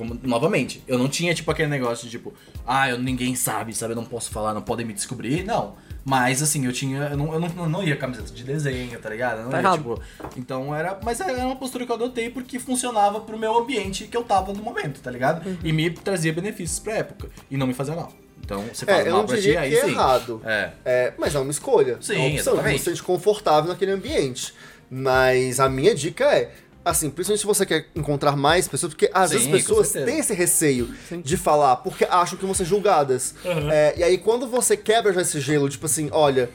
como- 0.00 0.18
novamente, 0.22 0.82
eu 0.88 0.98
não 0.98 1.08
tinha 1.08 1.34
tipo 1.34 1.50
aquele 1.50 1.68
negócio 1.68 2.04
de 2.06 2.10
tipo, 2.10 2.32
ah, 2.66 2.88
eu, 2.88 2.98
ninguém 2.98 3.34
sabe, 3.36 3.74
sabe, 3.74 3.92
eu 3.92 3.96
não 3.96 4.04
posso 4.04 4.30
falar, 4.30 4.54
não 4.54 4.62
podem 4.62 4.86
me 4.86 4.94
descobrir, 4.94 5.44
não. 5.44 5.74
Mas 6.02 6.42
assim, 6.42 6.64
eu 6.64 6.72
tinha. 6.72 7.08
Eu 7.10 7.16
não, 7.18 7.34
eu 7.34 7.38
não, 7.40 7.68
não 7.68 7.82
ia 7.84 7.94
camiseta 7.94 8.32
de 8.32 8.42
desenho, 8.42 8.98
tá 8.98 9.10
ligado? 9.10 9.38
Eu 9.40 9.44
não 9.44 9.50
Tá 9.50 9.58
ia, 9.58 9.62
errado. 9.62 9.76
tipo, 9.76 10.02
então 10.34 10.74
era. 10.74 10.98
Mas 11.04 11.20
era 11.20 11.44
uma 11.46 11.56
postura 11.56 11.84
que 11.84 11.92
eu 11.92 11.96
adotei 11.96 12.30
porque 12.30 12.58
funcionava 12.58 13.20
pro 13.20 13.38
meu 13.38 13.54
ambiente 13.58 14.06
que 14.06 14.16
eu 14.16 14.24
tava 14.24 14.54
no 14.54 14.62
momento, 14.62 15.00
tá 15.02 15.10
ligado? 15.10 15.46
Uhum. 15.46 15.58
E 15.62 15.70
me 15.74 15.90
trazia 15.90 16.32
benefícios 16.32 16.78
pra 16.78 16.94
época. 16.94 17.28
E 17.50 17.56
não 17.58 17.66
me 17.66 17.74
fazia 17.74 17.94
mal. 17.94 18.10
Então, 18.42 18.64
você 18.72 18.86
faz 18.86 19.04
É, 19.04 19.08
eu 19.08 19.12
mal 19.12 19.20
não 19.20 19.26
pra 19.28 19.36
ti, 19.38 19.54
aí 19.54 19.68
que 19.70 19.76
é 19.76 19.84
sim. 19.84 19.90
errado. 19.90 20.40
É. 20.46 20.70
É, 20.86 21.12
mas 21.18 21.34
é 21.34 21.38
uma 21.38 21.50
escolha. 21.50 21.98
Sim, 22.00 22.14
é 22.14 22.18
uma 22.18 22.26
opção. 22.28 22.52
exatamente. 22.54 22.78
Você 22.78 22.84
se 22.84 22.90
sente 22.96 23.02
confortável 23.02 23.68
naquele 23.70 23.92
ambiente. 23.92 24.54
Mas 24.90 25.60
a 25.60 25.68
minha 25.68 25.94
dica 25.94 26.24
é, 26.34 26.50
assim, 26.84 27.10
principalmente 27.10 27.40
se 27.40 27.46
você 27.46 27.66
quer 27.66 27.86
encontrar 27.94 28.36
mais 28.36 28.66
pessoas, 28.68 28.92
porque 28.92 29.10
às 29.12 29.30
Sim, 29.30 29.36
vezes 29.36 29.54
as 29.54 29.60
pessoas 29.60 29.90
têm 29.90 30.18
esse 30.18 30.34
receio 30.34 30.94
de 31.22 31.36
falar, 31.36 31.76
porque 31.76 32.04
acham 32.04 32.38
que 32.38 32.44
vão 32.44 32.54
ser 32.54 32.64
julgadas. 32.64 33.34
Uhum. 33.44 33.70
É, 33.70 33.94
e 33.98 34.02
aí 34.02 34.18
quando 34.18 34.46
você 34.46 34.76
quebra 34.76 35.12
já 35.12 35.22
esse 35.22 35.40
gelo, 35.40 35.68
tipo 35.68 35.86
assim, 35.86 36.08
olha. 36.12 36.50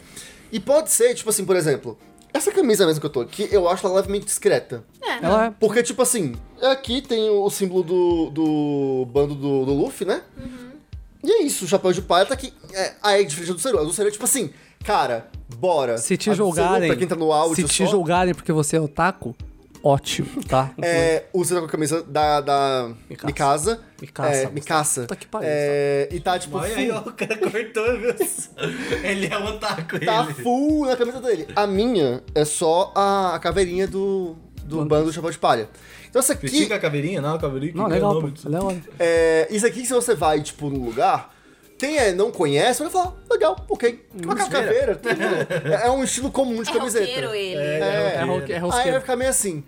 E 0.52 0.60
pode 0.60 0.92
ser, 0.92 1.14
tipo 1.16 1.30
assim, 1.30 1.44
por 1.44 1.56
exemplo, 1.56 1.98
essa 2.36 2.52
camisa 2.52 2.86
mesmo 2.86 3.00
que 3.00 3.06
eu 3.06 3.10
tô 3.10 3.22
aqui, 3.22 3.48
eu 3.52 3.68
acho 3.70 3.86
ela 3.86 3.96
levemente 3.96 4.26
discreta. 4.26 4.84
É, 5.02 5.26
Ela 5.26 5.46
é. 5.46 5.54
Porque, 5.60 5.82
tipo 5.82 6.02
assim, 6.02 6.36
aqui 6.62 7.02
tem 7.02 7.30
o 7.30 7.50
símbolo 7.50 7.84
do, 7.84 8.30
do 8.30 9.06
bando 9.10 9.36
do, 9.36 9.66
do 9.66 9.74
Luffy, 9.74 10.06
né? 10.06 10.22
E 11.24 11.32
é 11.32 11.42
isso, 11.44 11.66
o 11.66 11.68
chapéu 11.68 11.92
de 11.92 12.02
palha 12.02 12.26
tá 12.26 12.34
aqui. 12.34 12.54
É, 12.74 12.94
aí 13.02 13.22
é 13.22 13.24
diferente 13.24 13.54
do 13.54 13.60
Seru. 13.60 13.80
O 13.80 13.94
Seru 13.94 14.10
é 14.10 14.12
tipo 14.12 14.26
assim, 14.26 14.52
cara, 14.84 15.28
bora. 15.58 15.98
Se 15.98 16.18
te 16.18 16.26
Seru, 16.26 16.36
julgarem. 16.36 16.90
Pra 16.90 16.98
quem 16.98 17.08
tá 17.08 17.16
no 17.16 17.32
áudio 17.32 17.56
se 17.68 17.74
te 17.74 17.86
só, 17.86 17.90
julgarem 17.90 18.34
porque 18.34 18.52
você 18.52 18.76
é 18.76 18.82
otaku, 18.82 19.36
ótimo, 19.86 20.44
tá? 20.46 20.72
É, 20.82 21.24
o 21.32 21.46
tá 21.46 21.60
com 21.60 21.66
a 21.66 21.70
camisa 21.70 22.04
da, 22.04 22.42
da 22.42 22.90
Mikasa. 23.10 23.28
Mikasa. 23.28 23.80
Mikasa, 24.02 24.30
É, 24.36 24.50
Mikasa. 24.50 25.02
Puta 25.04 25.16
que 25.16 25.28
pariu, 25.28 25.48
É, 25.50 26.10
e 26.12 26.20
tá, 26.20 26.38
tipo, 26.40 26.58
Olha 26.58 26.76
aí, 26.76 26.92
ó, 26.92 27.00
o 27.00 27.14
cara 27.14 27.38
cortou, 27.38 27.98
viu? 28.00 28.14
Ele 29.04 29.28
é 29.28 29.38
um 29.38 29.46
otaku, 29.46 30.00
tá 30.04 30.24
ele. 30.26 30.34
full 30.44 30.86
na 30.88 30.96
camisa 30.98 31.22
dele. 31.22 31.48
A 31.56 31.66
minha 31.68 32.22
é 32.34 32.44
só 32.44 32.92
a, 32.96 33.36
a 33.36 33.40
caveirinha 33.40 33.88
do, 33.88 34.36
do 34.64 34.84
bando 34.86 35.06
do 35.06 35.14
chapéu 35.14 35.32
de 35.32 35.38
palha. 35.38 35.70
Então 36.10 36.20
essa 36.20 36.34
aqui... 36.34 36.48
Critica 36.48 36.76
a 36.76 36.80
caveirinha? 36.80 37.22
Não, 37.22 37.36
a 37.36 37.40
caveirinha 37.40 37.72
que 37.74 37.78
Não, 37.78 37.86
o 37.86 37.90
legal, 37.90 38.14
pô. 38.14 38.22
nome 38.22 38.32
disso. 38.34 38.50
Legal. 38.50 38.74
É, 39.00 39.48
isso 39.52 39.66
aqui, 39.68 39.86
se 39.86 39.94
você 39.94 40.16
vai, 40.16 40.42
tipo, 40.42 40.70
num 40.70 40.86
lugar, 40.86 41.34
quem 41.78 41.98
é, 41.98 42.14
não 42.14 42.32
conhece, 42.32 42.82
vai 42.82 42.90
falar, 42.92 43.14
legal, 43.30 43.66
ok. 43.70 44.06
Uma 44.24 44.36
caveira, 44.36 44.96
tudo. 44.96 45.16
É, 45.74 45.88
é 45.88 45.92
um 45.92 46.04
estilo 46.04 46.32
comum 46.32 46.64
de 46.64 46.70
é 46.70 46.74
camiseta. 46.74 47.06
roqueiro 47.06 47.34
ele. 47.36 47.56
É, 47.60 48.16
É 48.18 48.24
roque- 48.24 48.52
é 48.54 48.56
Aí 48.56 48.62
rosqueiro. 48.62 48.92
vai 48.92 49.00
ficar 49.02 49.16
meio 49.18 49.30
assim. 49.30 49.64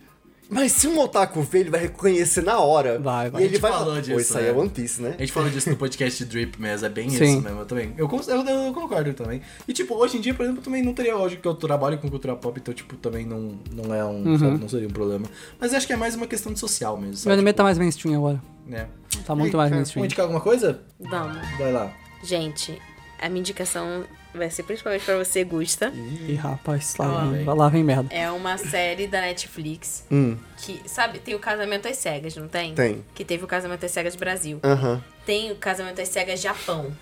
Mas 0.50 0.72
se 0.72 0.88
um 0.88 0.98
otaku 1.00 1.42
ver, 1.42 1.60
ele 1.62 1.70
vai 1.70 1.82
reconhecer 1.82 2.42
na 2.42 2.60
hora. 2.60 2.98
Vai, 3.00 3.30
vai. 3.30 3.42
E 3.42 3.44
A 3.44 3.46
ele 3.48 3.54
gente 3.56 3.62
vai 3.62 3.72
falou 3.72 3.88
falar, 3.88 4.00
disso, 4.02 4.14
Pô, 4.14 4.20
isso 4.20 4.38
aí 4.38 4.44
né? 4.46 4.50
é 4.50 4.54
One 4.54 4.70
Piece, 4.70 5.02
né? 5.02 5.16
A 5.18 5.22
gente 5.22 5.32
falou 5.34 5.50
disso 5.50 5.70
no 5.70 5.76
podcast 5.76 6.26
Drip 6.26 6.62
mesmo, 6.62 6.86
é 6.86 6.90
bem 6.90 7.10
Sim. 7.10 7.24
isso 7.24 7.42
mesmo, 7.42 7.60
eu 7.60 7.66
também. 7.66 7.94
Eu, 7.98 8.10
eu, 8.28 8.46
eu 8.66 8.74
concordo 8.74 9.14
também. 9.14 9.42
E, 9.68 9.74
tipo, 9.74 9.94
hoje 9.96 10.18
em 10.18 10.22
dia, 10.22 10.34
por 10.34 10.44
exemplo, 10.44 10.62
também 10.62 10.82
não 10.84 10.94
teria 10.94 11.18
hoje 11.18 11.38
que 11.38 11.48
eu 11.48 11.54
trabalho 11.54 11.98
com 11.98 12.10
cultura 12.10 12.36
pop, 12.36 12.60
então, 12.60 12.74
tipo, 12.74 12.96
também 12.96 13.26
não, 13.26 13.60
não 13.72 13.94
é 13.94 14.04
um, 14.06 14.24
Uhum. 14.26 14.40
sabe, 14.40 14.58
não 14.60 14.70
seria 14.70 14.88
um 14.88 14.92
problema. 14.92 15.26
Mas 15.60 15.74
acho 15.74 15.86
que 15.86 15.94
é 15.94 15.98
mais 15.98 16.16
uma 16.16 16.28
questão 16.28 16.54
de 16.54 16.60
social 16.60 16.96
mesmo, 16.98 17.14
O 17.14 17.18
sabe? 17.18 17.34
anime 17.34 17.50
Tipo, 17.50 17.58
tá 17.58 17.64
mais 17.64 17.78
mainstream 17.78 18.16
agora. 18.16 18.42
né? 18.66 18.88
Tá 19.26 19.36
muito 19.36 19.54
Aí, 19.56 19.58
mais 19.58 19.72
mainstream. 19.72 20.02
Vamos 20.02 20.06
indicar 20.08 20.24
alguma 20.24 20.42
coisa? 20.42 20.82
Vamos. 21.00 21.38
Vai 21.58 21.72
lá. 21.74 21.92
Gente, 22.24 22.80
a 23.22 23.28
minha 23.30 23.40
indicação 23.42 24.04
vai 24.38 24.50
ser 24.50 24.64
principalmente 24.64 25.04
pra 25.04 25.18
você, 25.18 25.44
Gusta. 25.44 25.92
Ih, 25.94 26.36
rapaz, 26.36 26.96
lá, 26.98 27.24
Ah, 27.24 27.26
vem, 27.32 27.46
lá 27.46 27.70
vem 27.70 27.84
merda. 27.84 28.14
É 28.14 28.30
uma 28.32 28.58
série 28.58 29.08
da 29.08 29.22
Netflix 29.22 30.06
Hum, 30.12 30.38
que, 30.58 30.82
sabe, 30.88 31.20
tem 31.20 31.36
o 31.36 31.40
Casamento 31.40 31.88
às 31.88 31.98
Cegas, 31.98 32.36
não 32.36 32.48
tem? 32.48 32.74
tem. 32.76 33.04
Que 33.16 33.26
teve 33.26 33.44
o 33.44 33.48
Casamento 33.48 33.86
às 33.86 33.92
Cegas 33.92 34.16
Brasil. 34.16 34.60
Aham. 34.64 35.04
Tem 35.26 35.52
o 35.52 35.56
Casamento 35.56 36.02
às 36.02 36.08
Cegas 36.10 36.40
Japão. 36.40 36.96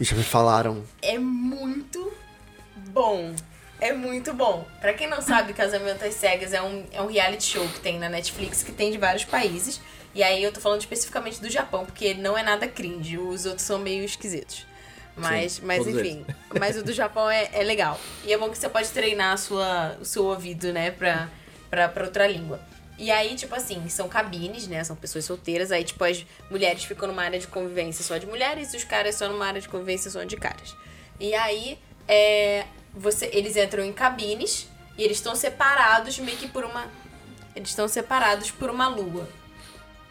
E 0.00 0.04
já 0.04 0.16
me 0.16 0.22
falaram. 0.24 0.82
É 1.00 1.18
muito 1.18 2.12
bom. 2.88 3.34
É 3.80 3.92
muito 3.92 4.32
bom. 4.32 4.66
Pra 4.80 4.94
quem 4.94 5.06
não 5.08 5.20
sabe, 5.20 5.52
Casamento 5.52 6.04
às 6.04 6.14
Cegas 6.14 6.52
é 6.52 6.62
um, 6.62 6.84
é 6.92 7.00
um 7.02 7.06
reality 7.06 7.44
show 7.44 7.66
que 7.68 7.80
tem 7.80 7.98
na 7.98 8.08
Netflix, 8.08 8.62
que 8.62 8.72
tem 8.72 8.90
de 8.90 8.98
vários 8.98 9.24
países. 9.24 9.80
E 10.14 10.22
aí 10.22 10.42
eu 10.42 10.50
tô 10.50 10.60
falando 10.60 10.80
especificamente 10.80 11.40
do 11.42 11.50
Japão, 11.50 11.84
porque 11.84 12.14
não 12.14 12.38
é 12.38 12.42
nada 12.42 12.66
cringe. 12.66 13.18
Os 13.18 13.44
outros 13.44 13.66
são 13.66 13.78
meio 13.78 14.02
esquisitos. 14.02 14.66
Mas, 15.16 15.52
Sim, 15.52 15.62
mas 15.64 15.86
enfim. 15.86 16.26
Mas 16.60 16.76
o 16.76 16.82
do 16.82 16.92
Japão 16.92 17.28
é, 17.30 17.48
é 17.52 17.62
legal. 17.62 17.98
E 18.24 18.32
é 18.32 18.38
bom 18.38 18.50
que 18.50 18.58
você 18.58 18.68
pode 18.68 18.88
treinar 18.90 19.36
sua, 19.38 19.96
o 20.00 20.04
seu 20.04 20.24
ouvido, 20.24 20.72
né, 20.72 20.90
pra, 20.90 21.30
pra, 21.70 21.88
pra 21.88 22.04
outra 22.04 22.26
língua. 22.26 22.60
E 22.98 23.10
aí, 23.10 23.34
tipo 23.34 23.54
assim, 23.54 23.88
são 23.88 24.08
cabines, 24.08 24.66
né? 24.66 24.82
São 24.82 24.96
pessoas 24.96 25.24
solteiras. 25.24 25.70
Aí, 25.70 25.84
tipo, 25.84 26.02
as 26.02 26.24
mulheres 26.50 26.84
ficam 26.84 27.08
numa 27.08 27.22
área 27.22 27.38
de 27.38 27.46
convivência 27.46 28.02
só 28.02 28.16
de 28.16 28.26
mulheres 28.26 28.72
e 28.72 28.76
os 28.76 28.84
caras 28.84 29.14
só 29.14 29.28
numa 29.28 29.46
área 29.46 29.60
de 29.60 29.68
convivência 29.68 30.10
só 30.10 30.24
de 30.24 30.36
caras. 30.36 30.74
E 31.20 31.34
aí, 31.34 31.78
é, 32.08 32.64
você, 32.94 33.28
eles 33.32 33.56
entram 33.56 33.84
em 33.84 33.92
cabines 33.92 34.66
e 34.96 35.04
eles 35.04 35.18
estão 35.18 35.34
separados 35.34 36.18
meio 36.18 36.38
que 36.38 36.48
por 36.48 36.64
uma. 36.64 36.90
Eles 37.54 37.68
estão 37.68 37.86
separados 37.86 38.50
por 38.50 38.70
uma 38.70 38.88
lua. 38.88 39.28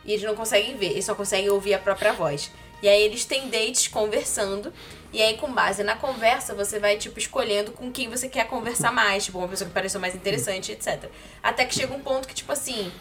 E 0.03 0.13
eles 0.13 0.23
não 0.23 0.35
conseguem 0.35 0.77
ver, 0.77 0.91
eles 0.91 1.05
só 1.05 1.15
conseguem 1.15 1.49
ouvir 1.49 1.73
a 1.73 1.79
própria 1.79 2.13
voz. 2.13 2.51
E 2.83 2.87
aí 2.87 3.01
eles 3.01 3.25
têm 3.25 3.49
dates 3.49 3.87
conversando. 3.87 4.71
E 5.15 5.21
aí, 5.21 5.37
com 5.37 5.49
base 5.49 5.81
na 5.81 5.95
conversa, 5.95 6.53
você 6.53 6.77
vai, 6.77 6.97
tipo, 6.97 7.17
escolhendo 7.17 7.71
com 7.71 7.89
quem 7.89 8.09
você 8.09 8.27
quer 8.27 8.49
conversar 8.49 8.91
mais. 8.91 9.23
Tipo, 9.23 9.37
uma 9.37 9.47
pessoa 9.47 9.65
que 9.65 9.73
pareceu 9.73 9.97
mais 9.97 10.13
interessante, 10.13 10.73
etc. 10.73 11.05
Até 11.41 11.63
que 11.63 11.73
chega 11.73 11.93
um 11.93 12.01
ponto 12.01 12.27
que, 12.27 12.33
tipo 12.33 12.51
assim. 12.51 12.91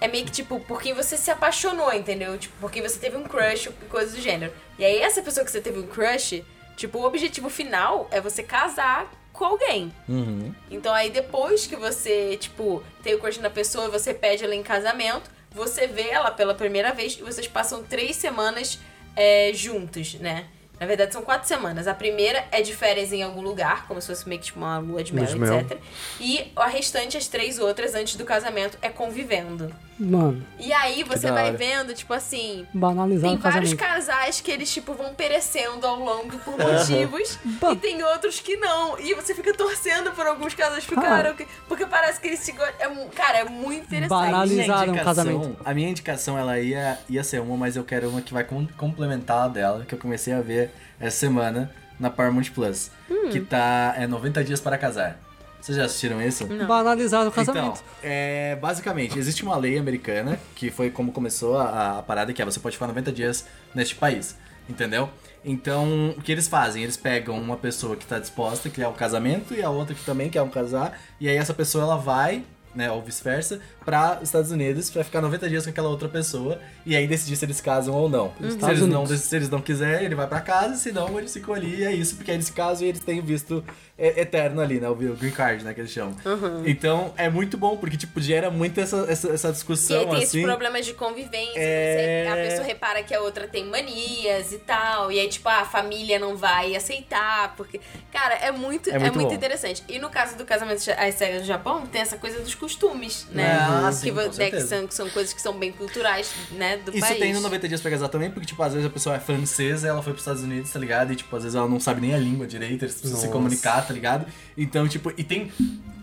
É 0.00 0.08
meio 0.08 0.24
que, 0.24 0.32
tipo, 0.32 0.58
por 0.60 0.80
quem 0.80 0.94
você 0.94 1.18
se 1.18 1.30
apaixonou, 1.30 1.92
entendeu? 1.92 2.38
Tipo, 2.38 2.56
por 2.58 2.70
quem 2.70 2.80
você 2.80 2.98
teve 2.98 3.14
um 3.14 3.24
crush 3.24 3.68
coisa 3.90 4.16
do 4.16 4.22
gênero. 4.22 4.54
E 4.78 4.84
aí, 4.86 5.00
essa 5.00 5.20
pessoa 5.20 5.44
que 5.44 5.50
você 5.50 5.60
teve 5.60 5.78
um 5.78 5.86
crush, 5.86 6.42
tipo, 6.78 6.98
o 6.98 7.04
objetivo 7.04 7.50
final 7.50 8.08
é 8.10 8.18
você 8.18 8.42
casar 8.42 9.12
com 9.34 9.44
alguém. 9.44 9.92
Uhum. 10.08 10.54
Então 10.70 10.94
aí 10.94 11.10
depois 11.10 11.66
que 11.66 11.76
você, 11.76 12.38
tipo, 12.38 12.82
tem 13.02 13.14
o 13.14 13.18
crush 13.18 13.38
na 13.38 13.50
pessoa, 13.50 13.90
você 13.90 14.14
pede 14.14 14.44
ela 14.44 14.54
em 14.54 14.62
casamento, 14.62 15.30
você 15.50 15.86
vê 15.86 16.08
ela 16.08 16.30
pela 16.30 16.54
primeira 16.54 16.92
vez 16.94 17.18
e 17.18 17.22
vocês 17.22 17.46
passam 17.46 17.82
três 17.82 18.16
semanas 18.16 18.78
é, 19.16 19.50
juntos, 19.54 20.14
né? 20.14 20.46
Na 20.78 20.86
verdade, 20.86 21.12
são 21.12 21.22
quatro 21.22 21.46
semanas. 21.46 21.86
A 21.86 21.94
primeira 21.94 22.44
é 22.50 22.60
de 22.60 22.74
férias 22.74 23.12
em 23.12 23.22
algum 23.22 23.40
lugar, 23.40 23.86
como 23.86 24.00
se 24.00 24.08
fosse 24.08 24.28
meio 24.28 24.40
que 24.40 24.46
tipo 24.46 24.58
uma 24.58 24.78
lua 24.78 25.04
de 25.04 25.14
mel, 25.14 25.24
Lua 25.24 25.32
de 25.32 25.38
mel. 25.40 25.60
etc. 25.60 25.78
E 26.20 26.50
a 26.56 26.66
restante, 26.66 27.16
as 27.16 27.28
três 27.28 27.58
outras, 27.60 27.94
antes 27.94 28.16
do 28.16 28.24
casamento, 28.24 28.76
é 28.82 28.88
convivendo. 28.88 29.72
Mano, 29.98 30.44
E 30.58 30.72
aí 30.72 31.04
você 31.04 31.30
vai 31.30 31.52
vendo, 31.52 31.94
tipo 31.94 32.12
assim, 32.12 32.66
banalizar 32.74 33.30
tem 33.30 33.38
vários 33.38 33.74
casais 33.74 34.40
que 34.40 34.50
eles, 34.50 34.72
tipo, 34.72 34.92
vão 34.94 35.14
perecendo 35.14 35.86
ao 35.86 35.98
longo 35.98 36.36
por 36.40 36.58
motivos. 36.58 37.38
E 37.72 37.76
tem 37.76 38.02
outros 38.02 38.40
que 38.40 38.56
não. 38.56 38.98
E 38.98 39.14
você 39.14 39.34
fica 39.34 39.54
torcendo 39.54 40.10
por 40.12 40.26
alguns 40.26 40.52
casais 40.54 40.84
ficaram. 40.84 41.34
que- 41.34 41.46
Porque 41.68 41.86
parece 41.86 42.20
que 42.20 42.26
eles 42.28 42.40
se 42.40 42.52
gostam. 42.52 42.74
É, 42.80 43.06
cara, 43.14 43.38
é 43.38 43.44
muito 43.44 43.84
interessante. 43.84 44.08
Banalizaram 44.08 44.92
um 44.92 44.96
casamento. 44.96 45.56
A 45.64 45.72
minha 45.74 45.88
indicação, 45.90 46.36
ela 46.38 46.58
ia, 46.58 46.98
ia 47.08 47.22
ser 47.22 47.40
uma, 47.40 47.56
mas 47.56 47.76
eu 47.76 47.84
quero 47.84 48.08
uma 48.08 48.20
que 48.20 48.32
vai 48.34 48.42
com- 48.44 48.66
complementar 48.76 49.44
a 49.44 49.48
dela, 49.48 49.84
que 49.86 49.94
eu 49.94 49.98
comecei 49.98 50.32
a 50.32 50.40
ver 50.40 50.70
essa 50.98 51.16
semana 51.18 51.70
na 52.00 52.10
Paramount 52.10 52.50
Plus. 52.52 52.90
Hum. 53.08 53.28
Que 53.30 53.40
tá 53.40 53.94
é 53.96 54.06
90 54.06 54.42
Dias 54.42 54.60
para 54.60 54.76
Casar. 54.76 55.18
Vocês 55.64 55.78
já 55.78 55.86
assistiram 55.86 56.20
isso? 56.20 56.46
Não. 56.46 56.66
Banalizaram 56.66 57.28
o 57.28 57.32
casamento. 57.32 57.82
Então, 57.82 57.82
é, 58.02 58.54
basicamente, 58.56 59.18
existe 59.18 59.42
uma 59.42 59.56
lei 59.56 59.78
americana, 59.78 60.38
que 60.54 60.70
foi 60.70 60.90
como 60.90 61.10
começou 61.10 61.56
a, 61.56 62.00
a 62.00 62.02
parada, 62.02 62.34
que 62.34 62.42
é 62.42 62.44
você 62.44 62.60
pode 62.60 62.76
ficar 62.76 62.86
90 62.86 63.10
dias 63.10 63.46
neste 63.74 63.94
país, 63.94 64.36
entendeu? 64.68 65.08
Então, 65.42 66.10
o 66.18 66.20
que 66.20 66.32
eles 66.32 66.48
fazem? 66.48 66.82
Eles 66.82 66.98
pegam 66.98 67.38
uma 67.40 67.56
pessoa 67.56 67.96
que 67.96 68.04
tá 68.04 68.18
disposta 68.18 68.68
a 68.68 68.70
criar 68.70 68.90
um 68.90 68.92
casamento 68.92 69.54
e 69.54 69.62
a 69.62 69.70
outra 69.70 69.94
que 69.94 70.04
também 70.04 70.28
quer 70.28 70.42
um 70.42 70.50
casar, 70.50 71.00
e 71.18 71.30
aí 71.30 71.36
essa 71.38 71.54
pessoa 71.54 71.84
ela 71.84 71.96
vai, 71.96 72.44
né, 72.74 72.90
ou 72.90 73.00
vice-versa, 73.00 73.58
para 73.84 74.16
os 74.22 74.28
Estados 74.28 74.50
Unidos 74.50 74.90
pra 74.90 75.04
ficar 75.04 75.20
90 75.20 75.48
dias 75.48 75.64
com 75.64 75.70
aquela 75.70 75.88
outra 75.88 76.08
pessoa 76.08 76.58
e 76.86 76.96
aí 76.96 77.06
decidir 77.06 77.36
se 77.36 77.44
eles 77.44 77.60
casam 77.60 77.94
ou 77.94 78.08
não. 78.08 78.32
Se, 78.40 78.48
Estados 78.48 78.78
eles 78.78 78.88
não 78.92 79.06
se 79.06 79.36
eles 79.36 79.48
não 79.50 79.60
quiserem, 79.60 80.04
ele 80.06 80.14
vai 80.14 80.26
pra 80.26 80.40
casa, 80.40 80.76
se 80.76 80.90
não, 80.92 81.18
eles 81.18 81.32
ficam 81.32 81.54
ali 81.54 81.80
e 81.80 81.84
é 81.84 81.92
isso, 81.92 82.16
porque 82.16 82.30
aí 82.30 82.36
eles 82.36 82.46
se 82.46 82.52
casam 82.52 82.86
e 82.86 82.88
eles 82.90 83.00
têm 83.00 83.20
visto 83.20 83.64
é, 83.96 84.20
eterno 84.22 84.60
ali, 84.60 84.80
né? 84.80 84.88
O 84.88 84.94
green 84.94 85.30
card, 85.30 85.62
né, 85.64 85.72
que 85.72 85.80
eles 85.80 85.90
chamam. 85.92 86.16
Então, 86.64 87.12
é 87.16 87.28
muito 87.30 87.56
bom, 87.56 87.76
porque, 87.76 87.96
tipo, 87.96 88.20
gera 88.20 88.50
muito 88.50 88.80
essa, 88.80 89.06
essa, 89.08 89.28
essa 89.32 89.48
E 89.48 89.52
discussão, 89.52 89.98
aí 90.00 90.04
tem 90.06 90.14
assim. 90.16 90.22
esses 90.24 90.42
problemas 90.42 90.84
de 90.86 90.94
convivência. 90.94 91.52
É. 91.56 92.24
você- 92.24 92.30
A 92.32 92.36
pessoa 92.48 92.66
repara 92.66 93.02
que 93.02 93.14
a 93.14 93.20
outra 93.20 93.46
tem 93.46 93.64
manias 93.66 94.52
e 94.52 94.58
tal. 94.58 95.12
E 95.12 95.20
aí, 95.20 95.28
tipo, 95.28 95.48
a 95.48 95.64
família 95.64 96.18
não 96.18 96.36
vai 96.36 96.74
aceitar. 96.74 97.54
Porque. 97.56 97.80
Cara, 98.12 98.34
é 98.34 98.50
muito, 98.50 98.90
É 98.90 98.94
é 98.94 98.98
muito 98.98 99.14
muito, 99.14 99.28
bom. 99.28 99.34
interessante. 99.34 99.82
E 99.88 99.98
no 99.98 100.10
caso 100.10 100.36
do 100.36 100.44
casamento 100.44 100.82
às 100.98 101.14
cegas 101.14 101.42
do 101.42 101.46
Japão, 101.46 101.86
tem 101.86 102.00
essa 102.00 102.16
coisa 102.16 102.40
dos 102.40 102.54
costumes, 102.54 103.26
né? 103.30 103.44
Ah, 103.74 103.88
que, 103.90 103.94
sim, 103.96 104.12
né, 104.12 104.50
que 104.50 104.60
são, 104.60 104.86
que 104.86 104.94
são 104.94 105.10
coisas 105.10 105.32
que 105.32 105.40
são 105.40 105.52
bem 105.58 105.72
culturais, 105.72 106.32
né, 106.52 106.76
do 106.78 106.90
Isso 106.90 107.00
país. 107.00 107.18
tem 107.18 107.32
no 107.32 107.40
90 107.40 107.68
Dias 107.68 107.80
pra 107.80 107.90
Casar 107.90 108.08
também, 108.08 108.30
porque, 108.30 108.46
tipo, 108.46 108.62
às 108.62 108.72
vezes 108.72 108.86
a 108.86 108.90
pessoa 108.90 109.16
é 109.16 109.20
francesa, 109.20 109.88
ela 109.88 110.02
foi 110.02 110.12
pros 110.12 110.22
Estados 110.22 110.42
Unidos, 110.42 110.70
tá 110.70 110.78
ligado? 110.78 111.12
E, 111.12 111.16
tipo, 111.16 111.34
às 111.36 111.42
vezes 111.42 111.56
ela 111.56 111.68
não 111.68 111.80
sabe 111.80 112.00
nem 112.00 112.14
a 112.14 112.18
língua 112.18 112.46
direito, 112.46 112.84
eles 112.84 112.94
precisam 112.94 113.20
se 113.20 113.28
comunicar, 113.28 113.86
tá 113.86 113.92
ligado? 113.92 114.26
Então, 114.56 114.86
tipo, 114.88 115.12
e 115.16 115.24
tem 115.24 115.50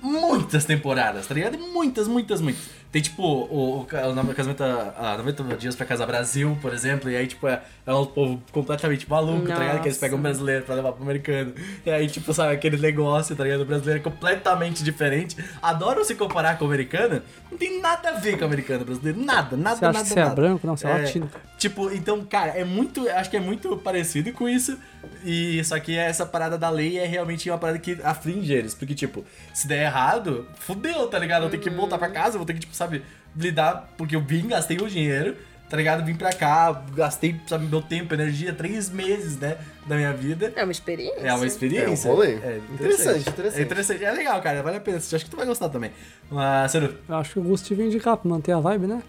muitas 0.02 0.66
temporadas, 0.66 1.28
tá 1.28 1.34
ligado? 1.34 1.58
Muitas, 1.58 2.08
muitas, 2.08 2.41
muitas. 2.41 2.82
Tem, 2.91 3.02
tipo, 3.02 3.24
o, 3.24 3.88
o, 3.89 4.14
nome 4.14 4.30
do 4.30 4.36
casamento, 4.36 4.62
a 4.62 5.16
90 5.18 5.56
Dias 5.56 5.78
pra 5.78 5.86
Casar 5.86 6.06
Brasil, 6.06 6.58
por 6.62 6.74
exemplo, 6.74 7.10
e 7.10 7.16
aí, 7.16 7.26
tipo, 7.26 7.47
é, 7.47 7.62
é 7.86 7.93
um 7.93 8.06
povo 8.06 8.43
completamente 8.52 9.10
maluco, 9.10 9.47
tá 9.47 9.58
ligado? 9.58 9.82
Que 9.82 9.88
eles 9.88 9.95
Nossa. 9.95 9.99
pegam 10.02 10.20
um 10.20 10.22
brasileiro 10.22 10.66
pra 10.66 10.76
levar 10.76 10.91
pro 10.91 11.02
americano. 11.02 11.54
E 11.86 11.89
aí, 11.89 12.08
tipo, 12.08 12.34
sabe, 12.34 12.54
aquele 12.54 12.76
negócio, 12.76 13.34
tá 13.34 13.45
ligado? 13.45 13.62
O 13.62 13.66
brasileiro 13.66 14.02
é 14.02 14.04
completamente 14.04 14.84
diferente. 14.84 15.38
Adoram 15.62 16.04
se 16.04 16.16
comparar 16.16 16.58
com 16.58 16.66
o 16.66 16.68
americano. 16.68 17.22
Não 17.49 17.58
tem 17.58 17.80
nada 17.80 18.10
a 18.10 18.12
ver 18.14 18.36
com 18.36 18.43
o 18.43 18.47
americano 18.47 18.84
brasileiro. 18.84 19.24
Nada, 19.24 19.56
nada, 19.56 19.78
Você 19.78 19.86
acha 19.86 19.93
nada, 19.93 20.04
que 20.04 20.14
você 20.14 20.20
é 20.20 20.24
nada. 20.24 20.36
branco? 20.36 20.68
Não, 20.68 20.76
você 20.76 20.88
é 20.88 20.89
latino. 20.89 21.32
Tipo, 21.58 21.91
então, 21.91 22.26
cara, 22.26 22.52
é 22.58 22.66
muito. 22.66 23.08
Acho 23.08 23.30
que 23.30 23.38
é 23.38 23.39
muito 23.39 23.78
parecido 23.78 24.34
com 24.34 24.49
isso. 24.49 24.78
E 25.24 25.64
só 25.64 25.80
que 25.80 25.95
essa 25.95 26.26
parada 26.26 26.58
da 26.58 26.70
lei 26.70 26.97
é 26.97 27.06
realmente 27.06 27.49
uma 27.49 27.58
parada 27.58 27.80
que 27.80 27.99
aflige 28.04 28.52
eles. 28.52 28.74
Porque, 28.74 28.93
tipo, 28.93 29.24
se 29.54 29.68
der 29.68 29.91
errado, 29.92 30.48
fudeu, 30.56 31.08
tá 31.08 31.20
ligado? 31.20 31.44
Eu 31.44 31.50
tenho 31.50 31.62
que 31.62 31.70
voltar 31.70 31.98
pra 31.98 32.10
casa, 32.10 32.36
eu 32.36 32.39
vou 32.39 32.46
ter 32.46 32.54
que, 32.54 32.62
tipo, 32.62 32.76
sabe, 32.76 33.04
lidar. 33.36 33.89
Porque 33.98 34.16
eu 34.16 34.22
vim, 34.22 34.48
gastei 34.48 34.78
o 34.78 34.88
dinheiro, 34.88 35.36
tá 35.70 35.76
ligado? 35.78 36.04
Vim 36.06 36.16
pra 36.16 36.32
cá, 36.32 36.84
gastei, 36.96 37.39
sabe, 37.48 37.66
meu 37.68 37.82
tempo, 37.82 38.14
energia, 38.14 38.54
três 38.54 38.89
meses, 38.89 39.38
né, 39.38 39.58
da 39.86 39.96
minha 39.96 40.14
vida. 40.14 40.52
É 40.56 40.64
uma 40.64 40.72
experiência. 40.72 41.20
É 41.20 41.34
uma 41.34 41.46
experiência. 41.46 42.08
É 42.08 42.12
um 42.12 42.16
rolê. 42.16 42.34
É 42.36 42.62
Interessante, 42.74 43.30
interessante. 43.30 43.60
É 43.60 43.64
interessante. 43.64 44.04
É 44.06 44.12
legal, 44.12 44.42
cara. 44.42 44.64
Vale 44.64 44.78
a 44.78 44.82
pena. 44.82 44.98
Acho 44.98 45.10
que 45.18 45.30
tu 45.30 45.38
vai 45.38 45.46
gostar 45.46 45.70
também. 45.70 45.92
Mas, 46.30 46.72
Ceru, 46.72 46.96
Eu 47.08 47.16
acho 47.16 47.34
que 47.34 47.39
o 47.39 47.44
Gusto 47.44 47.70
devia 47.70 47.86
indicar 47.86 48.18
pra 48.18 48.30
manter 48.30 48.54
a 48.54 48.60
vibe, 48.60 48.88
né? 48.88 49.02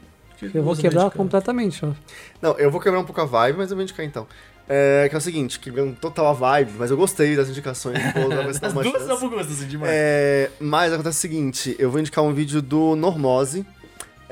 que 0.51 0.59
Eu 0.59 0.63
vou 0.63 0.75
quebrar 0.77 1.11
completamente, 1.11 1.85
ó. 1.85 1.93
Não, 2.41 2.59
eu 2.59 2.71
vou 2.71 2.81
quebrar 2.81 2.99
um 2.99 3.05
pouco 3.05 3.21
a 3.21 3.25
vibe, 3.25 3.59
mas 3.59 3.71
eu 3.71 3.77
vou 3.77 3.83
indicar 3.85 4.05
então. 4.05 4.27
É, 4.69 5.07
que 5.09 5.15
é 5.15 5.19
o 5.19 5.21
seguinte, 5.21 5.59
quebrando 5.59 5.95
total 5.97 6.29
a 6.29 6.33
vibe, 6.33 6.73
mas 6.79 6.91
eu 6.91 6.97
gostei 6.97 7.37
das 7.37 7.49
indicações. 7.49 7.99
Você 7.99 8.61
dar 8.61 8.69
As 8.69 8.75
duas 8.75 9.03
são 9.03 9.29
gosto, 9.29 9.53
assim, 9.53 9.67
demais. 9.67 9.91
É, 9.93 10.51
mas 10.61 10.93
acontece 10.93 11.19
o 11.19 11.21
seguinte, 11.21 11.77
eu 11.79 11.91
vou 11.91 12.01
indicar 12.01 12.23
um 12.25 12.33
vídeo 12.33 12.63
do 12.63 12.95
Normose. 12.97 13.67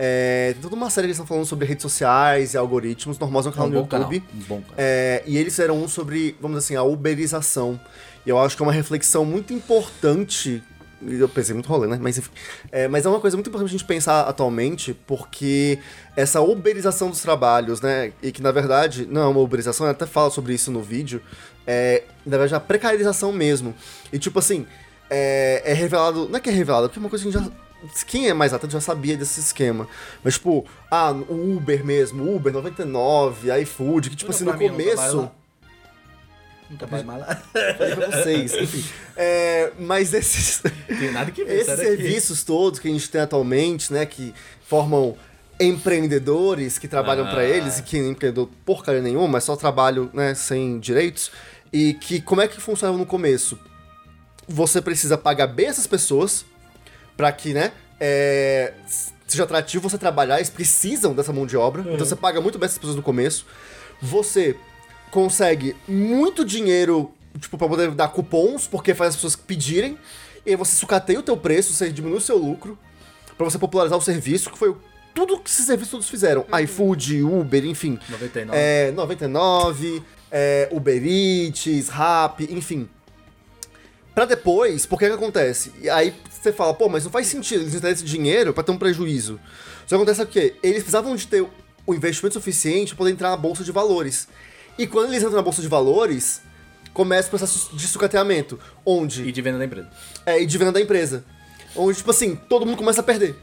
É, 0.03 0.53
tem 0.55 0.63
toda 0.63 0.75
uma 0.77 0.89
série 0.89 1.05
que 1.05 1.09
eles 1.09 1.17
estão 1.17 1.27
falando 1.27 1.45
sobre 1.45 1.67
redes 1.67 1.83
sociais 1.83 2.55
e 2.55 2.57
algoritmos. 2.57 3.19
Normose 3.19 3.49
é 3.49 3.51
um 3.51 3.53
É 3.53 3.57
canal 3.57 3.69
um 3.69 3.73
no 3.75 3.81
bom 3.83 3.87
canal. 3.87 4.11
YouTube. 4.13 4.29
Um 4.35 4.45
bom 4.49 4.61
canal. 4.63 4.75
É, 4.79 5.23
e 5.27 5.37
eles 5.37 5.53
fizeram 5.53 5.77
um 5.77 5.87
sobre, 5.87 6.35
vamos 6.41 6.57
dizer 6.59 6.75
assim, 6.75 6.77
a 6.77 6.83
uberização. 6.85 7.79
E 8.25 8.31
eu 8.31 8.39
acho 8.39 8.57
que 8.57 8.63
é 8.63 8.67
uma 8.67 8.73
reflexão 8.73 9.25
muito 9.27 9.53
importante. 9.53 10.63
Eu 11.03 11.29
pensei 11.29 11.55
muito 11.55 11.69
rolê, 11.69 11.87
né? 11.87 11.99
Mas 12.01 12.19
enfim. 12.19 12.31
É, 12.71 12.87
mas 12.87 13.07
é 13.07 13.09
uma 13.09 13.21
coisa 13.21 13.37
muito 13.37 13.49
importante 13.49 13.69
a 13.69 13.73
gente 13.73 13.85
pensar 13.85 14.23
atualmente, 14.23 14.95
porque 15.07 15.79
essa 16.17 16.41
uberização 16.41 17.09
dos 17.09 17.21
trabalhos, 17.21 17.81
né? 17.81 18.13
E 18.23 18.31
que 18.31 18.43
na 18.43 18.53
verdade 18.53 19.07
não 19.07 19.23
é 19.23 19.27
uma 19.27 19.41
uberização, 19.41 19.87
ela 19.87 19.93
até 19.93 20.07
fala 20.07 20.31
sobre 20.31 20.53
isso 20.53 20.71
no 20.71 20.83
vídeo. 20.83 21.23
É, 21.67 22.05
na 22.27 22.33
verdade, 22.33 22.55
é 22.55 22.57
a 22.57 22.61
precarização 22.61 23.33
mesmo. 23.33 23.75
E 24.13 24.19
tipo 24.19 24.39
assim, 24.39 24.67
é, 25.09 25.63
é 25.65 25.73
revelado. 25.73 26.29
Não 26.29 26.37
é 26.37 26.41
que 26.41 26.51
é 26.51 26.53
revelado, 26.53 26.89
porque 26.89 26.99
é 26.99 27.03
uma 27.03 27.09
coisa 27.09 27.25
que 27.25 27.29
a 27.29 27.33
gente 27.33 27.45
já 27.45 28.05
Quem 28.07 28.29
é 28.29 28.35
mais 28.35 28.53
atento 28.53 28.73
já 28.73 28.81
sabia 28.81 29.17
desse 29.17 29.41
esquema. 29.41 29.89
Mas, 30.23 30.35
tipo, 30.35 30.67
ah, 30.91 31.13
o 31.13 31.57
Uber 31.57 31.85
mesmo, 31.85 32.35
Uber 32.35 32.53
99, 32.53 33.51
iFood, 33.63 34.11
que, 34.11 34.17
tipo 34.17 34.31
assim, 34.31 34.45
no 34.45 34.53
eu 34.53 34.71
começo. 34.71 35.31
Trabalho 36.77 37.05
mais 37.05 37.21
lá. 37.21 37.35
Falei 37.79 37.97
pra 37.97 38.07
vocês, 38.23 38.55
enfim. 38.55 38.85
É, 39.17 39.73
mas 39.79 40.13
esses. 40.15 40.63
Tem 40.87 41.11
nada 41.13 41.31
que 41.31 41.45
ver, 41.45 41.61
Esses 41.61 41.79
serviços 41.79 42.43
todos 42.45 42.79
que 42.81 42.89
a 42.89 42.91
gente 42.91 43.09
tem 43.09 43.21
atualmente, 43.21 43.93
né, 43.93 44.07
que 44.07 44.35
formam 44.67 45.17
empreendedores 45.59 46.79
que 46.79 46.89
trabalham 46.89 47.27
Ah. 47.27 47.31
pra 47.31 47.45
eles 47.45 47.79
e 47.79 47.83
que 47.83 48.01
não 48.01 48.11
empreendedor 48.11 48.49
porcaria 48.65 49.01
nenhuma, 49.03 49.39
é 49.39 49.41
só 49.41 49.57
trabalho, 49.57 50.11
né, 50.13 50.35
sem 50.35 50.79
direitos. 50.79 51.31
E 51.73 51.95
que 51.95 52.21
como 52.21 52.41
é 52.41 52.49
que 52.49 52.61
funcionava 52.61 52.99
no 52.99 53.07
começo? 53.07 53.59
Você 54.49 54.81
precisa 54.81 55.17
pagar 55.17 55.47
bem 55.47 55.67
essas 55.67 55.87
pessoas 55.87 56.45
pra 57.17 57.31
que, 57.31 57.53
né, 57.55 57.73
é, 58.01 58.73
seja 59.27 59.45
atrativo 59.45 59.89
você 59.89 59.99
trabalhar, 59.99 60.37
eles 60.37 60.51
precisam 60.51 61.15
dessa 61.15 61.33
mão 61.33 61.47
de 61.47 61.57
obra. 61.57 61.83
Então 61.83 62.05
você 62.07 62.17
paga 62.17 62.41
muito 62.41 62.59
bem 62.59 62.67
essas 62.67 62.79
pessoas 62.79 62.97
no 62.97 63.03
começo. 63.03 63.47
Você 64.03 64.57
consegue 65.11 65.77
muito 65.87 66.45
dinheiro, 66.45 67.13
tipo, 67.39 67.59
pra 67.59 67.69
poder 67.69 67.91
dar 67.93 68.09
cupons, 68.09 68.67
porque 68.67 68.95
faz 68.95 69.11
as 69.11 69.17
pessoas 69.17 69.37
pedirem. 69.37 69.99
E 70.45 70.51
aí 70.51 70.57
você 70.57 70.75
sucateia 70.75 71.19
o 71.19 71.23
teu 71.23 71.37
preço, 71.37 71.73
você 71.73 71.91
diminui 71.91 72.19
o 72.19 72.21
seu 72.21 72.39
lucro, 72.39 72.79
pra 73.37 73.45
você 73.45 73.59
popularizar 73.59 73.99
o 73.99 74.03
serviço, 74.03 74.51
que 74.51 74.59
foi 74.59 74.75
tudo 75.15 75.39
que 75.39 75.51
esses 75.51 75.67
serviços 75.67 75.91
todos 75.91 76.09
fizeram. 76.09 76.47
iFood, 76.63 77.23
Uber, 77.23 77.65
enfim. 77.65 77.99
99. 78.09 78.59
É, 78.59 78.91
99, 78.93 80.03
é, 80.31 80.69
Uber 80.71 81.03
Eats, 81.05 81.89
Rap, 81.89 82.45
enfim. 82.51 82.89
Pra 84.15 84.25
depois, 84.25 84.87
porque 84.87 85.07
que 85.07 85.15
acontece? 85.15 85.73
E 85.81 85.89
aí 85.89 86.15
você 86.31 86.53
fala, 86.53 86.75
pô, 86.75 86.89
mas 86.89 87.05
não 87.05 87.11
faz 87.11 87.27
sentido 87.27 87.63
eles 87.63 87.81
terem 87.81 87.93
esse 87.93 88.05
dinheiro 88.05 88.53
pra 88.53 88.63
ter 88.63 88.73
um 88.73 88.79
prejuízo. 88.79 89.41
Só 89.87 89.89
que 89.89 89.95
acontece 89.97 90.23
o 90.23 90.27
quê? 90.27 90.55
Eles 90.63 90.79
precisavam 90.79 91.15
de 91.15 91.27
ter 91.27 91.47
o 91.87 91.95
investimento 91.95 92.35
suficiente 92.35 92.91
pra 92.91 92.99
poder 92.99 93.13
entrar 93.13 93.31
na 93.31 93.37
bolsa 93.37 93.65
de 93.65 93.73
valores. 93.73 94.29
E 94.81 94.87
quando 94.87 95.11
eles 95.11 95.23
entram 95.23 95.37
na 95.37 95.43
bolsa 95.43 95.61
de 95.61 95.69
valores, 95.69 96.41
começa 96.95 97.27
o 97.29 97.31
processo 97.31 97.77
de 97.77 97.87
sucateamento, 97.87 98.59
onde 98.85 99.29
E 99.29 99.31
de 99.31 99.43
venda 99.43 99.59
da 99.59 99.65
empresa. 99.67 99.89
é, 100.25 100.41
e 100.43 100.47
de 100.47 100.57
venda 100.57 100.73
da 100.73 100.81
empresa. 100.81 101.23
Onde, 101.77 101.99
tipo 101.99 102.11
assim, 102.11 102.35
todo 102.35 102.65
mundo 102.65 102.79
começa 102.79 103.01
a 103.01 103.05
perder. 103.05 103.37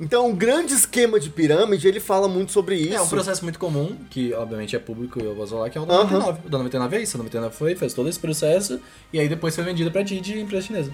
Então, 0.00 0.28
um 0.28 0.34
grande 0.34 0.72
esquema 0.72 1.20
de 1.20 1.28
pirâmide, 1.28 1.86
ele 1.86 2.00
fala 2.00 2.26
muito 2.26 2.52
sobre 2.52 2.76
isso. 2.76 2.94
É 2.94 3.00
um 3.02 3.08
processo 3.08 3.42
muito 3.44 3.58
comum, 3.58 3.96
que 4.08 4.32
obviamente 4.32 4.74
é 4.74 4.78
público 4.78 5.20
e 5.20 5.24
eu 5.24 5.34
vou 5.34 5.46
falar, 5.46 5.68
que 5.68 5.76
é 5.76 5.80
o 5.80 5.84
da 5.84 5.94
Aham. 5.94 6.04
99. 6.04 6.40
O 6.46 6.50
da 6.50 6.58
99 6.58 6.96
é 6.96 7.02
isso, 7.02 7.16
o 7.16 7.18
da 7.18 7.24
99 7.24 7.54
foi, 7.54 7.74
fez 7.76 7.92
todo 7.92 8.08
esse 8.08 8.18
processo, 8.18 8.80
e 9.12 9.18
aí 9.20 9.28
depois 9.28 9.54
foi 9.54 9.64
vendido 9.64 9.90
pra 9.90 10.02
Didi, 10.02 10.38
empresa 10.40 10.66
chinesa. 10.68 10.92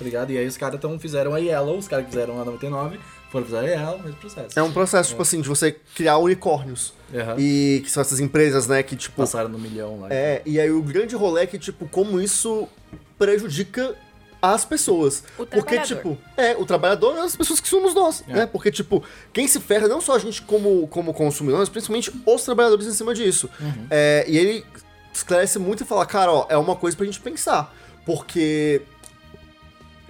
Tá 0.00 0.04
ligado? 0.04 0.32
E 0.32 0.38
aí 0.38 0.46
os 0.46 0.56
caras 0.56 0.76
então 0.76 0.98
fizeram 0.98 1.34
a 1.34 1.38
Yellow, 1.38 1.76
os 1.76 1.86
caras 1.86 2.06
que 2.06 2.10
fizeram 2.12 2.40
a 2.40 2.44
99, 2.46 2.98
foram 3.30 3.44
fazer 3.44 3.58
a 3.58 3.62
Yellow, 3.70 3.98
mesmo 3.98 4.16
processo. 4.16 4.58
É 4.58 4.62
um 4.62 4.72
processo, 4.72 5.10
tipo 5.10 5.20
assim, 5.20 5.42
de 5.42 5.48
você 5.48 5.76
criar 5.94 6.16
unicórnios. 6.16 6.94
Aham. 7.14 7.36
E 7.38 7.82
que 7.84 7.90
são 7.90 8.00
essas 8.00 8.18
empresas, 8.18 8.66
né, 8.66 8.82
que, 8.82 8.96
tipo... 8.96 9.16
Passaram 9.18 9.50
no 9.50 9.58
milhão 9.58 10.00
lá. 10.00 10.08
É, 10.10 10.40
e 10.46 10.58
aí 10.58 10.70
o 10.70 10.80
grande 10.82 11.14
rolê 11.14 11.42
é 11.42 11.46
que, 11.46 11.58
tipo, 11.58 11.86
como 11.86 12.18
isso 12.18 12.66
prejudica 13.18 13.94
as 14.40 14.64
pessoas. 14.64 15.22
O 15.38 15.44
Porque, 15.44 15.60
trabalhador. 15.60 15.86
tipo, 15.96 16.18
é, 16.34 16.56
o 16.56 16.64
trabalhador 16.64 17.14
é 17.18 17.20
as 17.20 17.36
pessoas 17.36 17.60
que 17.60 17.68
somos 17.68 17.92
nós, 17.92 18.24
É. 18.26 18.32
né? 18.32 18.46
Porque, 18.46 18.70
tipo, 18.70 19.04
quem 19.34 19.46
se 19.46 19.60
ferra 19.60 19.86
não 19.86 20.00
só 20.00 20.14
a 20.16 20.18
gente 20.18 20.40
como, 20.40 20.88
como 20.88 21.12
consumidor, 21.12 21.60
mas 21.60 21.68
principalmente 21.68 22.10
os 22.24 22.42
trabalhadores 22.42 22.86
em 22.86 22.92
cima 22.92 23.12
disso. 23.14 23.50
Uhum. 23.60 23.86
É, 23.90 24.24
e 24.26 24.38
ele 24.38 24.64
esclarece 25.12 25.58
muito 25.58 25.82
e 25.82 25.86
fala, 25.86 26.06
cara, 26.06 26.32
ó, 26.32 26.46
é 26.48 26.56
uma 26.56 26.74
coisa 26.74 26.96
pra 26.96 27.04
gente 27.04 27.20
pensar. 27.20 27.74
Porque. 28.06 28.80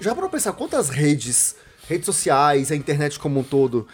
Já 0.01 0.15
para 0.15 0.29
pensar 0.29 0.53
quantas 0.53 0.89
redes, 0.89 1.55
redes 1.89 2.07
sociais, 2.07 2.73
a 2.73 2.77
internet 2.77 3.19
como 3.19 3.41
um 3.41 3.43
todo, 3.43 3.87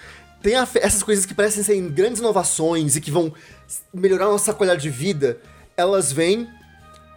tem 0.43 0.55
a 0.55 0.69
essas 0.77 1.03
coisas 1.03 1.27
que 1.27 1.35
parecem 1.35 1.63
ser 1.65 1.81
grandes 1.91 2.21
inovações 2.21 2.95
e 2.97 3.01
que 3.01 3.11
vão 3.11 3.33
melhorar 3.93 4.27
a 4.27 4.31
nossa 4.31 4.55
qualidade 4.55 4.83
de 4.83 4.91
vida, 4.91 5.39
elas 5.77 6.13
vêm 6.13 6.49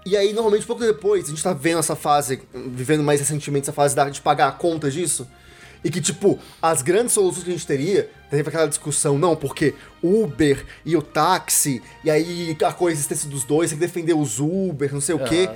e 0.05 0.15
aí, 0.17 0.31
normalmente, 0.33 0.65
pouco 0.65 0.81
depois, 0.83 1.25
a 1.25 1.29
gente 1.29 1.43
tá 1.43 1.53
vendo 1.53 1.77
essa 1.79 1.95
fase, 1.95 2.41
vivendo 2.53 3.03
mais 3.03 3.19
recentemente 3.19 3.65
essa 3.65 3.73
fase 3.73 3.93
da- 3.95 4.09
de 4.09 4.21
pagar 4.21 4.47
a 4.47 4.51
conta 4.51 4.89
disso. 4.89 5.27
E 5.83 5.91
que, 5.91 6.01
tipo, 6.01 6.39
as 6.61 6.81
grandes 6.81 7.13
soluções 7.13 7.43
que 7.43 7.49
a 7.49 7.53
gente 7.53 7.67
teria, 7.67 8.09
teve 8.29 8.47
aquela 8.47 8.65
discussão, 8.65 9.17
não, 9.19 9.35
porque 9.35 9.75
Uber 10.01 10.65
e 10.85 10.95
o 10.95 11.01
táxi, 11.01 11.81
e 12.03 12.09
aí 12.09 12.57
a 12.65 12.73
coexistência 12.73 13.29
dos 13.29 13.43
dois, 13.43 13.69
tem 13.69 13.77
que 13.77 13.85
defender 13.85 14.13
os 14.13 14.39
Uber, 14.39 14.91
não 14.93 15.01
sei 15.01 15.15
o 15.15 15.19
quê. 15.19 15.49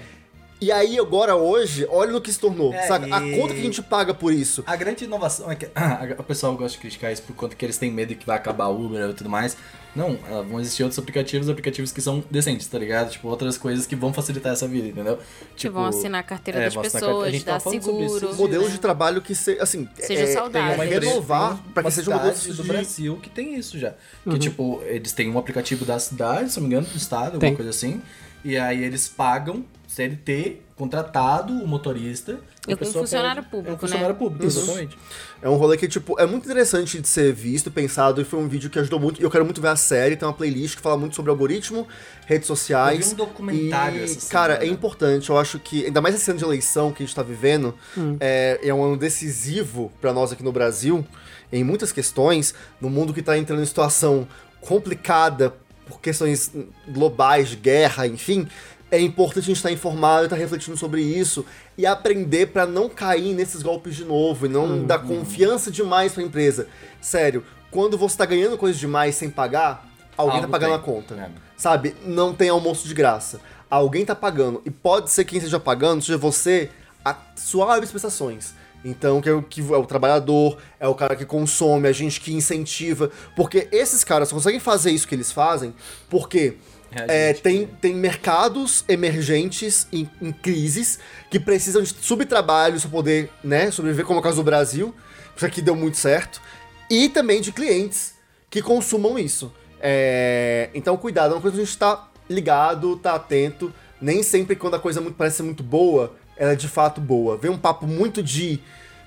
E 0.64 0.72
aí, 0.72 0.97
agora, 0.97 1.36
hoje, 1.36 1.86
olha 1.89 2.14
no 2.14 2.22
que 2.22 2.32
se 2.32 2.39
tornou, 2.39 2.74
É, 2.74 2.88
saca? 2.88 3.05
A 3.14 3.20
conta 3.20 3.53
que 3.53 3.59
a 3.59 3.64
gente 3.64 3.82
paga 3.82 4.14
por 4.14 4.32
isso. 4.32 4.64
A 4.66 4.78
grande 4.78 5.03
inovação 5.03 5.51
é 5.51 5.55
que 5.55 5.68
o 6.18 6.24
pessoal 6.24 6.55
gosta 6.55 6.78
de 6.78 6.78
criticar 6.78 7.11
isso 7.11 7.22
por 7.24 7.36
conta 7.36 7.53
que 7.53 7.66
eles 7.66 7.78
têm 7.78 7.91
medo 7.91 8.16
que 8.16 8.26
vai 8.26 8.38
acabar 8.38 8.68
o 8.68 8.86
Uber 8.86 9.09
e 9.09 9.14
tudo 9.14 9.30
mais. 9.30 9.57
Não, 9.93 10.18
ah, 10.26 10.41
vão 10.41 10.61
existir 10.61 10.84
outros 10.84 10.97
aplicativos, 10.97 11.49
aplicativos 11.49 11.91
que 11.91 12.01
são 12.01 12.24
decentes, 12.32 12.66
tá 12.68 12.80
ligado? 12.80 13.11
Tipo, 13.11 13.28
outras 13.28 13.57
coisas 13.57 13.86
que 13.86 13.93
vão 13.93 14.14
facilitar 14.14 14.53
essa 14.53 14.66
vida, 14.66 14.88
entendeu? 14.88 15.20
Que 15.53 15.68
vão 15.68 15.84
assinar 15.84 16.22
a 16.22 16.24
carteira 16.24 16.61
é, 16.61 16.64
das 16.70 16.76
pessoas, 16.78 17.30
gente 17.34 17.43
tava 17.43 17.57
dar 17.57 17.59
falando 17.59 17.84
sobre 17.84 18.05
isso 18.05 18.20
seguro. 18.20 18.36
Modelos 18.38 18.68
né? 18.68 18.72
de 18.72 18.80
trabalho 18.80 19.22
que, 19.22 19.36
se, 19.36 19.59
assim, 19.59 19.89
Seja 19.99 20.22
é, 20.24 20.28
saudável. 20.28 20.70
Tem 20.70 20.76
uma 20.76 20.86
empresa- 20.86 21.11
renovar 21.11 21.61
pra 21.74 21.84
que 21.84 21.88
uma 21.88 21.91
seja 21.91 22.16
um 22.16 22.55
do 22.55 22.64
de... 22.64 22.70
Brasil 22.70 23.20
que 23.22 23.30
tem 23.30 23.55
isso 23.55 23.78
já. 23.78 23.93
Que, 24.24 24.39
tipo, 24.39 24.82
eles 24.86 25.11
têm 25.11 25.30
um 25.30 25.38
aplicativo 25.38 25.84
da 25.84 25.99
cidade, 25.99 26.51
se 26.53 26.59
não 26.61 26.68
me 26.70 26.74
engano, 26.74 26.88
do 26.88 26.97
estado, 26.97 27.38
Tem. 27.38 27.49
alguma 27.49 27.55
coisa 27.57 27.70
assim. 27.72 28.01
E 28.45 28.57
aí 28.57 28.82
eles 28.84 29.09
pagam 29.09 29.66
CLT, 29.96 30.58
contratado, 30.76 31.54
o 31.54 31.68
motorista. 31.68 32.39
E 32.68 32.72
a 32.74 32.76
um 32.76 32.78
funcionário 32.86 33.44
pede- 33.44 33.52
público, 33.52 33.72
É 33.72 33.76
um 33.76 33.78
funcionário 33.78 34.14
né? 34.14 34.20
público, 34.20 34.46
exatamente. 34.46 34.98
É 35.41 35.50
um 35.50 35.56
rolê 35.56 35.78
que, 35.78 35.88
tipo, 35.88 36.20
é 36.20 36.26
muito 36.26 36.46
interessante 36.46 37.00
de 37.00 37.08
ser 37.08 37.32
visto, 37.34 37.70
pensado, 37.70 38.20
e 38.20 38.24
foi 38.24 38.39
um 38.39 38.48
vídeo 38.48 38.70
que 38.70 38.80
ajudou 38.80 39.00
muito. 39.00 39.22
E 39.22 39.24
eu 39.24 39.30
quero 39.30 39.46
muito 39.46 39.62
ver 39.62 39.68
a 39.68 39.76
série, 39.76 40.16
tem 40.16 40.28
uma 40.28 40.34
playlist 40.34 40.78
que 40.78 40.82
fala 40.82 40.98
muito 40.98 41.16
sobre 41.16 41.30
algoritmo, 41.30 41.88
redes 42.26 42.48
sociais. 42.48 43.12
Eu 43.12 43.16
vi 43.18 43.22
um 43.22 43.26
documentário 43.26 44.00
e, 44.00 44.04
essa 44.04 44.20
semana. 44.20 44.30
Cara, 44.32 44.66
é 44.66 44.68
importante, 44.68 45.30
eu 45.30 45.38
acho 45.38 45.60
que, 45.60 45.86
ainda 45.86 46.02
mais 46.02 46.16
esse 46.16 46.30
ano 46.32 46.39
de 46.39 46.46
eleição 46.46 46.91
que 46.91 47.04
a 47.04 47.06
gente 47.06 47.16
tá 47.16 47.22
vivendo, 47.24 47.76
é, 48.20 48.60
é 48.64 48.74
um 48.74 48.84
ano 48.84 48.98
decisivo 48.98 49.91
pra 50.02 50.12
nós 50.12 50.32
aqui 50.32 50.41
no 50.44 50.52
Brasil, 50.52 51.06
em 51.52 51.64
muitas 51.64 51.91
questões, 51.91 52.56
no 52.82 52.89
mundo 52.89 53.14
que 53.14 53.22
tá 53.22 53.38
entrando 53.38 53.62
em 53.62 53.66
situação 53.66 54.28
complicada 54.62 55.54
por 55.86 56.00
questões 56.00 56.52
globais, 56.88 57.50
de 57.50 57.58
guerra, 57.58 58.08
enfim. 58.08 58.48
É 58.94 59.02
importante 59.02 59.46
a 59.46 59.48
gente 59.48 59.56
estar 59.56 59.72
informado 59.72 60.22
e 60.22 60.26
estar 60.28 60.36
refletindo 60.36 60.78
sobre 60.78 61.02
isso 61.02 61.44
e 61.76 61.84
aprender 61.84 62.50
pra 62.50 62.68
não 62.68 62.88
cair 62.88 63.34
nesses 63.34 63.64
golpes 63.64 63.96
de 63.96 64.06
novo 64.06 64.46
e 64.46 64.50
não 64.50 64.86
dar 64.86 65.00
confiança 65.00 65.72
demais 65.72 66.14
pra 66.14 66.22
empresa. 66.22 66.68
Sério, 67.02 67.44
quando 67.72 67.98
você 67.98 68.16
tá 68.16 68.24
ganhando 68.24 68.56
coisa 68.56 68.78
demais 68.78 69.16
sem 69.16 69.32
pagar, 69.32 69.89
alguém 70.16 70.36
Algo 70.36 70.46
tá 70.46 70.52
pagando 70.52 70.74
tem. 70.74 70.80
a 70.80 70.84
conta. 70.84 71.16
É. 71.16 71.30
Sabe? 71.58 71.96
Não 72.06 72.36
tem 72.36 72.50
almoço 72.50 72.88
de 72.88 72.94
graça. 72.94 73.41
Alguém 73.68 74.06
tá 74.06 74.14
pagando. 74.14 74.62
E 74.64 74.70
pode 74.70 75.10
ser 75.10 75.26
quem 75.26 75.39
esteja 75.39 75.60
pagando, 75.60 76.04
seja 76.04 76.20
você, 76.20 76.70
a 77.04 77.18
suaves 77.36 77.89
prestações. 77.89 78.54
Então, 78.86 79.22
que 79.22 79.30
é, 79.30 79.34
o, 79.34 79.41
que 79.41 79.62
é 79.62 79.78
o 79.78 79.86
trabalhador, 79.88 80.60
é 80.80 80.88
o 80.88 80.94
cara 80.94 81.16
que 81.16 81.26
consome, 81.26 81.88
a 81.88 81.91
gente 81.91 82.22
que 82.22 82.32
incentiva. 82.32 83.10
Porque 83.36 83.68
esses 83.72 84.04
caras 84.04 84.30
só 84.30 84.36
conseguem 84.36 84.60
fazer 84.60 84.91
isso 84.91 85.08
que 85.08 85.16
eles 85.16 85.32
fazem 85.32 85.74
porque 86.12 86.58
É, 86.96 87.30
é, 87.30 87.34
tem, 87.34 87.66
tem 87.66 87.94
mercados 87.94 88.84
emergentes 88.88 89.88
em, 89.91 90.10
em 90.22 90.32
crises 90.32 91.00
que 91.30 91.39
precisam 91.39 91.82
de 91.82 91.89
subtrabalhos 92.02 92.84
para 92.84 92.91
poder 92.91 93.30
né, 93.44 93.72
sobreviver, 93.72 94.06
como 94.06 94.20
é 94.20 94.22
o 94.22 94.24
caso 94.24 94.38
do 94.38 94.44
Brasil. 94.44 94.94
Isso 95.36 95.46
aqui 95.46 95.62
deu 95.62 95.76
muito 95.76 95.98
certo. 95.98 96.41
E 96.89 97.10
também 97.10 97.41
de 97.41 97.52
clientes 97.52 98.14
que 98.50 98.62
consumam 98.62 99.18
isso. 99.18 99.52
É, 99.82 100.70
então, 100.74 100.96
cuidado, 100.96 101.32
é 101.32 101.36
uma 101.36 101.41
coisa 101.41 101.58
que 101.58 101.64
a 101.64 101.66
gente 101.66 101.78
tá 101.78 102.08
ligado, 102.30 102.96
tá 102.98 103.16
atento. 103.16 103.74
Nem 104.00 104.22
sempre 104.22 104.56
quando 104.56 104.76
a 104.76 104.80
coisa 104.80 105.02
muito, 105.02 105.16
parece 105.16 105.38
ser 105.38 105.44
muito 105.44 105.64
boa, 105.64 106.16
ela 106.38 106.54
é 106.54 106.56
de 106.56 106.68
fato 106.68 107.02
boa. 107.02 107.38
Vem 107.38 107.52
um 107.52 107.58
papo 107.58 107.88
muito 107.88 108.22
de 108.22 108.60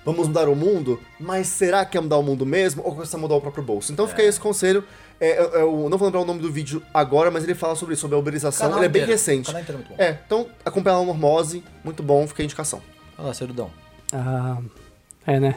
vamos 0.04 0.28
mudar 0.28 0.48
o 0.48 0.54
mundo, 0.54 1.00
mas 1.18 1.48
será 1.48 1.84
que 1.84 1.98
é 1.98 2.00
mudar 2.00 2.16
o 2.16 2.22
mundo 2.22 2.46
mesmo? 2.46 2.82
Ou 2.84 2.92
começar 2.92 3.16
a 3.16 3.20
mudar 3.20 3.34
o 3.34 3.40
próprio 3.40 3.64
bolso? 3.64 3.92
Então 3.92 4.06
fica 4.06 4.22
aí 4.22 4.28
esse 4.28 4.40
conselho. 4.40 4.84
É, 5.20 5.38
eu, 5.40 5.44
eu 5.84 5.88
não 5.88 5.96
vou 5.96 6.06
lembrar 6.06 6.20
o 6.20 6.24
nome 6.24 6.40
do 6.40 6.50
vídeo 6.52 6.82
agora, 6.92 7.30
mas 7.30 7.42
ele 7.44 7.54
fala 7.54 7.74
sobre 7.74 7.94
isso, 7.94 8.02
sobre 8.02 8.16
a 8.16 8.18
uberização. 8.18 8.66
Canal 8.66 8.80
Ele 8.80 8.86
é 8.86 8.88
bem 8.90 9.04
recente. 9.06 9.46
Canal 9.46 9.62
inteiro 9.62 9.80
é 9.80 9.84
muito 9.84 9.96
bom. 9.96 10.02
É, 10.02 10.18
então 10.26 10.46
acompanha 10.64 10.96
lá 10.96 11.00
no 11.02 11.06
Normose, 11.08 11.64
muito 11.82 12.02
bom, 12.02 12.26
fica 12.26 12.42
a 12.42 12.44
indicação. 12.44 12.80
Olha 13.18 13.28
lá, 13.28 13.34
Cerudão. 13.34 13.70
Ah, 14.12 14.58
é, 15.26 15.40
né? 15.40 15.54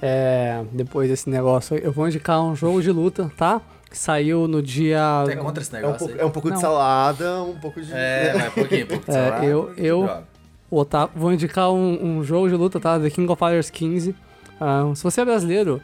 É, 0.00 0.62
depois 0.72 1.08
desse 1.08 1.28
negócio, 1.30 1.76
eu 1.76 1.90
vou 1.92 2.06
indicar 2.06 2.40
um 2.42 2.54
jogo 2.54 2.80
de 2.82 2.90
luta, 2.92 3.30
tá? 3.36 3.60
Que 3.90 3.98
saiu 3.98 4.46
no 4.48 4.62
dia. 4.62 5.24
Tem 5.26 5.36
contra 5.38 5.62
esse 5.62 5.74
É 5.74 5.78
um 5.78 5.82
negócio 5.82 5.98
pouco, 6.00 6.14
aí? 6.14 6.20
é 6.20 6.24
um 6.24 6.30
pouco 6.30 6.50
de 6.50 6.60
salada, 6.60 7.42
um 7.42 7.58
pouco 7.58 7.80
de. 7.80 7.92
É, 7.92 8.32
mas 8.34 8.48
um 8.48 8.50
pouquinho, 8.50 8.84
um 8.84 8.88
pouco 8.88 9.04
de 9.04 9.10
É, 9.10 9.14
salada, 9.28 9.44
eu- 9.46 9.74
de 9.74 9.84
eu- 9.86 10.02
droga. 10.04 10.34
O 10.70 10.78
Otávio- 10.78 11.10
vou 11.14 11.32
indicar 11.32 11.70
um, 11.70 12.18
um 12.18 12.24
jogo 12.24 12.48
de 12.48 12.54
luta, 12.56 12.80
tá? 12.80 12.98
The 12.98 13.08
King 13.08 13.30
of 13.30 13.38
Fighters 13.38 13.70
15. 13.70 14.14
Ah, 14.60 14.90
se 14.94 15.02
você 15.04 15.20
é 15.20 15.24
brasileiro 15.24 15.80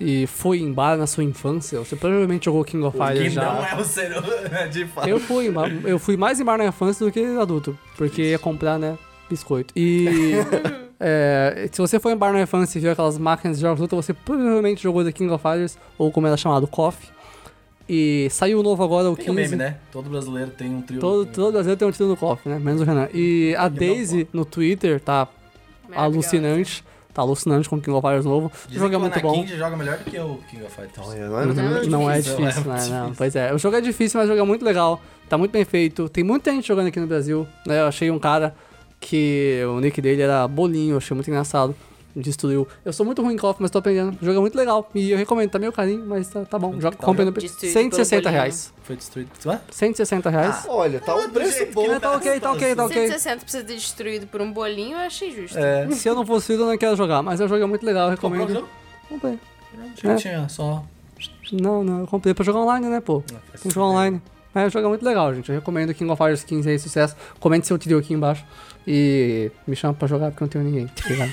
e 0.00 0.26
foi 0.26 0.58
em 0.60 0.72
bar 0.72 0.96
na 0.96 1.06
sua 1.06 1.22
infância, 1.22 1.78
você 1.78 1.94
provavelmente 1.94 2.46
jogou 2.46 2.64
King 2.64 2.82
of 2.84 2.96
Fighters 2.96 3.34
já. 3.34 3.44
não 3.54 3.64
é 3.66 3.74
o 3.76 3.84
Ceru, 3.84 4.22
de 4.72 4.86
fato. 4.86 5.06
Eu 5.08 5.20
fui, 5.20 5.46
em 5.48 5.52
bar- 5.52 5.70
eu 5.84 5.98
fui 5.98 6.16
mais 6.16 6.40
em 6.40 6.44
bar 6.44 6.56
na 6.58 6.64
infância 6.66 7.04
do 7.04 7.12
que 7.12 7.20
adulto, 7.38 7.78
porque 7.96 8.22
ia 8.30 8.38
comprar, 8.38 8.78
né, 8.78 8.96
biscoito. 9.28 9.72
E 9.76 10.06
É, 11.02 11.66
se 11.72 11.80
você 11.80 11.98
for 11.98 12.10
em 12.12 12.16
Bar 12.16 12.30
No 12.30 12.46
Fans 12.46 12.76
e 12.76 12.78
viu 12.78 12.92
aquelas 12.92 13.16
máquinas 13.16 13.56
de 13.56 13.62
jogos 13.62 13.76
de 13.78 13.82
luta, 13.84 13.96
você 13.96 14.12
provavelmente 14.12 14.82
jogou 14.82 15.02
The 15.02 15.10
King 15.12 15.32
of 15.32 15.40
Fighters, 15.42 15.78
ou 15.96 16.12
como 16.12 16.26
era 16.26 16.36
chamado, 16.36 16.66
KOF. 16.66 17.08
E 17.88 18.28
saiu 18.30 18.60
o 18.60 18.62
novo 18.62 18.84
agora, 18.84 19.10
o 19.10 19.16
Tem 19.16 19.24
15. 19.24 19.30
o 19.30 19.34
meme, 19.34 19.56
né? 19.56 19.78
Todo 19.90 20.10
brasileiro 20.10 20.50
tem 20.50 20.68
um 20.68 20.82
trio. 20.82 21.00
Todo, 21.00 21.24
todo 21.24 21.52
brasileiro 21.52 21.78
tem 21.78 21.88
um 21.88 21.90
tiro 21.90 22.06
no 22.10 22.18
KOF, 22.18 22.46
né? 22.46 22.58
Menos 22.58 22.82
o 22.82 22.84
Renan. 22.84 23.08
E 23.14 23.54
a 23.56 23.66
Daisy 23.68 24.28
no 24.30 24.44
Twitter 24.44 25.00
tá 25.00 25.26
alucinante. 25.96 26.84
Tá 27.12 27.22
alucinante 27.22 27.68
com 27.68 27.76
o 27.76 27.80
King 27.80 27.96
of 27.96 28.02
Fighters 28.06 28.24
novo. 28.24 28.52
O 28.70 28.72
jogo 28.74 28.94
é 28.94 28.98
muito 28.98 29.20
bom. 29.20 29.34
Anakin 29.40 29.56
joga 29.56 29.76
melhor 29.76 29.98
do 29.98 30.04
que 30.04 30.18
o 30.18 30.38
King 30.48 30.62
of 30.64 30.74
Fighters. 30.74 31.06
Não 31.06 31.12
é- 31.12 31.44
Não, 31.46 31.54
não 31.54 31.76
é 31.78 31.86
não 31.86 32.10
é 32.10 32.16
difícil, 32.20 32.36
difícil, 32.46 32.62
é 32.62 32.64
né? 32.64 32.78
muito 32.80 32.90
Não, 32.90 33.00
difícil. 33.02 33.14
pois 33.18 33.36
é. 33.36 33.54
O 33.54 33.58
jogo 33.58 33.76
é 33.76 33.80
difícil, 33.80 34.20
mas 34.20 34.28
o 34.28 34.32
jogo 34.32 34.42
é 34.42 34.46
muito 34.46 34.64
legal. 34.64 35.00
Tá 35.28 35.36
muito 35.36 35.50
bem 35.50 35.64
feito. 35.64 36.08
Tem 36.08 36.22
muita 36.24 36.50
gente 36.52 36.66
jogando 36.68 36.86
aqui 36.88 37.00
no 37.00 37.06
Brasil. 37.06 37.46
Né? 37.66 37.80
Eu 37.80 37.86
achei 37.86 38.10
um 38.10 38.18
cara 38.18 38.54
que 39.00 39.60
o 39.68 39.80
nick 39.80 40.00
dele 40.00 40.22
era 40.22 40.46
Bolinho, 40.46 40.92
eu 40.92 40.96
achei 40.98 41.14
muito 41.14 41.28
engraçado. 41.28 41.74
Destruiu. 42.14 42.66
Eu 42.84 42.92
sou 42.92 43.06
muito 43.06 43.22
ruim 43.22 43.34
em 43.34 43.36
KOF, 43.36 43.60
mas 43.62 43.70
tô 43.70 43.78
aprendendo. 43.78 44.16
O 44.20 44.24
jogo 44.24 44.38
é 44.38 44.40
muito 44.40 44.56
legal. 44.56 44.88
E 44.94 45.10
eu 45.12 45.16
recomendo, 45.18 45.50
tá 45.50 45.58
meio 45.58 45.72
carinho, 45.72 46.04
mas 46.06 46.28
tá, 46.28 46.44
tá 46.44 46.58
bom. 46.58 46.72
Joga, 46.80 46.96
tá 46.96 47.04
compre 47.04 47.24
no 47.24 47.30
Destruído 47.30 47.72
160 47.72 48.22
pelo 48.22 48.32
reais. 48.34 48.72
Foi 48.82 48.96
destruído. 48.96 49.30
Hã? 49.46 49.60
160 49.70 50.30
reais. 50.30 50.64
Olha, 50.68 51.00
tá 51.00 51.14
um 51.14 51.30
preço 51.30 51.66
bom. 51.72 51.84
que 51.84 52.00
Tá 52.00 52.12
ok, 52.16 52.40
tá 52.40 52.52
ok, 52.52 52.74
tá 52.74 52.84
ok. 52.86 52.96
160 53.08 53.42
precisa 53.42 53.64
ter 53.64 53.74
destruído 53.74 54.26
por 54.26 54.40
um 54.40 54.52
bolinho, 54.52 54.94
eu 54.98 55.06
achei 55.06 55.30
justo. 55.30 55.56
É. 55.58 55.88
Se 55.94 56.08
eu 56.08 56.14
não 56.14 56.26
fosse 56.26 56.48
filho, 56.48 56.62
eu 56.62 56.66
não 56.66 56.76
quero 56.78 56.96
jogar. 56.96 57.22
Mas 57.22 57.40
o 57.40 57.46
jogo 57.46 57.62
é 57.62 57.66
muito 57.66 57.86
legal, 57.86 58.10
eu 58.10 58.16
Comprou 58.18 58.32
o 58.42 58.46
recomendo. 58.46 58.60
jogo? 58.60 58.68
Comprei. 59.08 59.38
Achei 59.96 60.10
É. 60.10 60.14
que 60.16 60.20
tinha 60.22 60.48
só. 60.48 60.84
Não, 61.52 61.84
não, 61.84 62.00
eu 62.00 62.06
comprei 62.06 62.34
pra 62.34 62.44
jogar 62.44 62.60
online, 62.60 62.86
né, 62.88 63.00
pô? 63.00 63.22
Tem 63.22 63.38
que 63.62 63.70
jogar 63.70 63.86
online. 63.86 64.20
Mas 64.54 64.66
o 64.66 64.70
jogo 64.70 64.86
é 64.86 64.88
muito 64.88 65.04
legal, 65.04 65.34
gente. 65.34 65.48
Eu 65.48 65.54
recomendo 65.54 65.94
King 65.94 66.10
of 66.10 66.18
Fighters 66.18 66.42
15 66.44 66.68
aí, 66.70 66.78
sucesso. 66.78 67.16
Comente 67.38 67.66
seu 67.66 67.78
trio 67.78 67.98
aqui 67.98 68.12
embaixo. 68.14 68.44
E 68.86 69.50
me 69.66 69.76
chama 69.76 69.94
pra 69.94 70.08
jogar 70.08 70.30
porque 70.30 70.42
eu 70.42 70.46
não 70.46 70.50
tenho 70.50 70.64
ninguém. 70.64 70.86
tá 70.88 71.08
ligado? 71.08 71.32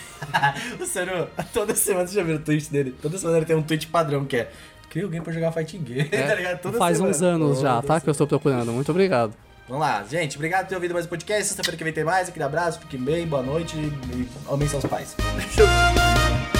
O 0.81 0.85
Seru, 0.85 1.27
toda 1.53 1.73
semana 1.73 2.05
você 2.07 2.15
já 2.15 2.23
viu 2.23 2.35
o 2.35 2.39
tweet 2.39 2.69
dele? 2.71 2.93
Toda 3.01 3.17
semana 3.17 3.37
ele 3.37 3.45
tem 3.45 3.55
um 3.55 3.63
tweet 3.63 3.87
padrão 3.87 4.25
que 4.25 4.37
é. 4.37 4.51
Cria 4.89 5.03
alguém 5.03 5.21
pra 5.21 5.33
jogar 5.33 5.51
fighting 5.51 5.83
game, 5.83 6.05
tá 6.09 6.35
ligado? 6.35 6.61
Toda 6.61 6.77
Faz 6.77 6.97
semana. 6.97 7.15
uns 7.15 7.21
anos 7.21 7.59
já, 7.59 7.75
Toda 7.81 7.87
tá? 7.87 8.01
Que 8.01 8.07
eu 8.07 8.11
estou 8.11 8.27
procurando. 8.27 8.71
Muito 8.71 8.89
obrigado. 8.91 9.33
Vamos 9.67 9.81
lá, 9.85 10.03
gente. 10.09 10.37
Obrigado 10.37 10.63
por 10.63 10.69
ter 10.69 10.75
ouvido 10.75 10.93
mais 10.93 11.05
o 11.05 11.09
podcast. 11.09 11.43
Sexta-feira 11.45 11.77
que 11.77 11.83
vem 11.83 11.91
tem 11.91 12.03
mais. 12.05 12.29
Aquele 12.29 12.45
abraço, 12.45 12.79
fiquem 12.79 12.99
bem, 12.99 13.27
boa 13.27 13.43
noite 13.43 13.75
e, 13.75 14.27
amem 14.49 14.67
seus 14.67 14.85
pais. 14.85 15.15